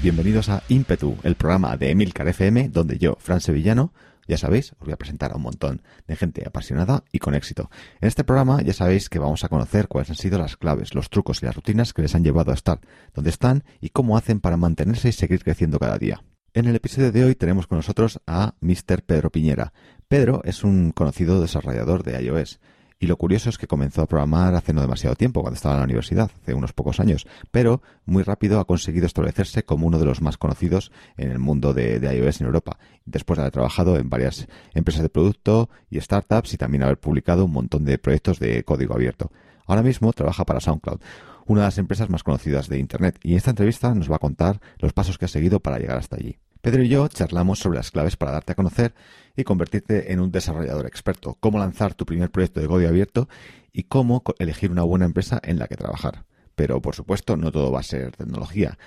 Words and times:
Bienvenidos 0.00 0.48
a 0.48 0.62
Impetu, 0.68 1.16
el 1.24 1.34
programa 1.34 1.76
de 1.76 1.90
Emilcar 1.90 2.28
FM, 2.28 2.68
donde 2.68 2.98
yo, 2.98 3.16
Fran 3.18 3.40
Sevillano, 3.40 3.92
ya 4.28 4.38
sabéis, 4.38 4.72
os 4.78 4.84
voy 4.84 4.92
a 4.92 4.96
presentar 4.96 5.32
a 5.32 5.36
un 5.36 5.42
montón 5.42 5.82
de 6.06 6.14
gente 6.14 6.44
apasionada 6.46 7.02
y 7.10 7.18
con 7.18 7.34
éxito. 7.34 7.68
En 8.00 8.06
este 8.06 8.22
programa 8.22 8.62
ya 8.62 8.72
sabéis 8.72 9.08
que 9.08 9.18
vamos 9.18 9.42
a 9.42 9.48
conocer 9.48 9.88
cuáles 9.88 10.10
han 10.10 10.16
sido 10.16 10.38
las 10.38 10.56
claves, 10.56 10.94
los 10.94 11.10
trucos 11.10 11.42
y 11.42 11.46
las 11.46 11.56
rutinas 11.56 11.92
que 11.92 12.02
les 12.02 12.14
han 12.14 12.22
llevado 12.22 12.52
a 12.52 12.54
estar 12.54 12.80
donde 13.12 13.30
están 13.30 13.64
y 13.80 13.88
cómo 13.88 14.16
hacen 14.16 14.38
para 14.38 14.56
mantenerse 14.56 15.08
y 15.08 15.12
seguir 15.12 15.42
creciendo 15.42 15.80
cada 15.80 15.98
día. 15.98 16.22
En 16.54 16.66
el 16.66 16.76
episodio 16.76 17.10
de 17.10 17.24
hoy 17.24 17.34
tenemos 17.34 17.66
con 17.66 17.78
nosotros 17.78 18.20
a 18.26 18.54
Mr. 18.60 19.02
Pedro 19.04 19.30
Piñera. 19.30 19.72
Pedro 20.06 20.42
es 20.44 20.62
un 20.62 20.92
conocido 20.92 21.40
desarrollador 21.40 22.04
de 22.04 22.22
iOS. 22.22 22.60
Y 23.00 23.06
lo 23.06 23.16
curioso 23.16 23.48
es 23.48 23.58
que 23.58 23.68
comenzó 23.68 24.02
a 24.02 24.06
programar 24.06 24.54
hace 24.56 24.72
no 24.72 24.80
demasiado 24.80 25.14
tiempo, 25.14 25.40
cuando 25.40 25.54
estaba 25.54 25.74
en 25.74 25.80
la 25.80 25.84
universidad, 25.84 26.30
hace 26.42 26.54
unos 26.54 26.72
pocos 26.72 26.98
años, 26.98 27.28
pero 27.52 27.80
muy 28.06 28.24
rápido 28.24 28.58
ha 28.58 28.64
conseguido 28.64 29.06
establecerse 29.06 29.64
como 29.64 29.86
uno 29.86 30.00
de 30.00 30.04
los 30.04 30.20
más 30.20 30.36
conocidos 30.36 30.90
en 31.16 31.30
el 31.30 31.38
mundo 31.38 31.74
de, 31.74 31.98
iOS 31.98 32.40
en 32.40 32.48
Europa, 32.48 32.76
después 33.04 33.36
de 33.36 33.42
haber 33.42 33.52
trabajado 33.52 33.96
en 33.98 34.10
varias 34.10 34.48
empresas 34.74 35.02
de 35.02 35.10
producto 35.10 35.70
y 35.90 36.00
startups 36.00 36.54
y 36.54 36.56
también 36.56 36.82
haber 36.82 36.98
publicado 36.98 37.44
un 37.44 37.52
montón 37.52 37.84
de 37.84 37.98
proyectos 37.98 38.40
de 38.40 38.64
código 38.64 38.94
abierto. 38.94 39.30
Ahora 39.66 39.82
mismo 39.82 40.12
trabaja 40.12 40.44
para 40.44 40.60
SoundCloud, 40.60 41.00
una 41.46 41.60
de 41.60 41.66
las 41.68 41.78
empresas 41.78 42.10
más 42.10 42.24
conocidas 42.24 42.68
de 42.68 42.80
Internet, 42.80 43.20
y 43.22 43.32
en 43.32 43.36
esta 43.36 43.50
entrevista 43.50 43.94
nos 43.94 44.10
va 44.10 44.16
a 44.16 44.20
contar 44.20 44.60
los 44.78 44.92
pasos 44.92 45.18
que 45.18 45.26
ha 45.26 45.28
seguido 45.28 45.60
para 45.60 45.78
llegar 45.78 45.98
hasta 45.98 46.16
allí. 46.16 46.38
Pedro 46.60 46.82
y 46.82 46.88
yo 46.88 47.06
charlamos 47.08 47.60
sobre 47.60 47.78
las 47.78 47.90
claves 47.90 48.16
para 48.16 48.32
darte 48.32 48.52
a 48.52 48.54
conocer 48.56 48.94
y 49.36 49.44
convertirte 49.44 50.12
en 50.12 50.20
un 50.20 50.32
desarrollador 50.32 50.86
experto, 50.86 51.36
cómo 51.38 51.58
lanzar 51.58 51.94
tu 51.94 52.04
primer 52.04 52.30
proyecto 52.30 52.60
de 52.60 52.66
código 52.66 52.88
abierto 52.88 53.28
y 53.72 53.84
cómo 53.84 54.22
elegir 54.38 54.70
una 54.72 54.82
buena 54.82 55.04
empresa 55.04 55.40
en 55.44 55.58
la 55.58 55.68
que 55.68 55.76
trabajar. 55.76 56.24
Pero, 56.56 56.82
por 56.82 56.96
supuesto, 56.96 57.36
no 57.36 57.52
todo 57.52 57.70
va 57.70 57.80
a 57.80 57.84
ser 57.84 58.16
tecnología. 58.16 58.78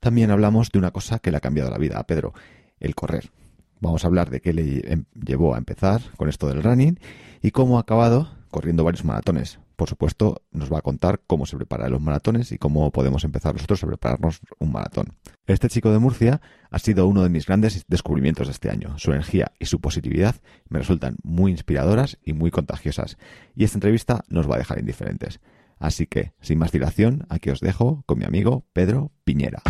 También 0.00 0.32
hablamos 0.32 0.70
de 0.72 0.78
una 0.78 0.90
cosa 0.90 1.20
que 1.20 1.30
le 1.30 1.36
ha 1.36 1.40
cambiado 1.40 1.70
la 1.70 1.78
vida 1.78 1.98
a 1.98 2.06
Pedro, 2.06 2.34
el 2.80 2.96
correr. 2.96 3.30
Vamos 3.78 4.02
a 4.04 4.08
hablar 4.08 4.30
de 4.30 4.40
qué 4.40 4.52
le 4.52 4.92
em, 4.92 5.04
llevó 5.14 5.54
a 5.54 5.58
empezar 5.58 6.02
con 6.16 6.28
esto 6.28 6.48
del 6.48 6.62
running 6.62 6.98
y 7.40 7.52
cómo 7.52 7.78
ha 7.78 7.82
acabado 7.82 8.30
corriendo 8.50 8.82
varios 8.82 9.04
maratones 9.04 9.60
por 9.80 9.88
supuesto, 9.88 10.42
nos 10.52 10.70
va 10.70 10.76
a 10.76 10.82
contar 10.82 11.22
cómo 11.26 11.46
se 11.46 11.56
prepara 11.56 11.88
los 11.88 12.02
maratones 12.02 12.52
y 12.52 12.58
cómo 12.58 12.90
podemos 12.90 13.24
empezar 13.24 13.54
nosotros 13.54 13.82
a 13.82 13.86
prepararnos 13.86 14.40
un 14.58 14.72
maratón. 14.72 15.16
Este 15.46 15.70
chico 15.70 15.90
de 15.90 15.98
Murcia 15.98 16.42
ha 16.70 16.78
sido 16.78 17.06
uno 17.06 17.22
de 17.22 17.30
mis 17.30 17.46
grandes 17.46 17.86
descubrimientos 17.88 18.48
de 18.48 18.52
este 18.52 18.68
año. 18.68 18.98
Su 18.98 19.12
energía 19.12 19.52
y 19.58 19.64
su 19.64 19.80
positividad 19.80 20.34
me 20.68 20.80
resultan 20.80 21.16
muy 21.22 21.52
inspiradoras 21.52 22.18
y 22.22 22.34
muy 22.34 22.50
contagiosas. 22.50 23.16
Y 23.56 23.64
esta 23.64 23.78
entrevista 23.78 24.22
nos 24.28 24.50
va 24.50 24.56
a 24.56 24.58
dejar 24.58 24.78
indiferentes. 24.80 25.40
Así 25.78 26.06
que, 26.06 26.34
sin 26.42 26.58
más 26.58 26.72
dilación, 26.72 27.24
aquí 27.30 27.48
os 27.48 27.60
dejo 27.60 28.02
con 28.04 28.18
mi 28.18 28.26
amigo 28.26 28.66
Pedro 28.74 29.12
Piñera. 29.24 29.62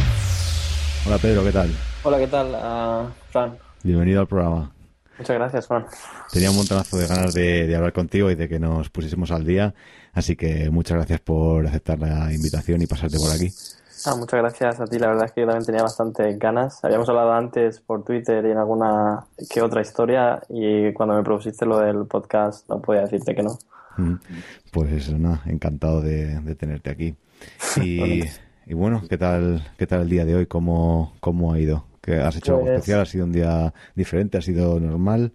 Hola 1.06 1.18
Pedro, 1.18 1.44
¿qué 1.44 1.52
tal? 1.52 1.70
Hola, 2.02 2.18
¿qué 2.18 2.26
tal, 2.26 2.48
uh, 2.48 3.12
Fran? 3.30 3.56
Bienvenido 3.84 4.22
al 4.22 4.26
programa. 4.26 4.72
Muchas 5.20 5.36
gracias, 5.36 5.66
Juan. 5.66 5.84
Tenía 6.32 6.50
un 6.50 6.56
montonazo 6.56 6.96
de 6.96 7.06
ganas 7.06 7.34
de, 7.34 7.76
hablar 7.76 7.92
contigo 7.92 8.30
y 8.30 8.36
de 8.36 8.48
que 8.48 8.58
nos 8.58 8.88
pusiésemos 8.88 9.30
al 9.30 9.44
día, 9.44 9.74
así 10.14 10.34
que 10.34 10.70
muchas 10.70 10.96
gracias 10.96 11.20
por 11.20 11.66
aceptar 11.66 11.98
la 11.98 12.32
invitación 12.32 12.80
y 12.80 12.86
pasarte 12.86 13.18
por 13.18 13.30
aquí. 13.30 13.52
Ah, 14.06 14.16
muchas 14.16 14.40
gracias 14.40 14.80
a 14.80 14.86
ti, 14.86 14.98
la 14.98 15.08
verdad 15.08 15.26
es 15.26 15.32
que 15.32 15.42
yo 15.42 15.46
también 15.46 15.66
tenía 15.66 15.82
bastante 15.82 16.38
ganas. 16.38 16.82
Habíamos 16.82 17.06
hablado 17.10 17.34
antes 17.34 17.80
por 17.80 18.02
Twitter 18.02 18.42
y 18.46 18.50
en 18.50 18.56
alguna 18.56 19.26
que 19.50 19.60
otra 19.60 19.82
historia 19.82 20.40
y 20.48 20.90
cuando 20.94 21.16
me 21.16 21.22
propusiste 21.22 21.66
lo 21.66 21.80
del 21.80 22.06
podcast 22.06 22.66
no 22.70 22.80
podía 22.80 23.02
decirte 23.02 23.34
que 23.34 23.42
no. 23.42 23.58
Mm. 23.98 24.14
Pues 24.70 25.12
nada, 25.12 25.42
encantado 25.44 26.00
de, 26.00 26.40
tenerte 26.58 26.88
aquí. 26.88 27.14
Y, 27.82 28.24
y, 28.66 28.74
bueno, 28.74 29.02
¿qué 29.08 29.18
tal, 29.18 29.66
¿qué 29.76 29.86
tal 29.86 30.02
el 30.02 30.08
día 30.08 30.24
de 30.24 30.34
hoy? 30.34 30.46
¿Cómo, 30.46 31.14
cómo 31.20 31.52
ha 31.52 31.58
ido? 31.58 31.84
¿Que 32.00 32.14
has 32.14 32.36
hecho 32.36 32.52
algo 32.52 32.64
pues 32.64 32.76
especial? 32.76 33.00
¿Ha 33.00 33.06
sido 33.06 33.24
un 33.24 33.32
día 33.32 33.74
diferente? 33.94 34.38
¿Ha 34.38 34.42
sido 34.42 34.80
normal? 34.80 35.34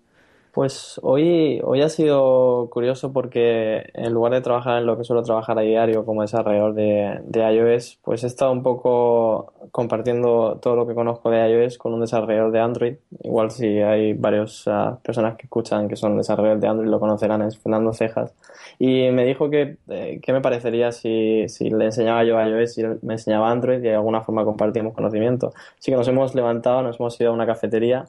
Pues 0.55 1.01
hoy, 1.03 1.59
hoy 1.65 1.81
ha 1.81 1.89
sido 1.89 2.69
curioso 2.71 3.11
porque 3.11 3.89
en 3.93 4.13
lugar 4.13 4.31
de 4.31 4.39
trabajar 4.39 4.77
en 4.77 4.85
lo 4.85 4.97
que 4.97 5.03
suelo 5.03 5.21
trabajar 5.21 5.59
a 5.59 5.63
diario 5.63 6.05
como 6.05 6.21
desarrollador 6.21 6.73
de, 6.73 7.19
de 7.25 7.53
iOS, 7.53 7.99
pues 8.01 8.23
he 8.23 8.27
estado 8.27 8.53
un 8.53 8.63
poco 8.63 9.51
compartiendo 9.71 10.57
todo 10.61 10.77
lo 10.77 10.87
que 10.87 10.95
conozco 10.95 11.29
de 11.29 11.45
iOS 11.49 11.77
con 11.77 11.93
un 11.93 11.99
desarrollador 11.99 12.53
de 12.53 12.59
Android. 12.61 12.95
Igual 13.25 13.51
si 13.51 13.65
hay 13.81 14.13
varias 14.13 14.63
ah, 14.67 14.97
personas 15.03 15.35
que 15.35 15.43
escuchan 15.43 15.89
que 15.89 15.97
son 15.97 16.15
desarrolladores 16.15 16.61
de 16.61 16.69
Android 16.69 16.89
lo 16.89 17.01
conocerán, 17.01 17.41
es 17.41 17.57
Fernando 17.57 17.91
Cejas. 17.91 18.33
Y 18.79 19.11
me 19.11 19.25
dijo 19.25 19.49
que 19.49 19.75
eh, 19.89 20.21
me 20.25 20.39
parecería 20.39 20.93
si, 20.93 21.49
si 21.49 21.69
le 21.69 21.83
enseñaba 21.83 22.23
yo 22.23 22.39
iOS 22.41 22.77
y 22.77 22.83
me 23.01 23.15
enseñaba 23.15 23.51
Android 23.51 23.79
y 23.79 23.89
de 23.89 23.95
alguna 23.95 24.21
forma 24.21 24.45
compartíamos 24.45 24.93
conocimiento. 24.93 25.51
Así 25.77 25.91
que 25.91 25.97
nos 25.97 26.07
hemos 26.07 26.33
levantado, 26.33 26.81
nos 26.81 26.97
hemos 26.97 27.19
ido 27.19 27.31
a 27.31 27.33
una 27.33 27.45
cafetería 27.45 28.05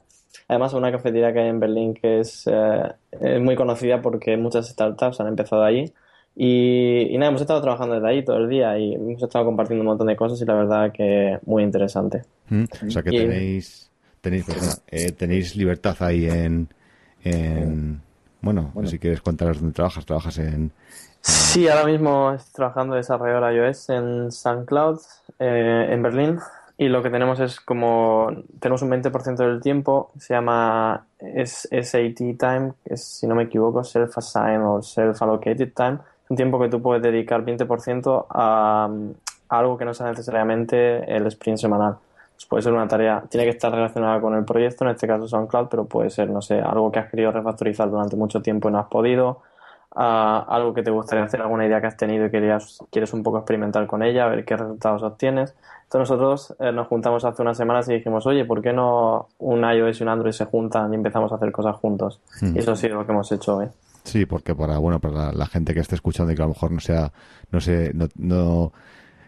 Además, 0.47 0.73
una 0.73 0.91
cafetería 0.91 1.33
que 1.33 1.39
hay 1.39 1.49
en 1.49 1.59
Berlín 1.59 1.93
que 1.93 2.19
es, 2.19 2.47
eh, 2.47 3.39
muy 3.39 3.55
conocida 3.55 4.01
porque 4.01 4.37
muchas 4.37 4.69
startups 4.69 5.19
han 5.19 5.27
empezado 5.27 5.63
allí. 5.63 5.91
Y, 6.35 7.15
nada, 7.17 7.29
hemos 7.29 7.41
estado 7.41 7.61
trabajando 7.61 7.95
desde 7.95 8.09
ahí 8.09 8.23
todo 8.23 8.37
el 8.37 8.47
día 8.47 8.77
y 8.77 8.93
hemos 8.93 9.21
estado 9.23 9.45
compartiendo 9.45 9.81
un 9.81 9.87
montón 9.87 10.07
de 10.07 10.15
cosas 10.15 10.39
y 10.39 10.45
la 10.45 10.53
verdad 10.53 10.91
que 10.91 11.39
muy 11.45 11.63
interesante. 11.63 12.21
Mm, 12.49 12.65
o 12.87 12.91
sea 12.91 13.01
que 13.01 13.09
tenéis, 13.09 13.89
tenéis, 14.21 14.45
eh, 14.87 15.11
tenéis 15.13 15.55
libertad 15.55 15.95
ahí 15.99 16.29
en, 16.29 16.67
en 17.23 18.01
bueno, 18.41 18.71
si 18.85 18.99
quieres 18.99 19.21
contaros 19.21 19.59
dónde 19.59 19.73
trabajas, 19.73 20.05
trabajas 20.05 20.37
en... 20.37 20.71
Sí, 21.21 21.67
ahora 21.67 21.85
mismo 21.85 22.31
estoy 22.33 22.53
trabajando 22.53 22.93
de 22.93 22.99
desarrollador 22.99 23.53
iOS 23.53 23.89
en 23.89 24.31
SoundCloud, 24.31 24.99
eh, 25.39 25.87
en 25.89 26.01
Berlín, 26.01 26.39
y 26.79 26.89
lo 26.89 27.01
que 27.01 27.09
tenemos 27.09 27.39
es 27.39 27.59
como 27.59 28.29
tenemos 28.59 28.83
un 28.83 28.91
20% 28.91 29.35
del 29.35 29.61
tiempo, 29.61 30.11
se 30.19 30.35
llama 30.35 31.05
SAT 31.19 32.37
time, 32.37 32.73
que 32.85 32.93
es, 32.93 33.03
si 33.03 33.25
no 33.25 33.33
me 33.33 33.43
equivoco, 33.43 33.83
self-assigned 33.83 34.63
o 34.63 34.81
self-allocated 34.83 35.73
time. 35.73 35.97
Es 36.23 36.29
un 36.29 36.37
tiempo 36.37 36.59
que 36.59 36.69
tú 36.69 36.79
puedes 36.79 37.01
dedicar 37.01 37.43
20% 37.43 38.27
a, 38.29 38.89
a, 39.49 39.57
algo 39.57 39.77
que 39.77 39.85
no 39.85 39.93
sea 39.95 40.07
necesariamente 40.07 41.15
el 41.15 41.25
sprint 41.27 41.57
semanal. 41.57 41.97
Pues 42.35 42.45
puede 42.45 42.61
ser 42.61 42.73
una 42.73 42.87
tarea, 42.87 43.23
tiene 43.27 43.45
que 43.45 43.51
estar 43.51 43.71
relacionada 43.71 44.21
con 44.21 44.35
el 44.35 44.45
proyecto, 44.45 44.85
en 44.85 44.91
este 44.91 45.07
caso 45.07 45.27
SoundCloud, 45.27 45.69
pero 45.69 45.85
puede 45.85 46.11
ser, 46.11 46.29
no 46.29 46.43
sé, 46.43 46.61
algo 46.61 46.91
que 46.91 46.99
has 46.99 47.09
querido 47.09 47.31
refactorizar 47.31 47.89
durante 47.89 48.15
mucho 48.15 48.43
tiempo 48.43 48.69
y 48.69 48.73
no 48.73 48.77
has 48.77 48.87
podido, 48.87 49.41
algo 49.95 50.73
que 50.73 50.83
te 50.83 50.91
gustaría 50.91 51.25
hacer, 51.25 51.41
alguna 51.41 51.65
idea 51.65 51.81
que 51.81 51.87
has 51.87 51.97
tenido 51.97 52.25
y 52.25 52.31
querías, 52.31 52.79
quieres 52.91 53.13
un 53.13 53.23
poco 53.23 53.37
experimentar 53.37 53.85
con 53.87 54.03
ella, 54.03 54.27
ver 54.27 54.45
qué 54.45 54.55
resultados 54.55 55.03
obtienes. 55.03 55.55
Entonces 55.83 56.09
nosotros 56.09 56.55
eh, 56.59 56.71
nos 56.71 56.87
juntamos 56.87 57.23
hace 57.23 57.41
unas 57.41 57.57
semanas 57.57 57.87
y 57.89 57.93
dijimos, 57.93 58.25
oye, 58.27 58.43
¿por 58.43 58.61
qué 58.61 58.73
no 58.73 59.29
un 59.39 59.63
iOS 59.63 60.01
y 60.01 60.03
un 60.03 60.09
Android 60.09 60.33
se 60.33 60.45
juntan 60.45 60.91
y 60.91 60.95
empezamos 60.95 61.31
a 61.31 61.35
hacer 61.35 61.51
cosas 61.51 61.75
juntos? 61.77 62.19
Hmm. 62.41 62.55
Y 62.55 62.59
eso 62.59 62.73
ha 62.73 62.75
sido 62.75 62.95
lo 62.95 63.05
que 63.05 63.13
hemos 63.13 63.31
hecho 63.31 63.57
hoy. 63.57 63.67
Sí, 64.03 64.25
porque 64.25 64.55
para 64.55 64.77
bueno 64.77 64.99
para 64.99 65.31
la, 65.31 65.45
gente 65.47 65.73
que 65.73 65.81
esté 65.81 65.95
escuchando 65.95 66.31
y 66.31 66.35
que 66.35 66.41
a 66.41 66.45
lo 66.45 66.53
mejor 66.53 66.71
no 66.71 66.79
sea 66.79 67.11
no 67.51 67.59
sé 67.59 67.91
no, 67.93 68.07
no 68.15 68.71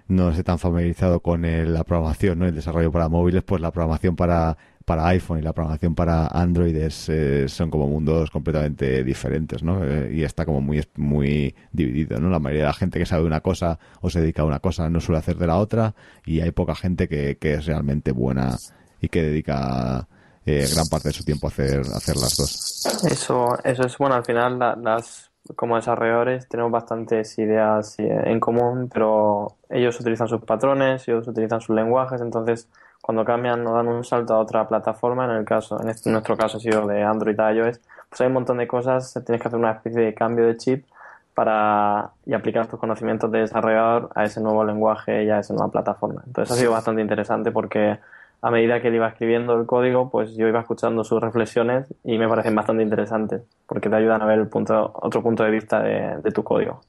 no 0.07 0.29
esté 0.29 0.43
tan 0.43 0.57
familiarizado 0.57 1.19
con 1.19 1.43
la 1.43 1.83
programación, 1.83 2.39
¿no? 2.39 2.45
El 2.45 2.55
desarrollo 2.55 2.91
para 2.91 3.09
móviles, 3.09 3.43
pues 3.43 3.61
la 3.61 3.71
programación 3.71 4.15
para 4.15 4.57
para 4.89 5.05
iPhone 5.09 5.37
y 5.37 5.43
la 5.43 5.53
programación 5.53 5.93
para 5.93 6.25
Android 6.25 6.75
es, 6.75 7.09
eh, 7.09 7.47
son 7.47 7.69
como 7.69 7.85
mundos 7.85 8.31
completamente 8.31 9.03
diferentes, 9.03 9.61
¿no? 9.61 9.85
Eh, 9.85 10.09
y 10.15 10.23
está 10.23 10.45
como 10.45 10.61
muy, 10.61 10.83
muy 10.95 11.55
dividido, 11.71 12.19
¿no? 12.19 12.27
La 12.31 12.39
mayoría 12.39 12.63
de 12.63 12.69
la 12.69 12.73
gente 12.73 12.97
que 12.97 13.05
sabe 13.05 13.23
una 13.23 13.41
cosa 13.41 13.77
o 14.01 14.09
se 14.09 14.19
dedica 14.19 14.41
a 14.41 14.45
una 14.45 14.59
cosa 14.59 14.89
no 14.89 14.99
suele 14.99 15.19
hacer 15.19 15.37
de 15.37 15.45
la 15.45 15.57
otra 15.57 15.93
y 16.25 16.41
hay 16.41 16.49
poca 16.49 16.73
gente 16.73 17.07
que, 17.07 17.37
que 17.37 17.53
es 17.53 17.67
realmente 17.67 18.11
buena 18.11 18.57
y 18.99 19.09
que 19.09 19.21
dedica 19.21 20.07
eh, 20.47 20.67
gran 20.73 20.87
parte 20.87 21.09
de 21.09 21.13
su 21.13 21.23
tiempo 21.23 21.45
a 21.45 21.51
hacer, 21.51 21.81
hacer 21.81 22.15
las 22.15 22.35
dos. 22.35 23.03
Eso, 23.11 23.59
eso 23.63 23.83
es 23.83 23.95
bueno, 23.95 24.15
al 24.15 24.25
final 24.25 24.57
las 24.57 25.29
como 25.55 25.75
desarrolladores 25.75 26.49
tenemos 26.49 26.71
bastantes 26.71 27.37
ideas 27.37 27.95
en 27.99 28.39
común, 28.39 28.89
pero 28.91 29.55
ellos 29.69 29.99
utilizan 29.99 30.27
sus 30.27 30.41
patrones, 30.41 31.07
ellos 31.07 31.27
utilizan 31.27 31.61
sus 31.61 31.75
lenguajes, 31.75 32.21
entonces 32.21 32.67
cuando 33.01 33.25
cambian 33.25 33.65
o 33.65 33.73
dan 33.73 33.87
un 33.87 34.03
salto 34.03 34.33
a 34.33 34.39
otra 34.39 34.67
plataforma, 34.67 35.25
en 35.25 35.31
el 35.31 35.45
caso, 35.45 35.81
en, 35.81 35.89
este, 35.89 36.09
nuestro 36.09 36.37
caso 36.37 36.57
ha 36.57 36.59
sido 36.59 36.85
de 36.87 37.03
Android 37.03 37.39
a 37.39 37.53
iOS, 37.53 37.79
pues 38.09 38.21
hay 38.21 38.27
un 38.27 38.33
montón 38.33 38.57
de 38.57 38.67
cosas, 38.67 39.13
tienes 39.25 39.41
que 39.41 39.47
hacer 39.47 39.59
una 39.59 39.71
especie 39.71 40.01
de 40.01 40.13
cambio 40.13 40.45
de 40.45 40.57
chip 40.57 40.85
para 41.33 42.11
y 42.25 42.33
aplicar 42.33 42.67
tus 42.67 42.79
conocimientos 42.79 43.31
de 43.31 43.39
desarrollador 43.39 44.09
a 44.13 44.25
ese 44.25 44.41
nuevo 44.41 44.63
lenguaje 44.65 45.23
y 45.23 45.29
a 45.29 45.39
esa 45.39 45.53
nueva 45.53 45.71
plataforma. 45.71 46.21
Entonces 46.25 46.53
ha 46.53 46.59
sido 46.59 46.71
bastante 46.71 47.01
interesante 47.01 47.51
porque 47.51 47.97
a 48.41 48.51
medida 48.51 48.81
que 48.81 48.89
él 48.89 48.95
iba 48.95 49.07
escribiendo 49.07 49.59
el 49.59 49.65
código, 49.65 50.09
pues 50.09 50.35
yo 50.35 50.47
iba 50.47 50.59
escuchando 50.59 51.03
sus 51.03 51.21
reflexiones 51.21 51.87
y 52.03 52.17
me 52.17 52.27
parecen 52.27 52.55
bastante 52.55 52.83
interesantes 52.83 53.41
porque 53.65 53.89
te 53.89 53.95
ayudan 53.95 54.21
a 54.21 54.25
ver 54.25 54.39
el 54.39 54.47
punto, 54.47 54.91
otro 55.01 55.21
punto 55.21 55.43
de 55.43 55.51
vista 55.51 55.81
de, 55.81 56.31
tu 56.33 56.43
código. 56.43 56.81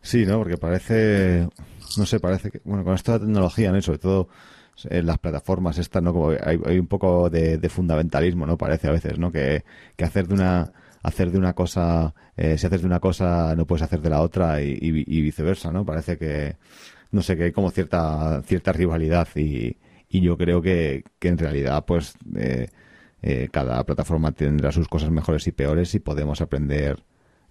Sí, 0.00 0.26
¿no? 0.26 0.38
Porque 0.38 0.56
parece, 0.56 1.48
no 1.96 2.06
sé, 2.06 2.20
parece 2.20 2.50
que, 2.50 2.60
bueno, 2.64 2.84
con 2.84 2.94
esta 2.94 3.18
tecnología, 3.18 3.72
¿no? 3.72 3.80
sobre 3.80 3.98
todo 3.98 4.28
en 4.88 5.06
las 5.06 5.18
plataformas 5.18 5.78
estas, 5.78 6.02
¿no? 6.02 6.12
Como 6.12 6.30
hay, 6.30 6.78
un 6.78 6.86
poco 6.86 7.30
de, 7.30 7.68
fundamentalismo, 7.68 8.46
¿no? 8.46 8.56
Parece 8.58 8.88
a 8.88 8.92
veces, 8.92 9.18
¿no? 9.18 9.30
Que, 9.32 9.64
que 9.96 10.04
hacer 10.04 10.28
de 10.28 10.34
una 10.34 10.72
hacer 11.02 11.30
de 11.30 11.38
una 11.38 11.52
cosa, 11.52 12.14
eh, 12.36 12.56
si 12.56 12.66
haces 12.66 12.80
de 12.80 12.86
una 12.86 12.98
cosa 12.98 13.54
no 13.54 13.66
puedes 13.66 13.82
hacer 13.82 14.00
de 14.00 14.08
la 14.10 14.22
otra 14.22 14.62
y, 14.62 14.90
viceversa, 14.90 15.70
¿no? 15.70 15.84
Parece 15.84 16.16
que, 16.16 16.56
no 17.12 17.22
sé, 17.22 17.36
que 17.36 17.44
hay 17.44 17.52
como 17.52 17.70
cierta, 17.70 18.42
cierta 18.42 18.72
rivalidad 18.72 19.28
y, 19.36 19.76
y 20.08 20.20
yo 20.22 20.38
creo 20.38 20.62
que, 20.62 21.04
que 21.18 21.28
en 21.28 21.38
realidad, 21.38 21.84
pues, 21.86 22.14
eh, 22.36 22.68
eh, 23.22 23.48
cada 23.50 23.84
plataforma 23.84 24.32
tendrá 24.32 24.72
sus 24.72 24.88
cosas 24.88 25.10
mejores 25.10 25.46
y 25.46 25.52
peores 25.52 25.94
y 25.94 26.00
podemos 26.00 26.40
aprender 26.40 27.02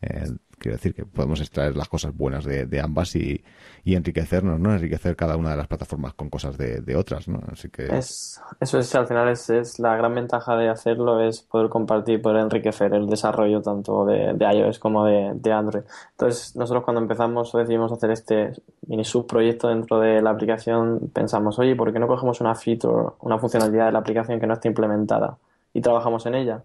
eh, 0.01 0.25
quiero 0.63 0.77
decir 0.77 0.95
que 0.95 1.05
podemos 1.05 1.41
extraer 1.41 1.75
las 1.75 1.89
cosas 1.89 2.15
buenas 2.15 2.45
de, 2.45 2.81
ambas 2.81 3.17
y, 3.17 3.43
enriquecernos, 3.83 4.61
¿no? 4.61 4.73
Enriquecer 4.73 5.17
cada 5.17 5.35
una 5.35 5.51
de 5.51 5.57
las 5.57 5.67
plataformas 5.67 6.13
con 6.13 6.29
cosas 6.29 6.57
de, 6.57 6.95
otras, 6.95 7.27
¿no? 7.27 7.41
Así 7.51 7.69
que... 7.69 7.85
Es, 7.87 8.41
eso 8.61 8.79
es, 8.79 8.95
al 8.95 9.05
final 9.05 9.27
es, 9.27 9.49
es, 9.49 9.77
la 9.79 9.97
gran 9.97 10.15
ventaja 10.15 10.55
de 10.55 10.69
hacerlo, 10.69 11.21
es 11.21 11.41
poder 11.41 11.67
compartir, 11.69 12.21
poder 12.21 12.43
enriquecer 12.43 12.93
el 12.93 13.07
desarrollo 13.07 13.61
tanto 13.61 14.05
de, 14.05 14.37
iOS 14.39 14.79
como 14.79 15.05
de, 15.05 15.51
Android. 15.51 15.83
Entonces, 16.11 16.55
nosotros 16.55 16.85
cuando 16.85 17.01
empezamos 17.01 17.53
o 17.53 17.57
decidimos 17.57 17.91
hacer 17.91 18.11
este 18.11 18.53
mini 18.87 19.03
subproyecto 19.03 19.67
dentro 19.67 19.99
de 19.99 20.21
la 20.21 20.29
aplicación, 20.29 21.11
pensamos, 21.13 21.59
oye, 21.59 21.75
¿por 21.75 21.91
qué 21.91 21.99
no 21.99 22.07
cogemos 22.07 22.39
una 22.39 22.55
feature, 22.55 23.15
una 23.19 23.37
funcionalidad 23.37 23.87
de 23.87 23.91
la 23.91 23.99
aplicación 23.99 24.39
que 24.39 24.47
no 24.47 24.53
está 24.53 24.69
implementada 24.69 25.37
y 25.73 25.81
trabajamos 25.81 26.25
en 26.25 26.35
ella? 26.35 26.63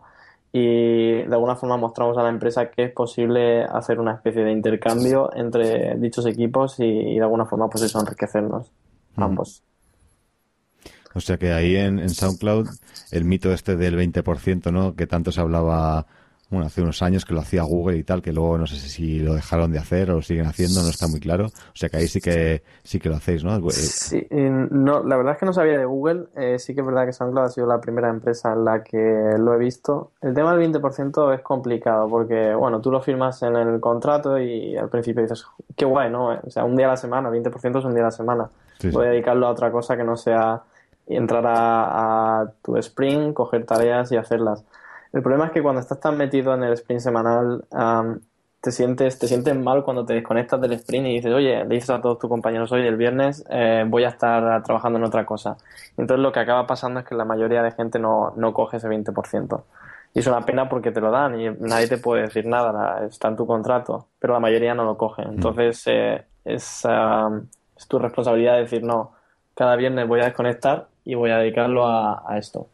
Y 0.52 1.22
de 1.22 1.34
alguna 1.34 1.56
forma 1.56 1.76
mostramos 1.76 2.16
a 2.16 2.22
la 2.22 2.30
empresa 2.30 2.70
que 2.70 2.84
es 2.84 2.92
posible 2.92 3.64
hacer 3.64 4.00
una 4.00 4.14
especie 4.14 4.44
de 4.44 4.52
intercambio 4.52 5.30
entre 5.34 5.96
dichos 5.96 6.26
equipos 6.26 6.80
y, 6.80 7.14
de 7.16 7.22
alguna 7.22 7.44
forma 7.44 7.68
pues 7.68 7.84
eso 7.84 8.00
enriquecernos 8.00 8.70
ambos. 9.16 9.62
O 11.14 11.20
sea 11.20 11.36
que 11.36 11.52
ahí 11.52 11.76
en, 11.76 11.98
en, 11.98 12.10
SoundCloud 12.10 12.68
el 13.10 13.24
mito 13.24 13.52
este 13.52 13.76
del 13.76 13.96
20%, 13.98 14.72
¿no? 14.72 14.94
Que 14.94 15.06
tanto 15.06 15.32
se 15.32 15.40
hablaba 15.40 16.06
bueno, 16.50 16.66
hace 16.66 16.80
unos 16.80 17.02
años 17.02 17.26
que 17.26 17.34
lo 17.34 17.40
hacía 17.40 17.62
Google 17.62 17.98
y 17.98 18.04
tal, 18.04 18.22
que 18.22 18.32
luego 18.32 18.56
no 18.56 18.66
sé 18.66 18.76
si 18.76 19.18
lo 19.18 19.34
dejaron 19.34 19.70
de 19.70 19.78
hacer 19.78 20.10
o 20.10 20.14
lo 20.14 20.22
siguen 20.22 20.46
haciendo, 20.46 20.82
no 20.82 20.88
está 20.88 21.06
muy 21.06 21.20
claro. 21.20 21.46
O 21.46 21.76
sea 21.76 21.90
que 21.90 21.98
ahí 21.98 22.08
sí 22.08 22.20
que 22.22 22.62
sí 22.82 22.98
que 22.98 23.10
lo 23.10 23.16
hacéis, 23.16 23.44
¿no? 23.44 23.54
Eh, 23.56 23.70
sí, 23.70 24.26
no, 24.30 25.02
la 25.04 25.16
verdad 25.18 25.34
es 25.34 25.40
que 25.40 25.44
no 25.44 25.52
sabía 25.52 25.78
de 25.78 25.84
Google. 25.84 26.28
Eh, 26.36 26.58
sí 26.58 26.74
que 26.74 26.80
es 26.80 26.86
verdad 26.86 27.04
que 27.04 27.12
SoundCloud 27.12 27.44
ha 27.44 27.50
sido 27.50 27.66
la 27.66 27.80
primera 27.80 28.08
empresa 28.08 28.54
en 28.54 28.64
la 28.64 28.82
que 28.82 29.34
lo 29.38 29.52
he 29.52 29.58
visto. 29.58 30.12
El 30.22 30.32
tema 30.32 30.56
del 30.56 30.72
20% 30.72 31.34
es 31.34 31.42
complicado 31.42 32.08
porque, 32.08 32.54
bueno, 32.54 32.80
tú 32.80 32.90
lo 32.90 33.02
firmas 33.02 33.42
en 33.42 33.54
el 33.54 33.78
contrato 33.78 34.38
y 34.38 34.74
al 34.74 34.88
principio 34.88 35.22
dices, 35.22 35.44
qué 35.76 35.84
guay, 35.84 36.10
¿no? 36.10 36.30
O 36.30 36.50
sea, 36.50 36.64
un 36.64 36.76
día 36.76 36.86
a 36.86 36.90
la 36.90 36.96
semana, 36.96 37.30
20% 37.30 37.78
es 37.78 37.84
un 37.84 37.92
día 37.92 38.04
a 38.04 38.06
la 38.06 38.10
semana. 38.10 38.48
Voy 38.90 39.06
a 39.06 39.10
dedicarlo 39.10 39.48
a 39.48 39.50
otra 39.50 39.70
cosa 39.70 39.98
que 39.98 40.04
no 40.04 40.16
sea 40.16 40.62
entrar 41.06 41.46
a, 41.46 42.40
a 42.40 42.52
tu 42.62 42.76
Spring, 42.78 43.34
coger 43.34 43.66
tareas 43.66 44.10
y 44.12 44.16
hacerlas. 44.16 44.64
El 45.12 45.22
problema 45.22 45.46
es 45.46 45.52
que 45.52 45.62
cuando 45.62 45.80
estás 45.80 46.00
tan 46.00 46.16
metido 46.16 46.54
en 46.54 46.62
el 46.62 46.72
sprint 46.74 47.00
semanal, 47.00 47.64
te 48.60 48.72
sientes 48.72 49.18
te 49.18 49.28
sientes 49.28 49.56
mal 49.56 49.84
cuando 49.84 50.04
te 50.04 50.14
desconectas 50.14 50.60
del 50.60 50.72
sprint 50.72 51.06
y 51.06 51.14
dices, 51.14 51.32
oye, 51.32 51.64
le 51.64 51.74
dices 51.76 51.90
a 51.90 52.00
todos 52.00 52.18
tus 52.18 52.28
compañeros, 52.28 52.72
hoy 52.72 52.86
el 52.86 52.96
viernes 52.96 53.44
eh, 53.50 53.84
voy 53.86 54.04
a 54.04 54.08
estar 54.08 54.62
trabajando 54.64 54.98
en 54.98 55.04
otra 55.04 55.24
cosa. 55.24 55.56
Entonces 55.96 56.22
lo 56.22 56.32
que 56.32 56.40
acaba 56.40 56.66
pasando 56.66 57.00
es 57.00 57.06
que 57.06 57.14
la 57.14 57.24
mayoría 57.24 57.62
de 57.62 57.70
gente 57.70 57.98
no, 57.98 58.32
no 58.36 58.52
coge 58.52 58.78
ese 58.78 58.88
20%. 58.88 59.62
Y 60.14 60.20
es 60.20 60.26
una 60.26 60.40
pena 60.40 60.68
porque 60.68 60.90
te 60.90 61.00
lo 61.00 61.10
dan 61.10 61.38
y 61.40 61.50
nadie 61.50 61.86
te 61.86 61.98
puede 61.98 62.22
decir 62.22 62.46
nada, 62.46 63.04
está 63.06 63.28
en 63.28 63.36
tu 63.36 63.46
contrato, 63.46 64.06
pero 64.18 64.32
la 64.32 64.40
mayoría 64.40 64.74
no 64.74 64.84
lo 64.84 64.96
coge. 64.96 65.24
Mm. 65.24 65.30
Entonces 65.30 65.82
eh, 65.86 66.24
es, 66.44 66.84
es 67.76 67.88
tu 67.88 67.98
responsabilidad 67.98 68.56
decir, 68.58 68.82
no, 68.82 69.12
cada 69.54 69.76
viernes 69.76 70.08
voy 70.08 70.20
a 70.20 70.24
desconectar 70.24 70.88
y 71.04 71.14
voy 71.14 71.30
a 71.30 71.38
dedicarlo 71.38 71.86
a 71.86 72.36
esto. 72.38 72.68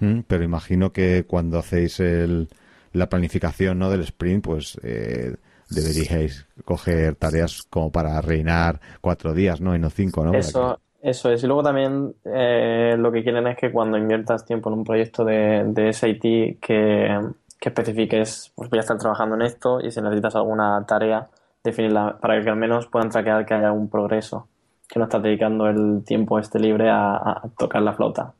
Mm, 0.00 0.20
pero 0.26 0.44
imagino 0.44 0.92
que 0.92 1.24
cuando 1.26 1.58
hacéis 1.58 2.00
el, 2.00 2.48
la 2.92 3.08
planificación 3.08 3.78
¿no? 3.78 3.90
del 3.90 4.00
sprint, 4.02 4.44
pues 4.44 4.78
eh, 4.82 5.36
deberíais 5.70 6.46
coger 6.64 7.16
tareas 7.16 7.62
como 7.62 7.90
para 7.90 8.20
reinar 8.20 8.80
cuatro 9.00 9.34
días, 9.34 9.60
¿no? 9.60 9.74
Y 9.74 9.78
no 9.78 9.90
cinco, 9.90 10.24
¿no? 10.24 10.34
Eso, 10.34 10.78
eso 11.00 11.30
es. 11.30 11.42
Y 11.42 11.46
luego 11.46 11.62
también 11.62 12.14
eh, 12.24 12.94
lo 12.98 13.12
que 13.12 13.22
quieren 13.22 13.46
es 13.46 13.56
que 13.56 13.70
cuando 13.70 13.98
inviertas 13.98 14.44
tiempo 14.44 14.70
en 14.70 14.78
un 14.78 14.84
proyecto 14.84 15.24
de, 15.24 15.64
de 15.66 15.92
SIT 15.92 16.60
que, 16.60 17.20
que 17.60 17.68
especifiques, 17.68 18.52
pues 18.54 18.70
voy 18.70 18.78
a 18.78 18.80
estar 18.80 18.98
trabajando 18.98 19.36
en 19.36 19.42
esto 19.42 19.80
y 19.80 19.90
si 19.90 20.00
necesitas 20.00 20.36
alguna 20.36 20.84
tarea, 20.86 21.28
definirla 21.62 22.18
para 22.20 22.42
que 22.42 22.50
al 22.50 22.56
menos 22.56 22.86
puedan 22.86 23.10
traquear 23.10 23.46
que 23.46 23.54
haya 23.54 23.72
un 23.72 23.88
progreso, 23.88 24.48
que 24.88 24.98
no 24.98 25.06
estás 25.06 25.22
dedicando 25.22 25.66
el 25.68 26.04
tiempo 26.04 26.38
este 26.38 26.58
libre 26.58 26.90
a 26.90 27.42
tocar 27.56 27.82
la 27.82 27.94
flauta 27.94 28.34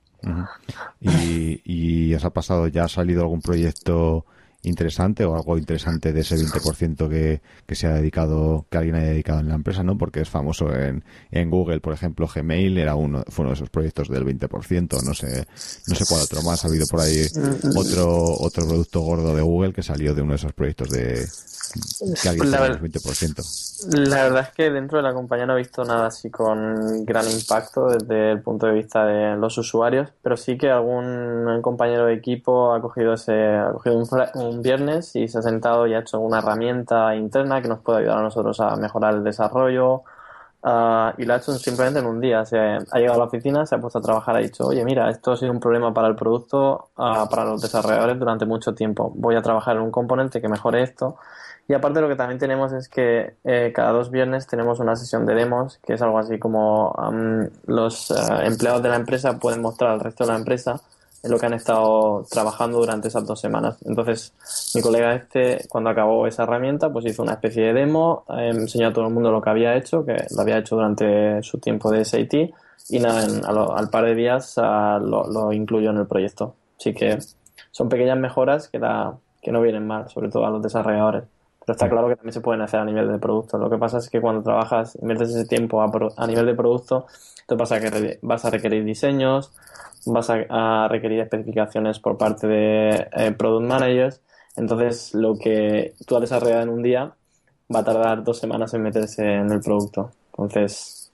y, 1.00 1.60
¿Y 1.64 2.14
os 2.14 2.24
ha 2.24 2.30
pasado, 2.30 2.68
ya 2.68 2.84
ha 2.84 2.88
salido 2.88 3.22
algún 3.22 3.40
proyecto 3.40 4.24
interesante 4.64 5.24
o 5.24 5.36
algo 5.36 5.56
interesante 5.58 6.12
de 6.12 6.20
ese 6.20 6.36
20% 6.36 7.08
que, 7.08 7.40
que 7.66 7.74
se 7.74 7.86
ha 7.86 7.94
dedicado, 7.94 8.66
que 8.70 8.78
alguien 8.78 8.96
haya 8.96 9.08
dedicado 9.08 9.40
en 9.40 9.48
la 9.48 9.54
empresa, 9.54 9.82
¿no? 9.82 9.96
Porque 9.96 10.20
es 10.20 10.28
famoso 10.28 10.74
en, 10.74 11.04
en 11.30 11.50
Google, 11.50 11.80
por 11.80 11.92
ejemplo, 11.92 12.28
Gmail 12.32 12.78
era 12.78 12.94
uno, 12.94 13.22
fue 13.28 13.44
uno 13.44 13.50
de 13.50 13.54
esos 13.54 13.70
proyectos 13.70 14.08
del 14.08 14.24
20%, 14.24 15.02
no 15.02 15.14
sé, 15.14 15.46
no 15.86 15.94
sé 15.94 16.04
cuál 16.08 16.22
otro 16.22 16.42
más, 16.42 16.64
ha 16.64 16.68
habido 16.68 16.86
por 16.86 17.00
ahí 17.00 17.26
otro, 17.76 18.24
otro 18.40 18.66
producto 18.66 19.00
gordo 19.00 19.34
de 19.34 19.42
Google 19.42 19.72
que 19.72 19.82
salió 19.82 20.14
de 20.14 20.22
uno 20.22 20.32
de 20.32 20.36
esos 20.36 20.52
proyectos 20.52 20.90
de, 20.90 21.26
la, 22.24 22.78
20%. 22.78 24.08
La 24.08 24.24
verdad 24.24 24.42
es 24.42 24.50
que 24.54 24.70
dentro 24.70 24.98
de 24.98 25.04
la 25.04 25.12
compañía 25.12 25.46
no 25.46 25.54
he 25.54 25.58
visto 25.58 25.84
nada 25.84 26.06
así 26.06 26.30
con 26.30 27.04
gran 27.04 27.28
impacto 27.28 27.88
desde 27.88 28.32
el 28.32 28.42
punto 28.42 28.66
de 28.66 28.74
vista 28.74 29.04
de 29.04 29.36
los 29.36 29.58
usuarios, 29.58 30.10
pero 30.22 30.36
sí 30.36 30.56
que 30.56 30.70
algún 30.70 31.60
compañero 31.62 32.06
de 32.06 32.14
equipo 32.14 32.72
ha 32.72 32.80
cogido 32.80 33.14
ese 33.14 33.32
ha 33.32 33.72
cogido 33.72 34.04
un, 34.34 34.53
viernes 34.62 35.14
y 35.16 35.28
se 35.28 35.38
ha 35.38 35.42
sentado 35.42 35.86
y 35.86 35.94
ha 35.94 36.00
hecho 36.00 36.20
una 36.20 36.38
herramienta 36.38 37.14
interna 37.14 37.62
que 37.62 37.68
nos 37.68 37.80
puede 37.80 38.00
ayudar 38.00 38.18
a 38.18 38.22
nosotros 38.22 38.60
a 38.60 38.76
mejorar 38.76 39.14
el 39.14 39.24
desarrollo. 39.24 40.02
Ah, 40.62 41.12
y 41.18 41.24
lo 41.24 41.34
ha 41.34 41.36
hecho 41.36 41.52
simplemente 41.52 42.00
en 42.00 42.06
un 42.06 42.20
día. 42.20 42.44
Se 42.44 42.58
ha, 42.58 42.78
llegado 42.94 43.14
a 43.14 43.18
la 43.18 43.24
oficina, 43.24 43.66
se 43.66 43.74
ha 43.74 43.78
puesto 43.78 43.98
a 43.98 44.02
trabajar, 44.02 44.36
ha 44.36 44.40
dicho, 44.40 44.66
oye, 44.66 44.84
mira, 44.84 45.10
esto 45.10 45.32
ha 45.32 45.36
sido 45.36 45.52
un 45.52 45.60
problema 45.60 45.92
para 45.92 46.08
el 46.08 46.16
producto, 46.16 46.88
ah, 46.96 47.26
para 47.30 47.44
los 47.44 47.60
desarrolladores 47.60 48.18
durante 48.18 48.46
mucho 48.46 48.74
tiempo. 48.74 49.12
Voy 49.14 49.36
a 49.36 49.42
trabajar 49.42 49.76
en 49.76 49.82
un 49.82 49.90
componente 49.90 50.40
que 50.40 50.48
mejore 50.48 50.82
esto 50.82 51.16
y 51.66 51.72
aparte 51.72 52.00
lo 52.00 52.08
que 52.08 52.16
también 52.16 52.38
tenemos 52.38 52.72
es 52.72 52.88
que 52.88 53.36
eh, 53.42 53.72
cada 53.74 53.92
dos 53.92 54.10
viernes 54.10 54.46
tenemos 54.46 54.80
una 54.80 54.96
sesión 54.96 55.24
de 55.24 55.34
demos, 55.34 55.78
que 55.78 55.94
es 55.94 56.02
algo 56.02 56.18
así 56.18 56.38
como 56.38 56.94
los 57.66 58.10
eh, 58.10 58.14
empleados 58.42 58.82
de 58.82 58.90
la 58.90 58.96
empresa 58.96 59.38
pueden 59.38 59.62
mostrar 59.62 59.92
al 59.92 60.00
resto 60.00 60.24
de 60.24 60.32
la 60.32 60.38
empresa 60.38 60.80
en 61.24 61.30
lo 61.30 61.38
que 61.38 61.46
han 61.46 61.54
estado 61.54 62.26
trabajando 62.30 62.78
durante 62.78 63.08
esas 63.08 63.26
dos 63.26 63.40
semanas. 63.40 63.78
Entonces, 63.84 64.34
mi 64.74 64.82
colega 64.82 65.14
este, 65.14 65.66
cuando 65.68 65.90
acabó 65.90 66.26
esa 66.26 66.42
herramienta, 66.42 66.92
pues 66.92 67.06
hizo 67.06 67.22
una 67.22 67.32
especie 67.32 67.64
de 67.64 67.72
demo, 67.72 68.24
eh, 68.28 68.50
enseñó 68.52 68.88
a 68.88 68.92
todo 68.92 69.06
el 69.06 69.14
mundo 69.14 69.32
lo 69.32 69.40
que 69.40 69.50
había 69.50 69.74
hecho, 69.74 70.04
que 70.04 70.16
lo 70.30 70.42
había 70.42 70.58
hecho 70.58 70.76
durante 70.76 71.42
su 71.42 71.58
tiempo 71.58 71.90
de 71.90 72.04
SAT, 72.04 72.34
y 72.90 72.98
nada, 73.00 73.26
al 73.74 73.88
par 73.88 74.04
de 74.04 74.14
días 74.14 74.54
ah, 74.58 75.00
lo, 75.02 75.24
lo 75.24 75.52
incluyó 75.52 75.90
en 75.90 75.96
el 75.96 76.06
proyecto. 76.06 76.54
Así 76.78 76.92
que 76.92 77.18
son 77.70 77.88
pequeñas 77.88 78.18
mejoras 78.18 78.68
que, 78.68 78.78
da, 78.78 79.16
que 79.42 79.50
no 79.50 79.62
vienen 79.62 79.86
mal, 79.86 80.08
sobre 80.10 80.28
todo 80.28 80.44
a 80.44 80.50
los 80.50 80.62
desarrolladores. 80.62 81.24
Pero 81.64 81.72
está 81.72 81.88
claro 81.88 82.08
que 82.08 82.16
también 82.16 82.34
se 82.34 82.42
pueden 82.42 82.60
hacer 82.60 82.80
a 82.80 82.84
nivel 82.84 83.10
de 83.10 83.18
producto. 83.18 83.56
Lo 83.56 83.70
que 83.70 83.78
pasa 83.78 83.96
es 83.96 84.10
que 84.10 84.20
cuando 84.20 84.42
trabajas, 84.42 84.98
inviertes 85.00 85.30
ese 85.30 85.46
tiempo 85.46 85.80
a, 85.80 86.26
nivel 86.26 86.44
de 86.44 86.54
producto, 86.54 87.06
te 87.46 87.56
pasa 87.56 87.80
que 87.80 88.18
vas 88.20 88.44
a 88.44 88.50
requerir 88.50 88.84
diseños, 88.84 89.50
vas 90.06 90.30
a, 90.30 90.88
requerir 90.88 91.20
especificaciones 91.20 91.98
por 91.98 92.16
parte 92.18 92.46
de 92.46 93.08
eh, 93.12 93.32
product 93.32 93.66
managers. 93.66 94.20
Entonces, 94.56 95.14
lo 95.14 95.36
que 95.36 95.94
tú 96.06 96.16
has 96.16 96.22
desarrollado 96.22 96.62
en 96.62 96.68
un 96.68 96.82
día 96.82 97.12
va 97.74 97.80
a 97.80 97.84
tardar 97.84 98.22
dos 98.22 98.38
semanas 98.38 98.74
en 98.74 98.82
meterse 98.82 99.22
en 99.22 99.50
el 99.50 99.60
producto. 99.60 100.12
Entonces. 100.30 101.10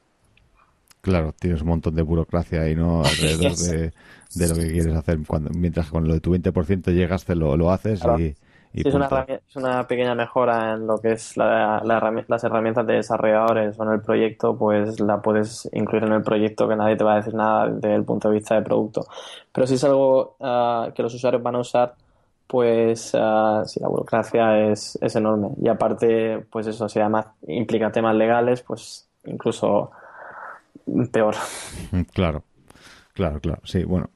Claro, 1.00 1.34
tienes 1.38 1.62
un 1.62 1.68
montón 1.68 1.94
de 1.94 2.02
burocracia 2.02 2.62
ahí, 2.62 2.74
¿no? 2.74 3.02
Alrededor 3.04 3.56
de, 4.34 4.48
lo 4.48 4.54
que 4.54 4.72
quieres 4.72 4.94
hacer. 4.94 5.18
Cuando, 5.26 5.50
mientras 5.50 5.88
con 5.88 6.06
lo 6.06 6.14
de 6.14 6.20
tu 6.20 6.34
20% 6.34 6.92
llegas, 6.92 7.24
te 7.24 7.34
lo, 7.34 7.56
lo 7.56 7.70
haces 7.70 8.02
y 8.18 8.34
es, 8.72 8.94
una 8.94 9.08
es 9.28 9.56
una 9.56 9.86
pequeña 9.86 10.14
mejora 10.14 10.74
en 10.74 10.86
lo 10.86 10.98
que 10.98 11.12
es 11.12 11.36
la, 11.36 11.82
las 11.84 12.44
herramientas 12.44 12.86
de 12.86 12.94
desarrolladores 12.94 13.78
o 13.78 13.82
en 13.82 13.92
el 13.92 14.00
proyecto, 14.00 14.56
pues 14.56 15.00
la 15.00 15.20
puedes 15.20 15.68
incluir 15.72 16.04
en 16.04 16.12
el 16.12 16.22
proyecto 16.22 16.68
que 16.68 16.76
nadie 16.76 16.96
te 16.96 17.04
va 17.04 17.14
a 17.14 17.16
decir 17.16 17.34
nada 17.34 17.68
desde 17.68 17.94
el 17.94 18.04
punto 18.04 18.28
de 18.28 18.34
vista 18.34 18.54
de 18.54 18.62
producto. 18.62 19.06
Pero 19.52 19.66
si 19.66 19.74
es 19.74 19.84
algo 19.84 20.36
ah, 20.40 20.90
que 20.94 21.02
los 21.02 21.14
usuarios 21.14 21.42
van 21.42 21.56
a 21.56 21.60
usar, 21.60 21.94
pues 22.46 23.14
uh, 23.14 23.18
la 23.18 23.88
burocracia 23.88 24.70
es, 24.70 24.98
es 25.00 25.14
enorme. 25.14 25.50
Y 25.62 25.68
aparte, 25.68 26.44
pues 26.50 26.66
eso, 26.66 26.88
si 26.88 26.98
además 26.98 27.26
implica 27.46 27.92
temas 27.92 28.16
legales, 28.16 28.62
pues 28.62 29.08
incluso 29.24 29.92
peor. 31.12 31.36
Claro, 32.12 32.42
claro, 33.14 33.40
claro. 33.40 33.60
Sí, 33.64 33.84
bueno. 33.84 34.10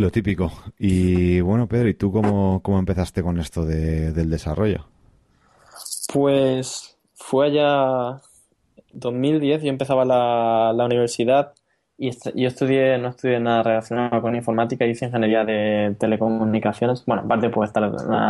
Lo 0.00 0.10
típico. 0.10 0.50
Y 0.78 1.42
bueno, 1.42 1.68
Pedro, 1.68 1.90
¿y 1.90 1.92
tú 1.92 2.10
cómo, 2.10 2.60
cómo 2.62 2.78
empezaste 2.78 3.22
con 3.22 3.38
esto 3.38 3.66
de, 3.66 4.12
del 4.12 4.30
desarrollo? 4.30 4.86
Pues 6.10 6.96
fue 7.12 7.48
allá 7.48 8.22
2010, 8.94 9.62
yo 9.62 9.68
empezaba 9.68 10.06
la, 10.06 10.72
la 10.74 10.86
universidad 10.86 11.52
y 11.98 12.12
yo 12.12 12.48
estudié, 12.48 12.96
no 12.96 13.08
estudié 13.08 13.40
nada 13.40 13.62
relacionado 13.62 14.22
con 14.22 14.34
informática, 14.34 14.86
hice 14.86 15.04
ingeniería 15.04 15.44
de 15.44 15.94
telecomunicaciones, 15.98 17.04
bueno, 17.04 17.24
aparte 17.24 17.50
puede 17.50 17.66
estar 17.66 17.82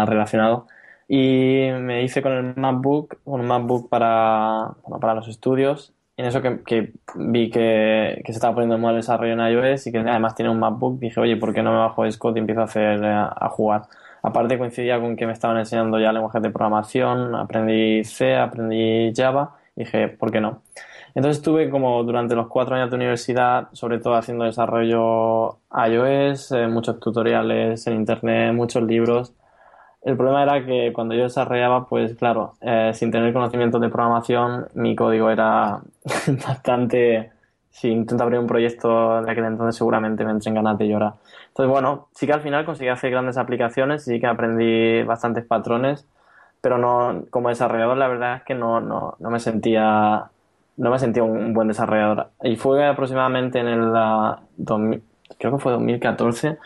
relacionado, 0.09 0.67
y 1.07 1.69
me 1.79 2.03
hice 2.03 2.21
con 2.21 2.33
el 2.33 2.57
MacBook, 2.57 3.19
un 3.25 3.47
MacBook 3.47 3.89
para, 3.89 4.75
para 5.01 5.15
los 5.15 5.29
estudios, 5.29 5.95
en 6.21 6.27
eso 6.27 6.41
que, 6.43 6.93
vi 7.17 7.51
que, 7.51 8.23
se 8.25 8.33
estaba 8.33 8.55
poniendo 8.55 8.79
mal 8.79 8.95
el 8.95 9.01
desarrollo 9.01 9.33
en 9.33 9.41
iOS 9.41 9.87
y 9.87 9.93
que 9.93 9.99
además 9.99 10.35
tiene 10.35 10.51
un 10.51 10.59
MacBook, 10.59 10.99
dije, 11.01 11.19
oye, 11.21 11.37
¿por 11.37 11.53
qué 11.53 11.63
no 11.63 11.73
me 11.73 11.79
bajo 11.79 12.09
Xcode 12.11 12.39
y 12.39 12.41
empiezo 12.41 12.61
a 12.61 12.65
hacer 12.65 13.05
a, 13.05 13.49
jugar? 13.49 13.83
Aparte 14.23 14.59
coincidía 14.59 15.01
con 15.01 15.17
que 15.17 15.27
me 15.27 15.33
estaban 15.33 15.57
enseñando 15.59 15.99
ya 15.99 16.13
lenguajes 16.13 16.43
de 16.43 16.51
programación, 16.51 17.35
aprendí 17.35 18.05
C, 18.05 18.37
aprendí 18.37 19.13
Java, 19.17 19.57
dije, 19.75 20.09
¿por 20.09 20.31
qué 20.31 20.41
no? 20.41 20.63
Entonces 21.15 21.39
estuve 21.39 21.71
como 21.71 22.05
durante 22.05 22.35
los 22.37 22.47
cuatro 22.49 22.77
años 22.77 22.91
de 22.91 22.97
universidad, 22.97 23.69
sobre 23.73 23.99
todo 23.99 24.15
haciendo 24.15 24.45
desarrollo 24.45 25.59
iOS, 25.73 26.53
eh, 26.53 26.69
muchos 26.69 27.01
tutoriales 27.01 27.87
en 27.87 27.95
internet, 27.95 28.55
muchos 28.55 28.83
libros. 28.83 29.33
El 30.03 30.17
problema 30.17 30.43
era 30.43 30.65
que 30.65 30.93
cuando 30.93 31.15
yo 31.15 31.25
desarrollaba, 31.25 31.87
pues 31.87 32.17
claro, 32.17 32.55
eh, 32.61 32.93
sin 32.95 33.11
tener 33.11 33.33
conocimientos 33.33 33.81
de 33.81 33.91
programación, 33.91 34.69
mi 34.75 34.95
código 34.97 35.31
era 35.31 35.81
bastante... 36.47 37.33
Si 37.73 37.89
intento 37.89 38.25
abrir 38.25 38.41
un 38.41 38.49
proyecto 38.49 39.23
de 39.23 39.31
aquel 39.31 39.45
entonces, 39.45 39.77
seguramente 39.77 40.25
me 40.25 40.33
entren 40.33 40.55
ganas 40.55 40.77
de 40.77 40.89
llorar. 40.89 41.15
Entonces, 41.49 41.71
bueno, 41.71 42.09
sí 42.15 42.27
que 42.27 42.33
al 42.33 42.41
final 42.41 42.65
conseguí 42.65 42.89
hacer 42.89 43.13
grandes 43.13 43.37
aplicaciones, 43.37 44.05
sí 44.05 44.19
que 44.19 44.27
aprendí 44.27 45.05
bastantes 45.05 45.45
patrones, 45.47 46.05
pero 46.61 46.79
no, 46.79 47.27
como 47.31 47.49
desarrollador, 47.49 47.97
la 47.97 48.09
verdad 48.09 48.37
es 48.39 48.43
que 48.43 48.55
no, 48.55 48.81
no, 48.81 49.15
no 49.21 49.31
me 49.31 49.39
sentía 49.39 50.31
no 50.81 50.91
me 50.91 50.99
sentía 50.99 51.23
un, 51.23 51.53
buen 51.53 51.69
desarrollador. 51.69 52.31
Y 52.43 52.57
fue 52.57 52.87
aproximadamente 52.87 53.59
en 53.59 53.69
el, 53.69 53.93
creo 55.39 55.53
que 55.53 55.59
fue 55.59 55.73
2014, 55.73 56.59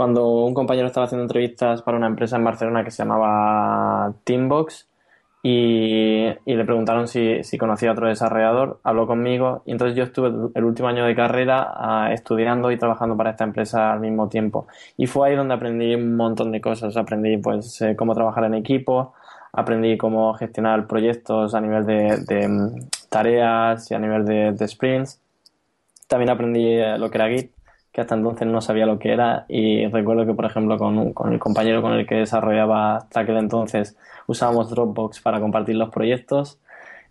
cuando 0.00 0.30
un 0.30 0.54
compañero 0.54 0.86
estaba 0.86 1.04
haciendo 1.04 1.24
entrevistas 1.24 1.82
para 1.82 1.98
una 1.98 2.06
empresa 2.06 2.38
en 2.38 2.44
Barcelona 2.44 2.82
que 2.82 2.90
se 2.90 3.02
llamaba 3.02 4.14
Teambox 4.24 4.88
y, 5.42 6.24
le 6.46 6.64
preguntaron 6.64 7.06
si, 7.06 7.42
conocía 7.58 7.90
a 7.90 7.92
otro 7.92 8.08
desarrollador, 8.08 8.80
habló 8.82 9.06
conmigo 9.06 9.62
y 9.66 9.72
entonces 9.72 9.98
yo 9.98 10.04
estuve 10.04 10.28
el 10.54 10.64
último 10.64 10.88
año 10.88 11.04
de 11.04 11.14
carrera 11.14 11.70
ah, 11.74 12.14
estudiando 12.14 12.70
y 12.70 12.78
trabajando 12.78 13.14
para 13.14 13.32
esta 13.32 13.44
empresa 13.44 13.92
al 13.92 14.00
mismo 14.00 14.30
tiempo. 14.30 14.68
Y 14.96 15.06
fue 15.06 15.28
ahí 15.28 15.36
donde 15.36 15.52
aprendí 15.52 15.94
un 15.94 16.16
montón 16.16 16.50
de 16.50 16.62
cosas, 16.62 16.96
aprendí 16.96 17.36
pues 17.36 17.82
eh, 17.82 17.94
cómo 17.94 18.14
trabajar 18.14 18.44
en 18.44 18.54
equipo, 18.54 19.12
aprendí 19.52 19.98
cómo 19.98 20.32
gestionar 20.32 20.86
proyectos 20.86 21.54
a 21.54 21.60
nivel 21.60 21.84
de, 21.84 22.48
mm, 22.48 22.88
tareas 23.10 23.90
y 23.90 23.94
a 23.94 23.98
nivel 23.98 24.24
de, 24.24 24.66
sprints. 24.66 25.20
También 26.08 26.30
aprendí 26.30 26.66
eh, 26.68 26.96
lo 26.96 27.10
que 27.10 27.18
era 27.18 27.28
Git, 27.28 27.52
que 28.00 28.02
hasta 28.02 28.14
entonces 28.14 28.46
no 28.48 28.60
sabía 28.60 28.86
lo 28.86 28.98
que 28.98 29.12
era 29.12 29.44
y 29.48 29.86
recuerdo 29.88 30.26
que, 30.26 30.34
por 30.34 30.46
ejemplo, 30.46 30.78
con, 30.78 31.12
con 31.12 31.32
el 31.32 31.38
compañero 31.38 31.82
con 31.82 31.92
el 31.92 32.06
que 32.06 32.16
desarrollaba 32.16 32.96
hasta 32.96 33.20
aquel 33.20 33.36
entonces 33.36 33.96
usábamos 34.26 34.70
Dropbox 34.70 35.20
para 35.20 35.40
compartir 35.40 35.76
los 35.76 35.90
proyectos 35.90 36.58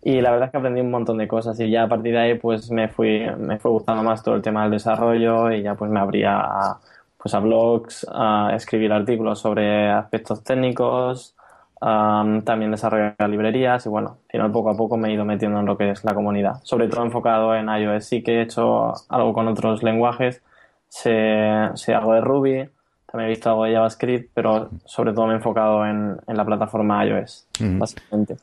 y 0.02 0.20
la 0.20 0.30
verdad 0.30 0.46
es 0.46 0.52
que 0.52 0.58
aprendí 0.58 0.80
un 0.80 0.90
montón 0.90 1.18
de 1.18 1.28
cosas 1.28 1.58
y 1.60 1.70
ya 1.70 1.84
a 1.84 1.88
partir 1.88 2.12
de 2.12 2.18
ahí 2.18 2.34
pues 2.38 2.70
me 2.70 2.88
fui 2.88 3.26
me 3.38 3.58
fue 3.58 3.70
gustando 3.70 4.02
más 4.02 4.22
todo 4.22 4.34
el 4.34 4.42
tema 4.42 4.62
del 4.62 4.72
desarrollo 4.72 5.52
y 5.52 5.62
ya 5.62 5.74
pues 5.74 5.90
me 5.90 6.00
abría 6.00 6.40
a, 6.40 6.80
pues 7.16 7.34
a 7.34 7.40
blogs 7.40 8.06
a 8.12 8.50
escribir 8.54 8.92
artículos 8.92 9.38
sobre 9.40 9.90
aspectos 9.90 10.42
técnicos 10.42 11.36
también 11.80 12.70
desarrollar 12.70 13.28
librerías 13.28 13.86
y 13.86 13.88
bueno, 13.88 14.18
al 14.24 14.30
final 14.30 14.52
poco 14.52 14.70
a 14.70 14.76
poco 14.76 14.96
me 14.96 15.08
he 15.08 15.12
ido 15.14 15.24
metiendo 15.24 15.60
en 15.60 15.66
lo 15.66 15.76
que 15.76 15.90
es 15.90 16.04
la 16.04 16.14
comunidad. 16.14 16.60
Sobre 16.62 16.88
todo 16.88 17.04
enfocado 17.04 17.54
en 17.54 17.68
iOS. 17.68 18.04
Sí 18.04 18.22
que 18.22 18.38
he 18.38 18.42
hecho 18.42 18.92
algo 19.08 19.32
con 19.32 19.48
otros 19.48 19.82
lenguajes. 19.82 20.42
Sé, 20.90 21.70
sé 21.76 21.94
algo 21.94 22.12
de 22.12 22.20
Ruby, 22.20 22.68
también 23.10 23.28
he 23.28 23.30
visto 23.30 23.48
algo 23.48 23.64
de 23.64 23.72
JavaScript, 23.72 24.30
pero 24.34 24.70
sobre 24.84 25.12
todo 25.12 25.26
me 25.26 25.32
he 25.32 25.36
enfocado 25.36 25.86
en, 25.86 26.18
la 26.26 26.44
plataforma 26.44 27.04
iOS, 27.06 27.46
básicamente. 27.78 28.36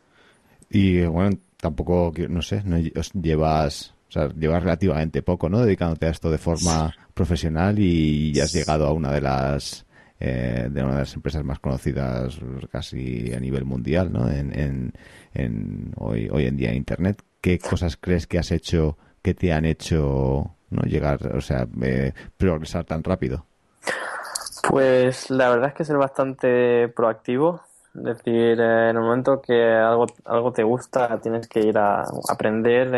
Y 0.69 1.05
bueno, 1.05 1.37
tampoco, 1.57 2.11
no 2.29 2.41
sé, 2.41 2.63
no 2.65 2.77
llevas, 2.77 3.93
o 4.09 4.11
sea, 4.11 4.29
llevas 4.29 4.63
relativamente 4.63 5.21
poco, 5.21 5.49
¿no? 5.49 5.59
Dedicándote 5.59 6.07
a 6.07 6.09
esto 6.09 6.31
de 6.31 6.37
forma 6.39 6.93
profesional 7.13 7.77
y 7.77 8.33
ya 8.33 8.43
has 8.45 8.53
llegado 8.53 8.87
a 8.87 8.93
una 8.93 9.11
de 9.11 9.21
las 9.21 9.85
eh, 10.19 10.67
de 10.71 10.83
una 10.83 10.93
de 10.93 10.99
las 11.01 11.13
empresas 11.13 11.43
más 11.43 11.59
conocidas 11.59 12.39
casi 12.71 13.31
a 13.33 13.39
nivel 13.39 13.65
mundial 13.65 14.11
¿no? 14.11 14.27
en, 14.27 14.91
en, 15.35 15.93
hoy, 15.95 16.27
hoy 16.31 16.47
en 16.47 16.57
día 16.57 16.71
en 16.71 16.77
Internet. 16.77 17.21
¿Qué 17.39 17.59
cosas 17.59 17.97
crees 17.97 18.25
que 18.25 18.39
has 18.39 18.51
hecho 18.51 18.97
que 19.21 19.35
te 19.35 19.53
han 19.53 19.65
hecho 19.65 20.55
no 20.69 20.83
llegar, 20.83 21.35
o 21.35 21.41
sea, 21.41 21.67
eh, 21.81 22.13
progresar 22.37 22.83
tan 22.85 23.03
rápido? 23.03 23.43
Pues 24.69 25.29
la 25.29 25.49
verdad 25.49 25.69
es 25.69 25.73
que 25.73 25.85
ser 25.85 25.97
bastante 25.97 26.89
proactivo. 26.89 27.61
Es 27.95 28.03
decir, 28.03 28.59
eh, 28.59 28.89
en 28.89 28.97
el 28.97 29.01
momento 29.01 29.41
que 29.41 29.73
algo, 29.73 30.07
algo 30.25 30.51
te 30.51 30.63
gusta, 30.63 31.19
tienes 31.19 31.47
que 31.47 31.61
ir 31.61 31.77
a 31.77 32.03
aprender 32.29 32.89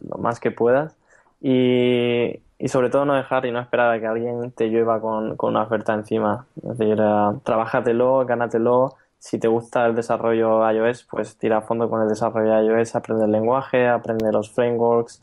lo 0.00 0.18
más 0.18 0.40
que 0.40 0.50
puedas. 0.50 0.94
Y, 1.40 2.40
y 2.62 2.68
sobre 2.68 2.90
todo 2.90 3.04
no 3.04 3.14
dejar 3.14 3.44
y 3.44 3.50
no 3.50 3.58
esperar 3.58 3.92
a 3.92 3.98
que 3.98 4.06
alguien 4.06 4.52
te 4.52 4.68
llueva 4.68 5.00
con, 5.00 5.34
una 5.36 5.62
oferta 5.64 5.94
encima. 5.94 6.46
Es 6.62 6.78
decir, 6.78 7.00
uh, 7.00 7.40
trabájatelo, 7.42 8.24
gánatelo. 8.24 8.94
Si 9.18 9.40
te 9.40 9.48
gusta 9.48 9.84
el 9.86 9.96
desarrollo 9.96 10.70
iOS, 10.70 11.08
pues 11.10 11.36
tira 11.36 11.58
a 11.58 11.62
fondo 11.62 11.90
con 11.90 12.02
el 12.02 12.08
desarrollo 12.08 12.62
iOS, 12.62 12.94
aprende 12.94 13.24
el 13.24 13.32
lenguaje, 13.32 13.88
aprende 13.88 14.30
los 14.30 14.52
frameworks. 14.52 15.20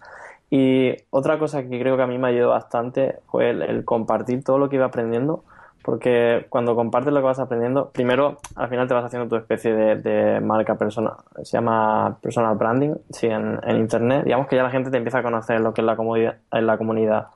Y 0.50 0.96
otra 1.12 1.38
cosa 1.38 1.64
que 1.64 1.80
creo 1.80 1.96
que 1.96 2.04
a 2.04 2.08
mí 2.08 2.18
me 2.18 2.30
ayudó 2.30 2.50
bastante 2.50 3.20
fue 3.28 3.52
el 3.52 3.86
compartir 3.86 4.44
todo 4.44 4.58
lo 4.58 4.70
que 4.70 4.78
iba 4.78 4.86
aprendiendo 4.86 5.44
porque 5.84 6.46
cuando 6.50 6.76
compartes 6.76 7.14
lo 7.14 7.20
que 7.20 7.26
vas 7.26 7.40
aprendiendo, 7.40 7.90
primero 7.90 8.38
al 8.56 8.70
final 8.70 8.88
te 8.88 8.94
vas 8.94 9.06
haciendo 9.06 9.28
tu 9.30 9.36
especie 9.38 9.74
de, 9.74 10.40
marca 10.42 10.76
personal, 10.76 11.14
se 11.44 11.58
llama 11.58 12.18
personal 12.22 12.56
branding, 12.58 12.96
sí, 13.10 13.28
en, 13.28 13.60
internet, 13.76 14.24
digamos 14.26 14.48
que 14.48 14.56
ya 14.56 14.64
la 14.64 14.70
gente 14.70 14.92
te 14.92 14.98
empieza 14.98 15.20
a 15.20 15.24
conocer 15.24 15.60
lo 15.62 15.74
que 15.74 15.82
es 15.82 15.86
la 15.86 15.96
comunidad. 15.96 16.38
En 16.52 16.68
la 16.68 16.78
comunidad. 16.78 17.28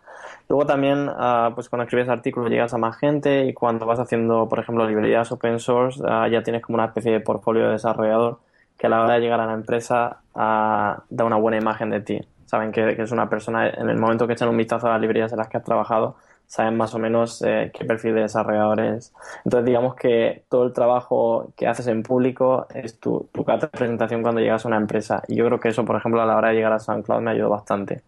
Luego 0.50 0.66
también, 0.66 1.10
ah, 1.10 1.52
pues 1.56 1.70
cuando 1.70 1.84
escribes 1.86 2.10
artículos 2.10 2.50
llegas 2.50 2.74
a 2.74 2.78
más 2.78 2.98
gente 2.98 3.46
y 3.46 3.54
cuando 3.54 3.86
vas 3.86 4.00
haciendo, 4.00 4.48
por 4.50 4.60
ejemplo, 4.60 4.88
librerías 4.88 5.32
open 5.32 5.60
source, 5.60 6.02
ah, 6.06 6.28
ya 6.28 6.44
tienes 6.44 6.62
como 6.62 6.76
una 6.76 6.86
especie 6.86 7.12
de 7.12 7.22
portfolio 7.22 7.66
de 7.66 7.72
desarrollador 7.72 8.40
que 8.78 8.88
a 8.88 8.90
la 8.90 9.02
hora 9.02 9.14
de 9.16 9.22
llegar 9.22 9.40
a 9.40 9.46
la 9.46 9.54
empresa 9.54 10.18
ah, 10.36 11.02
da 11.10 11.24
una 11.24 11.38
buena 11.38 11.58
imagen 11.58 11.90
de 11.90 12.02
ti. 12.02 12.22
Saben 12.46 12.72
que, 12.72 13.02
es 13.02 13.12
una 13.12 13.30
persona, 13.30 13.70
en 13.70 13.90
el 13.90 13.98
momento 13.98 14.28
que 14.28 14.34
echan 14.34 14.50
un 14.50 14.58
vistazo 14.58 14.88
a 14.88 14.92
las 14.92 15.02
librerías 15.02 15.32
en 15.32 15.38
las 15.38 15.48
que 15.48 15.58
has 15.58 15.64
trabajado, 15.64 16.16
saben 16.46 16.78
más 16.78 16.94
o 16.94 17.00
menos 17.00 17.42
eh, 17.42 17.72
qué 17.74 17.86
perfil 17.86 18.16
de 18.16 18.22
desarrolladores. 18.22 19.14
Entonces, 19.44 19.66
digamos 19.66 19.96
que 19.96 20.44
todo 20.50 20.66
el 20.66 20.74
trabajo 20.74 21.52
que 21.56 21.68
haces 21.68 21.88
en 21.88 22.04
público 22.04 22.68
es 22.74 23.00
tu, 23.00 23.28
tu 23.32 23.44
de 23.44 23.68
presentación 23.68 24.22
cuando 24.22 24.42
llegas 24.42 24.66
a 24.66 24.68
una 24.68 24.78
empresa. 24.78 25.24
Y 25.28 25.36
yo 25.36 25.46
creo 25.46 25.60
que 25.60 25.70
eso, 25.70 25.86
por 25.86 25.96
ejemplo, 25.96 26.22
a 26.22 26.26
la 26.26 26.36
hora 26.36 26.50
de 26.50 26.56
llegar 26.56 26.74
a 26.74 26.80
SoundCloud 26.80 27.22
me 27.22 27.32
ayudó 27.32 27.50
bastante. 27.50 28.02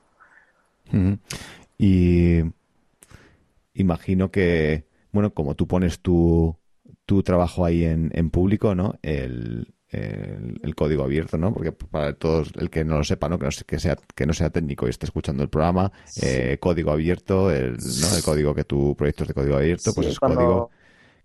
Y 1.77 2.41
imagino 3.73 4.31
que, 4.31 4.85
bueno, 5.11 5.31
como 5.31 5.55
tú 5.55 5.67
pones 5.67 5.99
tu, 5.99 6.55
tu 7.05 7.23
trabajo 7.23 7.65
ahí 7.65 7.85
en, 7.85 8.11
en 8.13 8.29
público, 8.29 8.75
¿no? 8.75 8.95
El, 9.01 9.74
el, 10.61 10.75
código 10.75 11.03
abierto, 11.03 11.37
¿no? 11.37 11.53
Porque 11.53 11.71
para 11.71 12.13
todos 12.13 12.51
el 12.59 12.69
que 12.69 12.83
no 12.83 12.97
lo 12.97 13.03
sepa, 13.03 13.29
¿no? 13.29 13.39
Que 13.39 13.45
no, 13.45 13.51
que 13.65 13.79
sea, 13.79 13.97
que 14.15 14.25
no 14.25 14.33
sea 14.33 14.49
técnico 14.49 14.87
y 14.87 14.89
esté 14.89 15.05
escuchando 15.05 15.43
el 15.43 15.49
programa, 15.49 15.91
eh, 16.21 16.57
código 16.59 16.91
abierto, 16.91 17.51
el, 17.51 17.77
¿no? 17.77 18.15
el 18.15 18.23
código 18.23 18.53
que 18.53 18.63
tu 18.63 18.95
proyecto 18.95 19.23
es 19.23 19.29
de 19.29 19.33
código 19.33 19.55
abierto, 19.55 19.93
pues 19.93 20.07
es 20.07 20.19
código 20.19 20.69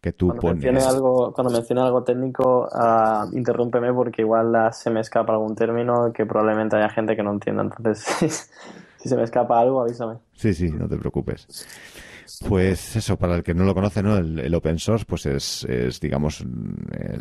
que 0.00 0.12
tú 0.12 0.29
cuando 0.29 0.41
pones. 0.41 0.65
Mencione 0.65 0.81
algo, 0.81 1.33
cuando 1.33 1.53
mencione 1.53 1.83
algo 1.83 2.03
técnico, 2.03 2.69
uh, 2.73 3.37
interrúmpeme 3.37 3.93
porque 3.93 4.23
igual 4.23 4.55
se 4.73 4.91
me 4.91 5.00
escapa 5.00 5.33
algún 5.33 5.55
término 5.55 6.12
que 6.12 6.25
probablemente 6.27 6.77
haya 6.77 6.89
gente 6.89 7.17
que 7.17 7.23
no 7.23 7.33
entienda. 7.33 7.62
Entonces, 7.62 8.50
si 8.97 9.09
se 9.09 9.17
me 9.17 9.25
escapa 9.25 9.61
algo, 9.61 9.83
avísame. 9.83 10.17
Sí, 10.35 10.55
sí, 10.55 10.71
no 10.71 10.89
te 10.89 10.97
preocupes. 10.97 11.47
Pues 12.46 12.96
eso, 12.96 13.18
para 13.18 13.37
el 13.37 13.42
que 13.42 13.54
no 13.54 13.64
lo 13.64 13.75
conoce, 13.75 14.02
¿no? 14.02 14.16
El, 14.16 14.54
open 14.54 14.78
source, 14.78 15.04
pues 15.04 15.26
es, 15.26 15.64
es 15.64 16.00
digamos, 16.00 16.44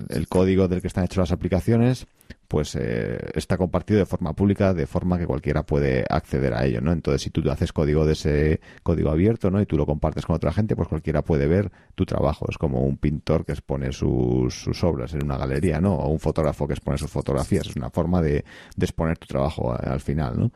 el, 0.09 0.27
código 0.27 0.67
del 0.67 0.81
que 0.81 0.87
están 0.87 1.05
hechas 1.05 1.17
las 1.17 1.31
aplicaciones, 1.31 2.07
pues 2.47 2.75
eh, 2.75 3.17
está 3.33 3.57
compartido 3.57 3.99
de 3.99 4.05
forma 4.05 4.33
pública, 4.33 4.73
de 4.73 4.87
forma 4.87 5.17
que 5.17 5.25
cualquiera 5.25 5.63
puede 5.63 6.05
acceder 6.09 6.53
a 6.53 6.65
ello, 6.65 6.81
¿no? 6.81 6.91
Entonces, 6.91 7.21
si 7.21 7.29
tú 7.29 7.41
haces 7.49 7.71
código 7.73 8.05
de 8.05 8.13
ese 8.13 8.61
código 8.83 9.09
abierto, 9.09 9.51
¿no? 9.51 9.61
Y 9.61 9.65
tú 9.65 9.77
lo 9.77 9.85
compartes 9.85 10.25
con 10.25 10.35
otra 10.35 10.51
gente, 10.51 10.75
pues 10.75 10.87
cualquiera 10.87 11.21
puede 11.23 11.47
ver 11.47 11.71
tu 11.95 12.05
trabajo. 12.05 12.45
Es 12.49 12.57
como 12.57 12.81
un 12.81 12.97
pintor 12.97 13.45
que 13.45 13.53
expone 13.53 13.91
sus, 13.91 14.53
sus 14.53 14.83
obras 14.83 15.13
en 15.13 15.23
una 15.23 15.37
galería, 15.37 15.79
¿no? 15.79 15.95
O 15.95 16.09
un 16.09 16.19
fotógrafo 16.19 16.67
que 16.67 16.73
expone 16.73 16.97
sus 16.97 17.11
fotografías. 17.11 17.67
Es 17.67 17.75
una 17.75 17.89
forma 17.89 18.21
de, 18.21 18.43
de 18.75 18.85
exponer 18.85 19.17
tu 19.17 19.27
trabajo 19.27 19.73
al 19.73 20.01
final, 20.01 20.39
¿no? 20.39 20.51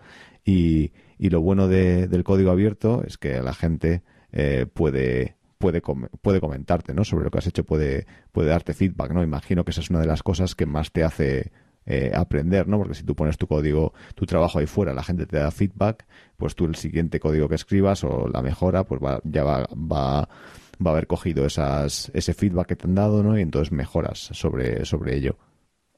Y, 0.46 0.92
y 1.24 1.30
lo 1.30 1.40
bueno 1.40 1.70
de, 1.70 2.10
del 2.10 2.26
código 2.26 2.52
abierto 2.52 3.02
es 3.08 3.18
que 3.18 3.42
la 3.42 3.54
gente 3.54 4.04
eh, 4.34 4.66
puede 4.72 5.38
puede 5.58 5.82
puede 5.82 6.42
comentarte 6.42 6.94
no 6.94 7.06
sobre 7.06 7.24
lo 7.24 7.32
que 7.32 7.38
has 7.38 7.48
hecho 7.48 7.64
puede 7.64 8.06
puede 8.34 8.50
darte 8.50 8.74
feedback 8.74 9.14
no 9.14 9.24
imagino 9.24 9.64
que 9.64 9.72
esa 9.72 9.80
es 9.80 9.90
una 9.90 10.02
de 10.02 10.08
las 10.08 10.22
cosas 10.22 10.54
que 10.54 10.66
más 10.66 10.92
te 10.92 11.06
hace 11.06 11.54
eh, 11.86 12.12
aprender 12.14 12.68
no 12.68 12.78
porque 12.78 12.96
si 12.96 13.04
tú 13.04 13.16
pones 13.16 13.38
tu 13.38 13.48
código 13.48 13.94
tu 14.16 14.26
trabajo 14.26 14.60
ahí 14.60 14.66
fuera 14.66 14.94
la 14.94 15.02
gente 15.02 15.26
te 15.26 15.38
da 15.38 15.50
feedback 15.50 16.06
pues 16.36 16.56
tú 16.56 16.66
el 16.66 16.76
siguiente 16.76 17.22
código 17.22 17.48
que 17.48 17.56
escribas 17.56 18.04
o 18.04 18.28
la 18.28 18.42
mejora 18.42 18.84
pues 18.84 19.02
va, 19.02 19.22
ya 19.24 19.46
va, 19.46 19.66
va 19.74 20.28
va 20.86 20.90
a 20.90 20.94
haber 20.94 21.08
cogido 21.08 21.46
esas 21.46 22.12
ese 22.14 22.34
feedback 22.34 22.68
que 22.68 22.76
te 22.76 22.86
han 22.86 22.96
dado 22.96 23.24
no 23.24 23.40
y 23.40 23.42
entonces 23.42 23.72
mejoras 23.72 24.20
sobre 24.34 24.84
sobre 24.84 25.16
ello 25.16 25.38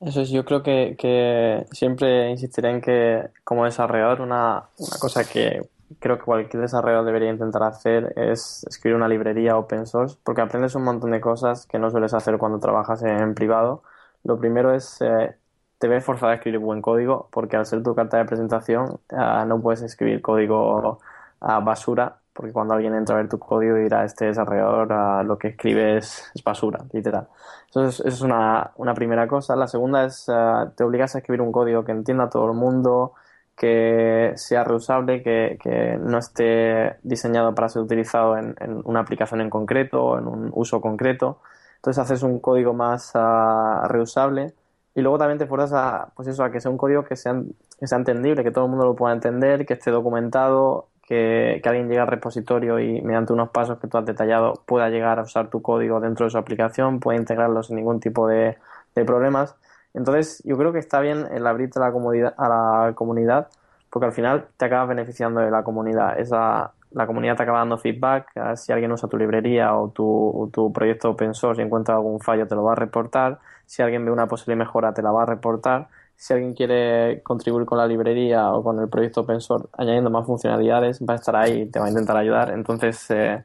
Eso 0.06 0.22
es, 0.22 0.30
yo 0.30 0.46
creo 0.46 0.62
que, 0.62 0.96
que 1.00 1.66
siempre 1.72 2.30
insistiré 2.30 2.70
en 2.70 2.80
que 2.80 3.28
como 3.44 3.66
desarrollador 3.66 4.22
una, 4.22 4.70
una 4.78 4.98
cosa 5.00 5.24
que 5.24 5.68
creo 6.00 6.20
que 6.20 6.26
cualquier 6.26 6.62
desarrollador 6.62 7.06
debería 7.06 7.32
intentar 7.32 7.64
hacer 7.64 8.14
es 8.16 8.64
escribir 8.70 8.98
una 8.98 9.08
librería 9.08 9.58
open 9.58 9.88
source 9.88 10.16
porque 10.24 10.42
aprendes 10.42 10.76
un 10.76 10.84
montón 10.84 11.10
de 11.10 11.20
cosas 11.20 11.66
que 11.66 11.80
no 11.80 11.90
sueles 11.90 12.14
hacer 12.14 12.38
cuando 12.38 12.60
trabajas 12.60 13.02
en 13.02 13.34
privado. 13.34 13.82
Lo 14.24 14.40
primero 14.40 14.76
es, 14.76 15.02
eh, 15.02 15.36
te 15.80 15.88
ves 15.88 16.04
forzado 16.06 16.32
a 16.34 16.36
escribir 16.36 16.60
buen 16.60 16.84
código 16.84 17.28
porque 17.32 17.58
al 17.58 17.66
ser 17.66 17.82
tu 17.82 17.96
carta 17.96 18.18
de 18.18 18.26
presentación 18.26 19.00
eh, 19.10 19.46
no 19.48 19.60
puedes 19.60 19.82
escribir 19.82 20.22
código 20.22 21.00
a 21.42 21.60
basura 21.62 22.20
porque 22.36 22.52
cuando 22.52 22.74
alguien 22.74 22.94
entra 22.94 23.16
a 23.16 23.20
ver 23.20 23.30
tu 23.30 23.40
código 23.40 23.78
dirá 23.78 24.04
este 24.04 24.26
desarrollador 24.26 24.92
a 24.92 25.24
lo 25.24 25.38
que 25.38 25.48
escribe 25.48 25.98
es, 25.98 26.30
basura, 26.44 26.84
literal. 26.92 27.30
Entonces, 27.68 28.06
eso 28.06 28.10
es 28.10 28.22
una, 28.22 28.72
una 28.76 28.94
primera 28.94 29.26
cosa. 29.26 29.56
La 29.56 29.68
segunda 29.68 30.04
es, 30.04 30.28
uh, 30.28 30.70
te 30.76 30.84
obligas 30.84 31.16
a 31.16 31.20
escribir 31.20 31.42
un 31.42 31.54
código 31.54 31.86
que 31.86 31.94
entienda 31.94 32.30
todo 32.30 32.52
el 32.52 32.58
mundo, 32.58 33.14
que 33.56 34.34
sea 34.36 34.66
reusable, 34.66 35.24
que, 35.24 35.58
que 35.64 35.98
no 35.98 36.18
esté 36.18 36.98
diseñado 37.04 37.56
para 37.56 37.70
ser 37.70 37.82
utilizado 37.84 38.38
en, 38.38 38.54
en, 38.60 38.82
una 38.84 39.00
aplicación 39.00 39.40
en 39.40 39.50
concreto 39.50 40.20
en 40.20 40.28
un 40.28 40.52
uso 40.54 40.82
concreto. 40.82 41.40
Entonces 41.78 42.04
haces 42.04 42.22
un 42.22 42.40
código 42.40 42.74
más 42.74 43.14
uh, 43.16 43.88
reusable 43.88 44.54
y 44.94 45.02
luego 45.02 45.18
también 45.18 45.38
te 45.38 45.46
fuerzas 45.46 45.72
a, 45.72 46.10
pues 46.14 46.28
eso, 46.28 46.44
a 46.44 46.52
que 46.52 46.60
sea 46.60 46.70
un 46.70 46.78
código 46.78 47.06
que 47.06 47.16
sea 47.16 47.34
entendible, 47.80 48.44
que 48.44 48.52
todo 48.52 48.66
el 48.66 48.72
mundo 48.72 48.86
lo 48.86 48.96
pueda 48.96 49.14
entender, 49.14 49.66
que 49.66 49.76
esté 49.76 49.90
documentado 49.90 50.90
que, 51.08 51.62
alguien 51.66 51.88
llegue 51.88 52.00
al 52.00 52.08
repositorio 52.08 52.80
y 52.80 53.02
mediante 53.02 53.34
unos 53.34 53.50
pasos 53.50 53.80
que 53.80 53.88
tú 53.88 53.98
has 53.98 54.06
detallado 54.06 54.54
pueda 54.66 54.90
llegar 54.90 55.20
a 55.20 55.24
usar 55.24 55.50
tu 55.50 55.62
código 55.62 56.00
dentro 56.00 56.26
de 56.26 56.32
su 56.32 56.38
aplicación, 56.38 57.00
pueda 57.00 57.18
integrarlo 57.18 57.64
sin 57.64 57.76
ningún 57.78 58.00
tipo 58.00 58.28
de, 58.28 58.58
problemas. 59.06 59.56
Entonces, 59.94 60.42
yo 60.46 60.58
creo 60.58 60.72
que 60.72 60.80
está 60.80 61.02
bien 61.02 61.28
el 61.32 61.46
abrirte 61.48 61.80
a 61.80 61.90
la, 61.90 62.34
a 62.38 62.50
la 62.88 62.94
comunidad 62.96 63.50
porque 63.96 64.08
al 64.08 64.12
final 64.12 64.48
te 64.58 64.66
acabas 64.66 64.90
beneficiando 64.90 65.40
de 65.40 65.50
la 65.50 65.64
comunidad. 65.64 66.20
Esa, 66.20 66.74
la 66.92 67.08
comunidad 67.08 67.38
te 67.38 67.44
acaba 67.44 67.60
dando 67.60 67.78
feedback. 67.78 68.28
Si 68.58 68.74
alguien 68.74 68.92
usa 68.92 69.08
tu 69.08 69.18
librería 69.18 69.74
o 69.74 69.88
tu, 69.88 70.50
tu 70.52 70.74
proyecto 70.74 71.12
open 71.12 71.34
source 71.34 71.62
y 71.62 71.66
encuentra 71.66 71.96
algún 71.96 72.20
fallo, 72.20 72.46
te 72.46 72.56
lo 72.56 72.64
va 72.66 72.74
a 72.74 72.76
reportar. 72.76 73.40
Si 73.66 73.82
alguien 73.82 74.04
ve 74.04 74.12
una 74.12 74.28
posible 74.28 74.58
mejora, 74.58 74.94
te 74.94 75.02
la 75.02 75.12
va 75.12 75.24
a 75.24 75.26
reportar 75.26 75.88
si 76.16 76.34
alguien 76.34 76.54
quiere 76.54 77.22
contribuir 77.24 77.66
con 77.66 77.78
la 77.78 77.88
librería 77.88 78.52
o 78.52 78.64
con 78.64 78.80
el 78.80 78.90
proyecto 78.90 79.22
open 79.22 79.42
source 79.42 79.68
añadiendo 79.78 80.10
más 80.10 80.26
funcionalidades, 80.26 81.02
va 81.02 81.14
a 81.14 81.18
estar 81.18 81.36
ahí 81.36 81.62
y 81.62 81.66
te 81.68 81.80
va 81.80 81.86
a 81.86 81.90
intentar 81.90 82.18
ayudar. 82.18 82.52
Entonces, 82.52 83.10
eh, 83.12 83.44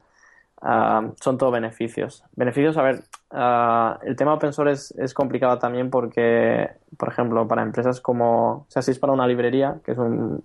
uh, 0.62 1.12
son 1.20 1.38
todos 1.38 1.52
beneficios. 1.52 2.24
Beneficios, 2.36 2.76
a 2.76 2.82
ver, 2.82 3.02
uh, 3.32 4.06
el 4.06 4.16
tema 4.16 4.34
open 4.34 4.52
source 4.52 4.72
es, 4.72 4.94
es, 4.98 5.14
complicado 5.14 5.58
también 5.58 5.90
porque, 5.90 6.70
por 6.96 7.08
ejemplo, 7.08 7.46
para 7.48 7.62
empresas 7.62 8.00
como, 8.00 8.52
o 8.52 8.66
sea, 8.68 8.82
si 8.82 8.92
es 8.92 8.98
para 8.98 9.12
una 9.12 9.26
librería, 9.26 9.80
que 9.84 9.92
es 9.92 9.98
un, 9.98 10.42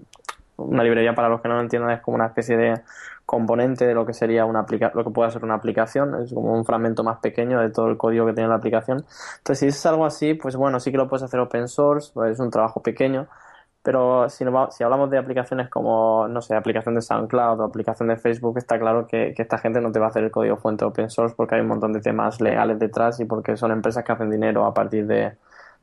una 0.58 0.84
librería 0.84 1.14
para 1.14 1.30
los 1.30 1.42
que 1.42 1.48
no 1.48 1.56
lo 1.56 1.62
entiendan 1.62 1.92
es 1.92 2.02
como 2.02 2.16
una 2.16 2.28
especie 2.28 2.58
de 2.58 2.82
componente 3.26 3.86
de 3.88 3.94
lo 3.94 4.06
que 4.06 4.14
sería 4.14 4.46
una 4.46 4.66
lo 4.94 5.04
que 5.04 5.10
puede 5.12 5.32
ser 5.32 5.44
una 5.44 5.56
aplicación, 5.56 6.24
es 6.24 6.34
como 6.34 6.54
un 6.54 6.66
fragmento 6.66 7.04
más 7.04 7.20
pequeño 7.20 7.60
de 7.60 7.72
todo 7.72 7.88
el 7.90 7.98
código 7.98 8.26
que 8.26 8.34
tiene 8.34 8.50
la 8.50 8.56
aplicación. 8.56 9.06
Entonces, 9.38 9.60
si 9.60 9.68
es 9.68 9.86
algo 9.86 10.06
así, 10.06 10.36
pues 10.36 10.56
bueno, 10.56 10.80
sí 10.80 10.92
que 10.92 10.98
lo 10.98 11.08
puedes 11.08 11.24
hacer 11.24 11.40
open 11.40 11.68
source, 11.68 12.12
pues 12.14 12.34
es 12.34 12.40
un 12.40 12.52
trabajo 12.52 12.82
pequeño, 12.82 13.28
pero 13.86 14.30
si, 14.30 14.46
si 14.72 14.84
hablamos 14.84 15.10
de 15.12 15.18
aplicaciones 15.18 15.70
como, 15.70 16.28
no 16.28 16.42
sé, 16.42 16.56
aplicación 16.56 16.96
de 16.96 17.02
SoundCloud 17.02 17.60
o 17.60 17.64
aplicación 17.64 18.10
de 18.10 18.18
Facebook, 18.18 18.58
está 18.58 18.80
claro 18.80 19.08
que, 19.08 19.34
que, 19.36 19.44
esta 19.44 19.58
gente 19.60 19.80
no 19.82 19.92
te 19.92 20.00
va 20.00 20.08
a 20.08 20.10
hacer 20.10 20.24
el 20.24 20.32
código 20.32 20.58
fuente 20.58 20.86
open 20.86 21.10
source 21.10 21.36
porque 21.36 21.56
hay 21.56 21.62
un 21.62 21.68
montón 21.68 21.94
de 21.94 22.02
temas 22.02 22.42
legales 22.42 22.80
detrás 22.80 23.20
y 23.20 23.26
porque 23.26 23.56
son 23.58 23.72
empresas 23.72 24.04
que 24.04 24.12
hacen 24.12 24.32
dinero 24.32 24.66
a 24.66 24.74
partir 24.74 25.06
de, 25.08 25.38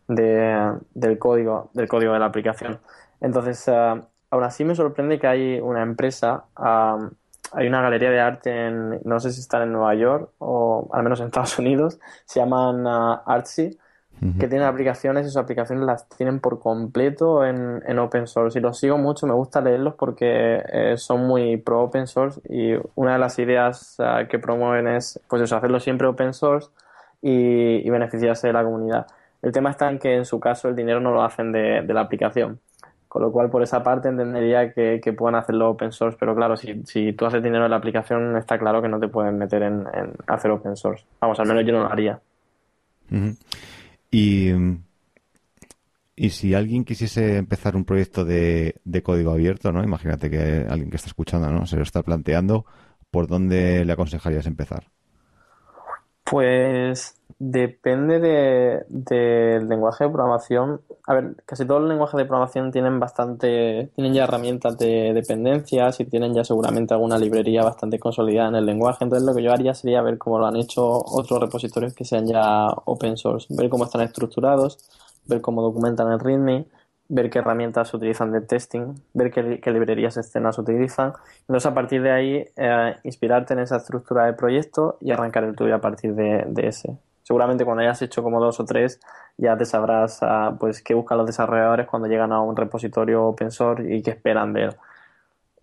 de 0.08 0.72
del 0.94 1.18
código 1.18 1.70
del 1.74 1.88
código 1.88 2.12
de 2.12 2.18
la 2.18 2.26
aplicación. 2.26 2.80
Entonces, 3.20 3.68
uh, 3.68 4.02
aún 4.32 4.44
así 4.44 4.64
me 4.64 4.74
sorprende 4.74 5.18
que 5.18 5.26
hay 5.26 5.60
una 5.60 5.82
empresa 5.82 6.44
uh, 6.58 7.06
hay 7.54 7.68
una 7.68 7.82
galería 7.82 8.10
de 8.10 8.20
arte 8.20 8.66
en, 8.66 9.00
no 9.04 9.20
sé 9.20 9.30
si 9.30 9.40
están 9.40 9.62
en 9.62 9.72
Nueva 9.72 9.94
York 9.94 10.30
o 10.38 10.88
al 10.92 11.02
menos 11.02 11.20
en 11.20 11.26
Estados 11.26 11.58
Unidos, 11.58 12.00
se 12.24 12.40
llaman 12.40 12.86
uh, 12.86 13.20
Artsy, 13.26 13.78
que 14.38 14.46
tienen 14.46 14.68
aplicaciones 14.68 15.26
y 15.26 15.30
sus 15.30 15.36
aplicaciones 15.36 15.84
las 15.84 16.08
tienen 16.08 16.38
por 16.38 16.60
completo 16.60 17.44
en, 17.44 17.82
en 17.84 17.98
open 17.98 18.28
source. 18.28 18.56
Y 18.56 18.62
los 18.62 18.78
sigo 18.78 18.96
mucho, 18.96 19.26
me 19.26 19.34
gusta 19.34 19.60
leerlos 19.60 19.94
porque 19.94 20.62
eh, 20.72 20.94
son 20.96 21.26
muy 21.26 21.56
pro 21.56 21.82
open 21.82 22.06
source 22.06 22.40
y 22.48 22.74
una 22.94 23.14
de 23.14 23.18
las 23.18 23.40
ideas 23.40 23.96
uh, 23.98 24.28
que 24.28 24.38
promueven 24.38 24.86
es 24.86 25.20
pues 25.28 25.42
eso, 25.42 25.56
hacerlo 25.56 25.80
siempre 25.80 26.06
open 26.06 26.34
source 26.34 26.68
y, 27.20 27.84
y, 27.84 27.90
beneficiarse 27.90 28.46
de 28.46 28.52
la 28.52 28.62
comunidad. 28.62 29.08
El 29.42 29.50
tema 29.50 29.70
está 29.70 29.90
en 29.90 29.98
que 29.98 30.14
en 30.14 30.24
su 30.24 30.38
caso 30.38 30.68
el 30.68 30.76
dinero 30.76 31.00
no 31.00 31.10
lo 31.10 31.24
hacen 31.24 31.50
de, 31.50 31.82
de 31.82 31.92
la 31.92 32.02
aplicación. 32.02 32.60
Con 33.12 33.20
lo 33.20 33.30
cual, 33.30 33.50
por 33.50 33.62
esa 33.62 33.82
parte, 33.82 34.08
entendería 34.08 34.72
que, 34.72 34.98
que 34.98 35.12
puedan 35.12 35.34
hacerlo 35.34 35.68
open 35.68 35.92
source, 35.92 36.16
pero 36.18 36.34
claro, 36.34 36.56
si, 36.56 36.82
si, 36.86 37.12
tú 37.12 37.26
haces 37.26 37.42
dinero 37.42 37.66
en 37.66 37.70
la 37.70 37.76
aplicación, 37.76 38.38
está 38.38 38.58
claro 38.58 38.80
que 38.80 38.88
no 38.88 38.98
te 38.98 39.08
pueden 39.08 39.36
meter 39.36 39.64
en, 39.64 39.80
en 39.92 40.14
hacer 40.26 40.50
open 40.50 40.74
source. 40.76 41.04
Vamos, 41.20 41.38
al 41.38 41.46
menos 41.46 41.62
yo 41.66 41.74
no 41.74 41.80
lo 41.80 41.92
haría. 41.92 42.18
Uh 43.10 43.14
-huh. 43.16 43.36
Y, 44.10 44.50
y 46.16 46.30
si 46.30 46.54
alguien 46.54 46.86
quisiese 46.86 47.36
empezar 47.36 47.76
un 47.76 47.84
proyecto 47.84 48.24
de, 48.24 48.76
de 48.82 49.02
código 49.02 49.32
abierto, 49.32 49.72
¿no? 49.72 49.84
Imagínate 49.84 50.30
que 50.30 50.64
alguien 50.66 50.88
que 50.88 50.96
está 50.96 51.08
escuchando, 51.08 51.50
¿no? 51.50 51.66
Se 51.66 51.76
lo 51.76 51.82
está 51.82 52.02
planteando, 52.02 52.64
¿por 53.10 53.26
dónde 53.26 53.84
le 53.84 53.92
aconsejarías 53.92 54.46
empezar? 54.46 54.84
Pues 56.24 57.20
depende 57.44 58.20
del 58.20 58.84
de, 58.88 59.60
lenguaje 59.66 60.04
de 60.04 60.10
programación. 60.10 60.80
A 61.08 61.14
ver, 61.14 61.34
casi 61.44 61.66
todos 61.66 61.80
los 61.80 61.90
lenguajes 61.90 62.16
de 62.16 62.24
programación 62.24 62.70
tienen 62.70 63.00
bastante, 63.00 63.90
tienen 63.96 64.14
ya 64.14 64.24
herramientas 64.24 64.78
de 64.78 65.12
dependencias 65.12 65.98
y 65.98 66.04
tienen 66.04 66.34
ya 66.34 66.44
seguramente 66.44 66.94
alguna 66.94 67.18
librería 67.18 67.64
bastante 67.64 67.98
consolidada 67.98 68.50
en 68.50 68.54
el 68.54 68.66
lenguaje. 68.66 69.02
Entonces 69.02 69.26
lo 69.26 69.34
que 69.34 69.42
yo 69.42 69.52
haría 69.52 69.74
sería 69.74 70.02
ver 70.02 70.18
cómo 70.18 70.38
lo 70.38 70.46
han 70.46 70.54
hecho 70.54 70.84
otros 70.86 71.40
repositorios 71.40 71.94
que 71.94 72.04
sean 72.04 72.28
ya 72.28 72.68
open 72.84 73.16
source, 73.16 73.48
ver 73.50 73.68
cómo 73.68 73.84
están 73.84 74.02
estructurados, 74.02 74.78
ver 75.26 75.40
cómo 75.40 75.62
documentan 75.62 76.12
el 76.12 76.20
README 76.20 76.66
ver 77.08 77.28
qué 77.28 77.40
herramientas 77.40 77.88
se 77.88 77.96
utilizan 77.96 78.32
de 78.32 78.40
testing, 78.40 78.94
ver 79.12 79.30
qué, 79.30 79.70
librerías 79.70 80.16
externas 80.16 80.58
utilizan. 80.58 81.12
Entonces, 81.40 81.66
a 81.66 81.74
partir 81.74 82.02
de 82.02 82.10
ahí, 82.10 82.44
eh, 82.56 82.96
inspirarte 83.02 83.52
en 83.52 83.60
esa 83.60 83.76
estructura 83.76 84.24
de 84.24 84.32
proyecto 84.32 84.96
y 85.00 85.10
arrancar 85.10 85.44
el 85.44 85.54
tuyo 85.54 85.74
a 85.74 85.80
partir 85.80 86.14
de, 86.14 86.46
ese. 86.56 86.96
Seguramente 87.22 87.64
cuando 87.64 87.82
hayas 87.82 88.02
hecho 88.02 88.22
como 88.22 88.40
dos 88.40 88.60
o 88.60 88.64
tres, 88.64 89.00
ya 89.36 89.56
te 89.56 89.64
sabrás 89.64 90.20
uh, 90.22 90.56
pues 90.58 90.82
qué 90.82 90.94
buscan 90.94 91.18
los 91.18 91.26
desarrolladores 91.26 91.86
cuando 91.86 92.08
llegan 92.08 92.32
a 92.32 92.40
un 92.40 92.56
repositorio 92.56 93.24
open 93.24 93.50
source 93.50 93.94
y 93.94 94.02
qué 94.02 94.10
esperan 94.10 94.52
de 94.52 94.64
él. 94.64 94.76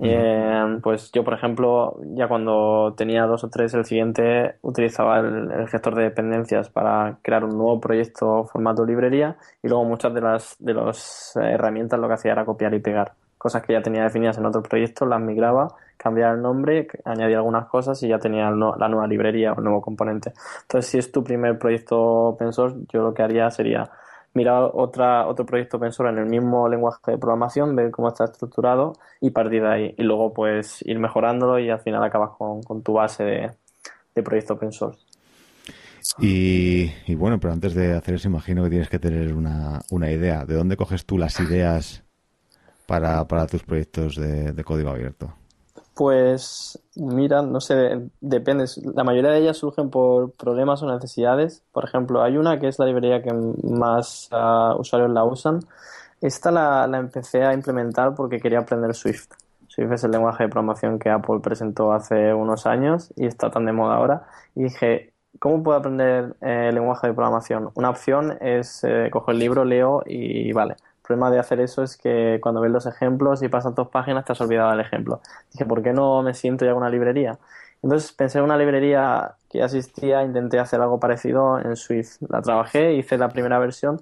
Eh, 0.02 0.80
pues 0.82 1.12
yo, 1.12 1.26
por 1.26 1.34
ejemplo, 1.34 2.00
ya 2.15 2.30
cuando 2.30 2.93
tenía 2.95 3.26
dos 3.26 3.43
o 3.43 3.50
tres, 3.50 3.74
el 3.74 3.84
siguiente 3.84 4.56
utilizaba 4.62 5.19
el, 5.19 5.52
el, 5.52 5.67
gestor 5.67 5.95
de 5.95 6.04
dependencias 6.04 6.69
para 6.69 7.17
crear 7.22 7.43
un 7.43 7.58
nuevo 7.58 7.82
proyecto 7.82 8.45
formato 8.45 8.86
librería 8.86 9.38
y 9.62 9.67
luego 9.67 9.84
muchas 9.84 10.13
de 10.13 10.22
las 10.22 10.56
de 10.60 10.74
las 10.74 11.36
herramientas 11.36 12.00
lo 12.00 12.08
que 12.08 12.13
hacía 12.13 12.32
era 12.32 12.45
copiar 12.45 12.74
y 12.74 12.80
pegar. 12.80 13.13
Cosas 13.39 13.63
que 13.63 13.71
ya 13.71 13.82
tenía 13.82 14.04
definidas 14.04 14.38
en 14.38 14.45
otro 14.45 14.62
proyecto, 14.62 15.06
las 15.06 15.21
migraba, 15.21 15.69
cambiaba 15.95 16.34
el 16.34 16.41
nombre, 16.41 16.89
añadía 17.06 17.38
algunas 17.38 17.67
cosas 17.67 18.04
y 18.04 18.10
ya 18.10 18.19
tenía 18.19 18.52
la 18.52 18.89
nueva 18.89 19.08
librería 19.08 19.54
o 19.54 19.60
el 19.60 19.63
nuevo 19.63 19.82
componente. 19.82 20.34
Entonces, 20.63 20.91
si 20.91 20.97
es 20.97 21.10
tu 21.10 21.23
primer 21.23 21.58
proyecto 21.58 21.97
open 21.99 22.52
source, 22.52 22.78
yo 22.91 23.02
lo 23.02 23.13
que 23.13 23.23
haría 23.23 23.49
sería 23.49 23.89
mirar 24.34 24.71
otra, 24.73 25.25
otro 25.25 25.45
proyecto 25.45 25.78
open 25.78 25.93
source 25.93 26.12
en 26.12 26.19
el 26.19 26.30
mismo 26.30 26.67
lenguaje 26.67 27.12
de 27.12 27.17
programación, 27.17 27.78
ver 27.78 27.91
cómo 27.91 28.10
está 28.10 28.25
estructurado 28.25 28.91
y 29.21 29.32
partir 29.32 29.62
de 29.62 29.69
ahí. 29.69 29.95
Y 29.97 30.04
luego 30.04 30.34
pues 30.34 30.82
ir 30.86 30.99
mejorándolo 30.99 31.60
y 31.60 31.69
al 31.69 31.80
final 31.80 32.04
acabas 32.04 32.32
con, 32.38 32.62
con 32.62 32.84
tu 32.84 32.91
base 32.91 33.23
de, 33.23 33.52
de, 34.15 34.21
proyecto 34.21 34.56
open 34.56 34.73
source. 34.73 34.99
Y, 36.19 36.91
y, 37.08 37.15
bueno, 37.15 37.39
pero 37.39 37.54
antes 37.54 37.73
de 37.73 37.93
hacer 37.93 38.15
eso 38.15 38.28
imagino 38.28 38.63
que 38.63 38.69
tienes 38.69 38.89
que 38.89 38.99
tener 38.99 39.34
una, 39.34 39.80
una 39.91 40.12
idea. 40.12 40.45
¿De 40.45 40.56
dónde 40.56 40.75
coges 40.75 41.06
tú 41.06 41.17
las 41.17 41.39
ideas 41.39 42.04
para, 42.89 43.23
para 43.25 43.45
tus 43.45 43.62
proyectos 43.62 44.15
de, 44.15 44.52
de 44.52 44.63
código 44.63 44.89
abierto? 44.89 45.32
Pues 45.93 46.82
mira, 46.95 47.43
no 47.43 47.62
sé, 47.62 48.10
depende. 48.19 48.65
La 48.95 49.04
mayoría 49.04 49.30
de 49.30 49.39
ellas 49.39 49.58
surgen 49.58 49.91
por 49.91 50.32
problemas 50.32 50.82
o 50.82 50.91
necesidades. 50.91 51.62
Por 51.71 51.86
ejemplo, 51.86 52.23
hay 52.23 52.38
una 52.38 52.60
que 52.60 52.67
es 52.67 52.80
la 52.80 52.88
librería 52.88 53.21
que 53.21 53.32
más 53.32 54.28
uh, 54.32 54.80
usuarios 54.80 55.12
la 55.12 55.23
usan. 55.23 55.60
Esta 56.19 56.49
la, 56.49 56.88
la, 56.88 56.97
empecé 56.97 57.43
a 57.43 57.54
implementar 57.54 58.15
porque 58.15 58.39
quería 58.39 58.60
aprender 58.60 58.95
Swift. 58.95 59.30
Swift 59.67 59.91
es 59.91 60.04
el 60.04 60.12
lenguaje 60.12 60.45
de 60.45 60.49
programación 60.49 60.97
que 60.97 61.10
Apple 61.12 61.41
presentó 61.43 61.93
hace 61.93 62.34
unos 62.34 62.65
años 62.65 63.13
y 63.15 63.28
está 63.28 63.52
tan 63.52 63.65
de 63.65 63.71
moda 63.71 63.97
ahora. 63.97 64.23
Y 64.56 64.63
dije, 64.63 65.13
¿cómo 65.38 65.62
puedo 65.62 65.78
aprender 65.78 66.36
eh, 66.41 66.71
lenguaje 66.73 67.08
de 67.08 67.13
programación? 67.13 67.69
Una 67.75 67.91
opción 67.91 68.36
es 68.41 68.84
eh, 68.84 69.10
coger 69.12 69.36
el 69.36 69.39
libro, 69.39 69.63
leo 69.63 70.02
y 70.08 70.52
vale 70.54 70.75
problema 71.10 71.32
de 71.32 71.39
hacer 71.39 71.60
eso 71.60 71.82
es 71.82 71.98
que 71.98 72.39
cuando 72.39 72.62
ves 72.62 72.72
los 72.72 72.86
ejemplos 72.86 73.41
y 73.41 73.50
pasan 73.50 73.74
dos 73.74 73.88
páginas 73.88 74.26
te 74.26 74.34
has 74.34 74.41
olvidado 74.41 74.69
del 74.69 74.80
ejemplo. 74.82 75.22
Dije, 75.52 75.65
¿por 75.65 75.82
qué 75.82 75.91
no 75.91 76.22
me 76.22 76.36
siento 76.36 76.65
ya 76.65 76.72
con 76.72 76.82
una 76.84 76.89
librería? 76.91 77.39
Entonces 77.82 78.12
pensé 78.12 78.38
en 78.38 78.43
una 78.43 78.58
librería 78.58 79.36
que 79.50 79.58
ya 79.58 79.65
existía, 79.65 80.24
intenté 80.24 80.60
hacer 80.60 80.80
algo 80.82 81.00
parecido 81.00 81.60
en 81.60 81.76
Swift. 81.76 82.17
La 82.30 82.43
trabajé, 82.43 82.93
hice 82.93 83.17
la 83.17 83.30
primera 83.30 83.58
versión 83.58 84.02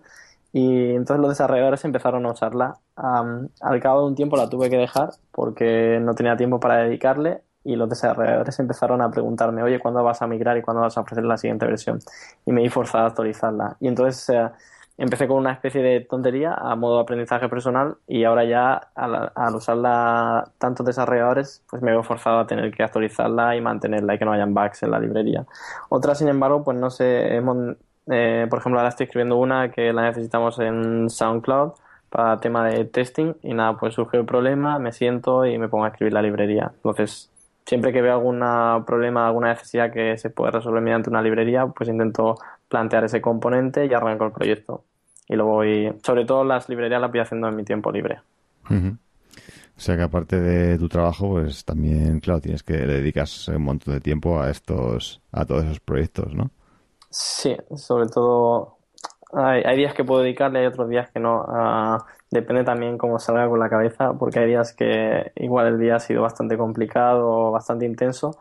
y 0.51 0.95
entonces 0.95 1.21
los 1.21 1.29
desarrolladores 1.29 1.85
empezaron 1.85 2.25
a 2.25 2.31
usarla. 2.31 2.77
al 2.97 3.79
cabo 3.81 4.01
de 4.01 4.07
un 4.07 4.15
tiempo 4.15 4.35
la 4.35 4.49
tuve 4.49 4.69
que 4.69 4.77
dejar 4.77 5.11
porque 5.31 5.99
no 6.01 6.13
tenía 6.13 6.35
tiempo 6.35 6.59
para 6.59 6.77
dedicarle 6.77 7.41
y 7.63 7.77
los 7.77 7.87
desarrolladores 7.87 8.59
empezaron 8.59 9.01
a 9.01 9.09
preguntarme, 9.09 9.63
oye, 9.63 9.79
¿cuándo 9.79 10.03
vas 10.03 10.21
a 10.21 10.27
migrar 10.27 10.57
y 10.57 10.61
cuándo 10.61 10.81
vas 10.81 10.97
a 10.97 11.01
ofrecer 11.01 11.23
la 11.23 11.37
siguiente 11.37 11.65
versión? 11.65 11.99
Y 12.45 12.51
me 12.51 12.63
vi 12.63 12.69
forzado 12.69 13.05
a 13.05 13.07
actualizarla. 13.07 13.77
Y 13.79 13.87
entonces 13.87 14.29
eh, 14.29 14.49
empecé 14.97 15.27
con 15.27 15.37
una 15.37 15.53
especie 15.53 15.81
de 15.81 16.01
tontería 16.01 16.53
a 16.53 16.75
modo 16.75 16.95
de 16.95 17.01
aprendizaje 17.03 17.47
personal 17.49 17.97
y 18.07 18.23
ahora 18.23 18.45
ya 18.45 18.89
al, 18.95 19.55
usarla 19.55 20.51
tantos 20.57 20.85
desarrolladores, 20.85 21.63
pues 21.69 21.81
me 21.81 21.91
veo 21.91 22.03
forzado 22.03 22.39
a 22.39 22.47
tener 22.47 22.71
que 22.71 22.83
actualizarla 22.83 23.55
y 23.55 23.61
mantenerla 23.61 24.15
y 24.15 24.17
que 24.17 24.25
no 24.25 24.33
hayan 24.33 24.53
bugs 24.53 24.83
en 24.83 24.91
la 24.91 24.99
librería. 24.99 25.45
Otra, 25.89 26.15
sin 26.15 26.27
embargo, 26.29 26.63
pues 26.63 26.77
no 26.77 26.89
sé, 26.89 27.35
hemos, 27.35 27.77
eh, 28.07 28.47
por 28.49 28.59
ejemplo, 28.59 28.79
ahora 28.79 28.89
estoy 28.89 29.05
escribiendo 29.05 29.37
una 29.37 29.71
que 29.71 29.93
la 29.93 30.03
necesitamos 30.03 30.59
en 30.59 31.09
SoundCloud 31.09 31.73
para 32.09 32.39
tema 32.39 32.67
de 32.67 32.85
testing 32.85 33.33
y 33.43 33.53
nada, 33.53 33.77
pues 33.77 33.93
surgió 33.93 34.19
el 34.19 34.25
problema, 34.25 34.79
me 34.79 34.91
siento 34.93 35.45
y 35.45 35.57
me 35.59 35.67
pongo 35.67 35.85
a 35.85 35.89
escribir 35.89 36.13
la 36.13 36.21
librería. 36.21 36.71
Entonces, 36.75 37.29
siempre 37.67 37.91
que 37.91 38.01
veo 38.01 38.13
algún 38.13 38.39
problema, 38.85 39.27
alguna 39.27 39.49
necesidad 39.49 39.91
que 39.91 40.17
se 40.17 40.29
puede 40.29 40.51
resolver 40.51 40.81
mediante 40.81 41.09
una 41.09 41.21
librería, 41.21 41.67
pues 41.67 41.89
intento 41.89 42.37
plantear 42.69 43.03
ese 43.03 43.19
componente 43.19 43.85
y 43.85 43.93
arranco 43.93 44.25
el 44.25 44.31
proyecto. 44.31 44.85
Y 45.27 45.35
lo 45.35 45.45
voy, 45.45 45.93
sobre 46.01 46.23
todo 46.23 46.45
las 46.45 46.69
librerías 46.69 47.01
las 47.01 47.11
voy 47.11 47.19
haciendo 47.19 47.49
en 47.49 47.57
mi 47.57 47.65
tiempo 47.65 47.91
libre. 47.91 48.21
O 48.69 49.79
sea 49.79 49.97
que 49.97 50.03
aparte 50.03 50.39
de 50.39 50.77
tu 50.77 50.87
trabajo, 50.87 51.31
pues 51.31 51.65
también, 51.65 52.21
claro, 52.21 52.39
tienes 52.39 52.63
que 52.63 52.73
le 52.73 52.93
dedicas 52.93 53.49
un 53.49 53.63
montón 53.63 53.93
de 53.95 53.99
tiempo 53.99 54.39
a 54.39 54.49
estos, 54.49 55.21
a 55.33 55.43
todos 55.43 55.65
esos 55.65 55.81
proyectos, 55.81 56.33
¿no? 56.33 56.49
Sí, 57.09 57.55
sobre 57.75 58.07
todo 58.07 58.76
hay, 59.33 59.63
hay 59.63 59.77
días 59.77 59.93
que 59.93 60.03
puedo 60.03 60.21
dedicarle, 60.21 60.59
hay 60.59 60.65
otros 60.67 60.89
días 60.89 61.09
que 61.11 61.19
no. 61.19 61.41
Uh, 61.41 62.03
depende 62.31 62.63
también 62.63 62.97
cómo 62.97 63.19
salga 63.19 63.47
con 63.47 63.59
la 63.59 63.69
cabeza, 63.69 64.13
porque 64.13 64.39
hay 64.39 64.47
días 64.47 64.73
que 64.73 65.31
igual 65.35 65.67
el 65.67 65.79
día 65.79 65.95
ha 65.95 65.99
sido 65.99 66.21
bastante 66.21 66.57
complicado, 66.57 67.51
bastante 67.51 67.85
intenso, 67.85 68.37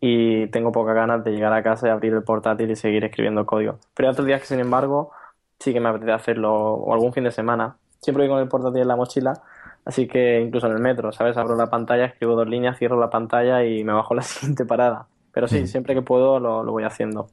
y 0.00 0.46
tengo 0.48 0.72
pocas 0.72 0.94
ganas 0.94 1.24
de 1.24 1.32
llegar 1.32 1.52
a 1.52 1.62
casa 1.62 1.88
y 1.88 1.90
abrir 1.90 2.12
el 2.14 2.22
portátil 2.22 2.70
y 2.70 2.76
seguir 2.76 3.04
escribiendo 3.04 3.46
código. 3.46 3.78
Pero 3.94 4.08
hay 4.08 4.12
otros 4.12 4.26
días 4.26 4.40
que, 4.40 4.46
sin 4.46 4.60
embargo, 4.60 5.12
sí 5.58 5.72
que 5.72 5.80
me 5.80 5.88
apetece 5.88 6.12
hacerlo, 6.12 6.52
o 6.54 6.92
algún 6.92 7.12
fin 7.12 7.24
de 7.24 7.30
semana. 7.32 7.76
Siempre 8.00 8.24
voy 8.24 8.32
con 8.34 8.42
el 8.42 8.48
portátil 8.48 8.82
en 8.82 8.88
la 8.88 8.96
mochila, 8.96 9.42
así 9.84 10.06
que 10.06 10.40
incluso 10.40 10.66
en 10.68 10.74
el 10.74 10.80
metro, 10.80 11.12
¿sabes? 11.12 11.36
Abro 11.36 11.56
la 11.56 11.68
pantalla, 11.68 12.04
escribo 12.06 12.36
dos 12.36 12.48
líneas, 12.48 12.78
cierro 12.78 12.98
la 12.98 13.10
pantalla 13.10 13.64
y 13.64 13.82
me 13.84 13.92
bajo 13.92 14.14
la 14.14 14.22
siguiente 14.22 14.64
parada. 14.64 15.06
Pero 15.32 15.48
sí, 15.48 15.62
mm. 15.62 15.66
siempre 15.66 15.94
que 15.94 16.02
puedo 16.02 16.38
lo, 16.40 16.62
lo 16.62 16.72
voy 16.72 16.84
haciendo. 16.84 17.28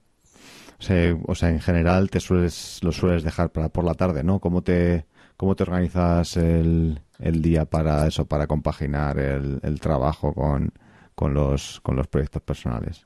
O 1.27 1.35
sea, 1.35 1.49
en 1.49 1.59
general 1.59 2.09
te 2.09 2.19
sueles, 2.19 2.79
lo 2.83 2.91
sueles 2.91 3.23
dejar 3.23 3.51
para 3.51 3.69
por 3.69 3.83
la 3.83 3.93
tarde, 3.93 4.23
¿no? 4.23 4.39
¿Cómo 4.39 4.61
te, 4.61 5.05
cómo 5.38 5.55
te 5.55 5.63
organizas 5.63 6.38
el, 6.38 7.01
el 7.19 7.41
día 7.41 7.65
para 7.65 8.07
eso, 8.07 8.25
para 8.25 8.47
compaginar 8.47 9.17
el, 9.19 9.59
el 9.63 9.79
trabajo 9.79 10.33
con, 10.33 10.71
con, 11.15 11.33
los, 11.33 11.79
con 11.81 11.95
los 11.95 12.07
proyectos 12.07 12.41
personales? 12.41 13.05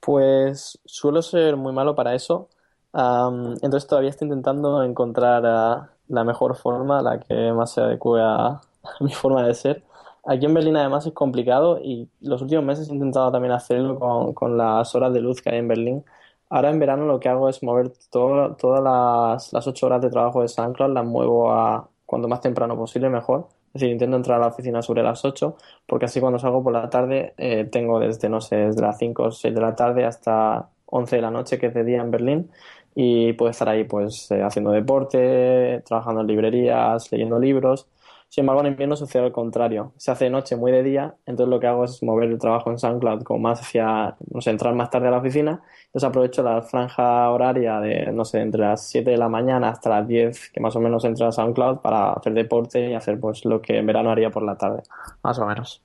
Pues 0.00 0.78
suelo 0.84 1.22
ser 1.22 1.56
muy 1.56 1.72
malo 1.72 1.94
para 1.94 2.14
eso. 2.14 2.48
entonces 2.94 3.86
todavía 3.86 4.10
estoy 4.10 4.26
intentando 4.26 4.82
encontrar 4.82 5.44
ah, 5.46 5.90
la 6.08 6.24
mejor 6.24 6.56
forma, 6.56 7.02
la 7.02 7.20
que 7.20 7.52
más 7.52 7.72
se 7.72 7.80
adecue 7.80 8.20
a, 8.22 8.60
mi 9.00 9.12
forma 9.12 9.46
de 9.46 9.54
ser. 9.54 9.84
Aquí 10.24 10.46
en 10.46 10.54
Berlín 10.54 10.76
además 10.76 11.06
es 11.06 11.12
complicado 11.12 11.78
y 11.82 12.08
los 12.20 12.42
últimos 12.42 12.64
meses 12.64 12.88
he 12.88 12.92
intentado 12.94 13.32
también 13.32 13.52
hacerlo 13.52 13.98
con, 13.98 14.34
con 14.34 14.56
las 14.56 14.94
horas 14.94 15.12
de 15.12 15.20
luz 15.20 15.40
que 15.42 15.50
hay 15.50 15.58
en 15.58 15.68
Berlín. 15.68 16.04
Ahora 16.50 16.70
en 16.70 16.78
verano 16.78 17.06
lo 17.06 17.20
que 17.20 17.28
hago 17.28 17.48
es 17.48 17.62
mover 17.62 17.92
todas 18.10 18.82
las, 18.82 19.52
las 19.52 19.66
8 19.66 19.86
horas 19.86 20.02
de 20.02 20.10
trabajo 20.10 20.42
de 20.42 20.48
SoundCloud, 20.48 20.92
las 20.92 21.04
muevo 21.04 21.52
a 21.52 21.88
cuanto 22.06 22.28
más 22.28 22.40
temprano 22.40 22.76
posible 22.76 23.10
mejor. 23.10 23.48
Es 23.68 23.82
decir, 23.82 23.90
intento 23.90 24.16
entrar 24.16 24.38
a 24.38 24.40
la 24.40 24.46
oficina 24.48 24.80
sobre 24.82 25.02
las 25.02 25.24
8, 25.24 25.56
porque 25.86 26.06
así 26.06 26.20
cuando 26.20 26.38
salgo 26.38 26.62
por 26.62 26.72
la 26.72 26.88
tarde 26.88 27.34
eh, 27.36 27.64
tengo 27.70 28.00
desde, 28.00 28.28
no 28.30 28.40
sé, 28.40 28.56
desde 28.56 28.80
las 28.80 28.98
5 28.98 29.22
o 29.24 29.30
6 29.30 29.54
de 29.54 29.60
la 29.60 29.76
tarde 29.76 30.04
hasta 30.06 30.70
11 30.86 31.16
de 31.16 31.22
la 31.22 31.30
noche, 31.30 31.58
que 31.58 31.66
es 31.66 31.74
de 31.74 31.84
día 31.84 32.00
en 32.00 32.10
Berlín, 32.10 32.50
y 32.94 33.34
puedo 33.34 33.50
estar 33.50 33.68
ahí 33.68 33.84
pues 33.84 34.30
eh, 34.30 34.42
haciendo 34.42 34.70
deporte, 34.70 35.82
trabajando 35.86 36.22
en 36.22 36.26
librerías, 36.28 37.12
leyendo 37.12 37.38
libros 37.38 37.86
sin 38.30 38.42
embargo, 38.42 38.60
en 38.60 38.72
invierno 38.72 38.94
sucede 38.94 39.24
al 39.24 39.32
contrario. 39.32 39.94
Se 39.96 40.10
hace 40.10 40.24
de 40.24 40.30
noche, 40.30 40.54
muy 40.54 40.70
de 40.70 40.82
día, 40.82 41.14
entonces 41.24 41.50
lo 41.50 41.58
que 41.58 41.66
hago 41.66 41.84
es 41.84 42.02
mover 42.02 42.28
el 42.28 42.38
trabajo 42.38 42.70
en 42.70 42.78
SoundCloud 42.78 43.22
como 43.22 43.40
más 43.40 43.60
hacia, 43.60 44.16
no 44.30 44.42
sé, 44.42 44.50
entrar 44.50 44.74
más 44.74 44.90
tarde 44.90 45.08
a 45.08 45.10
la 45.10 45.18
oficina. 45.18 45.62
Entonces 45.86 46.08
aprovecho 46.08 46.42
la 46.42 46.60
franja 46.60 47.30
horaria 47.30 47.80
de, 47.80 48.12
no 48.12 48.26
sé, 48.26 48.40
entre 48.40 48.60
las 48.60 48.86
7 48.86 49.10
de 49.12 49.16
la 49.16 49.30
mañana 49.30 49.70
hasta 49.70 49.88
las 49.88 50.06
10, 50.06 50.50
que 50.50 50.60
más 50.60 50.76
o 50.76 50.80
menos 50.80 51.04
entra 51.06 51.28
a 51.28 51.32
SoundCloud 51.32 51.78
para 51.78 52.12
hacer 52.12 52.34
deporte 52.34 52.90
y 52.90 52.94
hacer 52.94 53.18
pues 53.18 53.46
lo 53.46 53.62
que 53.62 53.78
en 53.78 53.86
verano 53.86 54.10
haría 54.10 54.30
por 54.30 54.42
la 54.42 54.58
tarde, 54.58 54.82
más 55.22 55.38
o 55.38 55.46
menos. 55.46 55.82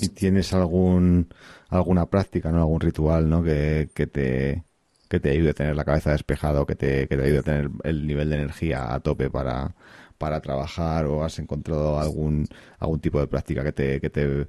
¿Y 0.00 0.08
tienes 0.10 0.52
algún 0.54 1.28
alguna 1.70 2.06
práctica, 2.06 2.52
no 2.52 2.58
algún 2.58 2.80
ritual, 2.80 3.28
¿no? 3.28 3.42
que, 3.42 3.90
que 3.94 4.06
te 4.06 4.64
que 5.08 5.20
te 5.20 5.30
ayude 5.30 5.50
a 5.50 5.54
tener 5.54 5.76
la 5.76 5.84
cabeza 5.84 6.12
despejada 6.12 6.62
o 6.62 6.66
que 6.66 6.74
te, 6.74 7.06
que 7.06 7.18
te 7.18 7.22
ayude 7.22 7.40
a 7.40 7.42
tener 7.42 7.70
el 7.84 8.06
nivel 8.06 8.30
de 8.30 8.36
energía 8.36 8.94
a 8.94 9.00
tope 9.00 9.28
para, 9.28 9.74
para 10.22 10.40
trabajar 10.40 11.04
o 11.06 11.24
has 11.24 11.40
encontrado 11.40 11.98
algún 11.98 12.46
algún 12.78 13.00
tipo 13.00 13.18
de 13.18 13.26
práctica 13.26 13.64
que 13.64 13.72
te 13.72 14.00
que 14.00 14.08
te 14.08 14.46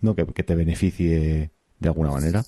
no 0.00 0.14
que, 0.14 0.24
te 0.24 0.54
beneficie 0.54 1.50
de 1.78 1.88
alguna 1.88 2.10
manera 2.10 2.42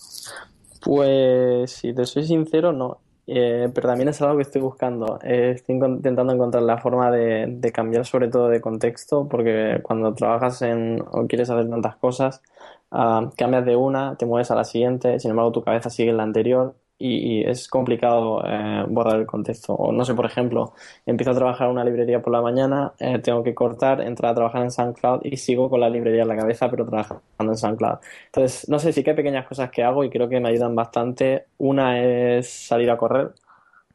pues 0.80 1.70
si 1.72 1.92
te 1.92 2.06
soy 2.06 2.24
sincero 2.24 2.72
no. 2.72 3.00
Eh, 3.26 3.70
pero 3.74 3.88
también 3.88 4.08
es 4.10 4.20
algo 4.20 4.36
que 4.36 4.42
estoy 4.42 4.60
buscando. 4.60 5.18
Eh, 5.22 5.52
estoy 5.54 5.76
intentando 5.76 6.32
encontrar 6.34 6.62
la 6.62 6.76
forma 6.76 7.10
de, 7.10 7.72
cambiar 7.72 8.04
sobre 8.04 8.28
todo 8.28 8.48
de 8.48 8.60
contexto 8.60 9.26
porque 9.28 9.80
cuando 9.82 10.14
trabajas 10.14 10.60
en 10.62 11.02
o 11.10 11.26
quieres 11.26 11.48
hacer 11.50 11.68
tantas 11.70 11.96
cosas 11.96 12.42
ah, 12.90 13.30
cambias 13.36 13.64
de 13.64 13.76
una 13.76 14.16
te 14.16 14.26
mueves 14.26 14.50
a 14.50 14.54
la 14.56 14.64
siguiente 14.64 15.18
sin 15.20 15.30
embargo 15.30 15.52
tu 15.52 15.62
cabeza 15.64 15.90
sigue 15.90 16.10
en 16.10 16.18
la 16.18 16.22
anterior 16.24 16.76
y, 16.98 17.44
es 17.48 17.68
complicado 17.68 18.42
eh, 18.46 18.84
borrar 18.88 19.20
el 19.20 19.26
contexto. 19.26 19.74
O 19.74 19.92
no 19.92 20.04
sé, 20.04 20.14
por 20.14 20.26
ejemplo, 20.26 20.74
empiezo 21.06 21.32
a 21.32 21.34
trabajar 21.34 21.66
en 21.66 21.72
una 21.72 21.84
librería 21.84 22.22
por 22.22 22.32
la 22.32 22.40
mañana, 22.40 22.92
eh, 22.98 23.18
tengo 23.18 23.42
que 23.42 23.54
cortar, 23.54 24.00
entrar 24.00 24.32
a 24.32 24.34
trabajar 24.34 24.62
en 24.62 24.70
SoundCloud 24.70 25.20
y 25.24 25.36
sigo 25.36 25.68
con 25.68 25.80
la 25.80 25.88
librería 25.90 26.22
en 26.22 26.28
la 26.28 26.36
cabeza, 26.36 26.70
pero 26.70 26.86
trabajando 26.86 27.22
en 27.40 27.56
SoundCloud. 27.56 27.98
Entonces, 28.26 28.68
no 28.68 28.78
sé, 28.78 28.92
sí 28.92 29.02
que 29.02 29.10
hay 29.10 29.16
pequeñas 29.16 29.46
cosas 29.46 29.70
que 29.70 29.82
hago 29.82 30.04
y 30.04 30.10
creo 30.10 30.28
que 30.28 30.40
me 30.40 30.48
ayudan 30.50 30.74
bastante. 30.74 31.46
Una 31.58 32.00
es 32.00 32.48
salir 32.48 32.90
a 32.90 32.96
correr. 32.96 33.32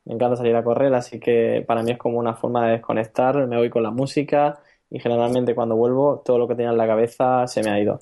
Me 0.06 0.16
encanta 0.16 0.38
salir 0.38 0.56
a 0.56 0.64
correr, 0.64 0.94
así 0.94 1.20
que 1.20 1.64
para 1.68 1.84
mí 1.84 1.92
es 1.92 1.98
como 1.98 2.20
una 2.20 2.34
forma 2.36 2.66
de 2.66 2.74
desconectar. 2.74 3.48
Me 3.48 3.58
voy 3.58 3.70
con 3.70 3.84
la 3.84 3.92
música 3.92 4.60
y 4.90 5.00
generalmente 5.00 5.54
cuando 5.54 5.76
vuelvo 5.76 6.22
todo 6.26 6.40
lo 6.40 6.48
que 6.48 6.56
tenía 6.56 6.72
en 6.72 6.78
la 6.78 6.88
cabeza 6.88 7.48
se 7.48 7.62
me 7.64 7.70
ha 7.72 7.80
ido. 7.80 8.00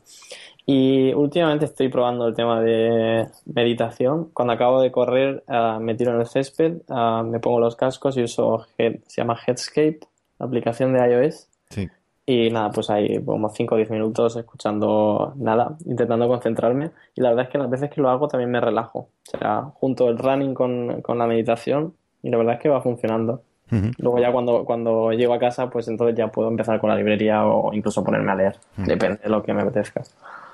Y 0.70 1.14
últimamente 1.14 1.64
estoy 1.64 1.88
probando 1.88 2.28
el 2.28 2.36
tema 2.36 2.60
de 2.60 3.26
meditación. 3.46 4.32
Cuando 4.34 4.54
acabo 4.54 4.82
de 4.82 4.92
correr, 4.92 5.42
uh, 5.48 5.80
me 5.80 5.96
tiro 5.96 6.14
en 6.14 6.20
el 6.20 6.28
césped, 6.28 6.82
uh, 6.90 7.24
me 7.24 7.40
pongo 7.40 7.62
los 7.62 7.78
cascos 7.78 8.18
y 8.18 8.24
uso, 8.24 8.68
se 8.76 9.00
llama 9.08 9.40
Headscape, 9.48 10.02
la 10.38 10.46
aplicación 10.46 10.92
de 10.92 11.10
iOS. 11.10 11.48
Sí. 11.70 11.88
Y 12.26 12.50
nada, 12.50 12.70
pues 12.72 12.90
ahí 12.90 13.24
como 13.24 13.50
5 13.50 13.76
o 13.76 13.78
10 13.78 13.92
minutos 13.92 14.36
escuchando 14.36 15.32
nada, 15.38 15.78
intentando 15.86 16.28
concentrarme. 16.28 16.92
Y 17.16 17.22
la 17.22 17.30
verdad 17.30 17.46
es 17.46 17.52
que 17.52 17.60
las 17.60 17.70
veces 17.70 17.90
que 17.90 18.02
lo 18.02 18.10
hago 18.10 18.28
también 18.28 18.52
me 18.52 18.60
relajo. 18.60 19.08
O 19.34 19.38
sea, 19.38 19.72
junto 19.76 20.10
el 20.10 20.18
running 20.18 20.54
con, 20.54 21.02
con 21.02 21.18
la 21.18 21.28
meditación 21.28 21.94
y 22.22 22.30
la 22.30 22.36
verdad 22.36 22.56
es 22.56 22.60
que 22.60 22.68
va 22.68 22.82
funcionando. 22.82 23.42
Luego 23.70 24.20
ya 24.20 24.32
cuando, 24.34 24.66
cuando 24.66 25.12
llego 25.12 25.34
a 25.34 25.40
casa, 25.40 25.70
pues 25.70 25.88
entonces 25.88 26.18
ya 26.18 26.28
puedo 26.28 26.50
empezar 26.50 26.80
con 26.80 26.90
la 26.90 26.96
librería 26.96 27.46
o 27.46 27.74
incluso 27.74 28.04
ponerme 28.04 28.32
a 28.32 28.36
leer. 28.36 28.56
Depende 28.78 29.20
de 29.24 29.30
lo 29.30 29.44
que 29.44 29.54
me 29.54 29.62
apetezca. 29.62 30.04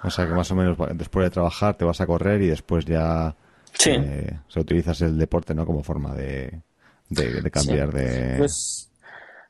O 0.04 0.10
sea 0.10 0.28
que 0.28 0.34
más 0.34 0.52
o 0.52 0.56
menos 0.56 0.78
después 0.96 1.26
de 1.26 1.30
trabajar 1.30 1.76
te 1.76 1.86
vas 1.86 2.02
a 2.02 2.06
correr 2.06 2.42
y 2.42 2.48
después 2.48 2.86
ya 2.86 3.34
sí. 3.72 3.92
eh, 3.92 4.39
se 4.48 4.60
utilizas 4.60 5.02
el 5.02 5.18
deporte 5.18 5.54
no 5.56 5.66
como 5.66 5.82
forma 5.84 6.13
de, 6.13 6.62
de, 7.10 7.52
cambiar 7.52 7.92
de... 7.92 8.36
Pues 8.38 8.89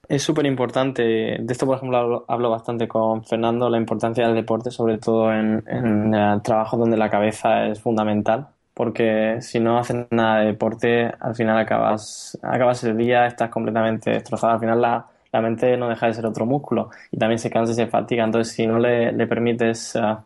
es 0.07 0.21
súper 0.21 0.45
importante. 0.45 1.03
De 1.39 1.45
esto, 1.53 1.65
por 1.65 1.77
ejemplo, 1.77 2.25
hablo, 2.27 2.49
bastante 2.49 2.87
con 2.87 3.23
Fernando, 3.23 3.69
la 3.69 3.77
importancia 3.77 4.25
del 4.25 4.35
deporte, 4.35 4.69
sobre 4.69 4.97
todo 4.97 5.31
en, 5.33 5.63
en 5.67 6.13
el 6.13 6.41
trabajo 6.41 6.77
donde 6.77 6.97
la 6.97 7.09
cabeza 7.09 7.65
es 7.67 7.79
fundamental. 7.79 8.47
Porque 8.73 9.37
si 9.41 9.59
no 9.59 9.77
haces 9.77 10.07
nada 10.09 10.39
de 10.39 10.47
deporte, 10.47 11.05
al 11.19 11.35
final 11.35 11.57
acabas, 11.59 12.37
acabas 12.41 12.83
el 12.83 12.97
día, 12.97 13.27
estás 13.27 13.49
completamente 13.49 14.09
destrozado. 14.09 14.53
Al 14.53 14.59
final 14.59 14.81
la, 14.81 15.05
la 15.31 15.41
mente 15.41 15.77
no 15.77 15.87
deja 15.89 16.07
de 16.07 16.13
ser 16.15 16.25
otro 16.25 16.45
músculo 16.45 16.89
y 17.11 17.17
también 17.17 17.37
se 17.37 17.51
cansa 17.51 17.71
y 17.71 17.75
se 17.75 17.87
fatiga. 17.87 18.23
Entonces, 18.23 18.53
si 18.53 18.65
no 18.65 18.79
le, 18.79 19.11
le 19.11 19.27
permites 19.27 19.95
uh, 19.95 20.17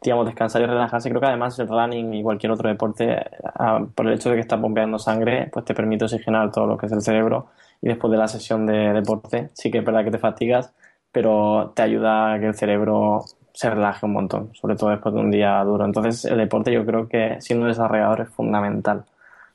digamos, 0.00 0.26
descansar 0.26 0.62
y 0.62 0.66
relajarse. 0.66 1.08
Creo 1.08 1.20
que 1.20 1.26
además 1.26 1.58
el 1.58 1.68
running 1.68 2.14
y 2.14 2.22
cualquier 2.22 2.52
otro 2.52 2.68
deporte, 2.68 3.16
ah, 3.44 3.84
por 3.94 4.06
el 4.06 4.14
hecho 4.14 4.30
de 4.30 4.36
que 4.36 4.42
estás 4.42 4.60
bombeando 4.60 4.98
sangre, 4.98 5.48
pues 5.52 5.64
te 5.64 5.74
permite 5.74 6.04
oxigenar 6.04 6.50
todo 6.52 6.66
lo 6.66 6.78
que 6.78 6.86
es 6.86 6.92
el 6.92 7.02
cerebro. 7.02 7.48
Y 7.80 7.88
después 7.88 8.10
de 8.10 8.18
la 8.18 8.28
sesión 8.28 8.66
de 8.66 8.92
deporte, 8.92 9.50
sí 9.54 9.70
que 9.70 9.78
es 9.78 9.84
verdad 9.84 10.04
que 10.04 10.10
te 10.10 10.18
fatigas, 10.18 10.72
pero 11.12 11.72
te 11.74 11.82
ayuda 11.82 12.34
a 12.34 12.40
que 12.40 12.46
el 12.46 12.54
cerebro 12.54 13.24
se 13.52 13.70
relaje 13.70 14.06
un 14.06 14.12
montón, 14.12 14.54
sobre 14.54 14.76
todo 14.76 14.90
después 14.90 15.14
de 15.14 15.20
un 15.20 15.30
día 15.30 15.62
duro. 15.64 15.84
Entonces, 15.84 16.24
el 16.24 16.38
deporte 16.38 16.72
yo 16.72 16.86
creo 16.86 17.08
que 17.08 17.40
siendo 17.40 17.66
desarrollador 17.66 18.20
es 18.20 18.28
fundamental. 18.28 19.04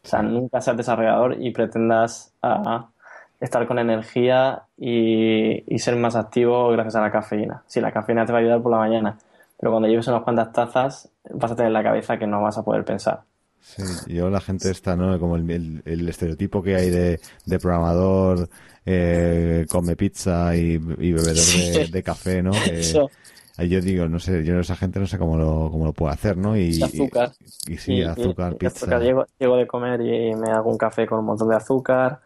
O 0.04 0.08
sea, 0.08 0.22
nunca 0.22 0.60
seas 0.60 0.76
desarrollador 0.76 1.38
y 1.40 1.52
pretendas 1.52 2.34
uh, 2.44 2.84
estar 3.40 3.66
con 3.66 3.80
energía 3.80 4.64
y, 4.78 5.64
y, 5.74 5.80
ser 5.80 5.96
más 5.96 6.18
activo 6.18 6.70
gracias 6.70 6.98
a 6.98 7.02
la 7.02 7.12
cafeína. 7.12 7.64
Sí, 7.68 7.80
la 7.80 7.94
cafeína 7.94 8.26
te 8.26 8.34
va 8.34 8.40
a 8.40 8.42
ayudar 8.42 8.62
por 8.62 8.72
la 8.72 8.80
mañana, 8.80 9.18
pero 9.64 9.72
cuando 9.72 9.88
lleves 9.88 10.06
unas 10.10 10.24
cuantas 10.24 10.52
tazas 10.52 11.10
vas 11.36 11.50
a 11.50 11.56
tener 11.56 11.68
en 11.68 11.74
la 11.74 11.84
cabeza 11.84 12.20
que 12.20 12.28
no 12.28 12.42
vas 12.42 12.58
a 12.58 12.64
poder 12.64 12.84
pensar. 12.84 13.22
Sí, 13.62 13.82
yo 14.14 14.30
la 14.30 14.42
gente 14.42 14.70
está, 14.70 14.98
¿no? 14.98 15.18
Como 15.18 15.38
el, 15.38 15.82
el, 15.86 16.10
estereotipo 16.10 16.62
que 16.62 16.76
hay 16.76 16.90
de, 16.90 17.22
de 17.46 17.60
programador, 17.60 18.50
eh, 18.86 19.66
come 19.70 19.96
pizza 19.96 20.54
y, 20.58 20.74
y 20.74 21.14
bebedor 21.14 21.90
de, 21.90 22.04
café, 22.04 22.44
¿no? 22.44 22.52
yo 22.52 23.80
digo, 23.80 24.10
no 24.10 24.20
sé, 24.20 24.44
yo 24.44 24.60
esa 24.60 24.76
gente 24.76 25.00
no 25.00 25.08
sé 25.08 25.18
cómo 25.18 25.38
lo, 25.38 25.70
cómo 25.72 25.86
lo 25.86 25.94
puede 25.94 26.14
hacer, 26.14 26.36
¿no? 26.36 26.58
Y, 26.58 26.84
azúcar. 26.84 27.32
Y, 27.66 27.78
sí, 27.78 28.04
azúcar, 28.04 28.58
pizza. 28.58 29.00
Llego, 29.00 29.26
llego, 29.40 29.56
de 29.56 29.66
comer 29.66 30.02
y 30.02 30.36
me 30.36 30.52
hago 30.52 30.72
un 30.72 30.78
café 30.78 31.08
con 31.08 31.20
un 31.20 31.26
montón 31.26 31.48
de 31.48 31.56
azúcar 31.56 32.20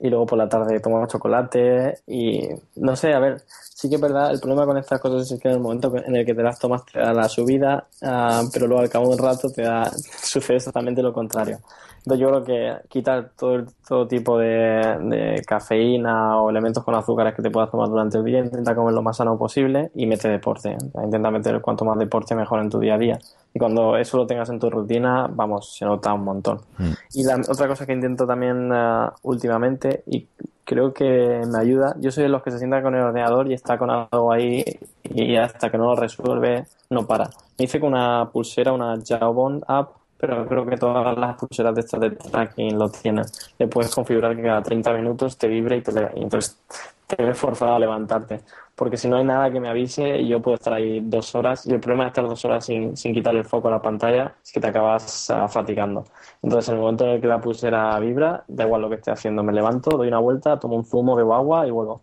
y 0.00 0.08
luego 0.08 0.24
por 0.24 0.38
la 0.38 0.48
tarde 0.48 0.80
tomo 0.80 1.06
chocolate 1.06 1.98
y 2.06 2.48
no 2.76 2.96
sé, 2.96 3.12
a 3.12 3.18
ver, 3.18 3.42
sí 3.46 3.88
que 3.88 3.96
es 3.96 4.00
verdad, 4.00 4.30
el 4.30 4.40
problema 4.40 4.64
con 4.64 4.78
estas 4.78 4.98
cosas 4.98 5.30
es 5.30 5.38
que 5.38 5.48
en 5.48 5.54
el 5.54 5.60
momento 5.60 5.92
en 5.94 6.16
el 6.16 6.24
que 6.24 6.34
te 6.34 6.42
las 6.42 6.58
tomas 6.58 6.86
te 6.86 6.98
da 6.98 7.12
la 7.12 7.28
subida, 7.28 7.86
uh, 8.00 8.48
pero 8.50 8.66
luego 8.66 8.82
al 8.82 8.88
cabo 8.88 9.08
de 9.08 9.12
un 9.12 9.18
rato 9.18 9.50
te 9.50 9.62
da, 9.62 9.90
sucede 10.22 10.56
exactamente 10.56 11.02
lo 11.02 11.12
contrario. 11.12 11.58
Entonces 12.04 12.18
yo 12.18 12.28
creo 12.28 12.44
que 12.44 12.88
quitar 12.88 13.30
todo, 13.38 13.64
todo 13.86 14.06
tipo 14.06 14.38
de, 14.38 15.42
cafeína 15.46 16.40
o 16.40 16.50
elementos 16.50 16.82
con 16.82 16.94
azúcares 16.94 17.34
que 17.34 17.42
te 17.42 17.50
puedas 17.50 17.70
tomar 17.70 17.88
durante 17.88 18.18
el 18.18 18.24
día, 18.24 18.38
intenta 18.38 18.74
comer 18.74 18.94
lo 18.94 19.02
más 19.02 19.18
sano 19.18 19.36
posible 19.36 19.90
y 19.94 20.06
mete 20.06 20.28
deporte. 20.28 20.76
Intenta 21.02 21.30
meter 21.30 21.60
cuanto 21.60 21.84
más 21.84 21.98
deporte 21.98 22.34
mejor 22.34 22.60
en 22.60 22.70
tu 22.70 22.78
día 22.78 22.94
a 22.94 22.98
día. 22.98 23.18
Y 23.52 23.58
cuando 23.58 23.96
eso 23.96 24.16
lo 24.16 24.26
tengas 24.26 24.48
en 24.48 24.58
tu 24.58 24.70
rutina, 24.70 25.28
vamos, 25.30 25.74
se 25.76 25.84
nota 25.84 26.14
un 26.14 26.24
montón. 26.24 26.60
Mm. 26.78 26.90
Y 27.14 27.24
la 27.24 27.36
otra 27.36 27.68
cosa 27.68 27.84
que 27.84 27.92
intento 27.92 28.26
también 28.26 28.72
uh, 28.72 29.10
últimamente, 29.22 30.02
y 30.06 30.26
creo 30.64 30.94
que 30.94 31.42
me 31.50 31.58
ayuda, 31.58 31.96
yo 31.98 32.12
soy 32.12 32.22
de 32.22 32.28
los 32.28 32.42
que 32.42 32.52
se 32.52 32.58
sienta 32.58 32.80
con 32.80 32.94
el 32.94 33.02
ordenador 33.02 33.50
y 33.50 33.54
está 33.54 33.76
con 33.76 33.90
algo 33.90 34.32
ahí 34.32 34.64
y 35.02 35.36
hasta 35.36 35.68
que 35.68 35.76
no 35.76 35.86
lo 35.86 35.96
resuelve, 35.96 36.66
no 36.90 37.06
para. 37.06 37.28
Me 37.58 37.64
hice 37.64 37.80
con 37.80 37.92
una 37.92 38.30
pulsera, 38.32 38.72
una 38.72 38.96
Jawbone 39.04 39.62
app, 39.66 39.99
pero 40.20 40.46
creo 40.46 40.66
que 40.66 40.76
todas 40.76 41.16
las 41.16 41.36
pulseras 41.36 41.74
de 41.74 41.80
estas 41.80 42.00
de 42.00 42.10
tracking 42.10 42.78
lo 42.78 42.90
tienen. 42.90 43.24
Le 43.58 43.66
puedes 43.68 43.94
configurar 43.94 44.36
que 44.36 44.42
cada 44.42 44.62
30 44.62 44.92
minutos 44.92 45.38
te 45.38 45.48
vibre 45.48 45.78
y, 45.78 45.80
te 45.82 45.92
y 46.16 46.22
entonces 46.22 46.60
te 47.06 47.24
ves 47.24 47.38
forzado 47.38 47.74
a 47.74 47.78
levantarte. 47.78 48.40
Porque 48.74 48.96
si 48.96 49.08
no 49.08 49.16
hay 49.16 49.24
nada 49.24 49.50
que 49.50 49.60
me 49.60 49.68
avise, 49.68 50.26
yo 50.26 50.40
puedo 50.40 50.56
estar 50.56 50.74
ahí 50.74 51.00
dos 51.00 51.34
horas. 51.34 51.66
Y 51.66 51.72
el 51.72 51.80
problema 51.80 52.04
de 52.04 52.08
estar 52.08 52.26
dos 52.26 52.44
horas 52.44 52.64
sin, 52.64 52.96
sin 52.96 53.14
quitar 53.14 53.34
el 53.34 53.44
foco 53.44 53.68
a 53.68 53.72
la 53.72 53.82
pantalla 53.82 54.34
es 54.42 54.52
que 54.52 54.60
te 54.60 54.66
acabas 54.66 55.30
uh, 55.30 55.48
fatigando. 55.48 56.04
Entonces, 56.42 56.68
en 56.68 56.74
el 56.74 56.80
momento 56.80 57.04
en 57.04 57.10
el 57.12 57.20
que 57.20 57.26
la 57.26 57.40
pulsera 57.40 57.98
vibra, 57.98 58.44
da 58.46 58.64
igual 58.64 58.82
lo 58.82 58.88
que 58.88 58.96
esté 58.96 59.10
haciendo, 59.10 59.42
me 59.42 59.52
levanto, 59.52 59.96
doy 59.96 60.08
una 60.08 60.18
vuelta, 60.18 60.58
tomo 60.58 60.76
un 60.76 60.84
zumo, 60.84 61.16
bebo 61.16 61.34
agua 61.34 61.66
y 61.66 61.70
vuelvo. 61.70 62.02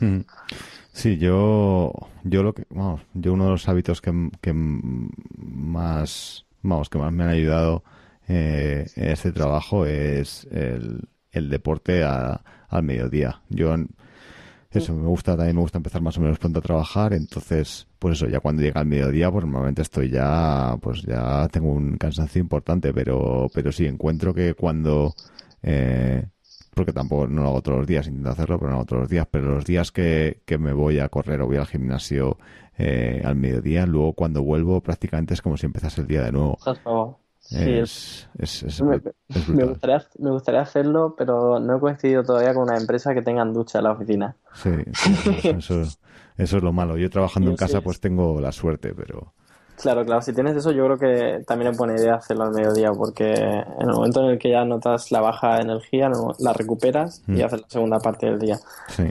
Hmm. 0.00 0.20
Sí, 0.92 1.16
yo, 1.18 1.92
yo 2.24 2.42
lo 2.42 2.52
que, 2.54 2.64
vamos, 2.70 3.02
yo 3.14 3.32
uno 3.32 3.44
de 3.44 3.50
los 3.50 3.68
hábitos 3.68 4.00
que 4.00 4.52
más 4.52 6.47
vamos, 6.62 6.88
que 6.88 6.98
más 6.98 7.12
me 7.12 7.24
han 7.24 7.30
ayudado 7.30 7.84
eh, 8.28 8.86
en 8.96 9.08
este 9.08 9.32
trabajo 9.32 9.86
es 9.86 10.46
el, 10.50 11.08
el 11.32 11.50
deporte 11.50 12.04
al 12.04 12.82
mediodía. 12.82 13.40
Yo, 13.48 13.74
eso, 14.70 14.94
me 14.94 15.08
gusta, 15.08 15.34
también 15.34 15.56
me 15.56 15.62
gusta 15.62 15.78
empezar 15.78 16.02
más 16.02 16.18
o 16.18 16.20
menos 16.20 16.38
pronto 16.38 16.58
a 16.58 16.62
trabajar, 16.62 17.14
entonces, 17.14 17.86
pues 17.98 18.18
eso, 18.18 18.28
ya 18.28 18.40
cuando 18.40 18.60
llega 18.60 18.82
el 18.82 18.86
mediodía, 18.86 19.30
pues 19.30 19.46
normalmente 19.46 19.80
estoy 19.80 20.10
ya, 20.10 20.76
pues 20.82 21.02
ya 21.02 21.48
tengo 21.48 21.72
un 21.72 21.96
cansancio 21.96 22.40
importante, 22.40 22.92
pero, 22.92 23.48
pero 23.54 23.72
sí, 23.72 23.86
encuentro 23.86 24.34
que 24.34 24.52
cuando, 24.52 25.14
eh, 25.62 26.26
porque 26.74 26.92
tampoco 26.92 27.26
no 27.26 27.42
lo 27.42 27.48
hago 27.48 27.62
todos 27.62 27.78
los 27.78 27.86
días, 27.86 28.06
intento 28.06 28.30
hacerlo, 28.30 28.58
pero 28.58 28.70
no 28.70 28.74
lo 28.74 28.80
hago 28.80 28.86
todos 28.86 29.02
los 29.02 29.10
días, 29.10 29.26
pero 29.30 29.54
los 29.54 29.64
días 29.64 29.92
que, 29.92 30.42
que 30.44 30.58
me 30.58 30.72
voy 30.72 30.98
a 31.00 31.08
correr 31.08 31.40
o 31.40 31.46
voy 31.46 31.56
al 31.56 31.66
gimnasio 31.66 32.38
eh, 32.78 33.22
al 33.24 33.34
mediodía. 33.34 33.86
Luego, 33.86 34.12
cuando 34.12 34.42
vuelvo, 34.42 34.80
prácticamente 34.80 35.34
es 35.34 35.42
como 35.42 35.56
si 35.56 35.66
empezase 35.66 36.00
el 36.00 36.06
día 36.06 36.22
de 36.22 36.30
nuevo. 36.30 36.58
es, 38.38 38.82
me, 38.82 39.64
gustaría, 39.64 40.06
me, 40.18 40.30
gustaría, 40.30 40.60
hacerlo, 40.60 41.14
pero 41.18 41.58
no 41.58 41.76
he 41.76 41.80
coincidido 41.80 42.22
todavía 42.22 42.54
con 42.54 42.64
una 42.64 42.76
empresa 42.76 43.14
que 43.14 43.22
tengan 43.22 43.52
ducha 43.52 43.78
en 43.78 43.84
la 43.84 43.92
oficina. 43.92 44.36
Sí, 44.54 44.70
eso, 45.44 45.82
eso, 46.36 46.56
es 46.56 46.62
lo 46.62 46.72
malo. 46.72 46.96
Yo 46.96 47.10
trabajando 47.10 47.50
en 47.50 47.56
casa, 47.56 47.80
pues 47.80 48.00
tengo 48.00 48.40
la 48.40 48.52
suerte, 48.52 48.94
pero. 48.94 49.34
Claro, 49.80 50.04
claro, 50.04 50.20
si 50.22 50.32
tienes 50.32 50.56
eso 50.56 50.72
yo 50.72 50.84
creo 50.86 50.98
que 50.98 51.44
también 51.44 51.70
es 51.70 51.78
buena 51.78 51.94
idea 51.94 52.16
hacerlo 52.16 52.44
al 52.44 52.52
mediodía 52.52 52.90
porque 52.92 53.32
en 53.32 53.88
el 53.88 53.94
momento 53.94 54.24
en 54.24 54.30
el 54.30 54.38
que 54.38 54.50
ya 54.50 54.64
notas 54.64 55.12
la 55.12 55.20
baja 55.20 55.60
energía, 55.60 56.10
la 56.40 56.52
recuperas 56.52 57.22
y 57.28 57.32
mm. 57.32 57.44
haces 57.44 57.60
la 57.62 57.68
segunda 57.68 57.98
parte 58.00 58.26
del 58.26 58.38
día. 58.38 58.58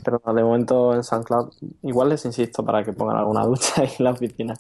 Pero 0.04 0.22
de 0.34 0.44
momento 0.44 0.94
en 0.94 1.04
SoundCloud 1.04 1.54
igual 1.84 2.10
les 2.10 2.26
insisto 2.26 2.66
para 2.66 2.84
que 2.84 2.92
pongan 2.92 3.18
alguna 3.18 3.46
ducha 3.46 3.82
ahí 3.82 3.90
en 3.98 4.06
la 4.06 4.12
oficina. 4.12 4.56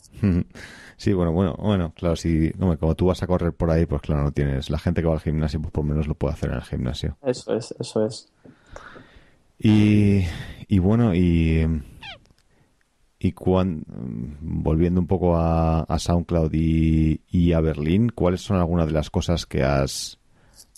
Sí, 0.95 1.13
bueno, 1.13 1.31
bueno, 1.31 1.55
bueno, 1.59 1.93
claro, 1.93 2.15
si 2.15 2.51
como 2.53 2.95
tú 2.95 3.07
vas 3.07 3.21
a 3.21 3.27
correr 3.27 3.53
por 3.53 3.69
ahí, 3.69 3.85
pues 3.85 4.01
claro, 4.01 4.23
no 4.23 4.31
tienes. 4.31 4.69
La 4.69 4.79
gente 4.79 5.01
que 5.01 5.07
va 5.07 5.13
al 5.13 5.19
gimnasio, 5.19 5.61
pues 5.61 5.71
por 5.71 5.83
lo 5.83 5.89
menos 5.89 6.07
lo 6.07 6.15
puede 6.15 6.33
hacer 6.33 6.49
en 6.49 6.55
el 6.55 6.63
gimnasio. 6.63 7.17
Eso 7.21 7.53
es, 7.53 7.75
eso 7.79 8.05
es. 8.05 8.31
Y, 9.59 10.23
y 10.67 10.79
bueno, 10.79 11.13
y 11.13 11.67
y 13.27 13.33
cuando, 13.33 13.83
volviendo 14.39 15.01
un 15.01 15.07
poco 15.07 15.35
a, 15.35 15.85
SoundCloud 15.97 16.51
y, 16.53 17.53
a 17.53 17.59
Berlín, 17.59 18.09
¿cuáles 18.09 18.41
son 18.41 18.57
algunas 18.57 18.87
de 18.87 18.93
las 18.93 19.09
cosas 19.09 19.45
que 19.45 19.63
has 19.63 20.19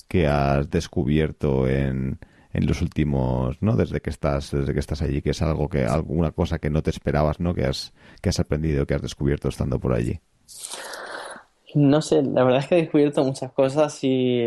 que 0.08 0.26
has 0.26 0.68
descubierto 0.72 1.68
en, 1.68 2.18
en 2.52 2.66
los 2.66 2.82
últimos, 2.82 3.62
¿no? 3.62 3.76
Desde 3.76 4.02
que 4.02 4.10
estás 4.10 4.50
desde 4.52 4.74
que 4.74 4.80
estás 4.80 5.04
allí, 5.04 5.22
que 5.22 5.30
es 5.30 5.42
algo 5.44 5.70
que 5.70 5.86
alguna 5.86 6.32
cosa 6.32 6.58
que 6.58 6.72
no 6.72 6.82
te 6.82 6.90
esperabas, 6.90 7.40
¿no? 7.40 7.54
Que 7.54 7.66
has 7.66 7.94
que 8.20 8.30
has 8.30 8.40
aprendido, 8.40 8.88
que 8.88 8.96
has 8.96 9.04
descubierto 9.04 9.50
estando 9.50 9.78
por 9.78 9.94
allí. 9.94 10.20
No 11.76 12.02
sé, 12.02 12.24
la 12.24 12.44
verdad 12.44 12.62
es 12.62 12.68
que 12.68 12.80
he 12.80 12.82
descubierto 12.82 13.24
muchas 13.24 13.52
cosas 13.52 14.00
y 14.02 14.42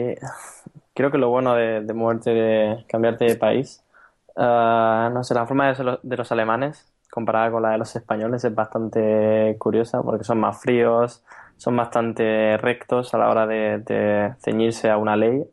creo 0.93 1.12
que 1.12 1.19
lo 1.19 1.31
bueno 1.31 1.55
de, 1.55 1.81
moverte, 1.95 2.31
de 2.31 2.85
cambiarte 2.88 3.27
de 3.27 3.37
país, 3.37 3.85
ah, 4.35 5.09
no 5.15 5.23
sé, 5.23 5.35
la 5.35 5.47
forma 5.47 5.73
de, 5.73 5.99
de 6.03 6.17
los 6.17 6.33
alemanes 6.33 6.91
comparada 7.12 7.51
con 7.51 7.62
la 7.62 7.72
de 7.72 7.79
los 7.79 7.94
españoles 7.94 8.42
es 8.42 8.55
bastante 8.55 9.55
curiosa 9.59 10.03
porque 10.03 10.25
son 10.25 10.40
más 10.40 10.59
fríos, 10.62 11.22
son 11.59 11.77
bastante 11.77 12.57
rectos 12.57 13.12
a 13.12 13.18
la 13.18 13.29
hora 13.29 13.46
de, 13.46 14.33
ceñirse 14.40 14.88
a 14.88 14.96
una 14.96 15.14
ley. 15.14 15.44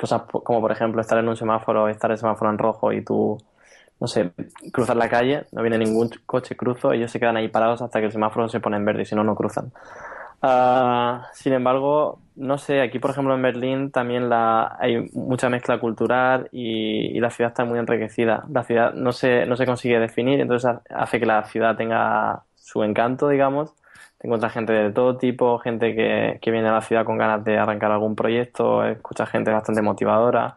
Cosas 0.00 0.22
como, 0.22 0.60
por 0.60 0.72
ejemplo, 0.72 1.00
estar 1.00 1.16
en 1.18 1.28
un 1.28 1.36
semáforo, 1.36 1.88
estar 1.88 2.10
el 2.10 2.18
semáforo 2.18 2.50
en 2.50 2.58
rojo 2.58 2.92
y 2.92 3.04
tú, 3.04 3.38
no 4.00 4.08
sé, 4.08 4.32
cruzar 4.72 4.96
la 4.96 5.08
calle, 5.08 5.44
no 5.52 5.62
viene 5.62 5.78
ningún 5.78 6.10
coche, 6.26 6.56
cruzo, 6.56 6.92
ellos 6.92 7.12
se 7.12 7.20
quedan 7.20 7.36
ahí 7.36 7.46
parados 7.46 7.82
hasta 7.82 8.00
que 8.00 8.06
el 8.06 8.12
semáforo 8.12 8.48
se 8.48 8.58
pone 8.58 8.76
en 8.76 8.84
verde 8.84 9.02
y 9.02 9.06
si 9.06 9.14
no, 9.14 9.22
no 9.22 9.36
cruzan. 9.36 9.72
Ah, 10.42 11.28
sin 11.32 11.52
embargo, 11.54 12.20
no 12.36 12.58
sé, 12.58 12.82
aquí 12.82 12.98
por 12.98 13.10
ejemplo 13.10 13.34
en 13.34 13.42
Berlín 13.42 13.90
también 13.90 14.28
la, 14.28 14.76
hay 14.78 15.08
mucha 15.12 15.48
mezcla 15.48 15.80
cultural 15.80 16.48
y, 16.52 17.18
la 17.20 17.30
ciudad 17.30 17.50
está 17.50 17.64
muy 17.64 17.78
enriquecida. 17.78 18.44
La 18.50 18.62
ciudad 18.64 18.92
no 18.94 19.12
se, 19.12 19.46
no 19.46 19.56
se 19.56 19.66
consigue 19.66 19.98
definir, 19.98 20.40
entonces 20.40 20.70
hace 20.90 21.18
que 21.18 21.26
la 21.26 21.44
ciudad 21.44 21.76
tenga 21.76 22.42
su 22.54 22.82
encanto, 22.84 23.28
digamos. 23.28 23.74
Te 24.18 24.26
encuentras 24.26 24.52
gente 24.52 24.72
de 24.72 24.92
todo 24.92 25.16
tipo, 25.16 25.58
gente 25.58 25.94
que, 25.94 26.38
que 26.40 26.50
viene 26.50 26.68
a 26.68 26.72
la 26.72 26.80
ciudad 26.80 27.04
con 27.04 27.18
ganas 27.18 27.44
de 27.44 27.58
arrancar 27.58 27.92
algún 27.92 28.16
proyecto, 28.16 28.84
escucha 28.84 29.26
gente 29.26 29.50
bastante 29.50 29.82
motivadora. 29.82 30.56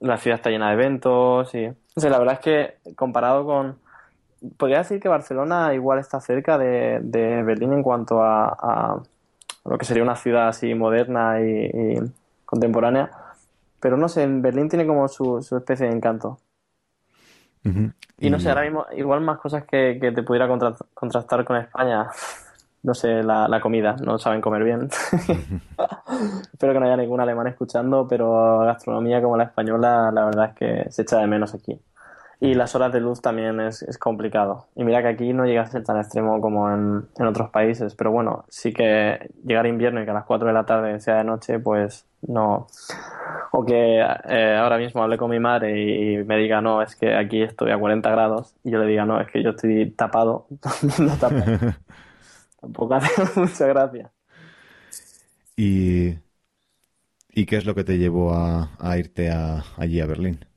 La 0.00 0.16
ciudad 0.16 0.36
está 0.38 0.50
llena 0.50 0.68
de 0.68 0.74
eventos 0.74 1.54
y... 1.54 1.66
No 1.66 2.08
la 2.08 2.18
verdad 2.18 2.34
es 2.34 2.40
que 2.40 2.94
comparado 2.96 3.44
con, 3.44 3.78
podría 4.56 4.78
decir 4.78 5.00
que 5.00 5.08
Barcelona 5.08 5.74
igual 5.74 5.98
está 5.98 6.20
cerca 6.20 6.58
de, 6.58 7.00
Berlín 7.44 7.72
en 7.72 7.82
cuanto 7.82 8.22
a, 8.22 9.02
lo 9.64 9.78
que 9.78 9.84
sería 9.84 10.02
una 10.02 10.16
ciudad 10.16 10.48
así 10.48 10.74
moderna 10.74 11.40
y, 11.40 11.96
contemporánea. 12.44 13.10
Pero 13.80 13.96
no 13.96 14.08
sé, 14.08 14.22
en 14.22 14.42
Berlín 14.42 14.68
tiene 14.68 14.86
como 14.86 15.08
su, 15.08 15.38
especie 15.38 15.86
de 15.86 15.92
encanto. 15.92 16.38
y, 18.18 18.30
no 18.30 18.40
sé, 18.40 18.48
ahora 18.48 18.62
mismo, 18.62 18.86
igual 18.96 19.20
más 19.20 19.38
cosas 19.38 19.64
que, 19.64 19.98
te 20.00 20.22
pudiera 20.22 20.48
contrastar 20.94 21.44
con 21.44 21.56
España. 21.56 22.08
No 22.84 22.94
sé, 22.94 23.22
la, 23.22 23.60
comida, 23.60 23.94
no 24.02 24.18
saben 24.18 24.40
comer 24.40 24.64
bien. 24.64 24.88
Espero 26.52 26.72
que 26.72 26.80
no 26.80 26.86
haya 26.86 26.96
ningún 26.96 27.20
alemán 27.20 27.46
escuchando, 27.46 28.08
pero 28.08 28.58
gastronomía 28.58 29.22
como 29.22 29.36
la 29.36 29.44
española, 29.44 30.10
la 30.12 30.24
verdad 30.24 30.46
es 30.46 30.54
que 30.56 30.90
se 30.90 31.02
echa 31.02 31.18
de 31.18 31.28
menos 31.28 31.54
aquí. 31.54 31.80
Y 32.42 32.54
las 32.54 32.74
horas 32.74 32.92
de 32.92 32.98
luz 32.98 33.20
también 33.20 33.60
es, 33.60 33.82
es, 33.82 33.98
complicado. 33.98 34.66
Y 34.74 34.82
mira 34.82 35.00
que 35.00 35.06
aquí 35.06 35.32
no 35.32 35.46
llega 35.46 35.62
a 35.62 35.66
ser 35.66 35.84
tan 35.84 35.98
extremo 35.98 36.40
como 36.40 36.68
en, 36.72 37.06
en, 37.16 37.26
otros 37.28 37.50
países, 37.50 37.94
pero 37.94 38.10
bueno, 38.10 38.44
sí 38.48 38.72
que 38.72 39.30
llegar 39.44 39.64
invierno 39.68 40.02
y 40.02 40.04
que 40.04 40.10
a 40.10 40.14
las 40.14 40.24
4 40.24 40.48
de 40.48 40.52
la 40.52 40.66
tarde 40.66 40.98
sea 40.98 41.18
de 41.18 41.24
noche, 41.24 41.60
pues 41.60 42.04
no. 42.22 42.66
O 43.52 43.64
que 43.64 44.00
eh, 44.00 44.56
ahora 44.56 44.76
mismo 44.78 45.04
hable 45.04 45.18
con 45.18 45.30
mi 45.30 45.38
madre 45.38 45.80
y, 45.80 46.24
me 46.24 46.36
diga, 46.36 46.60
no, 46.60 46.82
es 46.82 46.96
que 46.96 47.14
aquí 47.14 47.42
estoy 47.42 47.70
a 47.70 47.78
40 47.78 48.10
grados, 48.10 48.56
y 48.64 48.72
yo 48.72 48.80
le 48.80 48.86
diga, 48.86 49.04
no, 49.04 49.20
es 49.20 49.30
que 49.30 49.40
yo 49.40 49.50
estoy 49.50 49.92
tapado, 49.92 50.48
no 50.98 51.16
tapado. 51.18 51.44
Tampoco 52.60 52.94
hace 52.94 53.40
mucha 53.40 53.66
gracia. 53.68 54.10
¿Y, 55.56 56.14
¿Y 57.28 57.46
qué 57.46 57.56
es 57.56 57.66
lo 57.66 57.76
que 57.76 57.84
te 57.84 57.98
llevó 57.98 58.34
a, 58.34 58.70
a 58.80 58.98
irte 58.98 59.30
a, 59.30 59.62
allí 59.76 60.00
a 60.00 60.06
Berlín? 60.06 60.51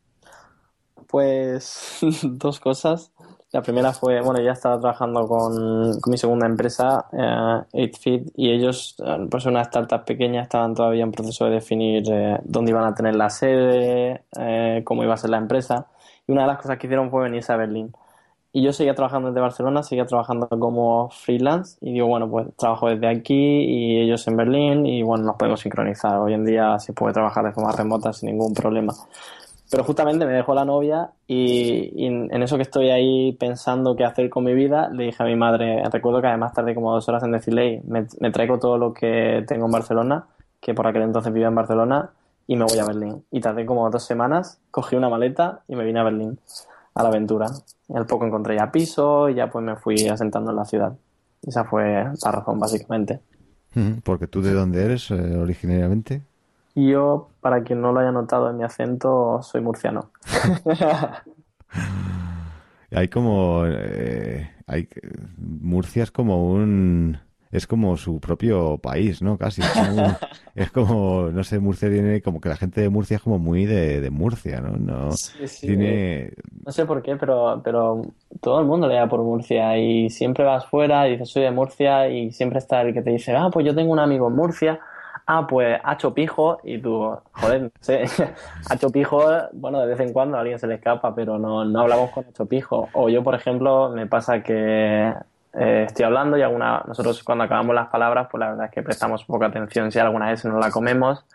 Pues 1.15 1.99
dos 2.23 2.59
cosas. 2.59 3.13
La 3.53 3.61
primera 3.61 3.93
fue, 3.93 4.19
bueno, 4.19 4.41
ya 4.41 4.51
estaba 4.51 4.77
trabajando 4.77 5.25
con, 5.25 6.01
con 6.01 6.11
mi 6.11 6.17
segunda 6.17 6.45
empresa, 6.45 7.05
eh, 7.13 7.87
8Feed, 7.87 8.33
y 8.35 8.51
ellos, 8.51 8.97
eh, 8.99 9.25
pues 9.31 9.45
una 9.45 9.61
startup 9.61 10.03
pequeña, 10.03 10.41
estaban 10.41 10.73
todavía 10.75 11.03
en 11.03 11.13
proceso 11.13 11.45
de 11.45 11.51
definir 11.51 12.03
eh, 12.11 12.37
dónde 12.43 12.71
iban 12.71 12.83
a 12.83 12.93
tener 12.93 13.15
la 13.15 13.29
sede, 13.29 14.25
eh, 14.37 14.81
cómo 14.83 15.03
iba 15.05 15.13
a 15.13 15.17
ser 15.17 15.29
la 15.29 15.37
empresa. 15.37 15.87
Y 16.27 16.33
una 16.33 16.41
de 16.41 16.47
las 16.47 16.57
cosas 16.57 16.77
que 16.77 16.87
hicieron 16.87 17.09
fue 17.09 17.23
venirse 17.23 17.53
a 17.53 17.55
Berlín. 17.55 17.93
Y 18.51 18.61
yo 18.61 18.73
seguía 18.73 18.93
trabajando 18.93 19.29
desde 19.29 19.39
Barcelona, 19.39 19.83
seguía 19.83 20.05
trabajando 20.05 20.49
como 20.49 21.09
freelance 21.11 21.77
y 21.79 21.93
digo, 21.93 22.07
bueno, 22.07 22.29
pues 22.29 22.47
trabajo 22.57 22.89
desde 22.89 23.07
aquí 23.07 23.33
y 23.33 24.01
ellos 24.01 24.27
en 24.27 24.35
Berlín 24.35 24.85
y 24.85 25.01
bueno, 25.01 25.23
nos 25.23 25.37
podemos 25.37 25.61
sincronizar. 25.61 26.17
Hoy 26.17 26.33
en 26.33 26.43
día 26.43 26.77
se 26.79 26.91
puede 26.91 27.13
trabajar 27.13 27.45
de 27.45 27.53
forma 27.53 27.71
remota 27.71 28.11
sin 28.11 28.31
ningún 28.31 28.53
problema. 28.53 28.93
Pero 29.71 29.83
justamente 29.83 30.25
me 30.25 30.33
dejó 30.33 30.53
la 30.53 30.63
novia 30.63 31.11
y, 31.27 32.05
en 32.05 32.43
eso 32.43 32.55
que 32.55 32.61
estoy 32.61 32.89
ahí 32.91 33.33
pensando 33.33 33.95
qué 33.95 34.05
hacer 34.05 34.29
con 34.29 34.43
mi 34.43 34.53
vida, 34.53 34.89
le 34.89 35.05
dije 35.05 35.23
a 35.23 35.25
mi 35.25 35.35
madre, 35.35 35.83
recuerdo 35.91 36.21
que 36.21 36.27
además 36.27 36.53
tardé 36.53 36.75
como 36.75 36.93
dos 36.93 37.09
horas 37.09 37.23
en 37.23 37.31
decirle, 37.31 37.81
me, 37.87 38.05
me 38.19 38.31
traigo 38.31 38.59
todo 38.59 38.77
lo 38.77 38.93
que 38.93 39.43
tengo 39.47 39.65
en 39.65 39.71
Barcelona, 39.71 40.25
que 40.61 40.73
por 40.73 40.85
aquel 40.87 41.01
entonces 41.01 41.33
vivía 41.33 41.47
en 41.47 41.55
Barcelona, 41.55 42.11
y 42.47 42.55
me 42.55 42.65
voy 42.65 42.77
a 42.77 42.85
Berlín. 42.85 43.23
Y 43.31 43.41
tardé 43.41 43.65
como 43.65 43.89
dos 43.89 44.03
semanas, 44.05 44.59
cogí 44.71 44.95
una 44.95 45.09
maleta 45.09 45.61
y 45.67 45.75
me 45.75 45.83
vine 45.83 45.99
a 45.99 46.03
Berlín 46.03 46.39
a 46.93 47.03
la 47.03 47.09
aventura. 47.09 47.47
Y 47.87 47.95
al 47.95 48.05
poco 48.05 48.25
encontré 48.25 48.57
ya 48.57 48.71
piso 48.71 49.29
y 49.29 49.35
ya 49.35 49.49
pues 49.49 49.63
me 49.63 49.75
fui 49.75 50.07
asentando 50.07 50.51
en 50.51 50.57
la 50.57 50.65
ciudad. 50.65 50.93
Esa 51.45 51.63
fue 51.63 52.03
la 52.23 52.31
razón, 52.31 52.59
básicamente. 52.59 53.19
Porque 54.03 54.27
tú 54.27 54.41
de 54.41 54.53
dónde 54.53 54.83
eres 54.83 55.11
eh, 55.11 55.37
originariamente? 55.37 56.21
Yo, 56.75 57.29
para 57.41 57.63
quien 57.63 57.81
no 57.81 57.91
lo 57.91 58.01
haya 58.01 58.11
notado 58.11 58.49
en 58.49 58.57
mi 58.57 58.63
acento, 58.63 59.41
soy 59.41 59.61
murciano. 59.61 60.11
hay 62.91 63.07
como... 63.07 63.63
Eh, 63.65 64.51
hay, 64.67 64.89
Murcia 65.37 66.03
es 66.03 66.11
como 66.11 66.51
un 66.51 67.17
es 67.55 67.67
como 67.67 67.95
su 67.95 68.19
propio 68.19 68.77
país, 68.77 69.21
¿no? 69.21 69.37
Casi. 69.37 69.61
Es 69.61 69.71
como, 69.71 70.17
es 70.55 70.71
como, 70.71 71.29
no 71.31 71.43
sé, 71.43 71.59
Murcia 71.59 71.89
tiene 71.89 72.21
como 72.21 72.41
que 72.41 72.49
la 72.49 72.57
gente 72.57 72.81
de 72.81 72.89
Murcia 72.89 73.17
es 73.17 73.23
como 73.23 73.39
muy 73.39 73.65
de, 73.65 74.01
de 74.01 74.09
Murcia, 74.09 74.61
¿no? 74.61 74.77
No, 74.77 75.11
sí, 75.13 75.47
sí, 75.47 75.67
tiene... 75.67 76.33
no 76.65 76.71
sé 76.71 76.85
por 76.85 77.01
qué, 77.01 77.15
pero, 77.15 77.61
pero 77.63 78.01
todo 78.41 78.59
el 78.59 78.65
mundo 78.65 78.87
le 78.87 78.95
da 78.95 79.07
por 79.07 79.21
Murcia 79.21 79.77
y 79.77 80.09
siempre 80.09 80.43
vas 80.43 80.65
fuera 80.65 81.07
y 81.07 81.11
dices 81.11 81.29
soy 81.29 81.43
de 81.43 81.51
Murcia 81.51 82.09
y 82.09 82.31
siempre 82.31 82.59
está 82.59 82.81
el 82.81 82.93
que 82.93 83.01
te 83.01 83.11
dice, 83.11 83.35
ah, 83.35 83.49
pues 83.51 83.65
yo 83.65 83.73
tengo 83.73 83.91
un 83.91 83.99
amigo 83.99 84.27
en 84.27 84.35
Murcia. 84.35 84.79
Ah, 85.27 85.47
pues 85.47 85.79
Hacho 85.83 86.13
Pijo 86.13 86.59
y 86.63 86.77
tú, 86.77 87.17
joder, 87.31 87.63
no 87.63 87.71
sé, 87.79 88.05
Pijo, 88.93 89.25
bueno, 89.53 89.81
de 89.81 89.87
vez 89.87 89.99
en 89.99 90.13
cuando 90.13 90.37
a 90.37 90.41
alguien 90.41 90.59
se 90.59 90.67
le 90.67 90.75
escapa, 90.75 91.15
pero 91.15 91.39
no, 91.39 91.65
no 91.65 91.79
hablamos 91.81 92.11
con 92.11 92.25
Hacho 92.25 92.45
Pijo. 92.45 92.89
O 92.93 93.09
yo, 93.09 93.23
por 93.23 93.33
ejemplo, 93.33 93.89
me 93.89 94.05
pasa 94.05 94.43
que 94.43 95.13
eh, 95.53 95.83
estoy 95.87 96.05
hablando 96.05 96.37
y 96.37 96.43
alguna, 96.43 96.83
nosotros 96.85 97.23
cuando 97.23 97.45
acabamos 97.45 97.73
las 97.73 97.87
palabras, 97.87 98.27
pues 98.29 98.39
la 98.39 98.49
verdad 98.49 98.65
es 98.67 98.71
que 98.71 98.83
prestamos 98.83 99.23
poca 99.25 99.47
atención 99.47 99.91
si 99.91 99.97
alguna 99.97 100.29
vez 100.29 100.45
no 100.45 100.59
la 100.59 100.69
comemos. 100.69 101.25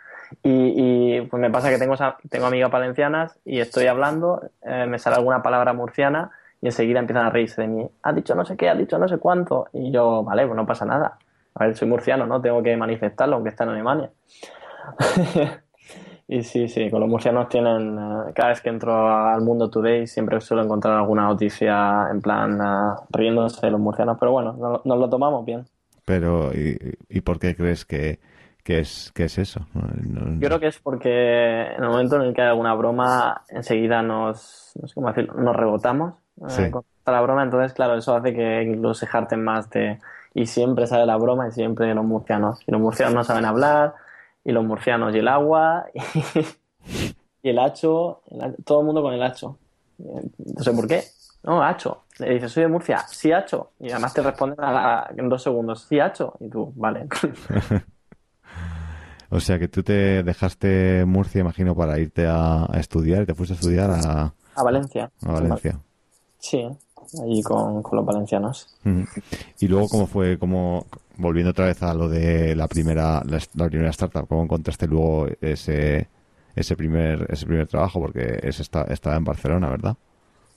Y, 0.44 1.16
y, 1.16 1.20
pues 1.22 1.40
me 1.40 1.50
pasa 1.50 1.70
que 1.70 1.78
tengo, 1.78 1.96
tengo 2.28 2.46
amigas 2.46 2.70
valencianas 2.70 3.36
y 3.44 3.58
estoy 3.58 3.86
hablando, 3.86 4.40
eh, 4.62 4.86
me 4.86 5.00
sale 5.00 5.16
alguna 5.16 5.42
palabra 5.42 5.72
murciana 5.72 6.30
y 6.60 6.66
enseguida 6.66 7.00
empiezan 7.00 7.26
a 7.26 7.30
reírse 7.30 7.62
de 7.62 7.68
mí. 7.68 7.90
Ha 8.02 8.12
dicho 8.12 8.36
no 8.36 8.44
sé 8.44 8.56
qué, 8.56 8.68
ha 8.68 8.74
dicho 8.74 8.98
no 8.98 9.08
sé 9.08 9.18
cuánto. 9.18 9.66
Y 9.72 9.90
yo, 9.90 10.22
vale, 10.22 10.46
pues 10.46 10.56
no 10.56 10.66
pasa 10.66 10.84
nada. 10.84 11.18
A 11.54 11.66
ver, 11.66 11.76
soy 11.76 11.88
murciano, 11.88 12.26
¿no? 12.26 12.40
Tengo 12.40 12.62
que 12.62 12.76
manifestarlo, 12.76 13.36
aunque 13.36 13.50
está 13.50 13.64
en 13.64 13.70
Alemania. 13.70 14.10
Y 16.32 16.44
sí, 16.44 16.68
sí, 16.68 16.88
con 16.90 17.00
los 17.00 17.08
murcianos 17.08 17.48
tienen, 17.48 17.98
uh, 17.98 18.32
cada 18.32 18.50
vez 18.50 18.60
que 18.60 18.68
entro 18.68 19.08
al 19.12 19.40
Mundo 19.40 19.68
Today 19.68 20.06
siempre 20.06 20.40
suelo 20.40 20.62
encontrar 20.62 20.96
alguna 20.96 21.24
noticia 21.24 22.06
en 22.08 22.20
plan 22.20 22.60
uh, 22.60 22.94
riéndose 23.10 23.66
de 23.66 23.72
los 23.72 23.80
murcianos, 23.80 24.16
pero 24.16 24.30
bueno, 24.30 24.52
nos, 24.52 24.86
nos 24.86 24.96
lo 24.96 25.10
tomamos 25.10 25.44
bien. 25.44 25.66
Pero, 26.04 26.52
¿y, 26.54 26.78
y 27.08 27.20
por 27.22 27.40
qué 27.40 27.56
crees 27.56 27.84
que, 27.84 28.20
que, 28.62 28.78
es, 28.78 29.10
que 29.12 29.24
es 29.24 29.38
eso? 29.38 29.66
No, 29.74 30.38
Yo 30.38 30.46
creo 30.46 30.60
que 30.60 30.68
es 30.68 30.78
porque 30.78 31.62
en 31.62 31.82
el 31.82 31.88
momento 31.88 32.14
en 32.14 32.22
el 32.22 32.32
que 32.32 32.42
hay 32.42 32.48
alguna 32.48 32.74
broma, 32.74 33.42
enseguida 33.48 34.00
nos, 34.00 34.70
no 34.80 34.86
sé 34.86 34.94
cómo 34.94 35.08
decirlo, 35.08 35.34
nos 35.34 35.56
rebotamos 35.56 36.14
sí. 36.46 36.62
eh, 36.62 36.70
con 36.70 36.84
la 37.06 37.20
broma, 37.22 37.42
entonces 37.42 37.72
claro, 37.72 37.96
eso 37.96 38.14
hace 38.14 38.32
que 38.32 38.62
incluso 38.62 38.94
se 38.94 39.06
jarten 39.08 39.42
más 39.42 39.68
de... 39.70 39.98
Y 40.34 40.46
siempre 40.46 40.86
sale 40.86 41.06
la 41.06 41.16
broma 41.16 41.48
y 41.48 41.52
siempre 41.52 41.94
los 41.94 42.04
murcianos. 42.04 42.60
Y 42.66 42.72
los 42.72 42.80
murcianos 42.80 43.14
no 43.14 43.24
saben 43.24 43.44
hablar, 43.44 43.94
y 44.44 44.52
los 44.52 44.64
murcianos 44.64 45.14
y 45.14 45.18
el 45.18 45.28
agua 45.28 45.86
y, 45.94 46.02
y 47.42 47.50
el 47.50 47.58
hacho, 47.58 48.22
el, 48.30 48.56
todo 48.64 48.80
el 48.80 48.86
mundo 48.86 49.02
con 49.02 49.14
el 49.14 49.22
hacho. 49.22 49.58
No 49.98 50.62
sé 50.62 50.72
por 50.72 50.88
qué. 50.88 51.02
No, 51.42 51.62
hacho. 51.62 52.04
Le 52.18 52.34
dices, 52.34 52.52
soy 52.52 52.64
de 52.64 52.68
Murcia. 52.68 52.98
Sí, 53.08 53.32
hacho. 53.32 53.72
Y 53.80 53.90
además 53.90 54.12
te 54.12 54.22
responden 54.22 54.60
a 54.60 54.72
la, 54.72 55.10
en 55.16 55.28
dos 55.28 55.42
segundos. 55.42 55.86
Sí, 55.88 55.98
hacho. 55.98 56.34
Y 56.40 56.48
tú, 56.48 56.72
vale. 56.76 57.06
o 59.30 59.40
sea 59.40 59.58
que 59.58 59.68
tú 59.68 59.82
te 59.82 60.22
dejaste 60.22 61.04
Murcia, 61.06 61.40
imagino, 61.40 61.74
para 61.74 61.98
irte 61.98 62.26
a, 62.26 62.64
a 62.64 62.78
estudiar. 62.78 63.24
Te 63.24 63.34
fuiste 63.34 63.54
a 63.54 63.56
estudiar 63.56 63.90
a... 63.90 64.34
A 64.54 64.62
Valencia. 64.62 65.10
A 65.22 65.32
Valencia. 65.32 65.78
Sí, 66.38 66.66
allí 67.22 67.42
con, 67.42 67.82
con 67.82 67.96
los 67.96 68.06
valencianos. 68.06 68.68
Y 69.58 69.68
luego, 69.68 69.88
¿cómo 69.88 70.06
fue? 70.06 70.38
¿Cómo, 70.38 70.86
volviendo 71.16 71.50
otra 71.50 71.66
vez 71.66 71.82
a 71.82 71.94
lo 71.94 72.08
de 72.08 72.54
la 72.56 72.68
primera 72.68 73.22
la, 73.24 73.40
la, 73.54 73.68
primera 73.68 73.90
startup, 73.90 74.26
¿cómo 74.26 74.44
encontraste 74.44 74.86
luego 74.86 75.28
ese 75.40 76.08
ese 76.54 76.76
primer 76.76 77.26
ese 77.30 77.46
primer 77.46 77.66
trabajo? 77.66 78.00
Porque 78.00 78.40
ese 78.42 78.62
está, 78.62 78.82
estaba 78.84 79.16
en 79.16 79.24
Barcelona, 79.24 79.68
¿verdad? 79.70 79.96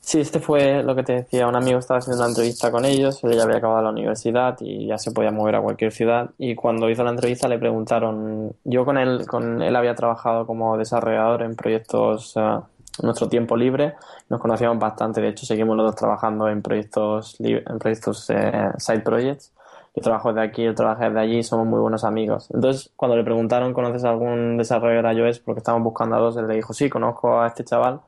Sí, 0.06 0.20
este 0.20 0.42
fue 0.42 0.84
lo 0.84 0.96
que 0.96 1.04
te 1.04 1.14
decía. 1.14 1.48
Un 1.48 1.56
amigo 1.56 1.80
estaba 1.80 2.00
haciendo 2.00 2.22
una 2.22 2.30
entrevista 2.30 2.70
con 2.72 2.84
ellos, 2.84 3.24
él 3.24 3.38
ya 3.38 3.44
había 3.44 3.58
acabado 3.58 3.82
la 3.84 3.90
universidad 3.90 4.58
y 4.60 4.88
ya 4.88 4.98
se 4.98 5.12
podía 5.12 5.32
mover 5.32 5.56
a 5.56 5.62
cualquier 5.62 5.94
ciudad. 5.94 6.32
Y 6.38 6.56
cuando 6.56 6.90
hizo 6.90 7.06
la 7.06 7.12
entrevista 7.12 7.48
le 7.48 7.58
preguntaron, 7.58 8.54
yo 8.66 8.84
con 8.84 8.98
él, 8.98 9.26
con 9.26 9.62
él 9.62 9.74
había 9.74 9.96
trabajado 9.96 10.46
como 10.46 10.78
desarrollador 10.78 11.44
en 11.44 11.56
proyectos 11.56 12.36
uh, 12.36 12.64
nuestro 13.02 13.28
tiempo 13.28 13.58
libre, 13.58 13.96
nos 14.30 14.40
conocíamos 14.40 14.80
bastante. 14.80 15.22
De 15.22 15.30
hecho, 15.30 15.46
seguimos 15.46 15.76
los 15.76 15.88
dos 15.88 15.96
trabajando 15.96 16.48
en 16.48 16.62
proyectos 16.62 17.38
en 17.40 17.80
proyectos 17.80 18.30
eh, 18.30 18.72
side 18.78 19.02
projects 19.02 19.52
yo 19.96 20.02
trabajo 20.02 20.34
desde 20.34 20.48
aquí, 20.48 20.64
yo 20.64 20.74
trabajo 20.74 21.04
desde 21.04 21.20
allí, 21.20 21.44
somos 21.44 21.68
muy 21.68 21.80
buenos 21.80 22.04
amigos. 22.04 22.50
Entonces, 22.52 22.92
cuando 22.96 23.16
le 23.16 23.24
preguntaron, 23.24 23.74
¿conoces 23.74 24.04
a 24.06 24.10
algún 24.10 24.58
desarrollador 24.58 25.16
iOS? 25.16 25.40
Porque 25.40 25.60
estábamos 25.60 25.86
buscando 25.86 26.16
a 26.16 26.20
dos, 26.20 26.36
él 26.38 26.48
le 26.48 26.56
dijo, 26.56 26.74
sí, 26.74 26.90
conozco 26.90 27.40
a 27.42 27.48
este 27.48 27.64
chaval, 27.64 28.02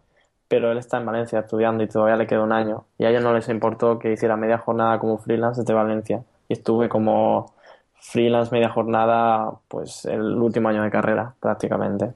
pero 0.48 0.72
él 0.72 0.80
está 0.80 0.98
en 0.98 1.06
Valencia 1.06 1.40
estudiando 1.40 1.84
y 1.84 1.88
todavía 1.88 2.16
le 2.16 2.26
queda 2.28 2.42
un 2.44 2.54
año. 2.54 2.86
Y 2.98 3.06
a 3.06 3.10
ellos 3.12 3.22
no 3.22 3.34
les 3.34 3.48
importó 3.50 4.00
que 4.00 4.14
hiciera 4.14 4.36
media 4.36 4.58
jornada 4.58 5.00
como 5.00 5.18
freelance 5.20 5.62
desde 5.62 5.74
Valencia. 5.74 6.24
Y 6.50 6.54
estuve 6.54 6.90
como 6.90 7.54
freelance 8.00 8.52
media 8.52 8.70
jornada, 8.70 9.52
pues 9.68 10.06
el 10.06 10.22
último 10.22 10.70
año 10.70 10.82
de 10.84 10.90
carrera, 10.90 11.36
prácticamente. 11.40 12.14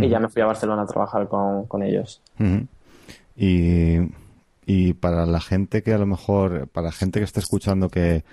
-huh. 0.00 0.04
Y 0.04 0.08
ya 0.08 0.20
me 0.20 0.28
fui 0.28 0.42
a 0.42 0.46
Barcelona 0.46 0.82
a 0.82 0.86
trabajar 0.86 1.28
con, 1.28 1.66
con 1.66 1.82
ellos. 1.82 2.20
Uh 2.38 2.44
-huh. 2.44 2.66
Y, 3.36 3.98
y 4.66 4.92
para 4.94 5.26
la 5.26 5.40
gente 5.40 5.82
que 5.82 5.92
a 5.92 5.98
lo 5.98 6.06
mejor, 6.06 6.68
para 6.68 6.86
la 6.86 6.92
gente 6.92 7.20
que 7.20 7.24
está 7.24 7.40
escuchando 7.40 7.88
que 7.88 8.24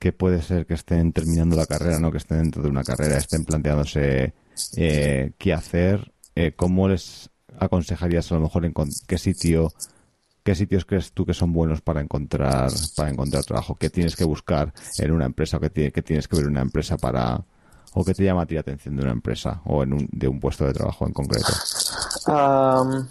que 0.00 0.12
puede 0.12 0.40
ser 0.40 0.64
que 0.64 0.74
estén 0.74 1.12
terminando 1.12 1.54
la 1.56 1.66
carrera, 1.66 2.00
¿no? 2.00 2.10
Que 2.10 2.16
estén 2.16 2.38
dentro 2.38 2.62
de 2.62 2.70
una 2.70 2.82
carrera, 2.82 3.18
estén 3.18 3.44
planteándose 3.44 4.32
eh, 4.76 5.32
qué 5.36 5.52
hacer, 5.52 6.10
eh, 6.34 6.52
¿cómo 6.56 6.88
les 6.88 7.28
aconsejarías 7.58 8.32
a 8.32 8.36
lo 8.36 8.40
mejor 8.40 8.64
en 8.64 8.72
qué 9.06 9.18
sitio, 9.18 9.70
qué 10.42 10.54
sitios 10.54 10.86
crees 10.86 11.12
tú 11.12 11.26
que 11.26 11.34
son 11.34 11.52
buenos 11.52 11.82
para 11.82 12.00
encontrar, 12.00 12.70
para 12.96 13.10
encontrar 13.10 13.44
trabajo? 13.44 13.74
¿Qué 13.74 13.90
tienes 13.90 14.16
que 14.16 14.24
buscar 14.24 14.72
en 14.98 15.12
una 15.12 15.26
empresa 15.26 15.58
o 15.58 15.60
qué, 15.60 15.92
qué 15.92 16.02
tienes 16.02 16.26
que 16.28 16.36
ver 16.36 16.46
en 16.46 16.52
una 16.52 16.62
empresa 16.62 16.96
para, 16.96 17.44
o 17.94 18.04
qué 18.04 18.14
te 18.14 18.24
llama 18.24 18.42
a 18.42 18.46
ti 18.46 18.54
la 18.54 18.60
atención 18.60 18.96
de 18.96 19.02
una 19.02 19.12
empresa 19.12 19.62
o 19.64 19.82
en 19.82 19.92
un, 19.92 20.08
de 20.12 20.28
un 20.28 20.40
puesto 20.40 20.64
de 20.64 20.72
trabajo 20.72 21.06
en 21.06 21.12
concreto? 21.12 21.52
Um, 22.26 23.08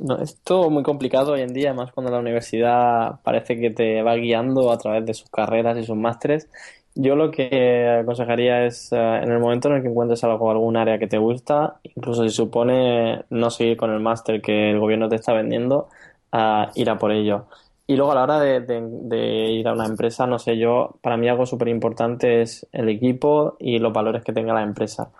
no, 0.00 0.18
es 0.18 0.36
todo 0.42 0.70
muy 0.70 0.82
complicado 0.82 1.32
hoy 1.32 1.42
en 1.42 1.52
día, 1.52 1.70
además 1.70 1.92
cuando 1.92 2.10
la 2.10 2.18
universidad 2.18 3.20
parece 3.22 3.58
que 3.60 3.70
te 3.70 4.02
va 4.02 4.14
guiando 4.16 4.72
a 4.72 4.78
través 4.78 5.04
de 5.06 5.14
sus 5.14 5.28
carreras 5.30 5.78
y 5.78 5.84
sus 5.84 5.96
másteres. 5.96 6.48
Yo 6.96 7.16
lo 7.16 7.32
que 7.32 7.88
aconsejaría 8.02 8.64
es, 8.66 8.92
uh, 8.92 8.96
en 8.96 9.30
el 9.30 9.40
momento 9.40 9.68
en 9.68 9.76
el 9.76 9.82
que 9.82 9.88
encuentres 9.88 10.22
algo, 10.24 10.50
algún 10.50 10.76
área 10.76 10.98
que 10.98 11.08
te 11.08 11.18
gusta, 11.18 11.80
incluso 11.82 12.22
si 12.22 12.30
supone 12.30 13.24
no 13.30 13.50
seguir 13.50 13.76
con 13.76 13.90
el 13.90 14.00
máster 14.00 14.40
que 14.40 14.70
el 14.70 14.78
gobierno 14.78 15.08
te 15.08 15.16
está 15.16 15.32
vendiendo, 15.32 15.88
uh, 16.32 16.70
ir 16.74 16.90
a 16.90 16.98
por 16.98 17.10
ello. 17.10 17.46
Y 17.86 17.96
luego 17.96 18.12
a 18.12 18.14
la 18.14 18.22
hora 18.22 18.40
de, 18.40 18.60
de, 18.60 18.80
de, 18.82 19.50
ir 19.52 19.68
a 19.68 19.72
una 19.72 19.84
empresa, 19.84 20.26
no 20.26 20.38
sé, 20.38 20.56
yo, 20.56 20.96
para 21.02 21.18
mí 21.18 21.28
algo 21.28 21.44
súper 21.44 21.68
importante 21.68 22.40
es 22.40 22.66
el 22.72 22.88
equipo 22.88 23.56
y 23.58 23.78
los 23.78 23.92
valores 23.92 24.24
que 24.24 24.32
tenga 24.32 24.54
la 24.54 24.62
empresa. 24.62 25.10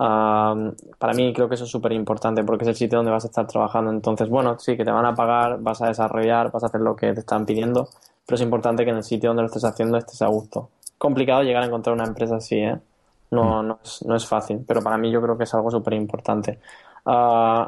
Uh, 0.00 0.74
para 0.96 1.12
mí 1.12 1.32
creo 1.32 1.48
que 1.48 1.56
eso 1.56 1.64
es 1.64 1.70
súper 1.70 1.90
importante 1.90 2.44
porque 2.44 2.62
es 2.62 2.68
el 2.68 2.76
sitio 2.76 2.98
donde 2.98 3.10
vas 3.10 3.24
a 3.24 3.28
estar 3.28 3.46
trabajando. 3.46 3.90
Entonces, 3.90 4.28
bueno, 4.28 4.58
sí, 4.58 4.76
que 4.76 4.84
te 4.84 4.90
van 4.90 5.06
a 5.06 5.14
pagar, 5.14 5.60
vas 5.60 5.82
a 5.82 5.88
desarrollar, 5.88 6.52
vas 6.52 6.62
a 6.62 6.66
hacer 6.66 6.80
lo 6.80 6.94
que 6.96 7.12
te 7.12 7.20
están 7.20 7.44
pidiendo, 7.44 7.88
pero 8.26 8.36
es 8.36 8.42
importante 8.42 8.84
que 8.84 8.90
en 8.90 8.96
el 8.96 9.04
sitio 9.04 9.30
donde 9.30 9.42
lo 9.42 9.46
estés 9.46 9.64
haciendo 9.64 9.96
estés 9.98 10.22
a 10.22 10.28
gusto. 10.28 10.70
Complicado 10.98 11.42
llegar 11.42 11.62
a 11.62 11.66
encontrar 11.66 11.94
una 11.94 12.04
empresa 12.04 12.36
así, 12.36 12.56
¿eh? 12.58 12.78
No, 13.30 13.62
no, 13.62 13.78
es, 13.84 14.04
no 14.06 14.16
es 14.16 14.26
fácil, 14.26 14.64
pero 14.66 14.82
para 14.82 14.96
mí 14.98 15.10
yo 15.10 15.20
creo 15.20 15.36
que 15.36 15.44
es 15.44 15.54
algo 15.54 15.70
súper 15.70 15.94
importante. 15.94 16.58
Uh, 17.04 17.66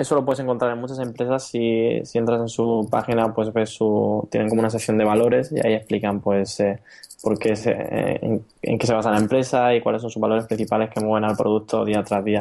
eso 0.00 0.14
lo 0.14 0.24
puedes 0.24 0.40
encontrar 0.40 0.72
en 0.72 0.80
muchas 0.80 0.98
empresas. 0.98 1.44
Si, 1.44 2.00
si 2.04 2.18
entras 2.18 2.40
en 2.40 2.48
su 2.48 2.88
página, 2.90 3.34
pues 3.34 3.52
ves 3.52 3.70
su. 3.70 4.26
Tienen 4.30 4.48
como 4.48 4.60
una 4.60 4.70
sección 4.70 4.96
de 4.96 5.04
valores 5.04 5.52
y 5.52 5.64
ahí 5.64 5.74
explican, 5.74 6.20
pues, 6.20 6.58
eh, 6.60 6.80
por 7.22 7.38
qué 7.38 7.54
se, 7.54 7.72
eh, 7.72 8.40
en, 8.62 8.78
qué 8.78 8.86
se 8.86 8.94
basa 8.94 9.10
la 9.10 9.18
empresa 9.18 9.74
y 9.74 9.82
cuáles 9.82 10.00
son 10.00 10.10
sus 10.10 10.20
valores 10.20 10.46
principales 10.46 10.88
que 10.90 11.00
mueven 11.00 11.28
al 11.28 11.36
producto 11.36 11.84
día 11.84 12.02
tras 12.02 12.24
día. 12.24 12.40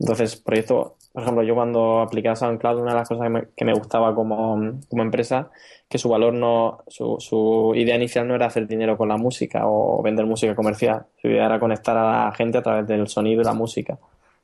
Entonces, 0.00 0.36
proyecto, 0.36 0.96
por 1.12 1.22
ejemplo, 1.22 1.42
yo 1.44 1.54
cuando 1.54 2.00
apliqué 2.00 2.30
a 2.30 2.36
SoundCloud, 2.36 2.80
una 2.80 2.92
de 2.92 2.98
las 2.98 3.08
cosas 3.08 3.24
que 3.24 3.30
me, 3.30 3.44
que 3.54 3.64
me 3.66 3.74
gustaba 3.74 4.14
como, 4.14 4.80
como, 4.88 5.02
empresa, 5.02 5.50
que 5.88 5.98
su 5.98 6.08
valor 6.08 6.32
no, 6.32 6.78
su, 6.88 7.16
su, 7.20 7.72
idea 7.76 7.96
inicial 7.96 8.26
no 8.26 8.34
era 8.34 8.46
hacer 8.46 8.66
dinero 8.66 8.96
con 8.96 9.10
la 9.10 9.18
música 9.18 9.62
o 9.66 10.02
vender 10.02 10.24
música 10.24 10.54
comercial. 10.54 11.04
Su 11.20 11.28
idea 11.28 11.46
era 11.46 11.60
conectar 11.60 11.96
a 11.98 12.24
la 12.26 12.32
gente 12.32 12.58
a 12.58 12.62
través 12.62 12.86
del 12.86 13.06
sonido 13.08 13.42
y 13.42 13.44
la 13.44 13.52
música. 13.52 13.98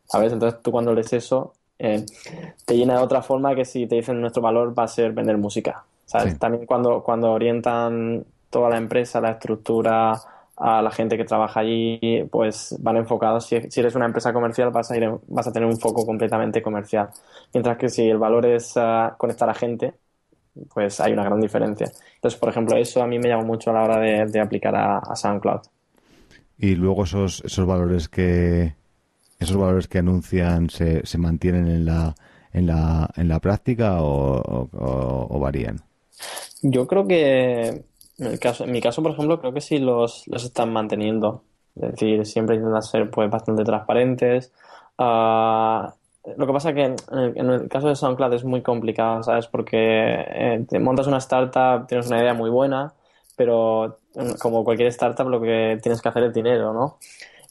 ¿Sabes? 0.04 0.32
Entonces 0.32 0.60
tú 0.62 0.72
cuando 0.72 0.92
lees 0.92 1.12
eso, 1.12 1.54
eh, 1.80 2.04
te 2.66 2.76
llena 2.76 2.98
de 2.98 3.02
otra 3.02 3.22
forma 3.22 3.54
que 3.54 3.64
si 3.64 3.86
te 3.86 3.96
dicen 3.96 4.20
nuestro 4.20 4.42
valor 4.42 4.78
va 4.78 4.84
a 4.84 4.88
ser 4.88 5.12
vender 5.12 5.38
música. 5.38 5.84
¿Sabes? 6.04 6.34
Sí. 6.34 6.38
También 6.38 6.66
cuando, 6.66 7.02
cuando 7.02 7.32
orientan 7.32 8.24
toda 8.50 8.68
la 8.68 8.76
empresa, 8.76 9.20
la 9.20 9.30
estructura, 9.30 10.20
a 10.60 10.82
la 10.82 10.90
gente 10.90 11.16
que 11.16 11.24
trabaja 11.24 11.60
allí, 11.60 12.22
pues 12.30 12.76
van 12.80 12.98
enfocados. 12.98 13.46
Si, 13.46 13.58
si, 13.70 13.80
eres 13.80 13.94
una 13.94 14.04
empresa 14.04 14.30
comercial, 14.30 14.70
vas 14.70 14.90
a, 14.90 14.96
ir, 14.96 15.10
vas 15.28 15.46
a 15.46 15.52
tener 15.52 15.66
un 15.66 15.78
foco 15.78 16.04
completamente 16.04 16.60
comercial. 16.60 17.08
Mientras 17.54 17.78
que 17.78 17.88
si 17.88 18.06
el 18.06 18.18
valor 18.18 18.44
es 18.44 18.76
uh, 18.76 19.16
conectar 19.16 19.48
a 19.48 19.54
gente, 19.54 19.94
pues 20.74 21.00
hay 21.00 21.14
una 21.14 21.24
gran 21.24 21.40
diferencia. 21.40 21.90
Entonces, 22.16 22.38
por 22.38 22.50
ejemplo, 22.50 22.76
eso 22.76 23.02
a 23.02 23.06
mí 23.06 23.18
me 23.18 23.28
llama 23.28 23.44
mucho 23.44 23.70
a 23.70 23.72
la 23.72 23.84
hora 23.84 24.00
de, 24.00 24.26
de 24.26 24.40
aplicar 24.40 24.76
a, 24.76 24.98
a, 24.98 25.16
SoundCloud. 25.16 25.60
Y 26.58 26.74
luego 26.74 27.04
esos, 27.04 27.42
esos 27.42 27.64
valores 27.64 28.10
que 28.10 28.74
esos 29.40 29.56
valores 29.56 29.88
que 29.88 29.98
anuncian 29.98 30.70
se, 30.70 31.04
se 31.06 31.18
mantienen 31.18 31.66
en 31.66 31.86
la, 31.86 32.14
en 32.52 32.66
la, 32.66 33.10
en 33.16 33.28
la 33.28 33.40
práctica 33.40 33.98
o, 34.00 35.38
varían. 35.40 35.80
Yo 36.62 36.86
creo 36.86 37.06
que 37.06 37.68
en, 38.18 38.26
el 38.26 38.38
caso, 38.38 38.64
en 38.64 38.72
mi 38.72 38.80
caso, 38.80 39.02
por 39.02 39.12
ejemplo, 39.12 39.40
creo 39.40 39.54
que 39.54 39.62
sí 39.62 39.78
los, 39.78 40.28
los 40.28 40.44
están 40.44 40.72
manteniendo. 40.72 41.42
Es 41.74 41.92
decir, 41.92 42.26
siempre 42.26 42.56
intentan 42.56 42.82
ser 42.82 43.10
pues 43.10 43.30
bastante 43.30 43.64
transparentes. 43.64 44.52
Uh, 44.98 45.88
lo 46.36 46.46
que 46.46 46.52
pasa 46.52 46.70
es 46.70 46.74
que 46.74 46.84
en 46.84 46.96
el, 47.18 47.38
en 47.38 47.50
el, 47.50 47.68
caso 47.68 47.88
de 47.88 47.96
SoundCloud 47.96 48.34
es 48.34 48.44
muy 48.44 48.60
complicado, 48.60 49.22
¿sabes? 49.22 49.46
Porque 49.46 49.78
eh, 49.78 50.66
te 50.68 50.78
montas 50.78 51.06
una 51.06 51.16
startup, 51.16 51.86
tienes 51.86 52.08
una 52.08 52.20
idea 52.20 52.34
muy 52.34 52.50
buena, 52.50 52.92
pero 53.36 54.00
como 54.38 54.64
cualquier 54.64 54.88
startup 54.88 55.28
lo 55.28 55.40
que 55.40 55.78
tienes 55.82 56.02
que 56.02 56.08
hacer 56.10 56.24
es 56.24 56.34
dinero, 56.34 56.74
¿no? 56.74 56.98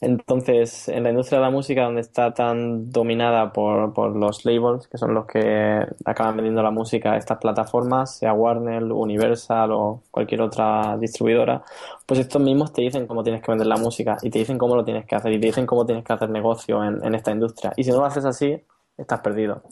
Entonces, 0.02 0.88
en 0.88 1.02
la 1.02 1.10
industria 1.10 1.38
de 1.38 1.44
la 1.44 1.50
música, 1.50 1.84
donde 1.84 2.00
está 2.00 2.32
tan 2.32 2.90
dominada 2.90 3.52
por, 3.52 3.92
por, 3.92 4.16
los 4.16 4.46
labels, 4.46 4.88
que 4.88 4.96
son 4.96 5.12
los 5.12 5.26
que 5.26 5.86
acaban 6.06 6.36
vendiendo 6.36 6.62
la 6.62 6.70
música 6.70 7.12
a 7.12 7.16
estas 7.18 7.38
plataformas, 7.38 8.16
sea 8.16 8.32
Warner, 8.32 8.84
Universal 8.84 9.72
o 9.72 10.02
cualquier 10.10 10.40
otra 10.40 10.96
distribuidora, 10.98 11.62
pues 12.06 12.18
estos 12.20 12.40
mismos 12.40 12.72
te 12.72 12.80
dicen 12.80 13.06
cómo 13.06 13.22
tienes 13.22 13.42
que 13.42 13.52
vender 13.52 13.66
la 13.66 13.76
música 13.76 14.16
y 14.22 14.30
te 14.30 14.38
dicen 14.38 14.56
cómo 14.56 14.74
lo 14.74 14.84
tienes 14.84 15.04
que 15.04 15.16
hacer 15.16 15.32
y 15.32 15.40
te 15.40 15.48
dicen 15.48 15.66
cómo 15.66 15.84
tienes 15.84 16.02
que 16.04 16.12
hacer 16.14 16.30
negocio 16.30 16.82
en, 16.82 17.04
en 17.04 17.14
esta 17.14 17.30
industria. 17.30 17.72
Y 17.76 17.84
si 17.84 17.90
no 17.90 17.98
lo 17.98 18.06
haces 18.06 18.24
así, 18.24 18.58
estás 18.96 19.20
perdido. 19.20 19.62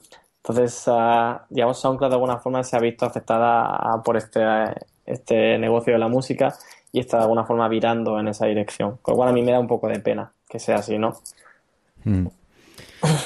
Entonces, 0.43 0.89
uh, 0.89 1.39
digamos, 1.51 1.79
SoundCloud 1.81 2.11
de 2.11 2.15
alguna 2.15 2.39
forma 2.39 2.63
se 2.63 2.77
ha 2.77 2.81
visto 2.81 3.05
afectada 3.05 4.03
por 4.03 4.17
este, 4.17 4.41
este 5.05 5.59
negocio 5.59 5.93
de 5.93 5.99
la 5.99 6.09
música 6.09 6.55
y 6.93 7.01
está 7.01 7.19
de 7.19 7.23
alguna 7.25 7.45
forma 7.45 7.69
virando 7.69 8.19
en 8.19 8.29
esa 8.29 8.47
dirección. 8.47 8.99
Con 9.03 9.13
lo 9.13 9.17
cual 9.17 9.29
a 9.31 9.33
mí 9.33 9.43
me 9.43 9.53
da 9.53 9.61
un 9.61 9.69
poco 9.69 9.89
de 9.89 10.01
pena 10.01 10.33
que 10.49 10.59
sea 10.59 10.77
así, 10.77 10.99
¿no? 10.99 11.17
Mm. 12.05 12.27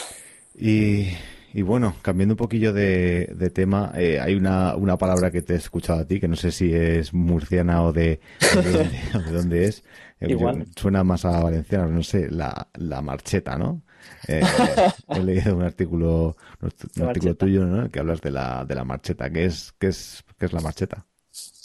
Y, 0.54 1.08
y, 1.54 1.62
bueno, 1.62 1.96
cambiando 2.02 2.34
un 2.34 2.36
poquillo 2.36 2.74
de, 2.74 3.32
de 3.34 3.50
tema, 3.50 3.90
eh, 3.96 4.20
hay 4.20 4.34
una, 4.34 4.76
una, 4.76 4.98
palabra 4.98 5.30
que 5.30 5.40
te 5.40 5.54
he 5.54 5.56
escuchado 5.56 6.00
a 6.00 6.04
ti, 6.04 6.20
que 6.20 6.28
no 6.28 6.36
sé 6.36 6.52
si 6.52 6.72
es 6.72 7.14
murciana 7.14 7.82
o 7.82 7.92
de, 7.92 8.20
de, 8.54 8.70
dónde, 8.70 9.00
o 9.14 9.18
de 9.18 9.32
dónde, 9.32 9.64
es. 9.64 9.82
Igual. 10.20 10.66
Suena 10.76 11.02
más 11.02 11.24
a 11.24 11.40
valenciano, 11.40 11.88
no 11.88 12.02
sé, 12.02 12.30
la, 12.30 12.68
la 12.74 13.00
marcheta, 13.00 13.56
¿no? 13.56 13.82
Eh, 14.28 14.42
he 15.08 15.20
leído 15.20 15.56
un 15.56 15.62
artículo, 15.62 16.36
un 16.60 17.02
artículo 17.02 17.34
tuyo, 17.34 17.64
¿no? 17.64 17.90
Que 17.90 17.98
hablas 17.98 18.20
de 18.20 18.30
la, 18.30 18.64
de 18.64 18.74
la 18.74 18.84
marcheta. 18.84 19.30
¿Qué 19.30 19.46
es, 19.46 19.74
qué 19.78 19.88
es, 19.88 20.22
qué 20.38 20.46
es 20.46 20.52
la 20.52 20.60
marcheta? 20.60 21.06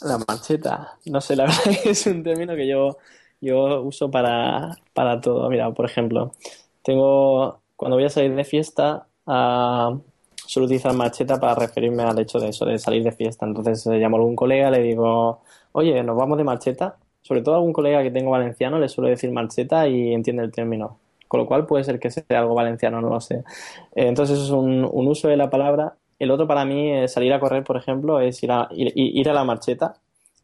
La 0.02 0.18
marcheta, 0.18 0.98
no 1.06 1.20
sé, 1.20 1.36
la 1.36 1.44
verdad 1.46 1.74
es 1.84 2.06
un 2.06 2.22
término 2.22 2.54
que 2.54 2.66
yo, 2.66 2.98
yo 3.40 3.82
uso 3.82 4.10
para, 4.10 4.76
para 4.94 5.20
todo. 5.20 5.48
Mira, 5.50 5.72
por 5.72 5.84
ejemplo, 5.86 6.32
tengo, 6.82 7.60
cuando 7.76 7.96
voy 7.96 8.04
a 8.04 8.10
salir 8.10 8.34
de 8.34 8.44
fiesta, 8.44 9.06
uh, 9.26 10.00
suelo 10.46 10.66
utilizar 10.66 10.94
marcheta 10.94 11.38
para 11.38 11.54
referirme 11.54 12.02
al 12.02 12.18
hecho 12.18 12.38
de 12.38 12.48
eso, 12.48 12.64
de 12.64 12.78
salir 12.78 13.02
de 13.02 13.12
fiesta. 13.12 13.44
Entonces 13.44 13.86
eh, 13.86 13.98
llamo 13.98 14.16
a 14.16 14.20
algún 14.20 14.36
colega, 14.36 14.70
le 14.70 14.82
digo, 14.82 15.42
oye, 15.72 16.02
nos 16.02 16.16
vamos 16.16 16.38
de 16.38 16.44
marcheta. 16.44 16.96
Sobre 17.20 17.42
todo 17.42 17.56
a 17.56 17.58
algún 17.58 17.74
colega 17.74 18.02
que 18.02 18.10
tengo 18.10 18.30
valenciano 18.30 18.78
le 18.78 18.88
suelo 18.88 19.10
decir 19.10 19.30
marcheta 19.32 19.86
y 19.86 20.14
entiende 20.14 20.44
el 20.44 20.52
término. 20.52 20.98
Con 21.26 21.40
lo 21.40 21.46
cual 21.46 21.66
puede 21.66 21.84
ser 21.84 21.98
que 22.00 22.10
sea 22.10 22.24
algo 22.30 22.54
valenciano, 22.54 23.02
no 23.02 23.10
lo 23.10 23.20
sé. 23.20 23.44
Entonces 23.94 24.38
es 24.38 24.50
un 24.50 24.84
uso 24.84 25.28
de 25.28 25.36
la 25.36 25.50
palabra 25.50 25.96
el 26.18 26.30
otro 26.30 26.46
para 26.46 26.64
mí, 26.64 26.92
es 26.92 27.12
salir 27.12 27.32
a 27.32 27.40
correr, 27.40 27.64
por 27.64 27.76
ejemplo, 27.76 28.20
es 28.20 28.42
ir 28.42 28.52
a, 28.52 28.68
ir, 28.72 28.92
ir 28.94 29.28
a 29.28 29.32
la 29.32 29.44
marcheta. 29.44 29.94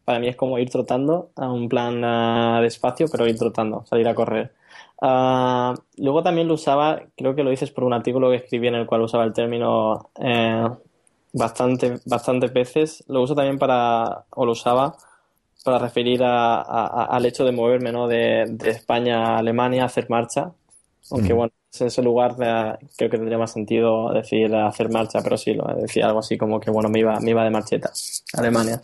Para 0.04 0.18
mí 0.18 0.28
es 0.28 0.36
como 0.36 0.58
ir 0.58 0.68
trotando 0.68 1.30
a 1.34 1.50
un 1.50 1.68
plan 1.68 2.04
uh, 2.04 2.60
despacio, 2.60 3.06
pero 3.10 3.26
ir 3.26 3.38
trotando, 3.38 3.84
salir 3.86 4.06
a 4.06 4.14
correr. 4.14 4.52
Uh, 5.00 5.74
luego 5.96 6.22
también 6.22 6.46
lo 6.46 6.54
usaba, 6.54 7.02
creo 7.16 7.34
que 7.34 7.42
lo 7.42 7.50
dices 7.50 7.70
por 7.70 7.84
un 7.84 7.92
artículo 7.92 8.30
que 8.30 8.36
escribí 8.36 8.68
en 8.68 8.74
el 8.74 8.86
cual 8.86 9.02
usaba 9.02 9.24
el 9.24 9.32
término 9.32 10.10
eh, 10.20 10.68
bastante, 11.32 12.00
bastantes 12.04 12.52
veces. 12.52 13.02
Lo 13.08 13.22
uso 13.22 13.34
también 13.34 13.58
para, 13.58 14.24
o 14.30 14.44
lo 14.44 14.52
usaba 14.52 14.94
para 15.64 15.78
referir 15.78 16.22
a, 16.22 16.60
a, 16.60 17.04
al 17.06 17.24
hecho 17.24 17.44
de 17.44 17.52
moverme 17.52 17.90
¿no? 17.90 18.06
de, 18.06 18.44
de 18.48 18.70
España 18.70 19.24
a 19.24 19.38
Alemania, 19.38 19.86
hacer 19.86 20.08
marcha. 20.10 20.52
Aunque 21.10 21.32
mm. 21.32 21.36
bueno, 21.36 21.52
en 21.80 21.86
ese 21.88 22.02
lugar 22.02 22.36
eh, 22.40 22.86
creo 22.96 23.10
que 23.10 23.16
tendría 23.16 23.38
más 23.38 23.52
sentido 23.52 24.12
decir 24.12 24.54
hacer 24.54 24.90
marcha, 24.90 25.20
pero 25.22 25.36
sí, 25.36 25.54
lo 25.54 25.64
decía 25.74 26.06
algo 26.06 26.20
así 26.20 26.38
como 26.38 26.60
que 26.60 26.70
bueno, 26.70 26.88
me 26.88 27.00
iba, 27.00 27.18
me 27.20 27.30
iba 27.30 27.44
de 27.44 27.50
marcheta 27.50 27.90
a 28.34 28.40
Alemania. 28.40 28.80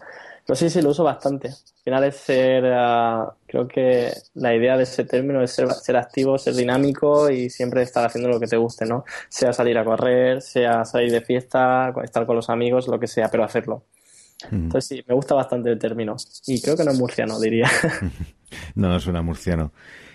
Pero 0.47 0.57
sí, 0.57 0.71
sí, 0.71 0.83
lo 0.83 0.91
uso 0.91 1.05
bastante. 1.05 1.49
Al 1.49 1.85
final 1.85 2.05
es 2.05 2.17
ser, 2.17 2.65
uh, 2.65 3.31
creo 3.47 3.69
que 3.69 4.13
la 4.35 4.55
idea 4.55 4.77
de 4.77 4.83
ese 4.83 5.05
término 5.05 5.43
es 5.43 5.53
ser, 5.53 5.71
ser, 5.71 5.97
activo, 5.97 6.39
ser 6.39 6.55
dinámico 6.55 7.31
y 7.31 7.51
siempre 7.51 7.83
estar 7.83 8.05
haciendo 8.05 8.29
lo 8.29 8.41
que 8.41 8.47
te 8.47 8.57
guste, 8.57 8.85
¿no? 8.85 9.05
Sea 9.29 9.53
salir 9.53 9.79
a 9.79 9.85
correr, 9.85 10.43
sea 10.43 10.85
salir 10.85 11.13
de 11.13 11.21
fiesta, 11.21 11.93
estar 12.03 12.27
con 12.27 12.37
los 12.37 12.51
amigos, 12.51 12.89
lo 12.89 12.99
que 12.99 13.07
sea, 13.07 13.31
pero 13.31 13.45
hacerlo. 13.45 13.85
Mm. 14.51 14.55
Entonces 14.55 14.89
sí, 14.89 15.05
me 15.07 15.15
gusta 15.15 15.35
bastante 15.35 15.71
el 15.71 15.79
término. 15.79 16.17
Y 16.47 16.61
creo 16.61 16.77
que 16.77 16.85
no 16.85 16.91
es 16.91 16.99
murciano, 16.99 17.39
diría. 17.39 17.71
no, 18.75 18.89
no 18.89 18.99
suena 18.99 19.23
murciano. 19.23 19.73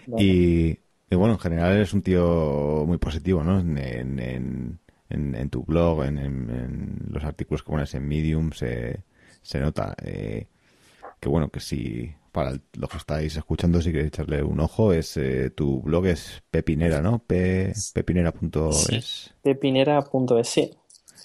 No. 0.08 0.18
Y 0.20 0.80
y 1.16 1.18
bueno, 1.18 1.36
en 1.36 1.39
general 1.39 1.72
eres 1.72 1.93
un 1.93 2.01
tío 2.01 2.84
muy 2.86 2.97
positivo, 2.97 3.41
¿no? 3.41 3.57
En, 3.57 3.78
en, 3.78 4.80
en, 5.09 5.36
en 5.36 5.49
tu 5.49 5.63
blog, 5.63 6.03
en, 6.03 7.07
los 7.09 7.24
artículos 7.24 7.63
que 7.63 7.72
pones 7.72 7.93
en 7.95 8.05
Medium, 8.05 8.51
se, 8.51 8.99
se 9.41 9.61
nota. 9.61 9.95
Eh, 10.03 10.45
que 11.22 11.30
bueno, 11.30 11.49
que 11.49 11.61
si 11.61 12.13
para 12.34 12.51
los 12.74 12.89
que 12.89 12.97
estáis 12.97 13.38
escuchando, 13.38 13.82
si 13.82 13.93
queréis 13.93 14.09
echarle 14.09 14.43
un 14.43 14.59
ojo, 14.59 14.91
es 14.91 15.16
eh, 15.16 15.51
tu 15.51 15.82
blog 15.84 16.07
es 16.07 16.43
pepinera, 16.51 17.01
¿no? 17.01 17.20
Pe, 17.20 17.72
pepinera.es. 17.93 18.76
Sí, 18.76 19.32
pepinera.es, 19.41 20.49
sí. 20.49 20.70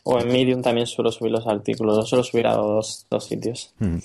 O 0.05 0.21
en 0.21 0.29
Medium 0.29 0.63
también 0.63 0.87
suelo 0.87 1.11
subir 1.11 1.33
los 1.33 1.49
artículos, 1.49 1.97
los 1.97 2.09
suelo 2.09 2.23
subir 2.23 2.47
a 2.47 2.55
dos, 2.55 3.09
dos 3.11 3.25
sitios. 3.27 3.75
Mm. 3.81 3.97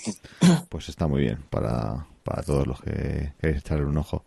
Pues 0.67 0.89
está 0.89 1.05
muy 1.05 1.21
bien 1.21 1.43
para, 1.51 2.07
para 2.23 2.41
todos 2.41 2.65
los 2.65 2.81
que 2.81 3.33
queréis 3.39 3.59
echarle 3.59 3.85
un 3.85 3.97
ojo. 3.97 4.25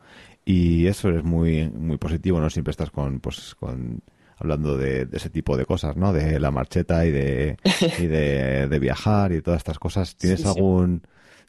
Y 0.50 0.86
eso 0.86 1.10
es 1.10 1.22
muy, 1.22 1.68
muy 1.68 1.98
positivo, 1.98 2.40
¿no? 2.40 2.48
Siempre 2.48 2.70
estás 2.70 2.90
con, 2.90 3.20
pues, 3.20 3.54
con, 3.54 4.00
hablando 4.38 4.78
de, 4.78 5.04
de, 5.04 5.18
ese 5.18 5.28
tipo 5.28 5.58
de 5.58 5.66
cosas, 5.66 5.94
¿no? 5.94 6.10
De 6.10 6.40
la 6.40 6.50
marcheta 6.50 7.04
y 7.04 7.10
de, 7.10 7.58
y 7.98 8.06
de, 8.06 8.66
de 8.66 8.78
viajar 8.78 9.32
y 9.32 9.42
todas 9.42 9.58
estas 9.58 9.78
cosas. 9.78 10.16
¿Tienes 10.16 10.40
sí, 10.40 10.48
algún, 10.48 11.02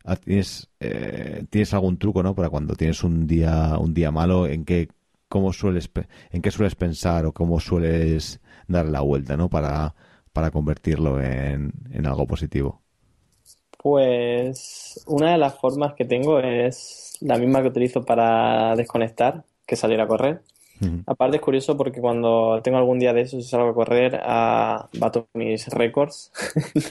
sí. 0.06 0.16
tienes, 0.26 0.70
eh, 0.82 1.46
tienes 1.50 1.74
algún 1.74 1.98
truco, 1.98 2.22
¿no? 2.24 2.36
Para 2.36 2.50
cuando 2.50 2.76
tienes 2.76 3.02
un 3.06 3.26
día, 3.26 3.78
un 3.80 3.94
día 3.94 4.12
malo, 4.12 4.48
en 4.48 4.66
qué, 4.66 4.90
cómo 5.30 5.54
sueles, 5.54 5.90
en 6.32 6.42
qué 6.42 6.52
sueles 6.52 6.76
pensar 6.76 7.26
o 7.26 7.32
cómo 7.32 7.62
sueles 7.62 8.42
dar 8.68 8.86
la 8.86 9.00
vuelta, 9.00 9.38
¿no? 9.38 9.50
Para, 9.50 9.96
para 10.34 10.52
convertirlo 10.52 11.22
en, 11.22 11.72
en 11.90 12.06
algo 12.06 12.28
positivo. 12.28 12.82
Pues 13.82 15.02
una 15.08 15.32
de 15.32 15.38
las 15.38 15.58
formas 15.58 15.94
que 15.94 16.04
tengo 16.04 16.42
es 16.42 17.09
la 17.22 17.38
misma 17.38 17.62
que 17.62 17.70
utilizo 17.70 18.04
para 18.04 18.76
desconectar, 18.76 19.44
que 19.66 19.76
salir 19.76 20.00
a 20.02 20.08
correr. 20.08 20.42
Aparte 21.08 21.38
es 21.38 21.42
curioso 21.42 21.76
porque 21.76 22.00
cuando 22.00 22.62
tengo 22.64 22.78
algún 22.78 23.00
día 23.00 23.12
de 23.12 23.22
eso 23.22 23.36
y 23.38 23.44
salgo 23.44 23.70
a 23.70 23.74
correr, 23.74 24.16
uh, 24.16 24.98
bato 24.98 25.28
mis 25.34 25.68
récords. 25.68 26.32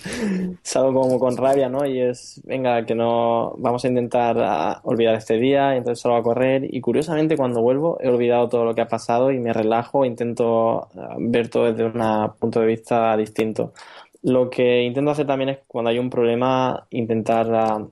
salgo 0.63 1.01
como 1.01 1.19
con 1.19 1.37
rabia, 1.39 1.71
¿no? 1.71 1.87
Y 1.87 2.01
es, 2.01 2.43
venga, 2.45 2.85
que 2.85 2.95
no, 2.95 3.55
vamos 3.57 3.85
a 3.85 3.89
intentar 3.89 4.37
uh, 4.37 4.87
olvidar 4.87 5.15
este 5.15 5.39
día, 5.39 5.75
y 5.75 5.79
entonces 5.79 6.03
salgo 6.03 6.19
a 6.19 6.23
correr. 6.23 6.69
Y 6.71 6.81
curiosamente 6.83 7.37
cuando 7.37 7.63
vuelvo 7.63 7.97
he 8.01 8.09
olvidado 8.09 8.49
todo 8.51 8.65
lo 8.67 8.75
que 8.75 8.83
ha 8.83 8.89
pasado 8.89 9.31
y 9.33 9.39
me 9.39 9.55
relajo, 9.55 10.05
intento 10.05 10.89
uh, 10.95 11.17
ver 11.19 11.49
todo 11.49 11.73
desde 11.73 11.87
un 11.87 12.33
punto 12.39 12.61
de 12.61 12.67
vista 12.67 13.17
distinto. 13.17 13.73
Lo 14.23 14.51
que 14.51 14.83
intento 14.83 15.13
hacer 15.13 15.27
también 15.27 15.49
es 15.51 15.59
cuando 15.67 15.91
hay 15.91 15.99
un 15.99 16.11
problema, 16.11 16.87
intentar 16.91 17.89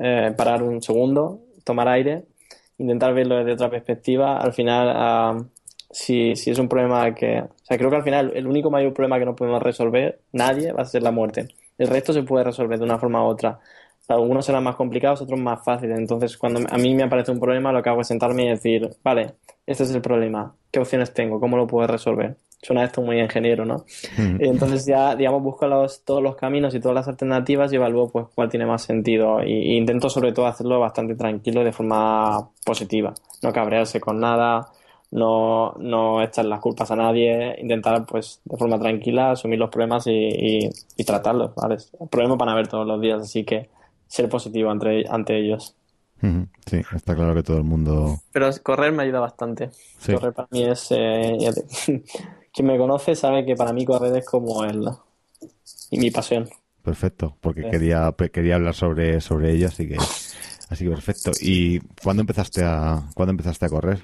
eh, 0.00 0.32
parar 0.36 0.62
un 0.62 0.80
segundo, 0.80 1.40
tomar 1.68 1.88
aire 1.88 2.24
intentar 2.78 3.12
verlo 3.12 3.36
desde 3.36 3.52
otra 3.52 3.70
perspectiva, 3.70 4.38
al 4.38 4.52
final, 4.52 5.50
si, 5.90 6.34
si, 6.36 6.50
es 6.50 6.58
un 6.58 6.68
problema 6.68 7.14
que. 7.14 7.40
O 7.40 7.64
sea, 7.64 7.76
creo 7.76 7.90
que 7.90 7.96
al 7.96 8.04
final 8.04 8.32
el 8.34 8.46
único 8.46 8.70
mayor 8.70 8.94
problema 8.94 9.18
que 9.18 9.26
no 9.26 9.36
podemos 9.36 9.62
resolver, 9.62 10.20
nadie, 10.32 10.72
va 10.72 10.82
a 10.82 10.86
ser 10.86 11.02
la 11.02 11.10
muerte. 11.10 11.48
El 11.76 11.88
resto 11.88 12.12
se 12.12 12.22
puede 12.22 12.44
resolver 12.44 12.78
de 12.78 12.84
una 12.84 12.98
forma 12.98 13.22
u 13.22 13.26
otra. 13.26 13.58
Algunos 14.08 14.46
serán 14.46 14.64
más 14.64 14.76
complicados, 14.76 15.20
otros 15.20 15.38
más 15.38 15.62
fáciles. 15.62 15.98
Entonces, 15.98 16.36
cuando 16.38 16.60
a 16.68 16.78
mí 16.78 16.94
me 16.94 17.02
aparece 17.02 17.30
un 17.30 17.40
problema, 17.40 17.72
lo 17.72 17.82
que 17.82 17.90
hago 17.90 18.00
es 18.00 18.08
sentarme 18.08 18.44
y 18.44 18.48
decir, 18.48 18.88
vale, 19.04 19.34
este 19.66 19.82
es 19.82 19.94
el 19.94 20.00
problema. 20.00 20.54
¿Qué 20.70 20.80
opciones 20.80 21.12
tengo? 21.12 21.38
¿Cómo 21.38 21.58
lo 21.58 21.66
puedo 21.66 21.86
resolver? 21.86 22.36
Suena 22.60 22.84
esto 22.84 23.02
muy 23.02 23.20
ingeniero, 23.20 23.64
¿no? 23.64 23.84
Entonces 24.16 24.84
ya, 24.84 25.14
digamos, 25.14 25.42
busco 25.42 25.68
los, 25.68 26.02
todos 26.04 26.20
los 26.20 26.34
caminos 26.34 26.74
y 26.74 26.80
todas 26.80 26.94
las 26.94 27.08
alternativas 27.08 27.72
y 27.72 27.76
evalúo 27.76 28.08
pues 28.10 28.26
cuál 28.34 28.48
tiene 28.48 28.66
más 28.66 28.82
sentido. 28.82 29.42
Y, 29.44 29.76
intento 29.76 30.10
sobre 30.10 30.32
todo 30.32 30.46
hacerlo 30.46 30.80
bastante 30.80 31.14
tranquilo 31.14 31.62
y 31.62 31.64
de 31.64 31.72
forma 31.72 32.50
positiva. 32.64 33.14
No 33.42 33.52
cabrearse 33.52 34.00
con 34.00 34.18
nada, 34.18 34.66
no, 35.12 35.74
no 35.78 36.20
echar 36.20 36.46
las 36.46 36.60
culpas 36.60 36.90
a 36.90 36.96
nadie, 36.96 37.56
intentar 37.60 38.04
pues 38.04 38.40
de 38.44 38.56
forma 38.56 38.78
tranquila 38.78 39.30
asumir 39.30 39.60
los 39.60 39.70
problemas 39.70 40.08
y, 40.08 40.68
y, 40.96 41.04
tratarlos, 41.04 41.54
¿vale? 41.54 41.76
Problemas 42.10 42.38
van 42.38 42.48
a 42.48 42.52
haber 42.52 42.66
todos 42.66 42.86
los 42.86 43.00
días, 43.00 43.22
así 43.22 43.44
que 43.44 43.70
ser 44.08 44.28
positivo 44.28 44.70
ante, 44.70 45.04
ante 45.08 45.38
ellos. 45.38 45.76
Sí, 46.66 46.80
está 46.92 47.14
claro 47.14 47.34
que 47.34 47.44
todo 47.44 47.58
el 47.58 47.64
mundo. 47.64 48.18
Pero 48.32 48.50
correr 48.64 48.90
me 48.90 49.04
ayuda 49.04 49.20
bastante. 49.20 49.70
Correr 50.04 50.32
para 50.32 50.48
mí 50.50 50.64
es. 50.64 50.88
Eh, 50.90 51.38
quien 52.58 52.66
me 52.66 52.76
conoce 52.76 53.14
sabe 53.14 53.46
que 53.46 53.54
para 53.54 53.72
mí 53.72 53.84
correr 53.84 54.16
es 54.16 54.26
como 54.26 54.64
el. 54.64 54.84
y 55.90 55.98
mi 55.98 56.10
pasión. 56.10 56.48
Perfecto, 56.82 57.36
porque 57.40 57.70
quería, 57.70 58.12
quería 58.32 58.56
hablar 58.56 58.74
sobre, 58.74 59.20
sobre 59.20 59.52
ello, 59.52 59.68
así 59.68 59.86
que. 59.86 59.96
Así 60.68 60.84
que 60.84 60.90
perfecto. 60.90 61.30
¿Y 61.40 61.78
cuándo 62.02 62.20
empezaste 62.20 62.64
a, 62.64 63.00
¿cuándo 63.14 63.30
empezaste 63.30 63.66
a 63.66 63.68
correr? 63.68 64.00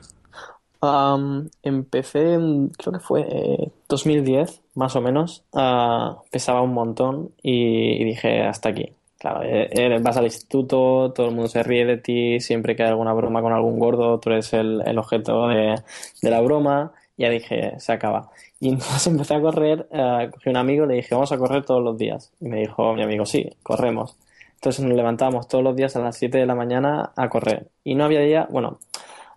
empecé, 1.63 2.39
creo 2.77 2.93
que 2.93 3.01
fue 3.01 3.73
2010, 3.89 4.51
eh, 4.51 4.61
más 4.75 4.95
o 4.95 5.01
menos. 5.01 5.43
Uh, 5.51 6.15
pesaba 6.31 6.61
un 6.61 6.75
montón 6.75 7.33
y 7.43 8.05
dije, 8.05 8.43
hasta 8.43 8.69
aquí 8.69 8.95
Claro, 9.25 9.43
eh, 9.43 9.71
eh, 9.73 9.99
vas 10.03 10.19
al 10.19 10.25
instituto, 10.25 11.11
todo 11.15 11.29
el 11.29 11.35
mundo 11.35 11.49
se 11.49 11.63
ríe 11.63 11.87
de 11.87 11.97
ti, 11.97 12.41
siempre 12.41 12.77
que 12.77 12.83
hay 12.83 12.91
alguna 12.91 13.15
broma 13.15 13.41
con 13.41 13.55
algún 13.55 13.79
gordo, 13.79 14.21
tú 14.21 14.29
eres 14.29 14.53
el, 14.53 14.99
objeto 14.99 15.49
de, 15.49 15.77
la 16.21 16.41
broma. 16.43 16.93
Ya 17.17 17.29
dije, 17.31 17.79
se 17.79 17.93
acaba. 17.93 18.31
Y 18.61 18.69
entonces 18.71 19.07
empecé 19.07 19.35
a 19.35 19.41
correr, 19.41 19.89
uh, 19.91 20.31
cogí 20.31 20.51
un 20.51 20.57
amigo 20.57 20.85
y 20.85 20.89
le 20.89 20.95
dije, 20.95 21.15
vamos 21.15 21.33
a 21.33 21.39
correr 21.39 21.65
todos 21.65 21.83
los 21.83 21.97
días. 21.99 22.33
Y 22.41 22.49
me 22.49 22.61
dijo 22.61 22.95
mi 22.95 23.03
amigo, 23.03 23.27
sí, 23.27 23.51
corremos. 23.63 24.17
Entonces 24.55 24.85
nos 24.85 24.97
levantábamos 24.97 25.47
todos 25.49 25.63
los 25.63 25.77
días 25.77 25.95
a 25.97 26.01
las 26.01 26.17
7 26.17 26.39
de 26.39 26.47
la 26.47 26.55
mañana 26.55 27.13
a 27.17 27.29
correr. 27.29 27.69
Y 27.85 27.95
no 27.95 28.05
había 28.05 28.21
día, 28.21 28.49
bueno, 28.51 28.79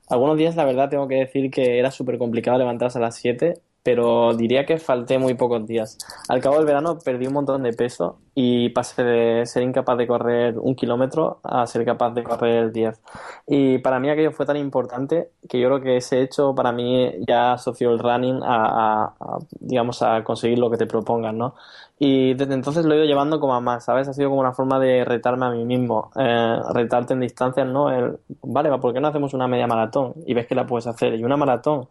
algunos 0.10 0.38
días 0.38 0.56
la 0.56 0.64
verdad 0.64 0.90
tengo 0.90 1.08
que 1.08 1.16
decir 1.16 1.52
que 1.52 1.80
era 1.80 1.92
súper 1.92 2.18
complicado 2.18 2.58
levantarse 2.58 2.98
a 2.98 3.02
las 3.02 3.16
7 3.16 3.56
pero 3.88 4.34
diría 4.34 4.66
que 4.66 4.80
falté 4.80 5.18
muy 5.18 5.36
pocos 5.36 5.66
días. 5.66 5.98
Al 6.28 6.42
cabo 6.42 6.58
del 6.58 6.66
verano 6.66 7.00
perdí 7.00 7.26
un 7.28 7.32
montón 7.32 7.64
de 7.64 7.72
peso 7.72 8.18
y 8.36 8.68
pasé 8.72 9.02
de 9.02 9.46
ser 9.46 9.64
incapaz 9.64 9.98
de 9.98 10.06
correr 10.06 10.60
un 10.60 10.76
kilómetro 10.76 11.40
a 11.42 11.66
ser 11.68 11.86
capaz 11.86 12.10
de 12.10 12.22
correr 12.22 12.74
10. 12.74 13.02
Y 13.48 13.78
para 13.78 14.02
mí 14.02 14.10
aquello 14.10 14.34
fue 14.34 14.46
tan 14.46 14.58
importante 14.58 15.32
que 15.48 15.58
yo 15.62 15.70
creo 15.70 15.80
que 15.80 15.96
ese 15.96 16.22
hecho 16.22 16.54
para 16.54 16.74
mí 16.74 17.14
ya 17.26 17.54
asoció 17.54 17.92
el 17.92 18.00
running 18.00 18.42
a, 18.44 19.14
digamos, 19.62 20.02
a 20.02 20.22
conseguir 20.22 20.60
lo 20.60 20.70
que 20.70 20.76
te 20.76 20.86
propongan, 20.86 21.38
¿no? 21.38 21.56
Y 21.98 22.34
desde 22.34 22.56
entonces 22.56 22.84
lo 22.84 22.94
he 22.94 22.98
ido 22.98 23.06
llevando 23.06 23.40
como 23.40 23.56
a 23.56 23.62
más, 23.62 23.86
¿sabes? 23.86 24.10
Ha 24.10 24.14
sido 24.14 24.28
como 24.28 24.42
una 24.42 24.52
forma 24.52 24.82
de 24.82 25.06
retarme 25.06 25.46
a 25.46 25.52
mí 25.52 25.64
mismo, 25.64 26.12
eh, 26.18 26.60
retarte 26.74 27.14
en 27.14 27.22
distancias, 27.22 27.66
¿no? 27.66 27.90
El, 27.90 28.20
vale, 28.42 28.70
¿por 28.80 28.94
qué 28.94 29.00
no 29.00 29.08
hacemos 29.08 29.34
una 29.34 29.48
media 29.48 29.66
maratón? 29.66 30.14
Y 30.26 30.34
ves 30.34 30.46
que 30.46 30.56
la 30.56 30.68
puedes 30.68 30.88
hacer. 30.88 31.16
Y 31.16 31.24
una 31.24 31.38
maratón 31.38 31.88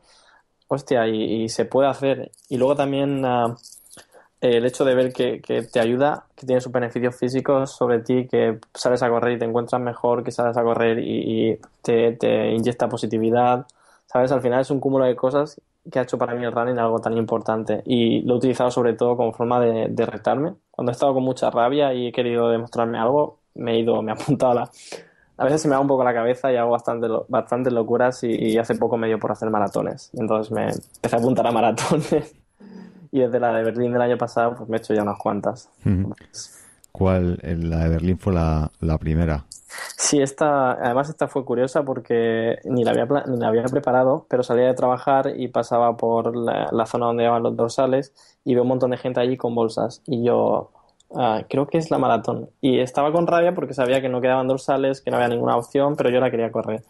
hostia, 0.69 1.07
y, 1.09 1.49
se 1.49 1.65
puede 1.65 1.89
hacer. 1.89 2.31
Y 2.49 2.59
luego 2.59 2.77
también 2.77 3.25
ah, 3.25 3.57
el 4.41 4.65
hecho 4.67 4.85
de 4.85 4.95
ver 4.95 5.13
que, 5.13 5.41
te 5.73 5.81
ayuda, 5.81 6.27
que 6.35 6.47
tiene 6.47 6.61
sus 6.61 6.73
beneficios 6.73 7.17
físicos 7.17 7.73
sobre 7.73 8.01
ti, 8.01 8.27
que 8.29 8.59
sales 8.75 9.03
a 9.03 9.09
correr 9.09 9.37
y 9.37 9.39
te 9.39 9.45
encuentras 9.45 9.81
mejor, 9.81 10.25
que 10.25 10.31
sales 10.31 10.57
a 10.57 10.63
correr 10.63 10.99
y, 10.99 11.59
te, 11.83 12.13
te, 12.13 12.53
inyecta 12.53 12.89
positividad. 12.89 13.67
¿Sabes? 14.07 14.33
Al 14.33 14.41
final 14.41 14.61
es 14.61 14.71
un 14.71 14.81
cúmulo 14.81 15.05
de 15.05 15.17
cosas 15.17 15.61
que 15.91 15.99
ha 15.99 16.03
hecho 16.03 16.19
para 16.19 16.35
mí 16.35 16.45
el 16.45 16.53
running 16.53 16.79
algo 16.79 17.01
tan 17.01 17.17
importante. 17.17 17.83
Y 17.85 18.23
lo 18.23 18.35
he 18.35 18.37
utilizado 18.39 18.71
sobre 18.71 18.95
todo 18.95 19.17
como 19.17 19.33
forma 19.33 19.61
de, 19.61 19.89
de 19.91 20.07
retarme. 20.07 20.55
Cuando 20.71 20.93
he 20.93 20.95
estado 20.95 21.15
con 21.15 21.25
mucha 21.25 21.51
rabia 21.51 21.93
y 21.93 22.09
he 22.09 22.13
querido 22.13 22.49
demostrarme 22.49 22.99
algo, 22.99 23.39
me 23.55 23.73
he 23.73 23.79
ido, 23.81 24.03
me 24.03 24.13
he 24.13 24.15
apuntado 24.15 24.53
a 24.53 24.55
la, 24.55 24.71
a 25.39 25.45
veces 25.45 25.63
se 25.63 25.69
me 25.69 25.75
da 25.75 25.81
un 25.81 25.87
poco 25.87 26.05
la 26.05 26.15
cabeza 26.15 26.51
y 26.51 26.57
hago 26.57 26.71
bastante, 26.71 27.09
bastante 27.29 27.71
locuras 27.71 28.23
y, 28.25 28.57
hace 28.59 28.75
poco 28.75 28.97
me 28.97 29.07
dio 29.07 29.19
por 29.19 29.33
hacer 29.33 29.51
maratones. 29.51 30.11
Entonces 30.15 30.51
me 30.51 30.71
empecé 30.71 31.17
a 31.17 31.19
apuntar 31.19 31.47
a 31.47 31.53
maratones 31.53 32.35
y 33.13 33.21
desde 33.21 33.39
la 33.39 33.53
de 33.53 33.65
Berlín 33.65 33.93
del 33.93 34.03
año 34.03 34.17
pasado 34.17 34.55
pues 34.57 34.69
me 34.69 34.77
he 34.77 34.81
hecho 34.81 34.95
ya 34.95 35.03
unas 35.03 35.19
cuantas. 35.19 35.71
¿Cuál? 36.91 37.39
La 37.43 37.81
de 37.81 37.89
Berlín 37.91 38.19
fue 38.19 38.33
la, 38.33 38.71
primera. 38.99 39.45
Sí, 39.99 40.23
esta, 40.23 40.73
además 40.73 41.11
esta 41.11 41.29
fue 41.29 41.45
curiosa 41.45 41.83
porque 41.83 42.57
ni 42.65 42.83
la, 42.83 42.93
había, 42.93 43.07
ni 43.27 43.37
la 43.37 43.49
había 43.49 43.65
preparado, 43.65 44.27
pero 44.31 44.43
salía 44.43 44.67
de 44.67 44.75
trabajar 44.75 45.35
y 45.37 45.49
pasaba 45.49 45.99
por 45.99 46.35
la, 46.35 46.69
la 46.73 46.87
zona 46.87 47.07
donde 47.07 47.25
llevaban 47.25 47.43
los 47.43 47.57
dorsales 47.57 48.15
y 48.43 48.55
veo 48.55 48.63
un 48.63 48.71
montón 48.71 48.93
de 48.93 48.97
gente 48.97 49.21
allí 49.21 49.37
con 49.37 49.55
bolsas. 49.55 50.03
Y 50.07 50.25
yo, 50.25 50.71
Ah, 51.15 51.45
creo 51.49 51.67
que 51.67 51.79
es 51.79 51.91
la 51.91 51.99
maratón. 51.99 52.51
Y 52.61 52.81
estaba 52.81 53.13
con 53.13 53.27
rabia 53.27 53.55
porque 53.55 53.75
sabía 53.75 54.01
que 54.01 54.09
no 54.09 54.21
quedaban 54.21 54.49
dorsales, 54.49 55.01
que 55.01 55.11
no 55.11 55.17
había 55.17 55.29
ninguna 55.29 55.57
opción, 55.57 55.95
pero 55.97 56.11
yo 56.11 56.21
la 56.21 56.31
quería 56.31 56.51
correr. 56.51 56.83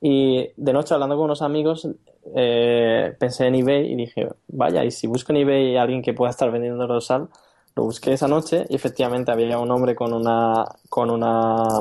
Y 0.00 0.50
de 0.56 0.72
noche, 0.72 0.94
hablando 0.94 1.16
con 1.16 1.24
unos 1.24 1.42
amigos, 1.42 1.88
eh, 2.34 3.14
pensé 3.18 3.46
en 3.46 3.56
eBay 3.56 3.92
y 3.92 3.96
dije, 3.96 4.28
vaya, 4.48 4.84
y 4.84 4.90
si 4.90 5.06
busco 5.06 5.32
en 5.32 5.38
eBay 5.38 5.76
alguien 5.76 6.02
que 6.02 6.14
pueda 6.14 6.30
estar 6.30 6.50
vendiendo 6.50 6.86
dorsal, 6.86 7.28
lo 7.74 7.84
busqué 7.84 8.12
esa 8.12 8.28
noche 8.28 8.66
y 8.68 8.76
efectivamente 8.76 9.32
había 9.32 9.58
un 9.58 9.70
hombre 9.70 9.94
con 9.94 10.12
una, 10.12 10.64
con 10.88 11.10
una 11.10 11.80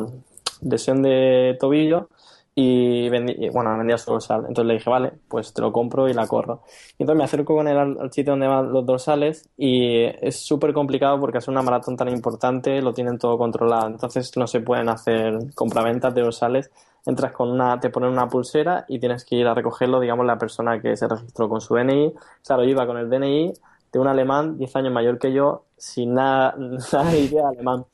lesión 0.61 1.03
de 1.03 1.57
tobillo 1.59 2.09
y, 2.55 3.09
vendí, 3.09 3.49
bueno, 3.49 3.75
vendía 3.77 3.97
su 3.97 4.11
dorsal. 4.11 4.41
Entonces 4.47 4.65
le 4.65 4.73
dije, 4.75 4.89
vale, 4.89 5.13
pues 5.27 5.53
te 5.53 5.61
lo 5.61 5.71
compro 5.71 6.07
y 6.07 6.13
la 6.13 6.27
corro. 6.27 6.61
Y 6.97 7.03
entonces 7.03 7.17
me 7.17 7.23
acerco 7.23 7.55
con 7.55 7.67
él 7.67 7.77
al, 7.77 8.11
sitio 8.11 8.33
donde 8.33 8.47
van 8.47 8.71
los 8.71 8.85
dorsales 8.85 9.49
y 9.57 10.03
es 10.03 10.39
súper 10.39 10.73
complicado 10.73 11.19
porque 11.19 11.39
es 11.39 11.47
una 11.47 11.61
maratón 11.61 11.97
tan 11.97 12.09
importante, 12.09 12.81
lo 12.81 12.93
tienen 12.93 13.17
todo 13.17 13.37
controlado. 13.37 13.87
Entonces 13.87 14.31
no 14.37 14.45
se 14.47 14.61
pueden 14.61 14.89
hacer 14.89 15.53
compraventas 15.55 16.13
de 16.13 16.21
dorsales. 16.21 16.71
Entras 17.05 17.33
con 17.33 17.51
una, 17.51 17.79
te 17.79 17.89
ponen 17.89 18.11
una 18.11 18.27
pulsera 18.27 18.85
y 18.87 18.99
tienes 18.99 19.25
que 19.25 19.35
ir 19.35 19.47
a 19.47 19.53
recogerlo, 19.53 19.99
digamos, 19.99 20.25
la 20.25 20.37
persona 20.37 20.79
que 20.79 20.95
se 20.95 21.07
registró 21.07 21.49
con 21.49 21.59
su 21.59 21.75
DNI. 21.75 22.13
Claro, 22.45 22.63
iba 22.63 22.85
con 22.85 22.97
el 22.97 23.09
DNI 23.09 23.53
de 23.93 23.99
un 23.99 24.07
alemán 24.07 24.57
10 24.57 24.75
años 24.75 24.91
mayor 24.91 25.19
que 25.19 25.31
yo, 25.31 25.65
sin 25.77 26.15
nada, 26.15 26.55
nada 26.57 27.11
de 27.11 27.19
idea 27.19 27.47
alemán. 27.47 27.85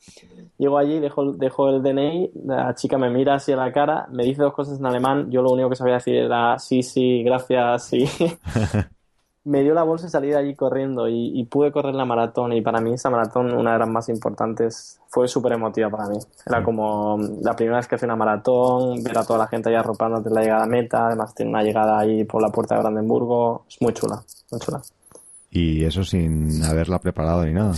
Llego 0.56 0.78
allí, 0.78 0.98
dejo, 0.98 1.32
dejo 1.32 1.68
el 1.68 1.82
DNI, 1.82 2.32
la 2.46 2.74
chica 2.74 2.98
me 2.98 3.10
mira 3.10 3.34
así 3.34 3.52
a 3.52 3.56
la 3.56 3.70
cara, 3.72 4.08
me 4.10 4.24
dice 4.24 4.42
dos 4.42 4.54
cosas 4.54 4.78
en 4.78 4.86
alemán, 4.86 5.30
yo 5.30 5.42
lo 5.42 5.52
único 5.52 5.68
que 5.70 5.76
sabía 5.76 5.94
decir 5.94 6.16
era 6.16 6.58
sí, 6.58 6.82
sí, 6.82 7.22
gracias, 7.22 7.84
sí. 7.84 8.06
me 9.44 9.62
dio 9.62 9.74
la 9.74 9.82
bolsa 9.82 10.06
y 10.06 10.10
salí 10.10 10.28
de 10.28 10.36
allí 10.36 10.54
corriendo 10.54 11.08
y, 11.08 11.44
pude 11.44 11.72
correr 11.72 11.94
la 11.94 12.04
maratón 12.04 12.52
y 12.52 12.60
para 12.62 12.80
mí 12.80 12.92
esa 12.92 13.10
maratón, 13.10 13.52
una 13.54 13.72
de 13.74 13.78
las 13.78 13.88
más 13.88 14.08
importantes, 14.08 15.00
fue 15.08 15.28
súper 15.28 15.52
emotiva 15.52 15.90
para 15.90 16.08
mí. 16.08 16.18
Era 16.46 16.62
como 16.62 17.18
la 17.42 17.54
primera 17.56 17.78
vez 17.78 17.88
que 17.88 17.96
hice 17.96 18.06
una 18.06 18.16
maratón, 18.16 19.02
ver 19.02 19.18
a 19.18 19.24
toda 19.24 19.40
la 19.40 19.48
gente 19.48 19.68
ahí 19.68 19.74
arropándote 19.74 20.30
la 20.30 20.42
llegada 20.42 20.64
a 20.64 20.66
meta, 20.66 21.06
además 21.06 21.34
tiene 21.34 21.50
una 21.50 21.62
llegada 21.62 21.98
ahí 21.98 22.24
por 22.24 22.40
la 22.40 22.50
puerta 22.50 22.74
de 22.74 22.82
Brandenburgo, 22.82 23.64
es 23.68 23.80
muy 23.80 23.92
chula, 23.92 24.22
muy 24.50 24.60
chula. 24.60 24.80
Y 25.50 25.84
eso 25.84 26.04
sin 26.04 26.62
haberla 26.64 26.98
preparado 27.00 27.44
ni 27.44 27.52
nada. 27.52 27.74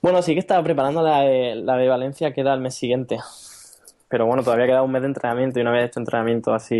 Bueno, 0.00 0.22
sí 0.22 0.34
que 0.34 0.40
estaba 0.40 0.62
preparando 0.62 1.02
la 1.02 1.20
de, 1.20 1.54
la 1.56 1.76
de 1.76 1.88
Valencia, 1.88 2.32
que 2.32 2.40
era 2.40 2.54
el 2.54 2.60
mes 2.60 2.74
siguiente. 2.74 3.18
Pero 4.08 4.26
bueno, 4.26 4.42
todavía 4.42 4.66
quedaba 4.66 4.82
un 4.82 4.92
mes 4.92 5.02
de 5.02 5.08
entrenamiento 5.08 5.58
y 5.58 5.64
no 5.64 5.70
había 5.70 5.86
hecho 5.86 5.98
entrenamiento 5.98 6.54
así 6.54 6.76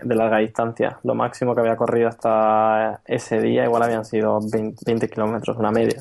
de 0.00 0.14
larga 0.14 0.38
distancia. 0.38 0.98
Lo 1.02 1.14
máximo 1.14 1.54
que 1.54 1.60
había 1.60 1.76
corrido 1.76 2.08
hasta 2.08 3.00
ese 3.04 3.40
día 3.40 3.64
igual 3.64 3.82
habían 3.82 4.04
sido 4.04 4.38
20, 4.40 5.08
kilómetros, 5.08 5.56
una 5.56 5.70
media. 5.70 5.98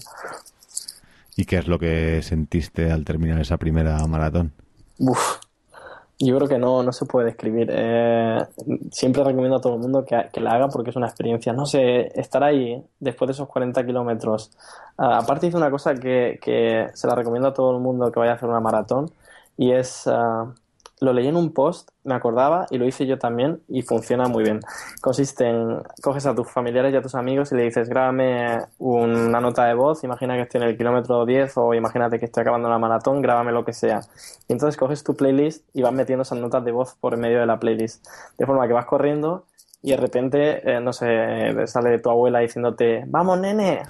¿Y 1.36 1.46
qué 1.46 1.58
es 1.58 1.68
lo 1.68 1.80
que 1.80 2.22
sentiste 2.22 2.92
al 2.92 3.06
terminar 3.06 3.40
esa 3.40 3.58
primera 3.58 3.98
maratón? 4.08 4.52
Uf, 5.00 5.38
Yo 6.20 6.36
creo 6.36 6.48
que 6.48 6.58
no, 6.58 6.82
no 6.82 6.92
se 6.92 7.06
puede 7.06 7.28
describir. 7.28 7.70
Eh, 7.72 8.40
siempre 8.92 9.24
recomiendo 9.24 9.58
a 9.58 9.62
todo 9.62 9.76
el 9.76 9.80
mundo 9.80 10.04
que, 10.04 10.30
que, 10.34 10.42
la 10.42 10.54
haga 10.54 10.68
porque 10.68 10.90
es 10.90 10.96
una 10.96 11.06
experiencia. 11.06 11.54
No 11.54 11.66
sé, 11.68 12.12
estar 12.20 12.44
ahí 12.44 12.84
después 13.00 13.28
de 13.28 13.34
esos 13.34 13.48
40 13.48 13.86
kilómetros. 13.86 14.52
Uh, 14.98 15.04
aparte 15.04 15.48
hice 15.48 15.58
una 15.58 15.70
cosa 15.70 15.94
que, 15.94 16.40
que, 16.42 16.88
se 16.94 17.08
la 17.08 17.14
recomiendo 17.14 17.50
a 17.50 17.54
todo 17.54 17.76
el 17.76 17.84
mundo 17.84 18.12
que 18.12 18.20
vaya 18.20 18.32
a 18.32 18.36
hacer 18.36 18.50
una 18.50 18.60
maratón 18.60 19.12
y 19.58 19.72
es 19.72 20.08
uh, 20.08 20.52
lo 21.00 21.14
leí 21.14 21.28
en 21.28 21.36
un 21.36 21.54
post, 21.54 21.90
me 22.04 22.16
acordaba 22.16 22.66
y 22.70 22.78
lo 22.78 22.86
hice 22.86 23.06
yo 23.06 23.18
también 23.20 23.62
y 23.68 23.84
funciona 23.84 24.28
muy 24.28 24.44
bien. 24.44 24.60
Consiste 25.02 25.48
en, 25.48 25.82
coges 26.02 26.26
a 26.26 26.34
tus 26.34 26.50
familiares 26.50 26.94
y 26.94 26.98
a 26.98 27.02
tus 27.02 27.16
amigos 27.16 27.52
y 27.52 27.56
le 27.56 27.64
dices, 27.64 27.90
grábame 27.90 28.60
una 28.80 29.40
nota 29.40 29.66
de 29.66 29.74
voz, 29.74 30.04
imagina 30.04 30.36
que 30.36 30.42
estoy 30.42 30.62
en 30.62 30.68
el 30.70 30.78
kilómetro 30.78 31.26
10 31.26 31.58
o 31.58 31.74
imagínate 31.74 32.20
que 32.20 32.26
estoy 32.26 32.42
acabando 32.42 32.70
la 32.70 32.80
maratón, 32.80 33.22
grábame 33.22 33.52
lo 33.52 33.64
que 33.64 33.74
sea. 33.74 34.02
Y 34.48 34.54
entonces 34.54 34.78
coges 34.78 35.04
tu 35.04 35.16
playlist 35.16 35.68
y 35.74 35.82
vas 35.82 35.94
metiendo 35.94 36.24
esas 36.24 36.40
notas 36.40 36.64
de 36.66 36.72
voz 36.72 36.96
por 36.96 37.16
medio 37.18 37.40
de 37.40 37.46
la 37.46 37.60
playlist. 37.60 38.06
De 38.38 38.46
forma 38.46 38.68
que 38.68 38.74
vas 38.74 38.86
corriendo 38.86 39.46
y 39.88 39.92
de 39.92 39.96
repente, 39.96 40.70
eh, 40.70 40.82
no 40.82 40.92
sé, 40.92 41.66
sale 41.66 42.00
tu 42.00 42.10
abuela 42.10 42.40
diciéndote, 42.40 43.06
vamos 43.08 43.40
nene, 43.40 43.84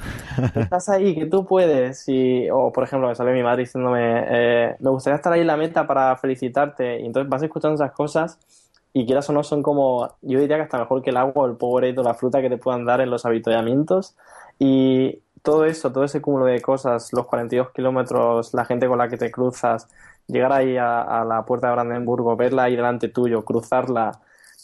estás 0.56 0.90
ahí, 0.90 1.16
que 1.16 1.26
tú 1.26 1.44
puedes. 1.44 2.08
Y, 2.08 2.48
o 2.52 2.72
por 2.72 2.84
ejemplo, 2.84 3.08
me 3.08 3.16
sale 3.16 3.34
mi 3.34 3.42
madre 3.42 3.64
diciéndome, 3.64 4.26
eh, 4.30 4.76
me 4.80 4.92
gustaría 4.92 5.16
estar 5.16 5.34
ahí 5.34 5.42
en 5.42 5.48
la 5.48 5.58
meta 5.58 5.88
para 5.88 6.16
felicitarte. 6.18 7.00
Y 7.00 7.08
entonces 7.08 7.28
vas 7.28 7.42
escuchando 7.42 7.74
esas 7.74 7.94
cosas 7.94 8.38
y 8.94 9.08
quieras 9.08 9.28
o 9.32 9.34
no 9.34 9.42
son 9.42 9.64
como, 9.64 10.08
yo 10.22 10.40
diría 10.40 10.58
que 10.58 10.64
hasta 10.64 10.78
mejor 10.78 11.02
que 11.02 11.10
el 11.10 11.18
agua 11.18 11.48
el 11.48 11.56
Powerade 11.56 11.98
o 11.98 12.04
la 12.04 12.14
fruta 12.14 12.44
que 12.44 12.50
te 12.50 12.60
puedan 12.60 12.86
dar 12.86 13.02
en 13.02 13.10
los 13.10 13.26
avituallamientos. 13.26 14.16
Y 14.60 15.24
todo 15.42 15.66
eso, 15.66 15.92
todo 15.92 16.04
ese 16.04 16.22
cúmulo 16.22 16.46
de 16.46 16.62
cosas, 16.62 17.12
los 17.12 17.26
42 17.26 17.72
kilómetros, 17.72 18.54
la 18.54 18.66
gente 18.66 18.88
con 18.88 19.00
la 19.00 19.10
que 19.10 19.18
te 19.18 19.32
cruzas, 19.32 19.88
llegar 20.28 20.54
ahí 20.54 20.78
a, 20.78 21.02
a 21.02 21.26
la 21.26 21.44
puerta 21.44 21.70
de 21.70 21.74
Brandenburgo, 21.74 22.36
verla 22.36 22.66
ahí 22.66 22.76
delante 22.76 23.08
tuyo, 23.08 23.44
cruzarla, 23.44 24.12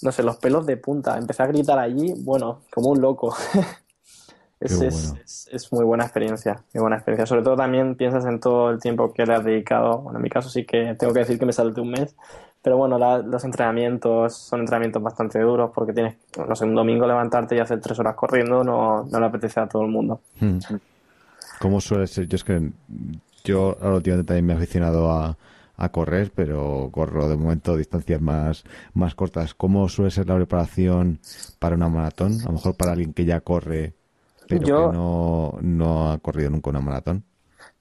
no 0.03 0.11
sé, 0.11 0.23
los 0.23 0.37
pelos 0.37 0.65
de 0.65 0.77
punta. 0.77 1.17
Empecé 1.17 1.43
a 1.43 1.47
gritar 1.47 1.79
allí, 1.79 2.13
bueno, 2.19 2.61
como 2.71 2.89
un 2.89 3.01
loco. 3.01 3.35
es, 4.59 4.77
bueno. 4.77 5.19
es, 5.23 5.49
es, 5.51 5.71
muy 5.71 5.85
buena 5.85 6.03
experiencia, 6.03 6.63
muy 6.73 6.81
buena 6.81 6.97
experiencia. 6.97 7.25
Sobre 7.25 7.41
todo 7.41 7.55
también 7.55 7.95
piensas 7.95 8.25
en 8.25 8.39
todo 8.39 8.69
el 8.69 8.79
tiempo 8.79 9.13
que 9.13 9.25
le 9.25 9.33
has 9.33 9.43
dedicado. 9.43 9.99
Bueno, 9.99 10.19
en 10.19 10.23
mi 10.23 10.29
caso 10.29 10.49
sí 10.49 10.65
que 10.65 10.95
tengo 10.95 11.13
que 11.13 11.19
decir 11.19 11.39
que 11.39 11.45
me 11.45 11.53
salté 11.53 11.81
un 11.81 11.91
mes. 11.91 12.15
Pero 12.61 12.77
bueno, 12.77 12.97
la, 12.97 13.17
los 13.17 13.43
entrenamientos 13.43 14.37
son 14.37 14.61
entrenamientos 14.61 15.03
bastante 15.03 15.39
duros 15.39 15.71
porque 15.75 15.91
tienes, 15.91 16.15
no 16.37 16.55
sé, 16.55 16.63
un 16.63 16.75
domingo 16.75 17.05
levantarte 17.05 17.55
y 17.55 17.59
hacer 17.59 17.81
tres 17.81 17.99
horas 17.99 18.15
corriendo 18.15 18.63
no, 18.63 19.03
no 19.03 19.19
le 19.19 19.25
apetece 19.25 19.59
a 19.59 19.67
todo 19.67 19.81
el 19.81 19.89
mundo. 19.89 20.21
Hmm. 20.39 20.59
¿Cómo 21.59 21.81
suele 21.81 22.07
ser? 22.07 22.27
Yo 22.27 22.35
es 22.35 22.43
que 22.43 22.71
yo 23.43 23.77
ahora 23.81 23.95
últimamente 23.95 24.27
también 24.27 24.45
me 24.45 24.53
he 24.53 24.55
aficionado 24.55 25.11
a, 25.11 25.37
a 25.83 25.91
correr, 25.91 26.31
pero 26.35 26.89
corro 26.91 27.27
de 27.27 27.35
momento 27.37 27.75
distancias 27.77 28.21
más, 28.21 28.63
más 28.93 29.15
cortas. 29.15 29.53
¿Cómo 29.53 29.87
suele 29.89 30.11
ser 30.11 30.27
la 30.27 30.35
preparación 30.35 31.19
para 31.59 31.75
una 31.75 31.89
maratón? 31.89 32.33
A 32.41 32.45
lo 32.45 32.53
mejor 32.53 32.75
para 32.75 32.91
alguien 32.93 33.13
que 33.13 33.25
ya 33.25 33.41
corre, 33.41 33.93
pero 34.47 34.65
Yo- 34.65 34.87
que 34.89 34.93
no, 34.97 35.53
no 35.61 36.11
ha 36.11 36.17
corrido 36.19 36.49
nunca 36.49 36.69
una 36.69 36.81
maratón. 36.81 37.23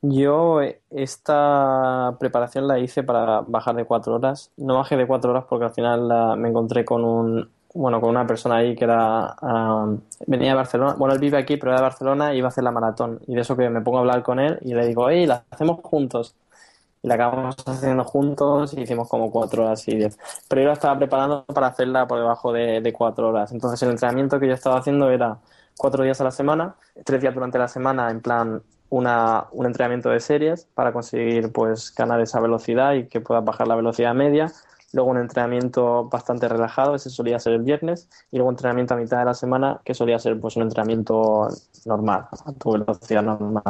Yo 0.01 0.61
esta 0.91 2.17
preparación 2.19 2.67
la 2.67 2.79
hice 2.79 3.03
para 3.03 3.41
bajar 3.43 3.77
de 3.77 3.85
cuatro 3.85 4.15
horas. 4.17 4.51
No 4.57 4.77
bajé 4.77 4.97
de 4.97 5.07
cuatro 5.07 5.31
horas 5.31 5.45
porque 5.49 5.67
al 5.67 5.73
final 5.73 6.09
la- 6.09 6.37
me 6.37 6.49
encontré 6.49 6.85
con 6.85 7.05
un, 7.05 7.49
bueno, 7.75 8.01
con 8.01 8.11
una 8.11 8.27
persona 8.27 8.57
ahí 8.57 8.75
que 8.75 8.85
era, 8.85 9.35
ah, 9.41 9.87
venía 10.27 10.51
de 10.51 10.57
Barcelona. 10.57 10.95
Bueno, 10.99 11.15
él 11.15 11.21
vive 11.21 11.39
aquí, 11.39 11.57
pero 11.57 11.71
era 11.73 11.79
de 11.81 11.83
Barcelona 11.87 12.35
y 12.35 12.39
iba 12.39 12.49
a 12.49 12.51
hacer 12.51 12.65
la 12.65 12.71
maratón. 12.73 13.21
Y 13.27 13.35
de 13.35 13.41
eso 13.43 13.57
que 13.57 13.69
me 13.71 13.81
pongo 13.81 13.99
a 13.99 14.01
hablar 14.01 14.23
con 14.23 14.41
él 14.41 14.59
y 14.63 14.75
le 14.75 14.87
digo, 14.87 15.09
hey, 15.09 15.27
la 15.27 15.45
hacemos 15.51 15.81
juntos. 15.83 16.35
Y 17.03 17.09
la 17.09 17.15
acabamos 17.15 17.57
haciendo 17.67 18.05
juntos 18.05 18.75
y 18.75 18.83
hicimos 18.83 19.09
como 19.09 19.31
cuatro 19.31 19.65
horas 19.65 19.87
y 19.89 19.97
diez. 19.97 20.19
Pero 20.49 20.63
yo 20.63 20.69
la 20.69 20.75
estaba 20.75 20.99
preparando 20.99 21.45
para 21.47 21.69
hacerla 21.69 22.07
por 22.07 22.19
debajo 22.19 22.53
de, 22.53 22.93
cuatro 22.97 23.29
horas. 23.29 23.53
Entonces 23.53 23.83
el 23.83 23.91
entrenamiento 23.91 24.39
que 24.39 24.47
yo 24.47 24.55
estaba 24.55 24.79
haciendo 24.79 25.11
era 25.11 25.39
cuatro 25.77 26.05
días 26.05 26.21
a 26.21 26.25
la 26.25 26.31
semana, 26.31 26.77
tres 27.05 27.21
días 27.21 27.35
durante 27.35 27.59
la 27.59 27.69
semana 27.69 28.11
en 28.11 28.21
plan 28.21 28.63
una, 28.91 29.47
un 29.53 29.67
entrenamiento 29.67 30.11
de 30.11 30.21
series 30.21 30.67
para 30.75 30.93
conseguir 30.93 31.51
pues 31.51 31.95
ganar 31.95 32.21
esa 32.21 32.41
velocidad 32.41 32.93
y 32.95 33.07
que 33.09 33.21
puedas 33.21 33.45
bajar 33.45 33.67
la 33.67 33.75
velocidad 33.75 34.15
media. 34.15 34.53
Luego 34.93 35.11
un 35.11 35.19
entrenamiento 35.19 36.09
bastante 36.11 36.49
relajado, 36.49 36.95
ese 36.95 37.09
solía 37.09 37.39
ser 37.39 37.55
el 37.55 37.63
viernes, 37.63 38.11
y 38.31 38.37
luego 38.37 38.51
un 38.51 38.55
entrenamiento 38.55 38.93
a 38.93 38.99
mitad 38.99 39.19
de 39.21 39.25
la 39.25 39.35
semana 39.35 39.81
que 39.85 39.95
solía 39.95 40.19
ser 40.19 40.39
pues 40.39 40.57
un 40.57 40.65
entrenamiento 40.65 41.49
normal, 41.87 42.27
a 42.31 42.53
tu 42.53 42.73
velocidad 42.73 43.23
normal. 43.23 43.63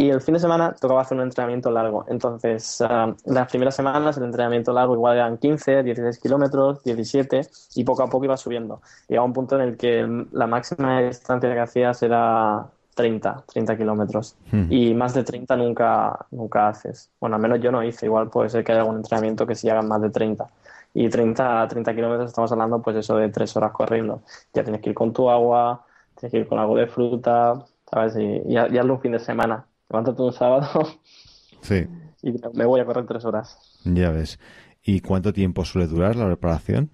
Y 0.00 0.08
el 0.08 0.22
fin 0.22 0.32
de 0.32 0.40
semana 0.40 0.74
tocaba 0.80 1.02
hacer 1.02 1.18
un 1.18 1.24
entrenamiento 1.24 1.70
largo. 1.70 2.06
Entonces, 2.08 2.80
ah, 2.80 3.14
las 3.26 3.50
primeras 3.50 3.76
semanas 3.76 4.16
el 4.16 4.24
entrenamiento 4.24 4.72
largo 4.72 4.94
igual 4.94 5.18
eran 5.18 5.36
15, 5.36 5.82
16 5.82 6.18
kilómetros, 6.18 6.82
17, 6.84 7.42
y 7.74 7.84
poco 7.84 8.02
a 8.02 8.06
poco 8.08 8.24
iba 8.24 8.38
subiendo. 8.38 8.80
Llegaba 9.08 9.26
un 9.26 9.34
punto 9.34 9.56
en 9.56 9.68
el 9.68 9.76
que 9.76 10.08
la 10.32 10.46
máxima 10.46 11.02
distancia 11.02 11.52
que 11.52 11.60
hacías 11.60 12.02
era 12.02 12.64
30, 12.94 13.44
30 13.52 13.76
kilómetros. 13.76 14.36
Hmm. 14.50 14.72
Y 14.72 14.94
más 14.94 15.12
de 15.12 15.22
30 15.22 15.54
nunca, 15.58 16.18
nunca 16.30 16.68
haces. 16.68 17.10
Bueno, 17.20 17.36
al 17.36 17.42
menos 17.42 17.60
yo 17.60 17.70
no 17.70 17.84
hice. 17.84 18.06
Igual 18.06 18.30
puede 18.30 18.48
ser 18.48 18.64
que 18.64 18.72
haya 18.72 18.80
algún 18.80 18.96
entrenamiento 18.96 19.46
que 19.46 19.54
sí 19.54 19.68
hagan 19.68 19.86
más 19.86 20.00
de 20.00 20.08
30. 20.08 20.48
Y 20.94 21.10
30 21.10 21.60
a 21.60 21.68
30 21.68 21.94
kilómetros 21.94 22.30
estamos 22.30 22.50
hablando 22.50 22.80
pues 22.80 22.96
eso 22.96 23.16
de 23.16 23.28
3 23.28 23.54
horas 23.54 23.72
corriendo. 23.72 24.22
Ya 24.54 24.62
tienes 24.64 24.80
que 24.80 24.88
ir 24.88 24.94
con 24.94 25.12
tu 25.12 25.28
agua, 25.28 25.84
tienes 26.18 26.32
que 26.32 26.38
ir 26.38 26.48
con 26.48 26.58
algo 26.58 26.74
de 26.74 26.86
fruta, 26.86 27.52
¿sabes? 27.90 28.16
Y, 28.16 28.22
y, 28.22 28.54
y 28.54 28.78
hazlo 28.78 28.94
un 28.94 29.00
fin 29.02 29.12
de 29.12 29.18
semana. 29.18 29.66
Levántate 29.90 30.22
un 30.22 30.32
sábado 30.32 30.68
Sí, 31.62 31.84
y 32.22 32.32
me 32.54 32.64
voy 32.64 32.80
a 32.80 32.86
correr 32.86 33.06
3 33.06 33.24
horas. 33.24 33.58
ya 33.84 34.10
ves. 34.10 34.38
¿Y 34.82 35.00
cuánto 35.00 35.32
tiempo 35.32 35.64
suele 35.64 35.86
durar 35.88 36.16
la 36.16 36.26
preparación? 36.26 36.90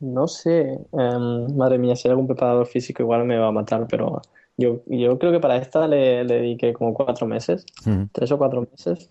No 0.00 0.26
sé, 0.26 0.78
Em, 0.92 1.56
madre 1.56 1.78
mía, 1.78 1.96
si 1.96 2.08
hay 2.08 2.10
algún 2.12 2.26
preparador 2.26 2.66
físico 2.66 3.02
igual 3.02 3.24
me 3.24 3.38
va 3.38 3.48
a 3.48 3.52
matar, 3.52 3.86
pero 3.88 4.20
yo, 4.56 4.82
yo 4.86 5.18
creo 5.18 5.32
que 5.32 5.40
para 5.40 5.56
esta 5.56 5.86
le, 5.86 6.24
le 6.24 6.34
dediqué 6.36 6.72
como 6.72 6.92
cuatro 6.94 7.26
meses, 7.26 7.64
tres 8.12 8.32
o 8.32 8.38
cuatro 8.38 8.66
meses. 8.70 9.10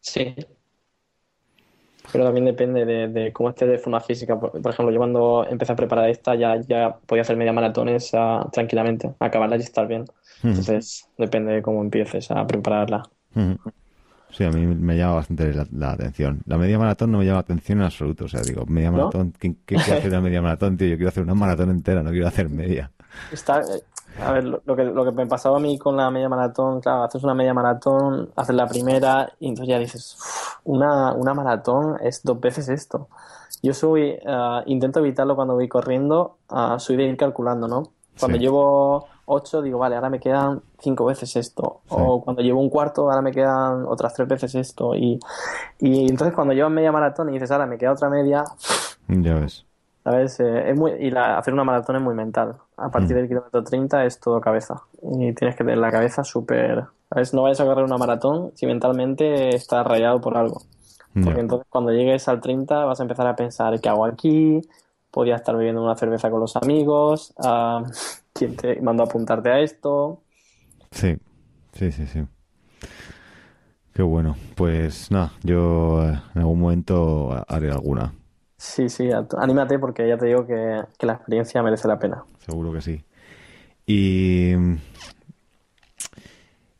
Sí. 0.00 0.34
Pero 2.12 2.24
también 2.24 2.44
depende 2.46 2.84
de, 2.84 3.08
de 3.08 3.32
cómo 3.32 3.50
esté 3.50 3.66
de 3.66 3.78
forma 3.78 4.00
física. 4.00 4.38
Por, 4.38 4.50
por 4.60 4.72
ejemplo, 4.72 4.92
yo 4.92 4.98
cuando 4.98 5.46
empecé 5.48 5.72
a 5.72 5.76
preparar 5.76 6.08
esta 6.10 6.34
ya, 6.34 6.56
ya 6.60 6.96
podía 7.06 7.22
hacer 7.22 7.36
media 7.36 7.52
maratones 7.52 8.10
tranquilamente, 8.52 9.14
acabarla 9.18 9.56
y 9.56 9.60
estar 9.60 9.86
bien. 9.86 10.04
Entonces, 10.42 11.08
depende 11.16 11.52
de 11.52 11.62
cómo 11.62 11.82
empieces 11.82 12.30
a 12.30 12.46
prepararla. 12.46 13.02
Sí, 14.30 14.44
a 14.44 14.50
mí 14.52 14.64
me 14.64 14.96
llama 14.96 15.14
bastante 15.16 15.52
la, 15.52 15.66
la 15.72 15.92
atención. 15.92 16.40
La 16.46 16.56
media 16.56 16.78
maratón 16.78 17.10
no 17.10 17.18
me 17.18 17.24
llama 17.24 17.36
la 17.36 17.40
atención 17.40 17.78
en 17.78 17.84
absoluto. 17.84 18.26
O 18.26 18.28
sea, 18.28 18.42
digo, 18.42 18.64
media 18.66 18.90
¿No? 18.92 18.92
maratón, 18.92 19.32
¿qué, 19.38 19.56
qué 19.66 19.74
hacer 19.76 20.10
una 20.10 20.20
media 20.20 20.40
maratón, 20.40 20.76
tío? 20.76 20.86
Yo 20.88 20.96
quiero 20.96 21.08
hacer 21.08 21.22
una 21.24 21.34
maratón 21.34 21.70
entera, 21.70 22.02
no 22.02 22.10
quiero 22.10 22.28
hacer 22.28 22.48
media. 22.48 22.92
Está, 23.30 23.60
eh, 23.60 23.82
a 24.18 24.32
ver, 24.32 24.44
lo, 24.44 24.62
lo 24.64 24.76
que, 24.76 24.84
lo 24.84 25.04
que 25.04 25.12
me 25.12 25.26
pasaba 25.26 25.56
a 25.56 25.60
mí 25.60 25.78
con 25.78 25.96
la 25.96 26.10
media 26.10 26.28
maratón, 26.28 26.80
claro, 26.80 27.04
haces 27.04 27.22
una 27.24 27.34
media 27.34 27.54
maratón, 27.54 28.30
haces 28.36 28.54
la 28.54 28.66
primera 28.68 29.32
y 29.40 29.48
entonces 29.48 29.68
ya 29.70 29.78
dices, 29.78 30.16
"Uf, 30.18 30.58
una, 30.64 31.12
una 31.14 31.34
maratón 31.34 31.96
es 32.02 32.22
dos 32.22 32.40
veces 32.40 32.68
esto. 32.68 33.08
Yo 33.62 33.74
soy, 33.74 34.02
eh, 34.22 34.62
intento 34.66 35.00
evitarlo 35.00 35.36
cuando 35.36 35.54
voy 35.54 35.68
corriendo, 35.68 36.36
ah, 36.48 36.76
soy 36.78 36.96
de 36.96 37.04
ir 37.04 37.16
calculando, 37.16 37.68
¿no? 37.68 37.84
Cuando 38.18 38.36
Sí. 38.36 38.42
llevo 38.42 39.06
ocho, 39.26 39.62
digo, 39.62 39.78
vale, 39.78 39.94
ahora 39.96 40.10
me 40.10 40.18
quedan 40.20 40.62
cinco 40.80 41.04
veces 41.06 41.36
esto. 41.36 41.80
Sí. 41.86 41.94
O 41.96 42.22
cuando 42.22 42.42
llevo 42.42 42.60
un 42.60 42.68
cuarto, 42.70 43.02
ahora 43.10 43.22
me 43.22 43.32
quedan 43.32 43.84
otras 43.86 44.14
tres 44.14 44.28
veces 44.28 44.54
esto. 44.54 44.94
Y, 44.94 45.18
y 45.78 46.08
entonces 46.08 46.34
cuando 46.34 46.54
llevas 46.54 46.72
media 46.72 46.92
maratón 46.92 47.28
y 47.30 47.32
dices, 47.34 47.50
ahora 47.50 47.66
me 47.66 47.78
queda 47.78 47.92
otra 47.92 48.08
media, 48.10 48.44
Ya 49.08 49.34
ves. 49.34 49.66
¿Sabes? 50.04 50.40
Eh, 50.40 50.70
es 50.70 50.76
muy, 50.78 50.92
y 50.92 51.10
la- 51.10 51.38
hacer 51.38 51.52
una 51.54 51.64
maratón 51.64 51.96
es 51.96 52.02
muy 52.02 52.14
mental. 52.14 52.56
A 52.76 52.90
partir 52.90 53.16
Mm. 53.16 53.20
del 53.20 53.28
kilómetro 53.28 53.62
30 53.64 54.04
es 54.06 54.18
todo 54.20 54.40
cabeza. 54.40 54.82
Y 55.02 55.32
tienes 55.34 55.56
que 55.56 55.64
tener 55.64 55.78
la 55.78 55.90
cabeza 55.90 56.24
súper... 56.24 56.84
¿Sabes? 57.10 57.34
No 57.34 57.42
vayas 57.42 57.60
a 57.60 57.64
correr 57.64 57.84
una 57.84 57.98
maratón 57.98 58.52
si 58.54 58.66
mentalmente 58.66 59.54
estás 59.54 59.86
rayado 59.86 60.20
por 60.20 60.36
algo. 60.38 60.62
Porque 61.20 61.40
entonces 61.40 61.66
cuando 61.70 61.92
llegues 61.92 62.28
al 62.28 62.40
30 62.40 62.84
vas 62.86 63.00
a 63.00 63.02
empezar 63.04 63.26
a 63.26 63.36
pensar, 63.36 63.80
¿qué 63.80 63.88
hago 63.88 64.04
aquí? 64.06 64.60
Podría 65.10 65.36
estar 65.36 65.56
bebiendo 65.56 65.82
una 65.84 65.96
cerveza 65.96 66.30
con 66.30 66.40
los 66.40 66.56
amigos. 66.56 67.34
ah, 67.38 67.82
¿Quién 68.32 68.56
te 68.56 68.80
mandó 68.80 69.02
a 69.04 69.06
apuntarte 69.06 69.50
a 69.50 69.60
esto? 69.60 70.22
Sí, 70.92 71.16
sí, 71.72 71.92
sí, 71.92 72.06
sí. 72.06 72.26
Qué 73.94 74.02
bueno. 74.02 74.36
Pues 74.56 75.10
nada, 75.10 75.32
yo 75.42 76.02
eh, 76.04 76.20
en 76.34 76.40
algún 76.40 76.60
momento 76.60 77.44
haré 77.48 77.70
alguna. 77.70 78.12
Sí, 78.60 78.90
sí, 78.90 79.08
anímate 79.38 79.78
porque 79.78 80.06
ya 80.06 80.18
te 80.18 80.26
digo 80.26 80.46
que, 80.46 80.82
que 80.98 81.06
la 81.06 81.14
experiencia 81.14 81.62
merece 81.62 81.88
la 81.88 81.98
pena. 81.98 82.22
Seguro 82.44 82.70
que 82.74 82.82
sí. 82.82 83.02
Y, 83.86 84.52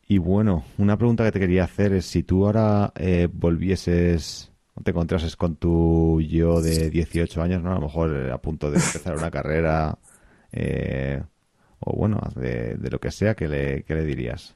y 0.07 0.19
bueno, 0.19 0.63
una 0.77 0.95
pregunta 0.95 1.23
que 1.23 1.31
te 1.31 1.39
quería 1.39 1.63
hacer 1.63 1.93
es 1.93 2.05
si 2.05 2.21
tú 2.21 2.45
ahora 2.45 2.93
eh, 2.95 3.27
volvieses, 3.33 4.51
te 4.83 4.91
encontrases 4.91 5.35
con 5.35 5.55
tu 5.55 6.21
yo 6.21 6.61
de 6.61 6.91
18 6.91 7.41
años, 7.41 7.63
¿no? 7.63 7.71
A 7.71 7.75
lo 7.75 7.81
mejor 7.81 8.15
eh, 8.15 8.31
a 8.31 8.37
punto 8.37 8.69
de 8.69 8.77
empezar 8.77 9.17
una 9.17 9.31
carrera, 9.31 9.97
eh, 10.51 11.23
o 11.79 11.95
bueno, 11.97 12.21
de, 12.35 12.75
de 12.75 12.89
lo 12.91 12.99
que 12.99 13.09
sea, 13.09 13.33
¿qué 13.33 13.47
le, 13.47 13.83
qué 13.85 13.95
le 13.95 14.05
dirías? 14.05 14.55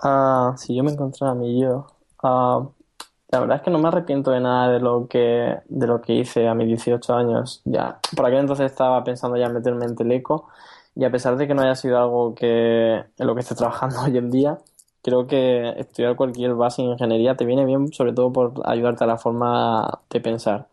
Ah, 0.00 0.54
si 0.58 0.76
yo 0.76 0.84
me 0.84 0.92
encontrara 0.92 1.32
a 1.32 1.34
mi 1.34 1.60
yo, 1.60 1.88
ah, 2.22 2.68
la 3.34 3.40
verdad 3.40 3.56
es 3.56 3.62
que 3.62 3.70
no 3.72 3.80
me 3.80 3.88
arrepiento 3.88 4.30
de 4.30 4.38
nada 4.38 4.72
de 4.72 4.78
lo 4.78 5.08
que, 5.08 5.58
de 5.66 5.86
lo 5.88 6.00
que 6.00 6.14
hice 6.14 6.46
a 6.46 6.54
mis 6.54 6.68
18 6.68 7.14
años. 7.14 7.62
Ya, 7.64 7.98
por 8.16 8.26
aquel 8.26 8.38
entonces 8.40 8.70
estaba 8.70 9.02
pensando 9.02 9.36
ya 9.36 9.48
meterme 9.48 9.86
en 9.86 9.96
Teleco 9.96 10.48
y 10.94 11.04
a 11.04 11.10
pesar 11.10 11.36
de 11.36 11.48
que 11.48 11.54
no 11.54 11.62
haya 11.62 11.74
sido 11.74 11.98
algo 11.98 12.34
que 12.36 12.94
en 12.94 13.26
lo 13.26 13.34
que 13.34 13.40
esté 13.40 13.56
trabajando 13.56 13.96
hoy 14.04 14.16
en 14.18 14.30
día, 14.30 14.58
creo 15.02 15.26
que 15.26 15.70
estudiar 15.78 16.14
cualquier 16.14 16.54
base 16.54 16.82
en 16.82 16.90
ingeniería 16.90 17.36
te 17.36 17.44
viene 17.44 17.64
bien, 17.64 17.92
sobre 17.92 18.12
todo 18.12 18.32
por 18.32 18.52
ayudarte 18.66 19.02
a 19.02 19.08
la 19.08 19.18
forma 19.18 20.00
de 20.10 20.20
pensar. 20.20 20.68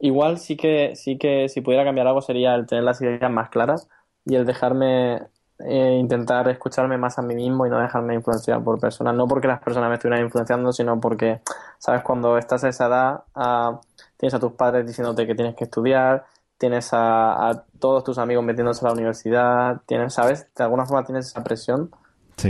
igual 0.00 0.38
sí 0.38 0.56
que, 0.56 0.96
sí 0.96 1.18
que 1.18 1.48
si 1.48 1.60
pudiera 1.60 1.84
cambiar 1.84 2.06
algo 2.06 2.22
sería 2.22 2.54
el 2.54 2.66
tener 2.66 2.84
las 2.84 3.00
ideas 3.02 3.30
más 3.30 3.50
claras 3.50 3.88
y 4.24 4.36
el 4.36 4.46
dejarme 4.46 5.22
eh, 5.60 5.96
intentar 6.00 6.48
escucharme 6.48 6.98
más 6.98 7.18
a 7.18 7.22
mí 7.22 7.34
mismo 7.34 7.66
y 7.66 7.70
no 7.70 7.78
dejarme 7.78 8.14
influenciar 8.14 8.62
por 8.62 8.80
personas. 8.80 9.14
No 9.14 9.28
porque 9.28 9.46
las 9.46 9.60
personas 9.60 9.88
me 9.88 9.94
estuvieran 9.94 10.24
influenciando, 10.24 10.72
sino 10.72 11.00
porque, 11.00 11.40
¿sabes? 11.78 12.02
Cuando 12.02 12.36
estás 12.38 12.64
a 12.64 12.68
esa 12.68 12.86
edad, 12.86 13.24
ah, 13.34 13.80
tienes 14.16 14.34
a 14.34 14.40
tus 14.40 14.52
padres 14.52 14.86
diciéndote 14.86 15.26
que 15.26 15.34
tienes 15.34 15.54
que 15.54 15.64
estudiar, 15.64 16.24
tienes 16.58 16.90
a, 16.92 17.64
todos 17.78 18.04
tus 18.04 18.18
amigos 18.18 18.44
metiéndose 18.44 18.84
a 18.84 18.88
la 18.88 18.94
universidad, 18.94 19.80
tienes, 19.86 20.14
¿sabes? 20.14 20.46
De 20.56 20.64
alguna 20.64 20.86
forma 20.86 21.04
tienes 21.04 21.26
esa 21.26 21.44
presión. 21.44 21.90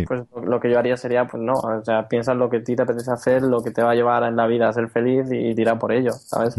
Pues 0.07 0.23
lo 0.43 0.61
que 0.61 0.71
yo 0.71 0.79
haría 0.79 0.97
sería, 0.97 1.27
pues 1.27 1.43
no, 1.43 1.55
o 1.55 1.85
sea, 1.85 2.09
piensa 2.09 2.33
en 2.33 2.39
lo 2.39 2.49
que 2.49 2.57
a 2.57 2.65
ti 2.65 2.75
te 2.75 2.83
apetece 2.83 3.13
hacer, 3.13 3.43
lo 3.43 3.63
que 3.63 3.71
te 3.71 3.83
va 3.83 3.91
a 3.91 3.95
llevar 3.95 4.23
en 4.25 4.35
la 4.35 4.47
vida 4.47 4.69
a 4.69 4.73
ser 4.73 4.89
feliz 4.89 5.29
y, 5.31 5.55
tira 5.55 5.79
por 5.79 5.93
ello, 5.93 6.13
¿sabes? 6.13 6.57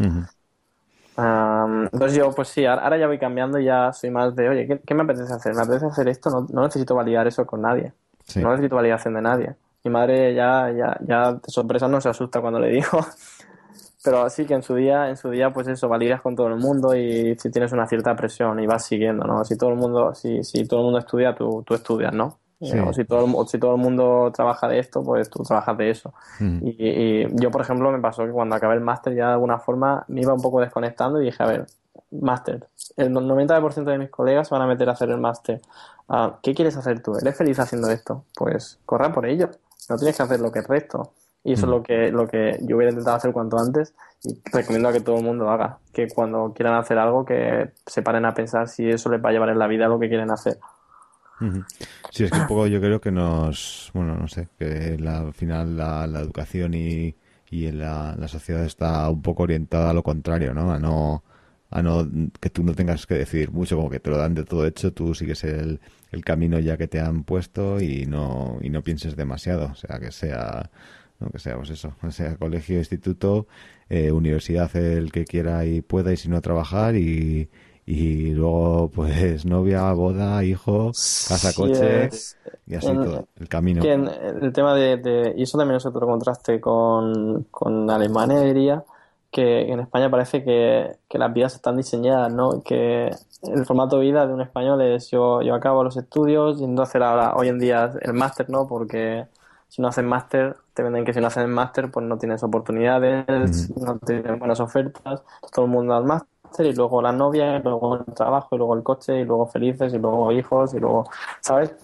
Entonces 1.18 2.18
yo, 2.18 2.32
pues 2.32 2.50
sí, 2.50 2.66
ahora 2.66 2.98
ya 2.98 3.08
voy 3.08 3.18
cambiando 3.18 3.58
y 3.60 3.66
ya 3.66 3.94
soy 3.94 4.10
más 4.10 4.36
de, 4.36 4.50
oye, 4.50 4.82
¿qué, 4.86 4.94
me 4.94 5.04
apetece 5.04 5.34
hacer? 5.34 5.56
¿Me 5.56 5.62
apetece 5.62 5.86
hacer 5.86 6.08
esto? 6.10 6.30
No, 6.52 6.64
necesito 6.64 6.96
validar 6.96 7.26
eso 7.28 7.46
con 7.46 7.62
nadie. 7.62 7.94
No 8.36 8.50
necesito 8.52 8.76
validación 8.76 9.14
de 9.14 9.22
nadie. 9.22 9.56
Mi 9.84 9.92
madre 9.92 10.34
ya, 10.34 10.72
ya, 10.72 10.98
ya 11.08 11.34
de 11.34 11.40
sorpresa 11.48 11.88
no 11.88 12.02
se 12.02 12.10
asusta 12.10 12.42
cuando 12.42 12.60
le 12.60 12.70
digo. 12.70 13.00
Pero 14.04 14.30
sí 14.30 14.46
que 14.46 14.54
en 14.54 14.62
su 14.62 14.76
día, 14.76 15.10
en 15.10 15.18
su 15.18 15.30
día, 15.30 15.52
pues 15.52 15.68
eso, 15.68 15.88
validas 15.88 16.22
con 16.22 16.36
todo 16.36 16.48
el 16.48 16.58
mundo 16.58 16.96
y 16.96 17.36
si 17.40 17.50
tienes 17.50 17.72
una 17.72 17.88
cierta 17.88 18.16
presión 18.16 18.60
y 18.60 18.68
vas 18.68 18.86
siguiendo, 18.86 19.26
¿no? 19.26 19.44
Si 19.44 19.58
todo 19.58 19.72
el 19.72 19.78
mundo, 19.78 20.14
si, 20.14 20.44
si 20.44 20.68
todo 20.68 20.82
el 20.82 20.86
mundo 20.86 21.00
estudia, 21.00 21.34
tú, 21.34 21.64
tú 21.66 21.74
estudias, 21.74 22.14
¿no? 22.14 22.38
Si, 22.62 23.06
todo 23.06 23.26
el, 23.26 23.48
si 23.48 23.58
todo 23.60 23.76
el 23.76 23.82
mundo 23.82 24.32
trabaja 24.34 24.68
de 24.68 24.80
esto, 24.80 25.04
pues 25.04 25.30
tú 25.30 25.44
trabajas 25.44 25.78
de 25.78 25.90
eso. 25.90 26.14
Mm. 26.40 26.60
Y, 26.64 27.42
yo, 27.42 27.52
por 27.52 27.62
ejemplo, 27.62 27.92
me 27.92 28.00
pasó 28.00 28.26
que 28.26 28.32
cuando 28.32 28.56
acabé 28.56 28.76
el 28.76 28.82
máster 28.82 29.14
ya 29.14 29.28
de 29.28 29.34
alguna 29.34 29.60
forma 29.60 30.06
me 30.08 30.22
iba 30.22 30.34
un 30.34 30.42
poco 30.42 30.62
desconectando 30.62 31.22
y 31.22 31.26
dije, 31.26 31.44
a 31.44 31.48
ver, 31.48 31.66
máster, 32.12 32.68
el 32.98 33.12
90% 33.12 33.84
de 33.84 33.98
mis 33.98 34.10
colegas 34.10 34.50
van 34.50 34.62
a 34.62 34.68
meter 34.68 34.90
a 34.90 34.94
hacer 34.94 35.10
el 35.10 35.18
máster. 35.18 35.62
Ah, 36.08 36.38
¿Qué 36.42 36.54
quieres 36.54 36.78
hacer 36.78 37.02
tú? 37.02 37.16
¿Eres 37.18 37.36
feliz 37.36 37.60
haciendo 37.60 37.90
esto? 37.90 38.26
Pues 38.36 38.80
corra 38.86 39.12
por 39.12 39.26
ello. 39.26 39.50
No 39.90 39.98
tienes 39.98 40.16
que 40.18 40.24
hacer 40.24 40.40
lo 40.40 40.52
que 40.52 40.60
es 40.60 40.68
resto. 40.68 41.12
Y 41.44 41.54
eso 41.54 41.68
es 41.68 41.70
lo 41.70 41.80
mm. 41.80 41.84
que, 41.84 42.12
lo 42.12 42.28
que 42.28 42.58
yo 42.62 42.76
hubiera 42.76 42.90
intentado 42.90 43.18
hacer 43.18 43.32
cuanto 43.32 43.60
antes 43.60 43.94
y 44.24 44.42
recomiendo 44.52 44.90
a 44.90 44.94
que 44.94 45.02
todo 45.02 45.18
el 45.18 45.24
mundo 45.24 45.50
haga. 45.50 45.78
Que 45.94 46.08
cuando 46.08 46.54
quieran 46.56 46.74
hacer 46.76 46.98
algo, 46.98 47.24
que 47.24 47.72
se 47.86 48.02
paren 48.02 48.26
a 48.26 48.34
pensar 48.34 48.68
si 48.68 48.90
eso 48.90 49.10
les 49.10 49.24
va 49.24 49.30
a 49.30 49.32
llevar 49.32 49.50
en 49.50 49.60
la 49.60 49.68
vida 49.68 49.88
lo 49.88 50.00
que 50.00 50.10
quieren 50.10 50.32
hacer. 50.32 50.58
Sí, 52.12 52.24
es 52.24 52.32
que 52.32 52.40
un 52.40 52.48
poco 52.48 52.68
yo 52.68 52.80
creo 52.80 53.02
que 53.02 53.12
nos, 53.12 53.92
bueno, 53.94 54.16
no 54.18 54.28
sé, 54.28 54.48
que 54.58 54.98
la, 54.98 55.20
al 55.20 55.34
final 55.34 55.78
la, 55.78 56.06
educación 56.06 56.74
y, 56.74 57.16
y 57.50 57.72
la, 57.72 58.16
la, 58.18 58.28
sociedad 58.28 58.64
está 58.64 59.10
un 59.10 59.22
poco 59.22 59.44
orientada 59.44 59.90
a 59.90 59.94
lo 59.94 60.04
contrario, 60.04 60.54
¿no? 60.54 60.72
A 60.72 60.80
no, 60.80 61.24
a 61.72 61.82
no, 61.82 62.08
que 62.40 62.50
tú 62.50 62.64
no 62.64 62.74
tengas 62.74 63.06
que 63.06 63.16
decidir 63.16 63.52
mucho, 63.52 63.76
como 63.76 63.90
que 63.90 64.00
te 64.00 64.10
lo 64.10 64.18
dan 64.18 64.34
de 64.34 64.46
todo 64.46 64.66
hecho, 64.66 64.94
tú 64.94 65.14
sigues 65.14 65.44
el, 65.44 65.82
el 66.12 66.24
camino 66.24 66.60
ya 66.60 66.78
que 66.78 66.88
te 66.88 67.00
han 67.00 67.24
puesto 67.24 67.82
y 67.82 68.06
no, 68.06 68.58
y 68.62 68.70
no 68.70 68.82
pienses 68.84 69.16
demasiado, 69.16 69.68
o 69.68 69.76
sea, 69.76 70.00
que 70.00 70.12
sea, 70.12 70.72
no 71.20 71.30
que 71.30 71.40
sea, 71.40 71.58
pues 71.58 71.70
eso, 71.72 71.96
sea 72.12 72.38
colegio, 72.38 72.78
instituto, 72.78 73.48
eh, 73.90 74.12
universidad 74.12 74.74
el 74.76 75.12
que 75.12 75.26
quiera 75.26 75.66
y 75.66 75.82
pueda 75.82 76.14
y 76.14 76.18
si 76.18 76.30
no 76.30 76.42
trabajar 76.42 76.96
y, 76.96 77.50
y 77.86 78.32
luego 78.32 78.90
pues 78.94 79.46
novia, 79.46 79.92
boda, 79.94 80.44
hijo, 80.44 80.88
casa, 80.88 81.54
coche 81.56 82.10
y 82.66 82.76
así 82.76 82.88
todo, 82.88 83.28
el 83.40 83.48
camino. 83.48 83.84
el 83.84 84.52
tema 84.54 84.74
de, 84.74 85.34
y 85.38 85.44
eso 85.44 85.58
también 85.58 85.78
es 85.78 85.86
otro 85.86 86.08
contraste 86.08 86.60
con, 86.60 87.46
con 87.52 87.90
Alemania 87.90 88.42
diría, 88.42 88.84
que 89.32 89.72
en 89.72 89.82
España 89.82 90.10
parece 90.10 90.44
que, 90.44 90.96
que, 91.08 91.18
las 91.20 91.32
vidas 91.34 91.56
están 91.56 91.78
diseñadas, 91.78 92.34
¿no? 92.34 92.64
Que 92.64 93.12
el 93.44 93.66
formato 93.66 93.98
de 93.98 94.04
vida 94.04 94.26
de 94.26 94.34
un 94.34 94.42
español 94.42 94.82
es 94.82 95.12
yo, 95.12 95.42
yo 95.42 95.54
acabo 95.54 95.84
los 95.84 95.98
estudios 95.98 96.58
yendo 96.58 96.82
a 96.82 96.86
hacer 96.86 97.04
ahora 97.04 97.36
hoy 97.36 97.50
en 97.50 97.60
día 97.60 97.92
el 98.02 98.14
máster, 98.14 98.50
¿no? 98.50 98.66
Porque 98.66 99.28
si 99.68 99.82
no 99.82 99.90
haces 99.90 100.06
máster, 100.06 100.56
te 100.74 100.82
venden 100.82 101.06
que 101.06 101.14
si 101.14 101.20
no 101.20 101.28
haces 101.28 101.48
máster, 101.48 101.92
pues 101.92 102.06
no 102.06 102.18
tienes 102.18 102.42
oportunidades, 102.44 103.70
no 103.76 104.00
tienes 104.00 104.40
buenas 104.40 104.60
ofertas, 104.60 105.22
todo 105.54 105.66
el 105.66 105.72
mundo 105.72 105.94
al 105.94 106.06
máster 106.06 106.35
y 106.60 106.74
luego 106.74 107.02
la 107.02 107.12
novia, 107.12 107.58
y 107.58 107.64
luego 107.64 107.96
el 107.96 108.14
trabajo, 108.14 108.56
y 108.56 108.58
luego 108.58 108.76
el 108.76 108.84
coche, 108.84 109.20
y 109.20 109.26
luego 109.26 109.48
felices, 109.48 109.94
y 109.94 109.98
luego 109.98 110.32
hijos, 110.32 110.74
y 110.74 110.80
luego, 110.80 111.06
¿sabes? 111.42 111.76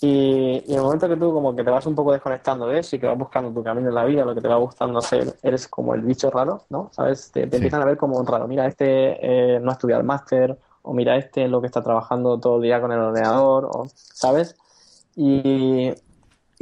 Y, 0.00 0.62
en 0.70 0.76
el 0.76 0.82
momento 0.82 1.08
que 1.08 1.16
tú 1.16 1.32
como 1.32 1.54
que 1.54 1.64
te 1.64 1.70
vas 1.70 1.86
un 1.86 1.94
poco 1.94 2.12
desconectando 2.12 2.66
de 2.66 2.80
eso 2.80 2.96
y 2.96 2.98
que 2.98 3.06
vas 3.06 3.18
buscando 3.18 3.50
tu 3.52 3.62
camino 3.62 3.88
en 3.88 3.94
la 3.94 4.04
vida, 4.04 4.24
lo 4.24 4.34
que 4.34 4.40
te 4.40 4.48
va 4.48 4.56
gustando 4.56 4.98
hacer, 4.98 5.34
eres 5.42 5.68
como 5.68 5.94
el 5.94 6.02
bicho 6.02 6.30
raro, 6.30 6.64
¿no? 6.70 6.90
¿Sabes? 6.92 7.30
Te, 7.32 7.42
empiezan 7.44 7.82
a 7.82 7.84
ver 7.86 7.96
como 7.96 8.18
un 8.18 8.26
raro. 8.26 8.46
Mira, 8.46 8.66
este 8.66 9.54
eh, 9.56 9.60
no 9.60 9.70
ha 9.70 9.74
estudiado 9.74 10.00
el 10.00 10.06
máster, 10.06 10.58
o 10.82 10.92
mira, 10.92 11.16
este 11.16 11.44
es 11.44 11.50
lo 11.50 11.60
que 11.60 11.68
está 11.68 11.82
trabajando 11.82 12.38
todo 12.38 12.56
el 12.56 12.62
día 12.62 12.80
con 12.80 12.92
el 12.92 12.98
ordenador, 12.98 13.64
o, 13.72 13.86
¿sabes? 13.94 14.56
Y, 15.16 15.92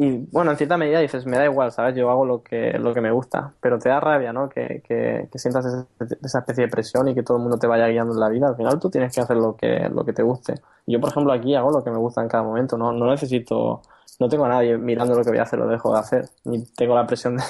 y 0.03 0.27
bueno, 0.33 0.51
en 0.51 0.57
cierta 0.57 0.77
medida 0.77 0.99
dices, 0.99 1.27
me 1.27 1.37
da 1.37 1.45
igual, 1.45 1.71
¿sabes? 1.71 1.95
Yo 1.95 2.11
hago 2.11 2.25
lo 2.25 2.43
que, 2.43 2.73
lo 2.73 2.93
que 2.93 3.01
me 3.01 3.13
gusta, 3.13 3.55
pero 3.61 3.79
te 3.79 3.89
da 3.89 4.01
rabia, 4.01 4.33
¿no? 4.33 4.49
Que, 4.49 4.83
que, 4.85 5.29
sientas 5.39 5.65
esa, 5.65 6.39
especie 6.41 6.65
de 6.65 6.69
presión 6.69 7.07
y 7.07 7.15
que 7.15 7.23
todo 7.23 7.37
el 7.37 7.43
mundo 7.45 7.57
te 7.57 7.69
vaya 7.69 7.87
guiando 7.87 8.13
en 8.13 8.19
la 8.19 8.29
vida. 8.29 8.49
Al 8.49 8.57
final 8.57 8.81
tú 8.81 8.91
tienes 8.91 9.15
que 9.15 9.21
hacer 9.21 9.37
lo 9.37 9.55
que, 9.55 9.89
lo 9.95 10.05
que 10.05 10.13
te 10.13 10.25
guste. 10.25 10.55
Yo, 10.89 11.01
por 11.01 11.11
ejemplo, 11.11 11.33
aquí 11.33 11.55
hago 11.55 11.71
lo 11.71 11.85
que 11.85 11.93
me 11.93 11.99
gusta 11.99 12.21
en 12.21 12.27
cada 12.27 12.43
momento, 12.43 12.77
no, 12.77 12.91
no 12.91 13.07
necesito, 13.13 13.83
no 14.19 14.29
tengo 14.29 14.45
a 14.47 14.49
nadie 14.49 14.77
mirando 14.77 15.15
lo 15.15 15.23
que 15.23 15.31
voy 15.31 15.39
a 15.39 15.43
hacer, 15.43 15.61
lo 15.61 15.69
dejo 15.69 15.93
de 15.93 16.01
hacer, 16.01 16.29
ni 16.47 16.65
tengo 16.75 16.97
la 16.97 17.07
presión 17.07 17.37
de, 17.37 17.45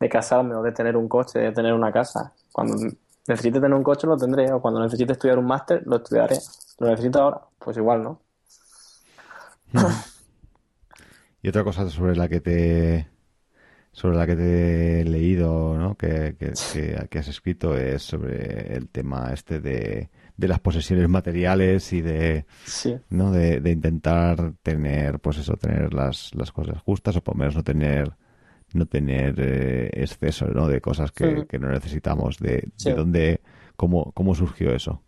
de 0.00 0.08
casarme 0.08 0.54
o 0.54 0.62
de 0.62 0.72
tener 0.72 0.96
un 0.96 1.08
coche, 1.08 1.40
de 1.40 1.52
tener 1.52 1.74
una 1.74 1.92
casa. 1.92 2.32
Cuando 2.52 2.74
necesite 3.28 3.60
tener 3.60 3.76
un 3.76 3.84
coche 3.84 4.06
lo 4.06 4.16
tendré, 4.16 4.50
o 4.50 4.62
cuando 4.62 4.80
necesite 4.80 5.12
estudiar 5.12 5.38
un 5.38 5.44
máster 5.44 5.82
lo 5.84 5.96
estudiaré. 5.96 6.38
Lo 6.78 6.88
necesito 6.88 7.20
ahora, 7.20 7.42
pues 7.58 7.76
igual, 7.76 8.02
¿no? 8.02 8.20
Y 11.42 11.48
otra 11.48 11.64
cosa 11.64 11.88
sobre 11.90 12.16
la 12.16 12.28
que 12.28 12.40
te 12.40 13.08
sobre 13.92 14.16
la 14.16 14.26
que 14.26 14.36
te 14.36 15.00
he 15.00 15.04
leído, 15.04 15.76
¿no? 15.76 15.96
Que, 15.96 16.34
que, 16.38 16.52
que, 17.10 17.18
has 17.18 17.28
escrito 17.28 17.76
es 17.76 18.02
sobre 18.02 18.74
el 18.74 18.88
tema 18.88 19.30
este 19.34 19.60
de, 19.60 20.08
de 20.36 20.48
las 20.48 20.60
posesiones 20.60 21.08
materiales 21.10 21.92
y 21.92 22.00
de, 22.00 22.46
¿no? 23.10 23.32
De, 23.32 23.60
intentar 23.70 24.54
tener, 24.62 25.18
pues 25.18 25.38
eso, 25.38 25.56
tener 25.56 25.92
las, 25.92 26.34
las 26.34 26.52
cosas 26.52 26.80
justas 26.80 27.16
o 27.16 27.22
por 27.22 27.34
lo 27.34 27.40
menos 27.40 27.56
no 27.56 27.62
tener 27.62 28.12
no 28.72 28.86
tener 28.86 29.34
eh, 29.38 29.90
exceso, 29.92 30.46
¿no? 30.46 30.66
De 30.68 30.80
cosas 30.80 31.12
que, 31.12 31.46
que 31.46 31.58
no 31.58 31.70
necesitamos. 31.70 32.38
De, 32.38 32.68
de 32.82 32.94
dónde, 32.94 33.40
cómo, 33.76 34.12
cómo 34.12 34.34
surgió 34.34 34.74
eso. 34.74 35.02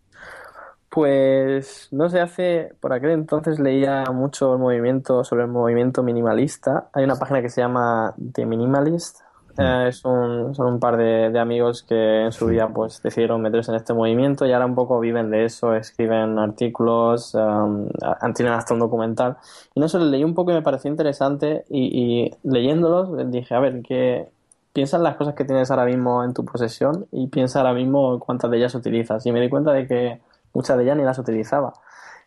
Pues 0.95 1.89
no 1.91 2.09
sé, 2.09 2.21
hace 2.21 2.71
por 2.79 2.93
aquel 2.93 3.11
entonces 3.11 3.59
leía 3.59 4.05
mucho 4.13 4.53
el 4.53 4.59
movimiento 4.59 5.25
sobre 5.25 5.43
el 5.43 5.49
movimiento 5.49 6.03
minimalista. 6.03 6.87
Hay 6.93 7.03
una 7.03 7.17
página 7.17 7.41
que 7.41 7.49
se 7.49 7.59
llama 7.59 8.15
The 8.33 8.45
Minimalist. 8.45 9.19
Mm. 9.57 9.61
Eh, 9.61 9.87
es 9.89 10.05
un, 10.05 10.55
son 10.55 10.67
un 10.67 10.79
par 10.79 10.95
de, 10.95 11.37
amigos 11.37 11.83
que 11.83 12.21
en 12.21 12.31
su 12.31 12.47
día 12.47 12.69
pues 12.69 13.01
decidieron 13.03 13.41
meterse 13.41 13.71
en 13.71 13.75
este 13.75 13.93
movimiento 13.93 14.45
y 14.45 14.53
ahora 14.53 14.67
un 14.67 14.75
poco 14.75 14.97
viven 15.01 15.29
de 15.31 15.43
eso, 15.43 15.75
escriben 15.75 16.39
artículos, 16.39 17.35
um, 17.35 17.89
tienen 18.33 18.53
hasta 18.53 18.73
un 18.73 18.79
documental. 18.79 19.35
Y 19.73 19.81
no 19.81 19.89
sé, 19.89 19.99
leí 19.99 20.23
un 20.23 20.33
poco 20.33 20.51
y 20.51 20.53
me 20.53 20.61
pareció 20.61 20.89
interesante 20.89 21.65
y, 21.69 22.23
y 22.23 22.31
leyéndolos 22.43 23.29
dije, 23.29 23.53
a 23.53 23.59
ver, 23.59 23.81
¿qué, 23.81 24.29
piensa 24.71 24.95
en 24.95 25.03
las 25.03 25.17
cosas 25.17 25.35
que 25.35 25.43
tienes 25.43 25.71
ahora 25.71 25.83
mismo 25.83 26.23
en 26.23 26.33
tu 26.33 26.45
posesión 26.45 27.05
y 27.11 27.27
piensa 27.27 27.59
ahora 27.59 27.73
mismo 27.73 28.17
cuántas 28.19 28.49
de 28.49 28.57
ellas 28.57 28.75
utilizas. 28.75 29.25
Y 29.25 29.33
me 29.33 29.41
di 29.41 29.49
cuenta 29.49 29.73
de 29.73 29.87
que 29.87 30.19
muchas 30.55 30.77
de 30.77 30.83
ellas 30.83 30.97
ni 30.97 31.03
las 31.03 31.19
utilizaba. 31.19 31.73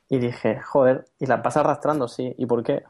Y 0.09 0.19
dije, 0.19 0.61
joder, 0.61 1.07
y 1.19 1.27
las 1.27 1.43
vas 1.43 1.57
arrastrando, 1.57 2.09
sí. 2.09 2.35
¿Y 2.39 2.47
por 2.47 2.63
qué? 2.63 2.85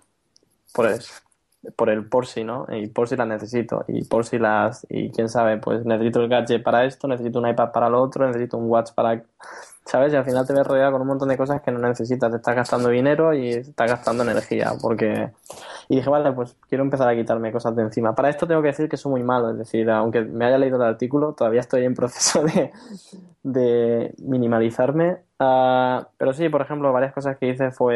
Por 1.77 1.91
el 1.91 2.09
por 2.09 2.27
si, 2.27 2.45
¿no? 2.45 2.67
Y 2.71 2.87
por 2.87 3.09
si 3.09 3.17
las 3.17 3.27
necesito. 3.27 3.85
Y 3.89 4.05
por 4.05 4.25
si 4.25 4.39
las. 4.39 4.87
Y 4.89 5.11
quién 5.11 5.29
sabe, 5.29 5.59
pues 5.59 5.85
necesito 5.85 6.21
el 6.21 6.29
gadget 6.29 6.63
para 6.63 6.85
esto, 6.85 7.09
necesito 7.09 7.41
un 7.41 7.49
iPad 7.49 7.73
para 7.73 7.89
lo 7.89 8.01
otro, 8.01 8.27
necesito 8.27 8.57
un 8.57 8.71
watch 8.71 8.93
para. 8.95 9.23
¿Sabes? 9.85 10.13
Y 10.13 10.17
al 10.17 10.25
final 10.25 10.47
te 10.47 10.53
ves 10.53 10.67
rodeado 10.67 10.93
con 10.93 11.01
un 11.01 11.09
montón 11.09 11.29
de 11.29 11.37
cosas 11.37 11.63
que 11.63 11.73
no 11.73 11.81
necesitas. 11.81 12.31
Te 12.31 12.37
estás 12.37 12.55
gastando 12.55 12.91
dinero 12.91 13.35
y 13.35 13.49
estás 13.51 13.91
gastando 13.91 14.23
energía. 14.23 14.73
Porque. 14.81 15.31
Y 15.89 15.97
dije, 15.97 16.09
vale, 16.09 16.31
pues 16.33 16.57
quiero 16.69 16.85
empezar 16.85 17.09
a 17.09 17.17
quitarme 17.17 17.51
cosas 17.51 17.75
de 17.75 17.83
encima. 17.83 18.15
Para 18.15 18.29
esto 18.29 18.47
tengo 18.47 18.63
que 18.63 18.69
decir 18.69 18.89
que 18.89 18.97
soy 18.97 19.11
muy 19.11 19.23
malo. 19.25 19.51
Es 19.51 19.59
decir, 19.59 19.91
aunque 19.91 20.21
me 20.21 20.45
haya 20.45 20.59
leído 20.59 20.77
el 20.77 20.83
artículo, 20.83 21.33
todavía 21.33 21.61
estoy 21.61 21.85
en 21.85 21.95
proceso 21.95 22.43
de, 22.45 22.71
de 23.43 24.15
minimalizarme 24.19 25.28
Ah, 25.41 26.09
pero 26.17 26.33
sí, 26.33 26.49
por 26.49 26.63
ejemplo, 26.63 26.93
varias 26.93 27.13
cosas 27.13 27.37
que 27.39 27.49
hice 27.49 27.71
fue, 27.71 27.95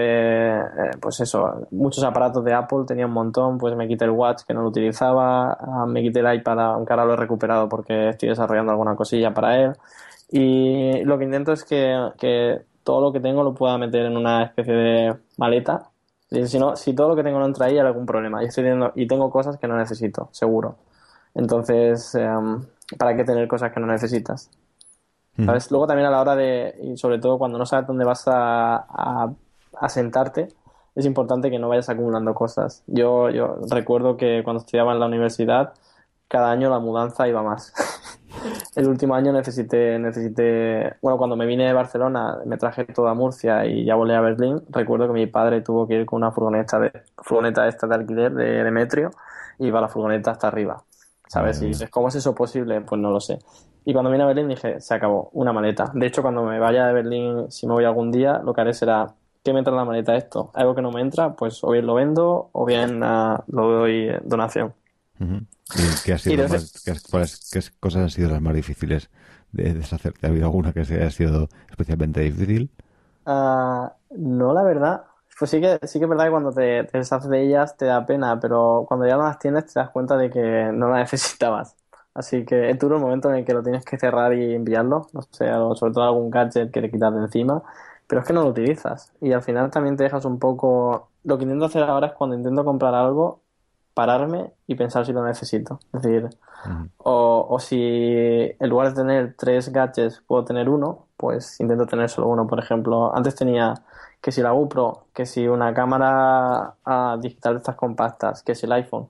eh, 0.60 0.90
pues 1.00 1.18
eso, 1.20 1.66
muchos 1.72 2.04
aparatos 2.04 2.44
de 2.44 2.54
Apple, 2.54 2.84
tenía 2.86 3.06
un 3.06 3.12
montón, 3.12 3.58
pues 3.58 3.74
me 3.74 3.88
quité 3.88 4.04
el 4.04 4.12
Watch 4.12 4.42
que 4.46 4.54
no 4.54 4.62
lo 4.62 4.68
utilizaba, 4.68 5.52
ah, 5.54 5.86
me 5.88 6.02
quité 6.02 6.20
el 6.20 6.32
iPad, 6.34 6.60
aunque 6.60 6.92
ahora 6.92 7.04
lo 7.04 7.14
he 7.14 7.16
recuperado 7.16 7.68
porque 7.68 8.10
estoy 8.10 8.28
desarrollando 8.28 8.70
alguna 8.70 8.94
cosilla 8.94 9.34
para 9.34 9.60
él. 9.60 9.72
Y 10.30 11.02
lo 11.04 11.18
que 11.18 11.24
intento 11.24 11.52
es 11.52 11.64
que, 11.64 12.10
que 12.18 12.62
todo 12.84 13.00
lo 13.00 13.12
que 13.12 13.20
tengo 13.20 13.42
lo 13.42 13.54
pueda 13.54 13.76
meter 13.78 14.06
en 14.06 14.16
una 14.16 14.44
especie 14.44 14.74
de 14.74 15.16
maleta. 15.36 15.90
Y 16.30 16.46
si, 16.46 16.58
no, 16.58 16.76
si 16.76 16.94
todo 16.94 17.08
lo 17.08 17.16
que 17.16 17.22
tengo 17.24 17.38
no 17.40 17.46
entra 17.46 17.66
ahí, 17.66 17.72
hay 17.74 17.80
algún 17.80 18.06
problema. 18.06 18.42
Y, 18.42 18.46
estoy 18.46 18.64
y 18.94 19.06
tengo 19.06 19.30
cosas 19.30 19.58
que 19.58 19.66
no 19.68 19.76
necesito, 19.76 20.28
seguro. 20.32 20.76
Entonces, 21.34 22.14
em, 22.14 22.62
¿para 22.98 23.16
qué 23.16 23.24
tener 23.24 23.48
cosas 23.48 23.72
que 23.72 23.80
no 23.80 23.86
necesitas? 23.86 24.50
¿Sabes? 25.36 25.70
Luego 25.70 25.86
también 25.86 26.06
a 26.06 26.10
la 26.10 26.20
hora 26.20 26.36
de, 26.36 26.74
y 26.82 26.96
sobre 26.98 27.18
todo 27.18 27.38
cuando 27.38 27.58
no 27.58 27.64
sabes 27.64 27.86
dónde 27.86 28.04
vas 28.04 28.24
a, 28.26 28.84
a, 29.74 29.88
sentarte, 29.88 30.48
es 30.94 31.06
importante 31.06 31.50
que 31.50 31.58
no 31.58 31.70
vayas 31.70 31.88
acumulando 31.88 32.34
cosas. 32.34 32.82
Yo, 32.86 33.30
yo 33.30 33.56
recuerdo 33.70 34.18
que 34.18 34.42
cuando 34.44 34.60
estudiaba 34.60 34.92
en 34.92 35.00
la 35.00 35.06
universidad, 35.06 35.72
cada 36.28 36.50
año 36.50 36.68
la 36.68 36.80
mudanza 36.80 37.26
iba 37.28 37.42
más. 37.42 37.72
El 38.76 38.88
último 38.88 39.14
año 39.14 39.32
necesité, 39.32 39.98
necesité, 39.98 40.94
bueno, 41.02 41.18
cuando 41.18 41.36
me 41.36 41.46
vine 41.46 41.66
de 41.66 41.72
Barcelona, 41.72 42.38
me 42.46 42.56
traje 42.56 42.84
toda 42.86 43.14
Murcia 43.14 43.66
y 43.66 43.84
ya 43.84 43.94
volé 43.94 44.14
a 44.14 44.20
Berlín. 44.20 44.62
Recuerdo 44.70 45.06
que 45.06 45.12
mi 45.12 45.26
padre 45.26 45.60
tuvo 45.60 45.86
que 45.86 45.94
ir 45.94 46.06
con 46.06 46.18
una 46.18 46.32
furgoneta 46.32 46.78
de, 46.78 46.90
furgoneta 47.18 47.68
esta 47.68 47.86
de 47.86 47.94
alquiler 47.94 48.32
de 48.32 48.64
Demetrio 48.64 49.10
y 49.58 49.66
iba 49.66 49.80
la 49.80 49.88
furgoneta 49.88 50.30
hasta 50.30 50.48
arriba. 50.48 50.82
¿Sabes? 51.26 51.62
Y 51.62 51.66
dices, 51.66 51.88
¿cómo 51.88 52.08
es 52.08 52.14
eso 52.14 52.34
posible? 52.34 52.82
Pues 52.82 53.00
no 53.00 53.10
lo 53.10 53.20
sé. 53.20 53.38
Y 53.84 53.92
cuando 53.92 54.10
vine 54.10 54.22
a 54.22 54.26
Berlín 54.26 54.48
dije, 54.48 54.80
se 54.80 54.94
acabó, 54.94 55.30
una 55.32 55.52
maleta. 55.52 55.90
De 55.94 56.06
hecho, 56.06 56.22
cuando 56.22 56.44
me 56.44 56.58
vaya 56.58 56.86
de 56.86 56.92
Berlín, 56.92 57.50
si 57.50 57.66
me 57.66 57.74
voy 57.74 57.84
algún 57.84 58.12
día, 58.12 58.38
lo 58.38 58.54
que 58.54 58.60
haré 58.60 58.74
será, 58.74 59.14
¿qué 59.42 59.52
me 59.52 59.58
entra 59.58 59.72
en 59.72 59.78
la 59.78 59.84
maleta 59.84 60.14
esto? 60.16 60.50
Algo 60.54 60.74
que 60.74 60.82
no 60.82 60.92
me 60.92 61.00
entra, 61.00 61.34
pues 61.34 61.64
o 61.64 61.70
bien 61.70 61.86
lo 61.86 61.94
vendo 61.94 62.50
o 62.52 62.64
bien 62.64 63.02
uh, 63.02 63.38
lo 63.48 63.70
doy 63.70 64.12
donación. 64.24 64.74
¿Y 65.18 66.04
qué, 66.04 66.12
ha 66.12 66.18
sido 66.18 66.46
qué, 66.84 67.62
cosas 67.78 68.02
han 68.02 68.10
sido 68.10 68.30
las 68.30 68.40
más 68.40 68.54
difíciles 68.54 69.10
de 69.52 69.74
deshacerte? 69.74 70.26
¿Ha 70.26 70.30
habido 70.30 70.46
alguna 70.46 70.72
que 70.72 70.80
haya 70.80 71.10
sido 71.10 71.48
especialmente 71.70 72.20
difícil? 72.20 72.70
Uh, 73.26 73.88
no, 74.10 74.52
la 74.52 74.62
verdad. 74.62 75.04
Pues 75.38 75.50
sí 75.50 75.60
que, 75.60 75.78
sí 75.84 75.98
que 75.98 76.04
es 76.04 76.08
verdad 76.08 76.26
que 76.26 76.30
cuando 76.30 76.52
te, 76.52 76.84
te 76.84 76.98
deshaces 76.98 77.28
de 77.28 77.42
ellas 77.42 77.76
te 77.76 77.86
da 77.86 78.06
pena, 78.06 78.38
pero 78.38 78.84
cuando 78.86 79.06
ya 79.06 79.16
no 79.16 79.24
las 79.24 79.38
tienes 79.38 79.66
te 79.66 79.80
das 79.80 79.90
cuenta 79.90 80.16
de 80.16 80.30
que 80.30 80.70
no 80.72 80.88
las 80.88 80.98
necesitabas. 81.12 81.76
Así 82.14 82.44
que 82.44 82.70
es 82.70 82.78
duro 82.78 82.96
el 82.96 83.02
momento 83.02 83.30
en 83.30 83.36
el 83.36 83.44
que 83.44 83.54
lo 83.54 83.62
tienes 83.62 83.84
que 83.84 83.98
cerrar 83.98 84.34
y 84.34 84.54
enviarlo, 84.54 85.06
no 85.12 85.22
sé, 85.22 85.50
sobre 85.76 85.92
todo 85.92 86.04
algún 86.04 86.30
gadget 86.30 86.70
que 86.70 86.80
le 86.80 86.90
quitas 86.90 87.14
de 87.14 87.20
encima, 87.20 87.62
pero 88.06 88.20
es 88.20 88.26
que 88.26 88.34
no 88.34 88.42
lo 88.42 88.50
utilizas. 88.50 89.12
Y 89.20 89.32
al 89.32 89.42
final 89.42 89.70
también 89.70 89.96
te 89.96 90.04
dejas 90.04 90.24
un 90.24 90.38
poco... 90.38 91.08
Lo 91.24 91.38
que 91.38 91.44
intento 91.44 91.64
hacer 91.66 91.82
ahora 91.84 92.08
es 92.08 92.12
cuando 92.12 92.36
intento 92.36 92.64
comprar 92.64 92.94
algo, 92.94 93.40
pararme 93.94 94.52
y 94.66 94.74
pensar 94.74 95.06
si 95.06 95.12
lo 95.12 95.24
necesito. 95.24 95.80
Es 95.92 96.02
decir, 96.02 96.28
o, 96.98 97.46
o, 97.48 97.58
si 97.58 97.80
en 97.80 98.68
lugar 98.68 98.88
de 98.88 98.94
tener 98.94 99.34
tres 99.38 99.72
gadgets 99.72 100.22
puedo 100.26 100.44
tener 100.44 100.68
uno, 100.68 101.06
pues 101.16 101.60
intento 101.60 101.86
tener 101.86 102.10
solo 102.10 102.28
uno. 102.28 102.46
Por 102.46 102.58
ejemplo, 102.58 103.14
antes 103.16 103.34
tenía 103.34 103.74
que 104.20 104.32
si 104.32 104.42
la 104.42 104.52
GoPro, 104.52 105.06
que 105.14 105.26
si 105.26 105.48
una 105.48 105.74
cámara 105.74 106.74
ah, 106.84 107.18
digital 107.20 107.54
de 107.54 107.58
estas 107.58 107.76
compactas, 107.76 108.42
que 108.42 108.54
si 108.54 108.66
el 108.66 108.72
iPhone 108.72 109.08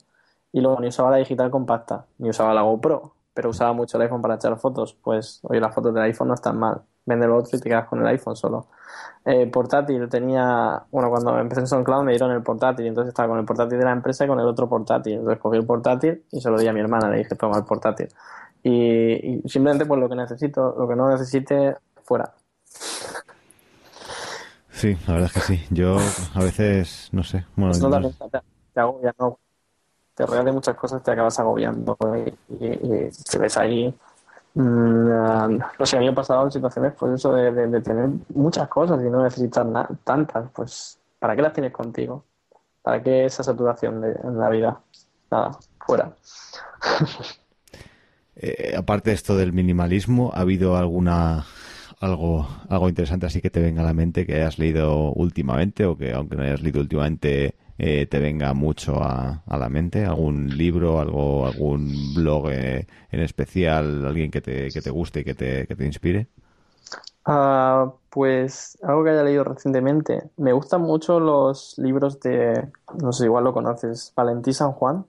y 0.53 0.61
luego 0.61 0.80
ni 0.80 0.88
usaba 0.88 1.11
la 1.11 1.16
digital 1.16 1.50
compacta, 1.50 2.07
ni 2.18 2.28
usaba 2.28 2.53
la 2.53 2.62
GoPro, 2.62 3.14
pero 3.34 3.50
usaba 3.50 3.72
mucho 3.72 3.96
el 3.96 4.03
iPhone 4.03 4.20
para 4.20 4.34
echar 4.34 4.57
fotos. 4.59 4.94
Pues 5.03 5.40
oye, 5.44 5.61
las 5.61 5.74
fotos 5.74 5.94
del 5.94 6.03
iPhone 6.05 6.28
no 6.28 6.34
están 6.34 6.59
mal. 6.59 6.82
Vende 7.05 7.26
lo 7.26 7.38
otro 7.38 7.57
y 7.57 7.61
te 7.61 7.68
quedas 7.68 7.88
con 7.88 8.00
el 8.00 8.07
iPhone 8.07 8.36
solo. 8.36 8.68
Eh, 9.24 9.46
portátil 9.46 10.09
tenía, 10.09 10.82
bueno, 10.90 11.11
cuando 11.11 11.38
empecé 11.38 11.62
en 11.62 11.66
SoundCloud 11.66 12.05
me 12.05 12.12
dieron 12.12 12.30
el 12.30 12.42
portátil, 12.42 12.86
entonces 12.86 13.09
estaba 13.09 13.28
con 13.28 13.38
el 13.38 13.44
portátil 13.44 13.78
de 13.78 13.84
la 13.84 13.92
empresa 13.92 14.24
y 14.24 14.28
con 14.28 14.38
el 14.38 14.46
otro 14.46 14.68
portátil. 14.68 15.14
Entonces 15.14 15.40
cogí 15.40 15.57
el 15.57 15.66
portátil 15.66 16.24
y 16.30 16.40
se 16.40 16.50
lo 16.50 16.59
di 16.59 16.66
a 16.68 16.72
mi 16.72 16.80
hermana, 16.80 17.09
le 17.09 17.18
dije, 17.18 17.34
toma 17.34 17.57
el 17.57 17.64
portátil. 17.64 18.09
Y, 18.62 19.42
simplemente 19.46 19.86
pues 19.86 19.98
lo 19.98 20.09
que 20.09 20.14
necesito, 20.14 20.74
lo 20.78 20.86
que 20.86 20.94
no 20.94 21.09
necesite, 21.11 21.76
fuera. 22.05 22.32
Sí, 24.70 24.96
la 25.07 25.14
verdad 25.14 25.30
es 25.30 25.32
que 25.32 25.40
sí. 25.40 25.64
Yo 25.70 25.96
a 26.34 26.40
veces, 26.40 27.09
no 27.12 27.22
sé. 27.22 27.44
Bueno, 27.57 27.72
no, 27.78 28.11
te, 28.11 28.80
hago 28.80 29.00
ya 29.03 29.14
no 29.18 29.38
te 30.14 30.26
rodeas 30.26 30.44
de 30.44 30.52
muchas 30.52 30.76
cosas, 30.76 31.02
te 31.02 31.10
acabas 31.10 31.38
agobiando 31.38 31.96
y, 32.50 32.66
y, 32.66 33.10
te 33.30 33.38
ves 33.38 33.56
ahí. 33.56 33.94
Mm, 34.54 35.58
no 35.78 35.86
sé, 35.86 35.96
a 35.96 36.00
mí 36.00 36.06
me 36.06 36.12
pasado 36.12 36.44
en 36.44 36.52
situaciones, 36.52 36.92
pues 36.98 37.14
eso 37.14 37.32
de, 37.32 37.50
de, 37.52 37.80
tener 37.80 38.10
muchas 38.34 38.68
cosas 38.68 39.02
y 39.02 39.08
no 39.08 39.22
necesitar 39.22 39.66
tantas, 40.04 40.50
pues 40.54 40.98
¿para 41.18 41.34
qué 41.34 41.42
las 41.42 41.52
tienes 41.52 41.72
contigo? 41.72 42.24
¿Para 42.82 43.02
qué 43.02 43.24
esa 43.24 43.42
saturación 43.42 44.00
de, 44.00 44.12
en 44.12 44.38
la 44.38 44.48
vida? 44.50 44.80
Nada, 45.30 45.58
fuera. 45.86 46.12
Eh, 48.34 48.74
aparte 48.76 49.10
de 49.10 49.14
esto 49.14 49.36
del 49.36 49.52
minimalismo, 49.52 50.32
¿ha 50.34 50.40
habido 50.40 50.76
alguna 50.78 51.44
algo 52.00 52.48
algo 52.68 52.88
interesante 52.88 53.26
así 53.26 53.40
que 53.40 53.50
te 53.50 53.60
venga 53.60 53.82
a 53.82 53.84
la 53.84 53.92
mente 53.92 54.26
que 54.26 54.36
hayas 54.36 54.58
leído 54.58 55.12
últimamente 55.12 55.84
o 55.84 55.96
que 55.96 56.12
aunque 56.12 56.36
no 56.36 56.42
hayas 56.42 56.62
leído 56.62 56.80
últimamente 56.80 57.54
eh, 57.79 58.07
te 58.07 58.18
venga 58.18 58.53
mucho 58.55 59.03
a, 59.03 59.43
la 59.47 59.68
mente? 59.68 60.05
¿Algún 60.05 60.57
libro, 60.57 61.01
algo, 61.01 61.47
algún 61.47 62.14
blog 62.14 62.51
eh, 62.51 62.87
en 63.11 63.20
especial, 63.20 64.05
alguien 64.07 64.31
que 64.31 64.41
te, 64.41 64.70
que 64.70 64.81
te 64.81 64.91
guste 64.91 65.20
y 65.20 65.25
que 65.25 65.35
te, 65.35 65.66
que 65.66 65.77
te 65.77 65.87
inspire? 65.87 66.27
Ah, 67.25 67.93
pues 68.11 68.77
algo 68.83 69.05
que 69.05 69.11
haya 69.11 69.23
leído 69.23 69.45
recientemente. 69.45 70.31
Me 70.37 70.53
gustan 70.53 70.83
mucho 70.83 71.20
los 71.20 71.79
libros 71.79 72.20
de, 72.20 72.68
no 73.01 73.12
sé, 73.12 73.27
igual 73.27 73.45
lo 73.45 73.53
conoces, 73.53 74.12
Valentí 74.14 74.53
San 74.53 74.73
Juan. 74.73 75.05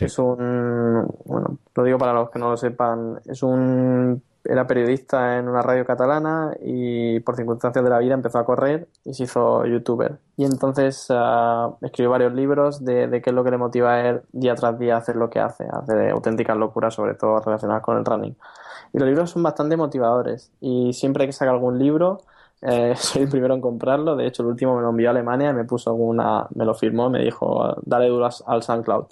Es 0.00 0.18
un, 0.18 1.06
bueno, 1.26 1.58
lo 1.74 1.84
digo 1.84 1.98
para 1.98 2.14
los 2.14 2.30
que 2.30 2.38
no 2.38 2.50
lo 2.50 2.56
sepan, 2.56 3.20
es 3.26 3.42
un 3.42 4.22
era 4.44 4.66
periodista 4.66 5.38
en 5.38 5.48
una 5.48 5.62
radio 5.62 5.84
catalana 5.84 6.54
y 6.60 7.20
por 7.20 7.36
circunstancias 7.36 7.84
de 7.84 7.90
la 7.90 7.98
vida 7.98 8.14
empezó 8.14 8.38
a 8.38 8.44
correr 8.44 8.88
y 9.04 9.14
se 9.14 9.24
hizo 9.24 9.64
youtuber. 9.66 10.18
Y 10.36 10.44
entonces 10.44 11.08
uh, 11.10 11.76
escribió 11.80 12.10
varios 12.10 12.32
libros 12.32 12.84
de, 12.84 13.20
qué 13.22 13.30
es 13.30 13.34
lo 13.34 13.44
que 13.44 13.50
le 13.50 13.58
motiva 13.58 13.94
a 13.94 14.08
él 14.08 14.22
día 14.32 14.54
tras 14.54 14.78
día 14.78 14.96
hacer 14.96 15.16
lo 15.16 15.30
que 15.30 15.40
hace, 15.40 15.66
hacer 15.70 16.10
auténticas 16.10 16.56
locuras, 16.56 16.94
sobre 16.94 17.14
todo 17.14 17.40
relacionadas 17.40 17.82
con 17.82 17.98
el 17.98 18.04
running. 18.04 18.36
Y 18.92 18.98
los 18.98 19.08
libros 19.08 19.30
son 19.30 19.42
bastante 19.42 19.76
motivadores 19.76 20.50
y 20.60 20.92
siempre 20.92 21.26
que 21.26 21.32
saca 21.32 21.50
algún 21.50 21.78
libro 21.78 22.20
eh, 22.62 22.94
soy 22.96 23.22
el 23.22 23.28
primero 23.28 23.54
en 23.54 23.60
comprarlo. 23.60 24.16
De 24.16 24.26
hecho, 24.26 24.42
el 24.42 24.48
último 24.48 24.76
me 24.76 24.82
lo 24.82 24.90
envió 24.90 25.08
a 25.08 25.10
Alemania 25.10 25.52
me 25.52 25.64
puso 25.64 25.92
una, 25.94 26.46
me 26.54 26.64
lo 26.64 26.74
firmó, 26.74 27.10
me 27.10 27.22
dijo, 27.22 27.76
dale 27.82 28.08
duro 28.08 28.28
al 28.46 28.62
SoundCloud. 28.62 29.06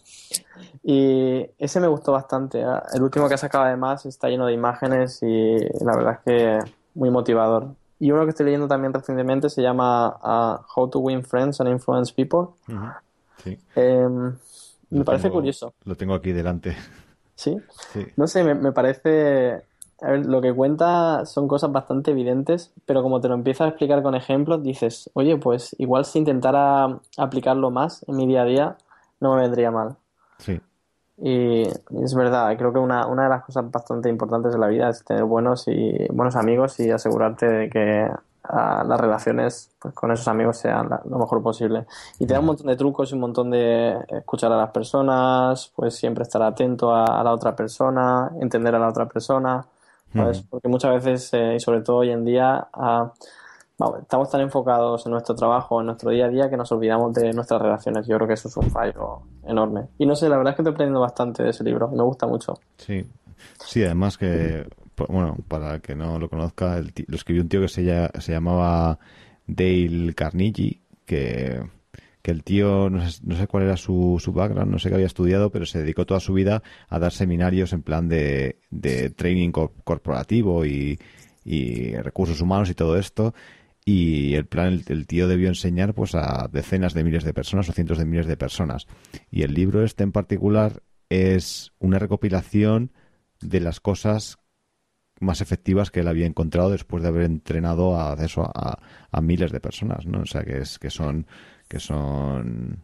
Y 0.83 1.47
ese 1.59 1.81
me 1.81 1.89
gustó 1.89 2.13
bastante. 2.13 2.61
¿eh? 2.61 2.67
El 2.95 3.03
último 3.03 3.29
que 3.29 3.35
ha 3.35 3.39
sacado 3.39 3.65
además 3.65 4.07
está 4.07 4.29
lleno 4.29 4.47
de 4.47 4.53
imágenes 4.53 5.23
y 5.23 5.57
la 5.85 5.97
verdad 5.97 6.13
es 6.15 6.21
que 6.25 6.73
muy 6.95 7.11
motivador. 7.11 7.69
Y 7.99 8.13
uno 8.13 8.25
que 8.25 8.31
estoy 8.31 8.47
leyendo 8.47 8.67
también 8.67 8.95
recientemente 8.95 9.51
se 9.51 9.61
llama 9.61 10.17
uh, 10.23 10.63
How 10.75 10.89
to 10.89 11.01
Win 11.01 11.23
Friends 11.23 11.61
and 11.61 11.69
Influence 11.69 12.15
People. 12.15 12.55
Em, 13.75 14.35
me 14.89 15.05
parece 15.05 15.31
curioso. 15.31 15.75
Lo 15.85 15.97
tengo 15.97 16.15
aquí 16.15 16.33
delante. 16.33 16.77
¿Sí? 17.35 17.57
No 18.17 18.27
sé, 18.27 18.43
me, 18.43 18.55
me 18.55 18.73
parece 18.73 19.65
a 20.03 20.11
ver, 20.11 20.27
lo 20.27 20.41
que 20.41 20.53
cuenta 20.53 21.27
son 21.27 21.47
cosas 21.47 21.71
bastante 21.73 22.13
evidentes, 22.13 22.73
pero 22.87 23.03
como 23.03 23.21
te 23.21 23.29
lo 23.29 23.35
empiezas 23.35 23.67
a 23.67 23.69
explicar 23.69 24.03
con 24.03 24.15
ejemplos, 24.15 24.63
dices, 24.63 25.11
oye, 25.15 25.37
pues 25.37 25.77
igual 25.79 26.05
si 26.05 26.19
intentara 26.19 26.99
aplicarlo 27.19 27.71
más 27.71 28.05
en 28.09 28.17
mi 28.17 28.27
día 28.27 28.43
a 28.43 28.45
día, 28.45 28.77
no 29.21 29.35
me 29.35 29.43
vendría 29.43 29.71
mal. 29.71 29.97
Sí. 30.39 30.61
Y 31.23 31.63
es 32.03 32.15
verdad, 32.15 32.57
creo 32.57 32.73
que 32.73 32.79
una, 32.79 33.07
una 33.07 33.25
de 33.25 33.29
las 33.29 33.45
cosas 33.45 33.71
bastante 33.71 34.09
importantes 34.09 34.53
de 34.53 34.59
la 34.59 34.69
vida 34.69 34.89
es 34.89 35.05
tener 35.05 35.25
buenos 35.25 35.69
y 35.69 36.07
buenos 36.11 36.35
amigos 36.35 36.81
y 36.81 36.91
asegurarte 36.91 37.47
de 37.47 37.69
que 37.69 38.09
ah, 38.45 38.83
las 38.87 38.99
relaciones 38.99 39.71
pues, 39.79 39.93
con 39.93 40.11
esos 40.13 40.27
amigos 40.29 40.57
sean 40.57 40.89
lo 40.89 41.19
mejor 41.19 41.43
posible. 41.43 41.85
Y 42.19 42.27
te 42.27 42.33
da 42.33 42.41
un 42.41 42.47
montón 42.47 42.69
de 42.69 42.77
trucos 42.77 43.11
y 43.11 43.15
un 43.15 43.21
montón 43.21 43.51
de 43.51 43.99
escuchar 44.09 44.51
a 44.51 44.57
las 44.57 44.71
personas, 44.71 45.71
pues 45.77 45.95
siempre 45.95 46.23
estar 46.23 46.43
atento 46.43 46.95
a 46.95 47.23
la 47.23 47.33
otra 47.35 47.55
persona, 47.55 48.31
entender 48.41 48.75
a 48.75 48.79
la 48.79 48.89
otra 48.89 49.07
persona. 49.07 49.63
Porque 50.13 50.69
muchas 50.69 50.93
veces, 50.95 51.31
eh, 51.35 51.55
y 51.57 51.61
sobre 51.61 51.81
todo 51.83 51.99
hoy 51.99 52.11
en 52.11 52.25
día, 52.25 52.69
ah, 52.73 53.13
estamos 54.01 54.31
tan 54.31 54.41
enfocados 54.43 55.07
en 55.07 55.13
nuestro 55.13 55.35
trabajo, 55.35 55.81
en 55.81 55.87
nuestro 55.87 56.11
día 56.11 56.27
a 56.27 56.29
día, 56.29 56.51
que 56.51 56.57
nos 56.57 56.71
olvidamos 56.73 57.15
de 57.15 57.33
nuestras 57.33 57.63
relaciones. 57.63 58.07
Yo 58.07 58.17
creo 58.17 58.29
que 58.29 58.35
eso 58.35 58.49
es 58.49 58.57
un 58.57 58.71
fallo 58.71 59.23
enorme. 59.45 59.89
Y 59.99 60.07
no 60.07 60.15
sé, 60.15 60.29
la 60.29 60.37
verdad 60.37 60.53
es 60.53 60.57
que 60.57 60.63
estoy 60.63 60.75
aprendiendo 60.75 61.01
bastante 61.01 61.43
de 61.43 61.51
ese 61.51 61.65
libro, 61.65 61.89
me 61.89 62.03
gusta 62.03 62.27
mucho. 62.27 62.55
Sí, 62.77 63.07
sí, 63.65 63.85
además 63.85 64.19
que, 64.19 64.67
bueno, 65.09 65.37
para 65.49 65.75
el 65.75 65.81
que 65.81 65.95
no 65.95 66.19
lo 66.19 66.29
conozca, 66.29 66.81
lo 66.81 67.17
escribió 67.17 67.43
un 67.43 67.49
tío 67.49 67.61
que 67.61 67.69
se, 67.69 68.09
se 68.21 68.33
llamaba 68.33 68.99
Dale 69.47 70.15
Carnegie, 70.15 70.81
que 71.07 71.63
que 72.23 72.31
el 72.31 72.45
tío, 72.45 72.91
no 72.91 73.09
sé, 73.09 73.21
no 73.25 73.37
sé 73.37 73.47
cuál 73.47 73.65
era 73.65 73.77
su, 73.77 74.21
su 74.23 74.33
background, 74.33 74.71
no 74.71 74.79
sé 74.79 74.89
qué 74.89 74.97
había 74.97 75.07
estudiado, 75.07 75.51
pero 75.51 75.67
se 75.67 75.79
dedicó 75.79 76.07
toda 76.07 76.21
su 76.21 76.33
vida 76.35 76.63
a 76.89 76.99
dar 76.99 77.13
seminarios 77.13 77.73
en 77.73 77.83
plan 77.83 78.09
de, 78.09 78.59
de 78.71 79.11
training 79.11 79.51
corporativo 79.51 80.67
y, 80.67 80.99
y 81.45 81.95
recursos 81.97 82.41
humanos 82.41 82.71
y 82.71 82.75
todo 82.75 82.97
esto. 82.99 83.35
Y 83.85 84.35
el 84.35 84.47
plan, 84.47 84.83
el, 84.87 85.07
tío 85.07 85.27
debió 85.27 85.49
enseñar 85.49 85.95
pues 85.95 86.15
a 86.15 86.49
decenas 86.53 86.95
de 86.95 87.03
miles 87.03 87.25
de 87.25 87.33
personas 87.33 87.69
o 87.69 87.73
cientos 87.73 87.99
de 87.99 88.05
miles 88.05 88.27
de 88.27 88.37
personas. 88.37 88.87
Y 89.31 89.43
el 89.43 89.55
libro 89.55 89.83
este 89.83 90.05
en 90.05 90.13
particular 90.13 90.83
es 91.09 91.73
una 91.79 91.99
recopilación 91.99 92.93
de 93.41 93.61
las 93.61 93.81
cosas 93.81 94.39
más 95.19 95.41
efectivas 95.41 95.91
que 95.91 96.01
él 96.01 96.09
había 96.09 96.27
encontrado 96.27 96.71
después 96.71 97.03
de 97.03 97.09
haber 97.09 97.23
entrenado 97.23 97.99
a 98.01 98.15
eso 98.23 98.43
a, 98.43 98.79
a, 99.11 99.21
miles 99.21 99.51
de 99.51 99.61
personas, 99.61 100.07
¿no? 100.07 100.21
O 100.21 100.27
sea 100.27 100.45
que 100.45 100.59
es 100.59 100.79
que 100.79 100.91
son 100.91 101.27
que 101.71 101.79
son 101.79 102.83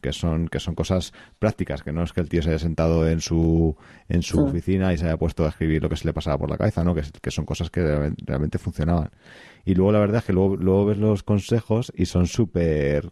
que 0.00 0.12
son 0.12 0.48
que 0.48 0.60
son 0.60 0.74
cosas 0.74 1.12
prácticas 1.38 1.82
que 1.82 1.92
no 1.92 2.02
es 2.02 2.12
que 2.12 2.20
el 2.20 2.28
tío 2.28 2.42
se 2.42 2.48
haya 2.48 2.58
sentado 2.58 3.06
en 3.06 3.20
su 3.20 3.76
en 4.08 4.22
su 4.22 4.40
oficina 4.40 4.92
y 4.94 4.98
se 4.98 5.04
haya 5.04 5.18
puesto 5.18 5.44
a 5.44 5.50
escribir 5.50 5.82
lo 5.82 5.90
que 5.90 5.96
se 5.96 6.06
le 6.06 6.14
pasaba 6.14 6.38
por 6.38 6.48
la 6.48 6.56
cabeza 6.56 6.84
no 6.84 6.94
que, 6.94 7.02
que 7.20 7.30
son 7.30 7.44
cosas 7.44 7.70
que 7.70 7.82
realmente, 8.24 8.58
funcionaban. 8.58 9.10
Y 9.64 9.74
luego 9.74 9.92
la 9.92 9.98
verdad 9.98 10.18
es 10.18 10.24
que 10.24 10.32
luego, 10.32 10.56
luego 10.56 10.86
ves 10.86 10.98
los 10.98 11.22
consejos 11.22 11.92
y 11.94 12.06
son 12.06 12.26
súper 12.26 13.10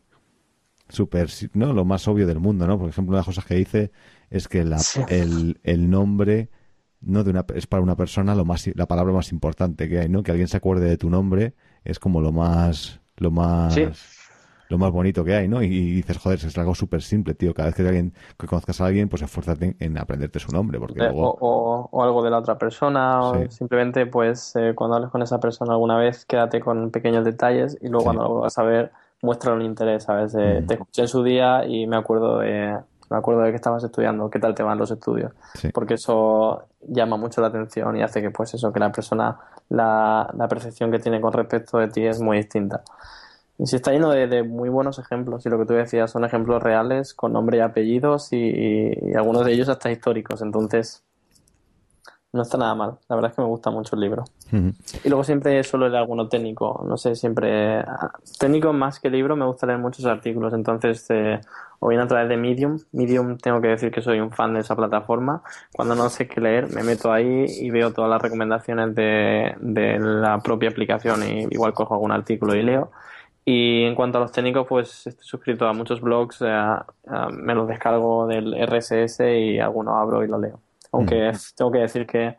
súper 0.88 1.28
no 1.52 1.74
lo 1.74 1.84
más 1.84 2.08
obvio 2.08 2.26
del 2.26 2.40
mundo 2.40 2.66
no 2.66 2.78
por 2.78 2.88
ejemplo 2.88 3.10
una 3.10 3.18
de 3.18 3.20
las 3.20 3.26
cosas 3.26 3.44
que 3.44 3.56
dice 3.56 3.92
es 4.30 4.48
que 4.48 4.64
la, 4.64 4.80
el, 5.08 5.60
el 5.62 5.90
nombre 5.90 6.48
no 7.02 7.22
de 7.22 7.30
una 7.30 7.44
es 7.54 7.66
para 7.66 7.82
una 7.82 7.96
persona 7.96 8.34
lo 8.34 8.46
más 8.46 8.66
la 8.74 8.86
palabra 8.86 9.12
más 9.12 9.30
importante 9.30 9.88
que 9.90 9.98
hay 9.98 10.08
no 10.08 10.22
que 10.22 10.30
alguien 10.30 10.48
se 10.48 10.56
acuerde 10.56 10.88
de 10.88 10.96
tu 10.96 11.10
nombre 11.10 11.54
es 11.84 11.98
como 11.98 12.22
lo 12.22 12.32
más 12.32 13.00
lo 13.16 13.30
más 13.30 13.76
lo 14.68 14.78
más 14.78 14.90
bonito 14.90 15.24
que 15.24 15.34
hay, 15.34 15.48
¿no? 15.48 15.62
Y, 15.62 15.68
dices, 15.68 16.18
joder, 16.18 16.38
es 16.44 16.58
algo 16.58 16.74
súper 16.74 17.02
simple, 17.02 17.34
tío. 17.34 17.54
Cada 17.54 17.68
vez 17.68 17.76
que, 17.76 17.82
alguien, 17.82 18.12
que 18.38 18.46
conozcas 18.46 18.80
a 18.80 18.86
alguien, 18.86 19.08
pues 19.08 19.22
esfuérzate 19.22 19.76
en 19.78 19.98
aprenderte 19.98 20.38
su 20.38 20.52
nombre. 20.52 20.78
Porque 20.78 21.04
eh, 21.04 21.10
o, 21.12 22.02
algo 22.02 22.22
de 22.22 22.30
la 22.30 22.38
otra 22.38 22.58
persona, 22.58 23.20
o 23.20 23.50
simplemente, 23.50 24.06
pues, 24.06 24.54
eh, 24.56 24.72
cuando 24.74 24.96
hables 24.96 25.10
con 25.10 25.22
esa 25.22 25.38
persona 25.38 25.72
alguna 25.72 25.98
vez, 25.98 26.24
quédate 26.24 26.60
con 26.60 26.90
pequeños 26.90 27.24
detalles 27.24 27.78
y 27.80 27.88
luego 27.88 28.04
cuando 28.04 28.22
lo 28.24 28.34
vas 28.40 28.58
a 28.58 28.62
ver, 28.62 28.92
muestra 29.22 29.52
un 29.52 29.62
interés, 29.62 30.04
¿sabes? 30.04 30.34
Mm. 30.34 30.66
Te 30.66 30.74
escuché 30.74 31.02
en 31.02 31.08
su 31.08 31.22
día 31.22 31.64
y 31.66 31.86
me 31.86 31.96
acuerdo 31.96 32.38
de, 32.38 32.76
me 33.10 33.16
acuerdo 33.16 33.42
de 33.42 33.50
que 33.50 33.56
estabas 33.56 33.84
estudiando, 33.84 34.30
qué 34.30 34.38
tal 34.38 34.54
te 34.54 34.62
van 34.62 34.78
los 34.78 34.90
estudios. 34.90 35.32
Porque 35.72 35.94
eso 35.94 36.64
llama 36.88 37.16
mucho 37.16 37.40
la 37.40 37.48
atención 37.48 37.96
y 37.96 38.02
hace 38.02 38.20
que, 38.20 38.30
pues, 38.30 38.54
eso, 38.54 38.72
que 38.72 38.80
la 38.80 38.90
persona, 38.90 39.38
la, 39.68 40.28
la 40.36 40.48
percepción 40.48 40.90
que 40.90 40.98
tiene 40.98 41.20
con 41.20 41.32
respecto 41.32 41.78
de 41.78 41.88
ti 41.88 42.04
es 42.04 42.20
muy 42.20 42.38
distinta. 42.38 42.82
Y 43.58 43.66
sí 43.66 43.76
está 43.76 43.92
lleno 43.92 44.10
de, 44.10 44.42
muy 44.42 44.68
buenos 44.68 44.98
ejemplos, 44.98 45.46
y 45.46 45.48
lo 45.48 45.58
que 45.58 45.66
tú 45.66 45.74
decías 45.74 46.10
son 46.10 46.24
ejemplos 46.24 46.62
reales 46.62 47.14
con 47.14 47.32
nombre 47.32 47.58
y 47.58 47.60
apellidos 47.60 48.32
y, 48.32 48.92
algunos 49.16 49.46
de 49.46 49.52
ellos 49.52 49.68
hasta 49.68 49.90
históricos, 49.90 50.42
entonces 50.42 51.02
no 52.32 52.42
está 52.42 52.58
nada 52.58 52.74
mal. 52.74 52.98
La 53.08 53.16
verdad 53.16 53.30
es 53.30 53.36
que 53.36 53.42
me 53.42 53.48
gusta 53.48 53.70
mucho 53.70 53.96
el 53.96 54.02
libro. 54.02 54.24
Y 54.52 55.08
luego 55.08 55.24
siempre 55.24 55.62
suelo 55.64 55.88
leer 55.88 56.02
alguno 56.02 56.28
técnico, 56.28 56.84
no 56.86 56.98
sé, 56.98 57.14
siempre 57.14 57.82
técnico 58.38 58.74
más 58.74 59.00
que 59.00 59.08
libro, 59.08 59.36
me 59.36 59.46
gusta 59.46 59.66
leer 59.66 59.78
muchos 59.78 60.04
artículos, 60.04 60.52
entonces 60.52 61.06
eh, 61.08 61.40
o 61.78 61.88
bien 61.88 62.00
a 62.00 62.06
través 62.06 62.28
de 62.28 62.36
Medium. 62.36 62.78
Medium 62.92 63.38
tengo 63.38 63.60
que 63.60 63.68
decir 63.68 63.90
que 63.90 64.02
soy 64.02 64.20
un 64.20 64.30
fan 64.30 64.54
de 64.54 64.60
esa 64.60 64.76
plataforma. 64.76 65.42
Cuando 65.72 65.94
no 65.94 66.08
sé 66.10 66.26
qué 66.28 66.40
leer, 66.40 66.68
me 66.74 66.82
meto 66.82 67.12
ahí 67.12 67.46
y 67.48 67.70
veo 67.70 67.92
todas 67.92 68.10
las 68.10 68.20
recomendaciones 68.20 68.94
de, 68.94 69.54
de 69.60 69.98
la 69.98 70.38
propia 70.40 70.70
aplicación 70.70 71.22
y 71.22 71.46
igual 71.50 71.74
cojo 71.74 71.94
algún 71.94 72.12
artículo 72.12 72.54
y 72.54 72.62
leo. 72.62 72.90
Y 73.48 73.84
en 73.84 73.94
cuanto 73.94 74.18
a 74.18 74.22
los 74.22 74.32
técnicos, 74.32 74.66
pues 74.68 75.06
estoy 75.06 75.24
suscrito 75.24 75.68
a 75.68 75.72
muchos 75.72 76.00
blogs, 76.00 76.42
eh, 76.42 76.76
me 77.30 77.54
los 77.54 77.68
descargo 77.68 78.26
del 78.26 78.52
RSS 78.66 79.20
y 79.20 79.60
algunos 79.60 79.94
abro 79.94 80.24
y 80.24 80.26
lo 80.26 80.36
leo. 80.36 80.58
Aunque 80.90 81.30
tengo 81.56 81.70
que 81.70 81.78
decir 81.78 82.08
que 82.08 82.36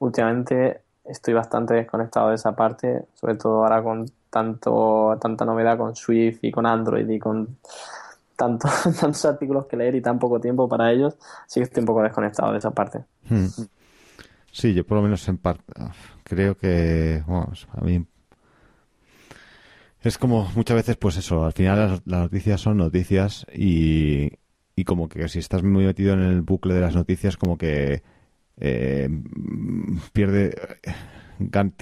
últimamente 0.00 0.82
estoy 1.02 1.32
bastante 1.32 1.72
desconectado 1.72 2.28
de 2.28 2.34
esa 2.34 2.54
parte, 2.54 3.06
sobre 3.14 3.36
todo 3.36 3.64
ahora 3.64 3.82
con 3.82 4.04
tanto 4.28 5.18
tanta 5.18 5.46
novedad 5.46 5.78
con 5.78 5.96
Swift 5.96 6.40
y 6.42 6.52
con 6.52 6.66
Android 6.66 7.08
y 7.08 7.18
con 7.18 7.56
tanto, 8.36 8.68
tantos 9.00 9.24
artículos 9.24 9.64
que 9.64 9.78
leer 9.78 9.94
y 9.94 10.02
tan 10.02 10.18
poco 10.18 10.38
tiempo 10.40 10.68
para 10.68 10.92
ellos, 10.92 11.16
sí 11.46 11.60
que 11.60 11.64
estoy 11.64 11.80
un 11.80 11.86
poco 11.86 12.02
desconectado 12.02 12.52
de 12.52 12.58
esa 12.58 12.70
parte. 12.70 13.02
Sí, 14.52 14.74
yo 14.74 14.84
por 14.84 14.98
lo 14.98 15.02
menos 15.02 15.26
en 15.26 15.38
parte 15.38 15.64
creo 16.22 16.54
que 16.54 17.22
a 17.26 17.80
mí 17.80 18.04
es 20.02 20.18
como 20.18 20.50
muchas 20.54 20.76
veces, 20.76 20.96
pues 20.96 21.16
eso, 21.16 21.44
al 21.44 21.52
final 21.52 22.02
las, 22.04 22.22
noticias 22.22 22.60
son 22.60 22.78
noticias 22.78 23.46
y, 23.54 24.32
y, 24.76 24.84
como 24.84 25.08
que 25.08 25.28
si 25.28 25.38
estás 25.38 25.62
muy 25.62 25.84
metido 25.84 26.14
en 26.14 26.22
el 26.22 26.42
bucle 26.42 26.74
de 26.74 26.80
las 26.80 26.94
noticias, 26.94 27.36
como 27.36 27.58
que 27.58 28.02
eh, 28.60 29.08
pierde, 30.12 30.54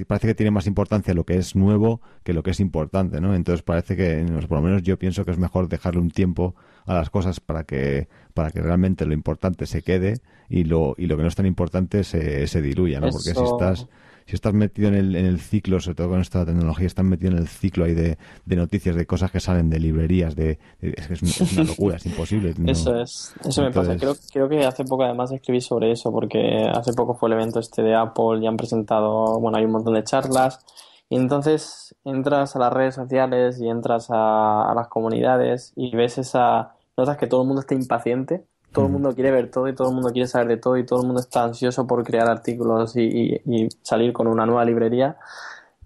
parece 0.07 0.29
que 0.29 0.35
tiene 0.35 0.51
más 0.51 0.67
importancia 0.67 1.15
lo 1.15 1.25
que 1.25 1.37
es 1.37 1.57
nuevo 1.57 2.01
que 2.23 2.33
lo 2.33 2.43
que 2.43 2.53
es 2.53 2.61
importante, 2.61 3.21
¿no? 3.21 3.35
Entonces 3.35 3.63
parece 3.63 3.97
que, 3.97 4.25
por 4.49 4.59
lo 4.59 4.63
menos 4.63 4.83
yo 4.83 4.99
pienso 4.99 5.25
que 5.25 5.33
es 5.33 5.39
mejor 5.39 5.69
dejarle 5.69 6.01
un 6.01 6.11
tiempo 6.11 6.55
a 6.87 6.95
las 6.95 7.11
cosas 7.11 7.41
para 7.41 7.65
que, 7.65 8.09
para 8.35 8.51
que 8.51 8.61
realmente 8.61 9.07
lo 9.07 9.13
importante 9.13 9.67
se 9.67 9.83
quede 9.83 10.21
y 10.49 10.65
lo, 10.65 10.95
y 10.97 11.07
lo 11.07 11.17
que 11.17 11.23
no 11.23 11.29
es 11.29 11.35
tan 11.35 11.47
importante 11.47 12.05
se, 12.05 12.47
se 12.47 12.63
diluya, 12.63 13.01
¿no? 13.01 13.11
Porque 13.11 13.35
si 13.35 13.45
estás 13.45 13.89
si 14.29 14.35
estás 14.35 14.53
metido 14.53 14.89
en 14.89 14.95
el, 14.95 15.17
en 15.17 15.25
el 15.25 15.41
ciclo, 15.41 15.81
sobre 15.81 15.95
todo 15.95 16.11
con 16.11 16.21
esta 16.21 16.45
tecnología, 16.45 16.87
estás 16.87 17.05
metido 17.07 17.33
en 17.33 17.39
el 17.39 17.49
ciclo 17.49 17.87
ahí 17.87 17.95
de, 17.95 18.19
de 18.45 18.57
noticias, 18.57 18.95
de 18.95 19.07
cosas 19.07 19.31
que 19.31 19.41
salen 19.41 19.71
de 19.71 19.81
librerías, 19.81 20.37
de, 20.37 20.59
es, 20.83 21.55
una 21.55 21.65
locura, 21.69 21.97
es 21.97 22.05
imposible. 22.05 22.55
Eso 22.67 23.01
es, 23.01 23.35
eso 23.43 23.63
me 23.63 23.71
pasa. 23.71 23.97
Creo, 23.97 24.15
creo 24.31 24.47
que 24.51 24.67
hace 24.67 24.85
poco 24.85 25.05
además 25.05 25.33
escribí 25.33 25.63
sobre 25.63 25.93
eso, 25.93 26.13
porque 26.13 26.69
hace 26.71 26.93
poco 26.93 27.15
fue 27.15 27.31
el 27.31 27.37
evento 27.37 27.59
este 27.59 27.81
de 27.81 27.95
Apple, 27.95 28.43
ya 28.43 28.51
han 28.51 28.59
presentado, 28.59 29.41
bueno, 29.41 29.57
hay 29.57 29.65
un 29.65 29.73
montón 29.73 29.95
de 29.95 30.05
charlas. 30.05 30.63
Y 31.09 31.17
entonces 31.17 31.95
entras 32.05 32.55
a 32.55 32.59
las 32.59 32.71
redes 32.71 32.97
sociales 32.97 33.59
y 33.63 33.67
entras 33.67 34.11
a, 34.11 34.71
a 34.71 34.75
las 34.75 34.89
comunidades 34.89 35.73
y 35.75 35.97
ves 35.97 36.19
esa. 36.19 36.75
Notas 36.99 37.17
que 37.17 37.29
todo 37.29 37.43
el 37.43 37.47
mundo 37.47 37.61
está 37.61 37.75
impaciente 37.75 38.45
todo 38.73 38.87
el 38.87 38.93
mundo 38.93 39.15
quiere 39.15 39.31
ver 39.31 39.51
todo 39.51 39.69
y 39.69 39.75
todo 39.75 39.89
el 39.89 39.95
mundo 39.95 40.11
quiere 40.11 40.29
saber 40.29 40.49
de 40.49 40.57
todo 40.57 40.77
y 40.77 40.85
todo 40.85 41.01
el 41.01 41.07
mundo 41.07 41.21
está 41.21 41.45
ansioso 41.45 41.87
por 41.87 42.05
crear 42.05 42.29
artículos 42.29 42.97
y, 42.97 43.41
salir 43.83 44.13
con 44.13 44.27
una 44.27 44.47
nueva 44.47 44.65
librería. 44.65 45.17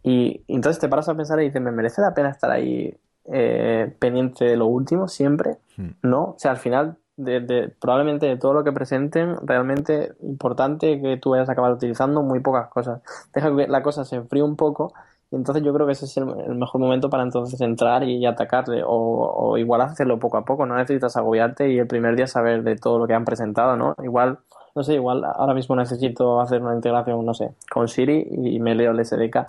Y, 0.02 0.42
entonces 0.48 0.80
te 0.80 0.88
paras 0.88 1.08
a 1.08 1.14
pensar 1.14 1.40
y 1.40 1.44
dices, 1.44 1.62
¿me 1.62 1.70
merece 1.70 2.02
la 2.02 2.14
pena 2.14 2.30
estar 2.30 2.50
ahí 2.50 2.94
eh, 3.26 3.94
pendiente 3.98 4.44
de 4.44 4.56
lo 4.56 4.66
último 4.66 5.08
siempre? 5.08 5.58
¿No? 6.02 6.22
O 6.22 6.34
sea, 6.38 6.52
al 6.52 6.56
final, 6.58 6.96
de, 7.16 7.72
probablemente 7.80 8.26
de 8.26 8.36
todo 8.36 8.52
lo 8.52 8.64
que 8.64 8.72
presenten, 8.72 9.36
realmente 9.46 10.12
importante 10.22 11.00
que 11.00 11.16
tú 11.16 11.30
vayas 11.30 11.48
a 11.48 11.52
acabar 11.52 11.72
utilizando 11.72 12.22
muy 12.22 12.40
pocas 12.40 12.68
cosas. 12.68 13.00
Deja 13.32 13.54
que 13.54 13.68
la 13.68 13.82
cosa 13.82 14.04
se 14.04 14.16
enfríe 14.16 14.42
un 14.42 14.56
poco 14.56 14.92
y 15.32 15.36
entonces 15.36 15.64
yo 15.64 15.72
creo 15.72 15.86
que 15.86 15.94
ese 15.94 16.04
es 16.04 16.14
el, 16.18 16.26
mejor 16.26 16.78
momento 16.78 17.08
para 17.08 17.22
entonces 17.22 17.58
entrar 17.62 18.04
y, 18.04 18.26
atacarle. 18.26 18.82
O, 18.86 19.56
igual 19.56 19.80
hacerlo 19.80 20.18
poco 20.18 20.36
a 20.36 20.44
poco. 20.44 20.66
No 20.66 20.76
necesitas 20.76 21.16
agobiarte 21.16 21.72
y 21.72 21.78
el 21.78 21.86
primer 21.86 22.16
día 22.16 22.26
saber 22.26 22.62
de 22.62 22.76
todo 22.76 22.98
lo 22.98 23.06
que 23.06 23.14
han 23.14 23.24
presentado, 23.24 23.74
¿no? 23.74 23.96
Igual, 24.04 24.40
no 24.74 24.82
sé, 24.82 24.92
igual 24.92 25.24
ahora 25.24 25.54
mismo 25.54 25.74
necesito 25.74 26.38
hacer 26.38 26.60
una 26.62 26.74
integración, 26.74 27.24
no 27.24 27.32
sé, 27.32 27.52
con 27.70 27.88
Siri 27.88 28.28
y 28.30 28.60
me 28.60 28.74
leo 28.74 28.90
el 28.90 29.02
SDK. 29.02 29.46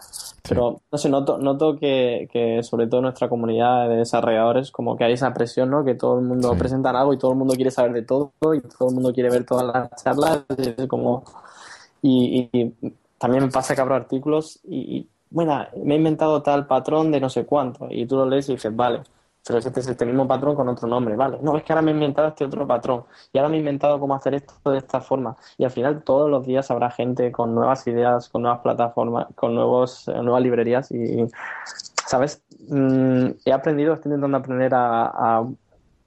Pero, 0.47 0.79
no 0.89 0.97
sé, 0.97 1.09
noto, 1.09 1.37
noto 1.37 1.77
que, 1.77 2.29
que 2.31 2.63
sobre 2.63 2.87
todo 2.87 3.01
en 3.01 3.03
nuestra 3.03 3.27
comunidad 3.27 3.89
de 3.89 3.97
desarrolladores 3.97 4.71
como 4.71 4.95
que 4.95 5.03
hay 5.03 5.13
esa 5.13 5.33
presión, 5.33 5.69
¿no? 5.69 5.83
Que 5.83 5.95
todo 5.95 6.17
el 6.17 6.25
mundo 6.25 6.55
presenta 6.57 6.91
algo 6.91 7.13
y 7.13 7.17
todo 7.17 7.31
el 7.31 7.37
mundo 7.37 7.55
quiere 7.55 7.71
saber 7.71 7.91
de 7.91 8.03
todo 8.03 8.31
y 8.53 8.61
todo 8.61 8.87
el 8.87 8.95
mundo 8.95 9.11
quiere 9.13 9.29
ver 9.29 9.45
todas 9.45 9.65
las 9.65 10.01
charlas. 10.01 10.45
Y 10.57 10.81
es 10.81 10.87
como... 10.87 11.25
Y, 12.01 12.49
y 12.53 12.93
también 13.17 13.45
me 13.45 13.49
pasa 13.49 13.73
que 13.73 13.79
abro 13.79 13.95
artículos 13.95 14.59
y, 14.65 15.07
bueno, 15.33 15.65
me 15.83 15.95
he 15.95 15.97
inventado 15.97 16.41
tal 16.43 16.67
patrón 16.67 17.11
de 17.11 17.19
no 17.19 17.29
sé 17.29 17.45
cuánto, 17.45 17.87
y 17.89 18.05
tú 18.05 18.15
lo 18.17 18.25
lees 18.25 18.47
y 18.49 18.53
dices, 18.53 18.73
vale, 18.75 19.01
pero 19.45 19.59
este 19.59 19.79
es 19.79 19.87
este 19.87 20.05
mismo 20.05 20.27
patrón 20.27 20.55
con 20.55 20.69
otro 20.69 20.87
nombre, 20.87 21.15
vale. 21.15 21.39
No, 21.41 21.57
es 21.57 21.63
que 21.63 21.73
ahora 21.73 21.81
me 21.81 21.91
he 21.91 21.95
inventado 21.95 22.29
este 22.29 22.45
otro 22.45 22.65
patrón, 22.67 23.03
y 23.33 23.39
ahora 23.39 23.49
me 23.49 23.57
he 23.57 23.59
inventado 23.59 23.99
cómo 23.99 24.15
hacer 24.15 24.35
esto 24.35 24.71
de 24.71 24.77
esta 24.77 25.01
forma, 25.01 25.35
y 25.57 25.65
al 25.65 25.71
final 25.71 26.03
todos 26.03 26.29
los 26.29 26.45
días 26.45 26.69
habrá 26.71 26.91
gente 26.91 27.31
con 27.31 27.55
nuevas 27.55 27.85
ideas, 27.87 28.29
con 28.29 28.43
nuevas 28.43 28.61
plataformas, 28.61 29.27
con 29.35 29.55
nuevos, 29.55 30.07
eh, 30.07 30.13
nuevas 30.21 30.43
librerías, 30.43 30.91
y, 30.91 31.25
¿sabes? 32.05 32.43
Mm, 32.69 33.31
he 33.43 33.51
aprendido, 33.51 33.95
estoy 33.95 34.09
intentando 34.11 34.37
aprender 34.37 34.71
a 34.73 35.43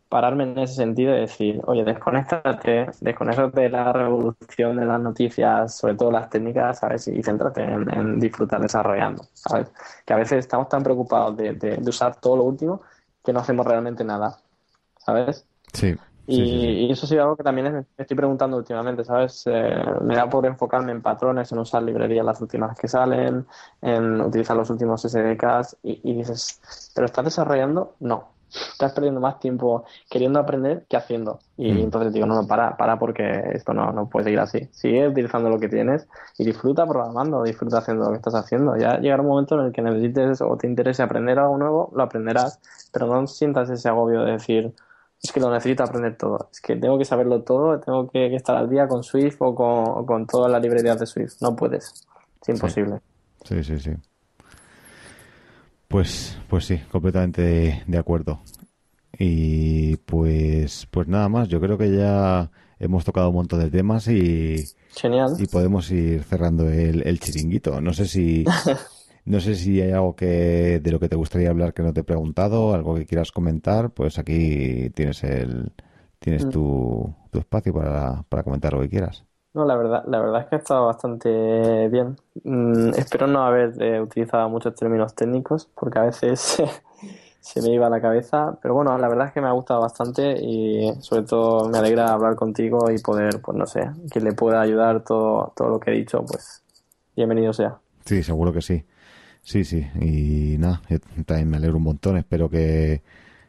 pararme 0.09 0.45
en 0.45 0.59
ese 0.59 0.75
sentido 0.75 1.17
y 1.17 1.21
decir, 1.21 1.61
oye, 1.67 1.85
desconéctate, 1.85 2.87
desconéctate 3.01 3.63
de 3.63 3.69
la 3.71 3.93
revolución 3.93 4.77
de 4.77 4.87
las 4.87 5.01
noticias, 5.01 5.77
sobre 5.77 5.95
todo 5.95 6.11
las 6.11 6.31
técnicas, 6.31 6.79
¿sabes? 6.79 7.09
Y 7.09 7.23
céntrate 7.23 7.63
en, 7.63 8.21
disfrutar 8.21 8.61
desarrollando, 8.61 9.25
¿sabes? 9.33 9.71
Que 10.05 10.13
a 10.13 10.17
veces 10.17 10.39
estamos 10.39 10.69
tan 10.69 10.83
preocupados 10.83 11.37
de, 11.37 11.81
usar 11.87 12.17
todo 12.21 12.37
lo 12.37 12.45
último 12.45 12.83
que 13.25 13.33
no 13.33 13.41
hacemos 13.41 13.67
realmente 13.67 14.05
nada, 14.05 14.39
¿sabes? 14.99 15.45
Sí. 15.73 15.97
Y, 16.29 16.91
eso 16.91 17.07
sí 17.07 17.17
algo 17.17 17.37
que 17.37 17.45
también 17.45 17.73
me 17.73 17.85
estoy 17.99 18.17
preguntando 18.17 18.57
últimamente, 18.57 19.05
¿sabes? 19.05 19.45
Eh, 19.47 19.77
me 20.03 20.17
da 20.17 20.29
por 20.29 20.47
enfocarme 20.47 20.93
en 20.93 21.03
patrones, 21.03 21.51
en 21.51 21.59
usar 21.59 21.83
librerías 21.83 22.25
las 22.25 22.41
últimas 22.41 22.77
que 22.79 22.89
salen, 22.89 23.47
en 23.81 24.21
utilizar 24.21 24.57
los 24.57 24.71
últimos 24.71 25.03
SDKs 25.03 25.79
y, 25.83 26.01
y 26.03 26.15
dices, 26.15 26.93
¿pero 26.95 27.07
estás 27.07 27.25
desarrollando? 27.25 27.95
No, 28.01 28.36
estás 28.73 28.93
perdiendo 28.93 29.21
más 29.21 29.39
tiempo 29.39 29.85
queriendo 30.11 30.39
aprender 30.39 30.87
que 30.89 30.97
haciendo. 30.97 31.39
Y 31.57 31.73
Mm. 31.73 31.79
entonces 31.79 32.13
digo, 32.13 32.27
no, 32.27 32.35
no, 32.41 32.47
para, 32.47 32.77
para 32.77 32.99
porque 32.99 33.51
esto 33.53 33.73
no, 33.73 33.93
no 33.93 34.09
puede 34.09 34.25
seguir 34.25 34.41
así. 34.41 34.69
Sigue 34.73 35.09
utilizando 35.09 35.49
lo 35.49 35.59
que 35.59 35.69
tienes 35.69 36.07
y 36.39 36.45
disfruta 36.45 36.87
programando, 36.87 37.43
disfruta 37.43 37.79
haciendo 37.79 38.05
lo 38.05 38.11
que 38.11 38.17
estás 38.17 38.35
haciendo. 38.35 38.77
Ya 38.77 38.99
llegará 38.99 39.23
un 39.23 39.29
momento 39.29 39.59
en 39.59 39.67
el 39.67 39.73
que 39.73 39.83
necesites 39.83 40.41
o 40.41 40.57
te 40.57 40.67
interese 40.67 41.03
aprender 41.03 41.39
algo 41.39 41.57
nuevo, 41.59 41.91
lo 41.95 42.03
aprenderás, 42.03 42.61
pero 42.93 43.07
no 43.07 43.27
sientas 43.27 43.71
ese 43.71 43.89
agobio 43.89 44.23
de 44.25 44.33
decir, 44.33 44.73
es 45.23 45.33
que 45.33 45.41
lo 45.41 45.51
necesito 45.51 45.83
aprender 45.83 46.17
todo, 46.17 46.49
es 46.53 46.61
que 46.61 46.77
tengo 46.77 46.99
que 46.99 47.05
saberlo 47.05 47.43
todo, 47.43 47.81
tengo 47.81 48.09
que, 48.09 48.29
que 48.29 48.37
estar 48.37 48.55
al 48.57 48.69
día 48.69 48.87
con 48.87 49.03
Swift 49.03 49.37
o 49.41 49.55
con, 49.55 49.85
o 49.89 50.07
con 50.07 50.27
todas 50.27 50.53
las 50.53 50.61
librerías 50.63 50.99
de 51.01 51.07
Swift. 51.07 51.41
No 51.41 51.57
puedes, 51.57 52.07
es 52.43 52.49
imposible. 52.49 53.01
Sí, 53.45 53.65
sí, 53.65 53.79
sí. 53.79 53.93
Pues, 55.89 56.37
pues 56.49 56.65
sí, 56.65 56.79
completamente 56.91 57.43
de, 57.43 57.83
de 57.87 57.99
acuerdo. 57.99 58.43
Y 59.19 59.97
pues, 59.99 60.87
pues 60.91 61.09
nada 61.09 61.29
más. 61.29 61.49
Yo 61.49 61.61
creo 61.61 61.79
que 61.79 61.97
ya 61.97 62.51
hemos 62.79 63.05
tocado 63.05 63.31
un 63.31 63.37
montón 63.37 63.61
de 63.61 63.71
temas 63.71 64.09
y, 64.09 64.65
Genial. 64.95 65.35
y 65.39 65.47
podemos 65.47 65.91
ir 65.91 66.23
cerrando 66.25 66.69
el, 66.69 67.07
el 67.07 67.21
chiringuito. 67.21 67.81
No 67.81 67.93
sé 67.93 68.07
si, 68.07 68.45
no 69.25 69.41
sé 69.41 69.55
si 69.55 69.81
hay 69.81 69.93
algo 69.93 70.15
que 70.17 70.81
de 70.83 70.91
lo 70.91 71.01
que 71.01 71.09
te 71.09 71.17
gustaría 71.17 71.51
hablar 71.51 71.73
que 71.75 71.83
no 71.83 71.93
te 71.95 72.01
he 72.01 72.05
preguntado, 72.05 72.75
algo 72.75 72.95
que 72.97 73.07
quieras 73.07 73.33
comentar. 73.33 73.91
Pues 73.91 74.19
aquí 74.19 74.91
tienes 74.95 75.23
el, 75.25 75.73
tienes 76.19 76.45
Mm. 76.47 76.51
tu, 76.51 77.15
tu 77.31 77.39
espacio 77.39 77.73
para, 77.73 78.23
para 78.29 78.43
comentar 78.43 78.73
lo 78.75 78.81
que 78.83 78.89
quieras. 78.91 79.25
No, 79.57 79.65
la 79.65 79.75
verdad, 79.75 80.05
la 80.07 80.21
verdad 80.21 80.43
es 80.43 80.49
que 80.49 80.57
ha 80.57 80.59
estado 80.59 80.85
bastante 80.85 81.89
bien. 81.89 82.19
Mm, 82.45 82.91
espero 82.91 83.27
no 83.27 83.43
haber 83.43 83.83
eh, 83.83 84.03
utilizado 84.03 84.51
muchos 84.51 84.75
términos 84.75 85.15
técnicos 85.15 85.67
porque 85.75 85.99
a 85.99 86.03
veces 86.03 86.63
se 87.41 87.63
me 87.63 87.71
iba 87.71 87.89
la 87.89 88.03
cabeza, 88.03 88.59
pero 88.61 88.75
bueno, 88.75 88.99
la 88.99 89.09
verdad 89.09 89.29
es 89.29 89.33
que 89.33 89.41
me 89.41 89.47
ha 89.47 89.53
gustado 89.53 89.81
bastante 89.81 90.37
y 90.39 90.93
sobre 91.01 91.23
todo 91.23 91.71
me 91.71 91.79
alegra 91.79 92.13
hablar 92.13 92.37
contigo 92.37 92.91
y 92.91 92.99
poder, 92.99 93.41
pues 93.41 93.57
no 93.57 93.67
sé, 93.67 93.89
que 94.13 94.21
le 94.21 94.35
pueda 94.35 94.61
ayudar 94.61 95.03
todo, 95.03 95.55
todo 95.57 95.71
lo 95.71 95.81
que 95.81 95.91
he 95.91 95.95
dicho, 95.95 96.23
pues 96.27 96.63
bienvenido 97.17 97.55
sea. 97.55 97.79
Sí, 98.05 98.23
seguro 98.23 98.53
que 98.53 98.61
sí. 98.61 98.85
Sí, 99.43 99.65
sí. 99.65 99.87
Y 100.03 100.59
nada, 100.59 100.83
también 101.25 101.49
me 101.49 101.57
alegro 101.57 101.79
un 101.79 101.85
montón. 101.85 102.19
Espero 102.19 102.51
que, 102.51 103.01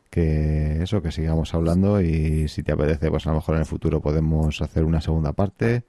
que 0.10 0.82
eso, 0.84 1.02
que 1.02 1.12
sigamos 1.12 1.54
hablando 1.54 2.02
y 2.02 2.48
si 2.48 2.64
te 2.64 2.72
apetece, 2.72 3.10
pues 3.10 3.26
a 3.28 3.30
lo 3.32 3.36
mejor 3.38 3.56
en 3.56 3.60
el 3.62 3.66
futuro 3.66 4.02
podemos 4.02 4.62
hacer 4.62 4.84
una 4.84 5.02
segunda 5.02 5.34
parte. 5.34 5.84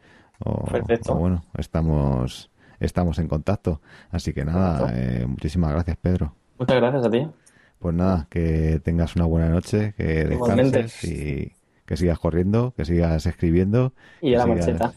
O, 0.44 0.64
Perfecto. 0.66 1.12
o 1.14 1.16
bueno, 1.16 1.44
estamos, 1.56 2.50
estamos 2.80 3.18
en 3.18 3.28
contacto. 3.28 3.80
Así 4.10 4.32
que 4.32 4.44
nada, 4.44 4.92
eh, 4.94 5.26
muchísimas 5.26 5.72
gracias, 5.72 5.96
Pedro. 5.96 6.34
Muchas 6.58 6.76
gracias 6.76 7.06
a 7.06 7.10
ti. 7.10 7.26
Pues 7.78 7.94
nada, 7.94 8.26
que 8.30 8.80
tengas 8.84 9.14
una 9.16 9.24
buena 9.26 9.48
noche, 9.48 9.94
que 9.96 10.24
descanses 10.24 11.04
y 11.04 11.52
que 11.86 11.96
sigas 11.96 12.18
corriendo, 12.18 12.74
que 12.76 12.84
sigas 12.84 13.24
escribiendo 13.26 13.92
Y 14.20 14.34
a 14.34 14.38
la 14.38 14.44
sigas- 14.44 14.56
marcheta. 14.66 14.92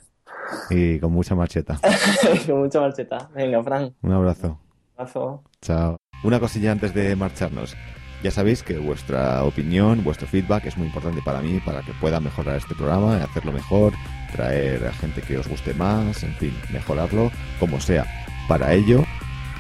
y 0.72 1.00
con 1.00 1.14
mucha 1.14 1.36
marcheta. 1.36 1.80
Con 2.48 2.60
mucha 2.60 2.82
marcheta. 2.82 3.30
Venga, 3.36 3.64
Fran, 3.64 3.94
Un 4.02 4.12
abrazo. 4.12 4.60
abrazo. 4.98 5.44
Chao. 5.62 5.98
Una 6.24 6.40
cosilla 6.40 6.72
antes 6.72 6.94
de 6.94 7.16
marcharnos. 7.16 7.76
Ya 8.24 8.30
sabéis 8.30 8.62
que 8.62 8.78
vuestra 8.78 9.44
opinión, 9.44 10.04
vuestro 10.04 10.28
feedback 10.28 10.68
es 10.68 10.78
muy 10.78 10.88
importante 10.88 11.22
para 11.24 11.42
mí, 11.42 11.60
para 11.60 11.82
que 11.82 11.92
pueda 11.94 12.20
mejorar 12.20 12.58
este 12.58 12.76
programa, 12.76 13.16
hacerlo 13.16 13.52
mejor, 13.52 13.94
traer 14.32 14.86
a 14.86 14.94
gente 14.94 15.22
que 15.22 15.40
os 15.40 15.48
guste 15.48 15.74
más, 15.74 16.22
en 16.24 16.34
fin, 16.36 16.56
mejorarlo 16.72 17.32
como 17.60 17.80
sea. 17.82 18.06
Para 18.48 18.74
ello, 18.74 19.04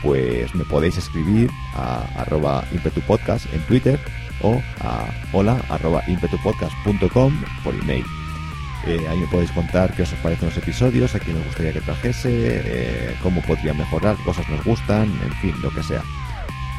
pues 0.04 0.54
me 0.54 0.64
podéis 0.66 0.98
escribir 0.98 1.50
a 1.74 2.04
arroba 2.22 2.64
impetupodcast 2.72 3.52
en 3.52 3.62
Twitter 3.62 4.00
o 4.44 4.62
a 4.82 5.08
hola 5.34 5.60
arroba 5.70 6.04
impetupodcast.com 6.08 7.34
por 7.64 7.74
email. 7.74 8.06
Eh, 8.86 9.00
ahí 9.10 9.20
me 9.20 9.28
podéis 9.28 9.52
contar 9.52 9.94
qué 9.96 10.04
os 10.04 10.10
parecen 10.22 10.50
los 10.50 10.58
episodios, 10.58 11.16
a 11.16 11.20
quién 11.20 11.38
os 11.38 11.46
gustaría 11.46 11.74
que 11.74 11.82
trajese, 11.82 12.30
eh, 12.32 13.16
cómo 13.24 13.42
podría 13.42 13.74
mejorar, 13.74 14.16
cosas 14.24 14.48
nos 14.50 14.64
gustan, 14.64 15.04
en 15.24 15.34
fin, 15.34 15.56
lo 15.62 15.72
que 15.72 15.84
sea. 15.84 16.04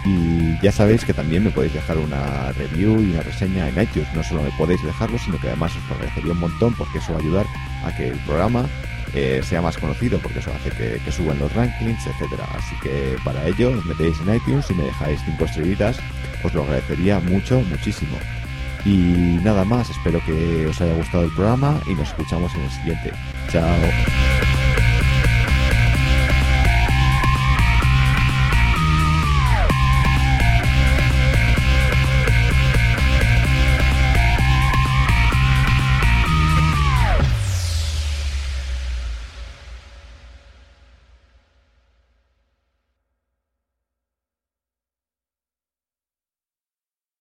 Y 0.04 0.58
ya 0.60 0.72
sabéis 0.72 1.04
que 1.04 1.14
también 1.14 1.44
me 1.44 1.50
podéis 1.50 1.74
dejar 1.74 1.98
una 1.98 2.50
review 2.52 3.00
y 3.00 3.12
una 3.12 3.22
reseña 3.22 3.68
en 3.68 3.80
iTunes. 3.80 4.12
No 4.14 4.22
solo 4.22 4.42
me 4.42 4.50
podéis 4.52 4.82
dejarlo, 4.82 5.18
sino 5.18 5.38
que 5.38 5.48
además 5.48 5.72
os 5.76 5.90
agradecería 5.92 6.32
un 6.32 6.40
montón 6.40 6.74
porque 6.74 6.98
eso 6.98 7.12
va 7.12 7.18
a 7.18 7.22
ayudar 7.22 7.46
a 7.84 7.96
que 7.96 8.08
el 8.08 8.18
programa 8.20 8.66
eh, 9.14 9.42
sea 9.44 9.60
más 9.60 9.76
conocido, 9.76 10.18
porque 10.18 10.38
eso 10.38 10.50
hace 10.54 10.70
que, 10.70 11.12
suban 11.12 11.38
los 11.38 11.52
rankings, 11.52 12.06
etcétera. 12.06 12.46
Así 12.56 12.74
que 12.82 13.16
para 13.24 13.46
ello 13.46 13.70
os 13.70 13.84
metéis 13.84 14.18
en 14.20 14.34
iTunes 14.34 14.70
y 14.70 14.74
me 14.74 14.84
dejáis 14.84 15.20
cinco 15.24 15.44
estrellitas, 15.44 15.98
os 16.42 16.54
lo 16.54 16.62
agradecería 16.62 17.20
mucho, 17.20 17.60
muchísimo. 17.60 18.16
Y 18.84 19.38
nada 19.44 19.64
más, 19.64 19.90
espero 19.90 20.20
que 20.24 20.66
os 20.66 20.80
haya 20.80 20.94
gustado 20.94 21.24
el 21.24 21.34
programa 21.34 21.80
y 21.86 21.94
nos 21.94 22.08
escuchamos 22.08 22.52
en 22.54 22.62
el 22.62 22.70
siguiente. 22.70 23.12
Chao. 23.50 23.76